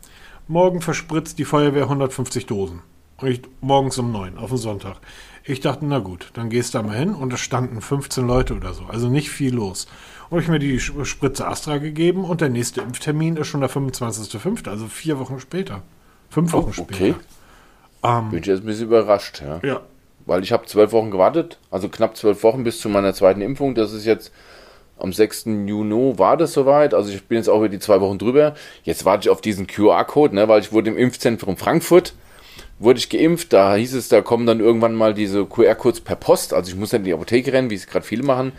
Morgen 0.48 0.80
verspritzt 0.80 1.38
die 1.38 1.44
Feuerwehr 1.44 1.84
150 1.84 2.46
Dosen. 2.46 2.82
Ich 3.24 3.42
morgens 3.60 3.98
um 3.98 4.12
neun 4.12 4.38
auf 4.38 4.50
den 4.50 4.58
Sonntag. 4.58 4.96
Ich 5.44 5.60
dachte, 5.60 5.84
na 5.84 5.98
gut, 5.98 6.30
dann 6.34 6.50
gehst 6.50 6.72
du 6.74 6.78
da 6.78 6.84
mal 6.84 6.96
hin 6.96 7.14
und 7.14 7.32
da 7.32 7.36
standen 7.36 7.80
15 7.80 8.26
Leute 8.26 8.54
oder 8.54 8.74
so. 8.74 8.84
Also 8.84 9.08
nicht 9.08 9.30
viel 9.30 9.54
los. 9.54 9.86
Und 10.30 10.40
ich 10.40 10.48
mir 10.48 10.58
die 10.58 10.78
Spritze 10.80 11.46
Astra 11.46 11.78
gegeben 11.78 12.24
und 12.24 12.40
der 12.40 12.48
nächste 12.48 12.80
Impftermin 12.80 13.36
ist 13.36 13.48
schon 13.48 13.60
der 13.60 13.70
25.05., 13.70 14.68
also 14.68 14.86
vier 14.86 15.18
Wochen 15.18 15.40
später. 15.40 15.82
Fünf 16.30 16.52
Wochen 16.52 16.70
Oh, 16.70 16.72
später. 16.72 16.92
okay. 16.94 17.14
Ähm, 18.04 18.30
Bin 18.30 18.40
ich 18.40 18.46
jetzt 18.46 18.60
ein 18.60 18.66
bisschen 18.66 18.86
überrascht, 18.86 19.42
ja. 19.42 19.60
ja. 19.62 19.80
Weil 20.24 20.42
ich 20.42 20.52
habe 20.52 20.66
zwölf 20.66 20.92
Wochen 20.92 21.10
gewartet, 21.10 21.58
also 21.70 21.88
knapp 21.88 22.16
zwölf 22.16 22.42
Wochen 22.44 22.62
bis 22.64 22.80
zu 22.80 22.88
meiner 22.88 23.12
zweiten 23.12 23.42
Impfung. 23.42 23.74
Das 23.74 23.92
ist 23.92 24.06
jetzt 24.06 24.32
am 24.98 25.12
6. 25.12 25.46
Juni 25.66 26.16
war 26.16 26.36
das 26.36 26.52
soweit. 26.52 26.94
Also 26.94 27.10
ich 27.12 27.24
bin 27.24 27.38
jetzt 27.38 27.48
auch 27.48 27.58
über 27.58 27.68
die 27.68 27.80
zwei 27.80 28.00
Wochen 28.00 28.18
drüber. 28.18 28.54
Jetzt 28.84 29.04
warte 29.04 29.26
ich 29.26 29.30
auf 29.30 29.40
diesen 29.40 29.66
QR-Code, 29.66 30.34
ne, 30.36 30.46
weil 30.48 30.60
ich 30.60 30.72
wurde 30.72 30.90
im 30.90 30.96
Impfzentrum 30.96 31.56
Frankfurt, 31.56 32.14
wurde 32.78 32.98
ich 32.98 33.08
geimpft. 33.08 33.52
Da 33.52 33.74
hieß 33.76 33.94
es, 33.94 34.08
da 34.08 34.20
kommen 34.20 34.46
dann 34.46 34.60
irgendwann 34.60 34.94
mal 34.94 35.14
diese 35.14 35.44
QR-Codes 35.46 36.00
per 36.00 36.16
Post. 36.16 36.52
Also 36.54 36.70
ich 36.70 36.76
muss 36.76 36.90
dann 36.90 37.02
in 37.02 37.06
die 37.06 37.14
Apotheke 37.14 37.52
rennen, 37.52 37.70
wie 37.70 37.74
es 37.74 37.86
gerade 37.86 38.04
viele 38.04 38.22
machen. 38.22 38.52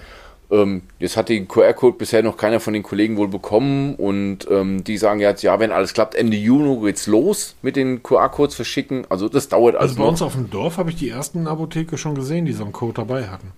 Ähm, 0.52 0.84
jetzt 1.00 1.18
hat 1.18 1.30
den 1.30 1.48
QR-Code 1.48 1.98
bisher 1.98 2.22
noch 2.22 2.38
keiner 2.38 2.60
von 2.60 2.74
den 2.74 2.84
Kollegen 2.84 3.18
wohl 3.18 3.28
bekommen 3.30 3.96
und 3.96 4.40
ähm, 4.52 4.84
die 4.84 4.98
sagen 4.98 5.20
jetzt, 5.20 5.42
ja, 5.42 5.60
wenn 5.60 5.72
alles 5.72 5.94
klappt, 5.94 6.16
Ende 6.16 6.38
Juni 6.38 6.86
geht's 6.86 7.08
los 7.08 7.56
mit 7.62 7.76
den 7.76 8.04
QR-Codes 8.04 8.54
verschicken. 8.56 9.06
Also 9.10 9.30
das 9.30 9.50
dauert 9.50 9.76
Also 9.76 9.84
also 9.84 9.96
bei 9.96 10.04
noch. 10.04 10.10
uns 10.12 10.22
auf 10.22 10.34
dem 10.34 10.50
Dorf 10.50 10.78
habe 10.78 10.90
ich 10.92 10.98
die 10.98 11.10
ersten 11.10 11.48
Apotheke 11.48 11.98
schon 11.98 12.14
gesehen, 12.16 12.46
die 12.46 12.54
so 12.54 12.64
einen 12.64 12.74
Code 12.74 12.94
dabei 12.94 13.28
hatten. 13.30 13.52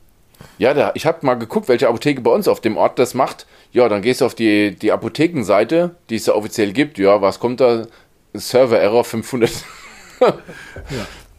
Ja, 0.58 0.74
da, 0.74 0.92
ich 0.96 1.06
habe 1.06 1.26
mal 1.26 1.34
geguckt, 1.36 1.68
welche 1.68 1.88
Apotheke 1.90 2.22
bei 2.22 2.32
uns 2.32 2.48
auf 2.48 2.62
dem 2.62 2.78
Ort 2.78 3.00
das 3.00 3.14
macht. 3.14 3.46
Ja, 3.72 3.90
dann 3.90 4.02
gehst 4.02 4.22
du 4.22 4.26
auf 4.26 4.36
die, 4.36 4.76
die 4.76 4.92
Apothekenseite, 4.92 5.96
die 6.10 6.16
es 6.16 6.26
da 6.26 6.34
offiziell 6.34 6.72
gibt. 6.72 6.98
Ja, 6.98 7.22
was 7.22 7.40
kommt 7.40 7.60
da? 7.62 7.88
Server-Error 8.34 9.04
500. 9.04 9.52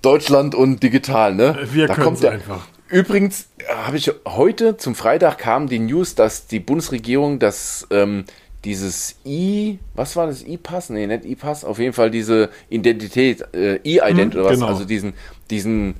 Deutschland 0.02 0.54
und 0.54 0.82
digital, 0.82 1.34
ne? 1.34 1.58
Wir 1.72 1.86
da 1.86 1.94
kommt 1.94 2.22
der, 2.22 2.32
einfach. 2.32 2.66
Übrigens 2.88 3.48
äh, 3.58 3.74
habe 3.74 3.96
ich 3.96 4.12
heute 4.26 4.76
zum 4.76 4.94
Freitag 4.94 5.38
kam 5.38 5.68
die 5.68 5.78
News, 5.78 6.14
dass 6.14 6.46
die 6.46 6.60
Bundesregierung 6.60 7.38
das 7.38 7.86
ähm, 7.90 8.24
dieses 8.64 9.16
I, 9.24 9.78
was 9.94 10.16
war 10.16 10.26
das 10.26 10.44
I-Pass? 10.44 10.90
Nee, 10.90 11.06
nicht 11.06 11.24
I-Pass, 11.24 11.64
auf 11.64 11.78
jeden 11.78 11.92
Fall 11.92 12.10
diese 12.10 12.50
Identität, 12.68 13.44
äh, 13.54 13.76
I-Ident 13.84 14.34
Hm, 14.34 14.40
oder 14.40 14.50
was, 14.50 14.54
genau. 14.54 14.66
also 14.66 14.84
diesen 14.84 15.14
diesen 15.50 15.94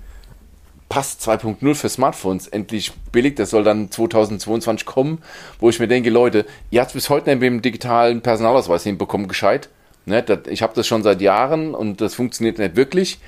Pass 0.89 1.19
2.0 1.21 1.75
für 1.75 1.89
Smartphones 1.89 2.47
endlich 2.47 2.93
billig. 3.11 3.35
Das 3.35 3.51
soll 3.51 3.65
dann 3.65 3.91
2022 3.91 4.87
kommen, 4.87 5.19
wo 5.59 5.69
ich 5.69 5.81
mir 5.81 5.89
denke, 5.89 6.11
Leute, 6.11 6.47
ihr 6.71 6.81
habt 6.81 6.93
bis 6.93 7.11
heute 7.11 7.29
nicht 7.29 7.41
mit 7.41 7.47
dem 7.47 7.63
digitalen 7.63 8.21
Personalausweis 8.21 8.85
hinbekommen, 8.85 9.27
gescheit. 9.27 9.69
Ne, 10.07 10.23
das, 10.23 10.41
ich 10.49 10.63
habe 10.63 10.73
das 10.75 10.87
schon 10.87 11.03
seit 11.03 11.21
Jahren 11.21 11.75
und 11.75 12.01
das 12.01 12.15
funktioniert 12.15 12.59
nicht 12.59 12.77
wirklich. 12.77 13.19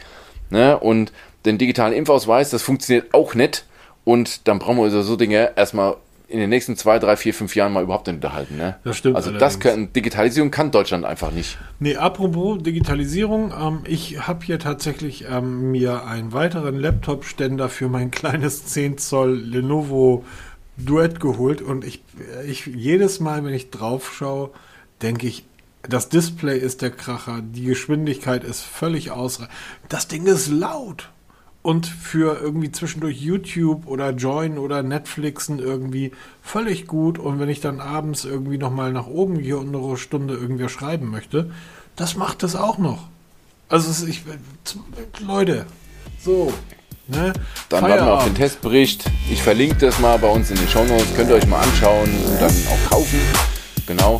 Ne, 0.50 0.78
und 0.78 1.12
den 1.44 1.58
digitalen 1.58 1.92
Impfausweis, 1.92 2.50
das 2.50 2.62
funktioniert 2.62 3.12
auch 3.12 3.34
nicht. 3.34 3.66
Und 4.04 4.48
dann 4.48 4.58
brauchen 4.58 4.78
wir 4.78 4.84
also 4.84 5.02
so 5.02 5.16
Dinge 5.16 5.52
erstmal 5.56 5.96
in 6.28 6.38
den 6.38 6.50
nächsten 6.50 6.76
zwei, 6.76 6.98
drei, 6.98 7.16
vier, 7.16 7.32
fünf 7.32 7.56
Jahren 7.56 7.72
mal 7.72 7.82
überhaupt 7.82 8.06
nicht 8.06 8.16
unterhalten. 8.16 8.56
Ne? 8.56 8.76
Das 8.84 8.98
stimmt 8.98 9.16
Also 9.16 9.32
das 9.32 9.60
kann, 9.60 9.92
Digitalisierung 9.94 10.50
kann 10.50 10.70
Deutschland 10.70 11.04
einfach 11.04 11.32
nicht. 11.32 11.58
Nee, 11.80 11.96
apropos 11.96 12.62
Digitalisierung, 12.62 13.52
ähm, 13.58 13.80
ich 13.86 14.26
habe 14.26 14.44
hier 14.44 14.58
tatsächlich 14.58 15.24
ähm, 15.30 15.70
mir 15.70 16.04
einen 16.04 16.32
weiteren 16.32 16.78
Laptop-Ständer 16.78 17.68
für 17.68 17.88
mein 17.88 18.10
kleines 18.12 18.66
10 18.66 18.98
Zoll 18.98 19.36
Lenovo 19.36 20.24
Duett 20.76 21.18
geholt 21.18 21.60
und 21.60 21.84
ich, 21.84 22.04
ich 22.46 22.66
jedes 22.66 23.20
Mal, 23.20 23.44
wenn 23.44 23.54
ich 23.54 23.70
drauf 23.70 24.12
schaue, 24.14 24.50
denke 25.02 25.26
ich, 25.26 25.44
das 25.88 26.08
Display 26.08 26.58
ist 26.58 26.82
der 26.82 26.90
Kracher, 26.90 27.40
die 27.42 27.64
Geschwindigkeit 27.64 28.44
ist 28.44 28.62
völlig 28.62 29.10
ausreichend. 29.10 29.54
Das 29.88 30.08
Ding 30.08 30.26
ist 30.26 30.48
laut. 30.48 31.10
Und 31.60 31.86
für 31.86 32.40
irgendwie 32.40 32.70
zwischendurch 32.70 33.20
YouTube 33.20 33.86
oder 33.86 34.10
Join 34.10 34.58
oder 34.58 34.82
Netflixen 34.82 35.58
irgendwie 35.58 36.12
völlig 36.42 36.86
gut. 36.86 37.18
Und 37.18 37.40
wenn 37.40 37.48
ich 37.48 37.60
dann 37.60 37.80
abends 37.80 38.24
irgendwie 38.24 38.58
nochmal 38.58 38.92
nach 38.92 39.06
oben 39.06 39.42
gehe 39.42 39.58
und 39.58 39.74
eine 39.74 39.96
Stunde 39.96 40.34
irgendwer 40.34 40.68
schreiben 40.68 41.10
möchte, 41.10 41.50
das 41.96 42.16
macht 42.16 42.42
es 42.42 42.54
auch 42.54 42.78
noch. 42.78 43.08
Also 43.68 44.06
ich, 44.06 44.22
Leute, 45.20 45.66
so, 46.24 46.52
ne? 47.08 47.32
Dann 47.68 47.82
warten 47.82 48.06
wir 48.06 48.14
auf 48.14 48.24
den 48.24 48.34
Testbericht. 48.34 49.04
Ich 49.30 49.42
verlinke 49.42 49.76
das 49.76 49.98
mal 49.98 50.18
bei 50.18 50.28
uns 50.28 50.50
in 50.50 50.56
den 50.56 50.68
Shownotes. 50.68 51.14
Könnt 51.16 51.28
ihr 51.28 51.36
euch 51.36 51.46
mal 51.46 51.60
anschauen 51.60 52.08
und 52.08 52.40
dann 52.40 52.54
auch 52.70 52.90
kaufen. 52.90 53.20
Genau. 53.86 54.18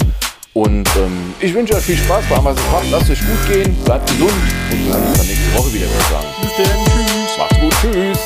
Und 0.59 0.89
ähm, 0.97 1.35
ich 1.39 1.55
wünsche 1.55 1.76
euch 1.76 1.85
viel 1.85 1.97
Spaß 1.97 2.24
bei 2.28 2.35
Amazon 2.35 2.64
Fun. 2.64 2.90
Lasst 2.90 3.09
euch 3.09 3.20
gut 3.20 3.47
gehen, 3.47 3.76
bleibt 3.85 4.10
gesund 4.10 4.32
und 4.72 4.86
wir 4.86 4.93
hören 4.93 5.06
uns 5.06 5.18
dann 5.18 5.26
nächste 5.28 5.55
Woche 5.56 5.72
wieder. 5.72 5.86
Bis 5.86 6.09
dann, 6.10 6.24
tschüss. 6.85 7.39
Macht's 7.39 7.60
gut, 7.60 7.74
tschüss. 7.80 8.18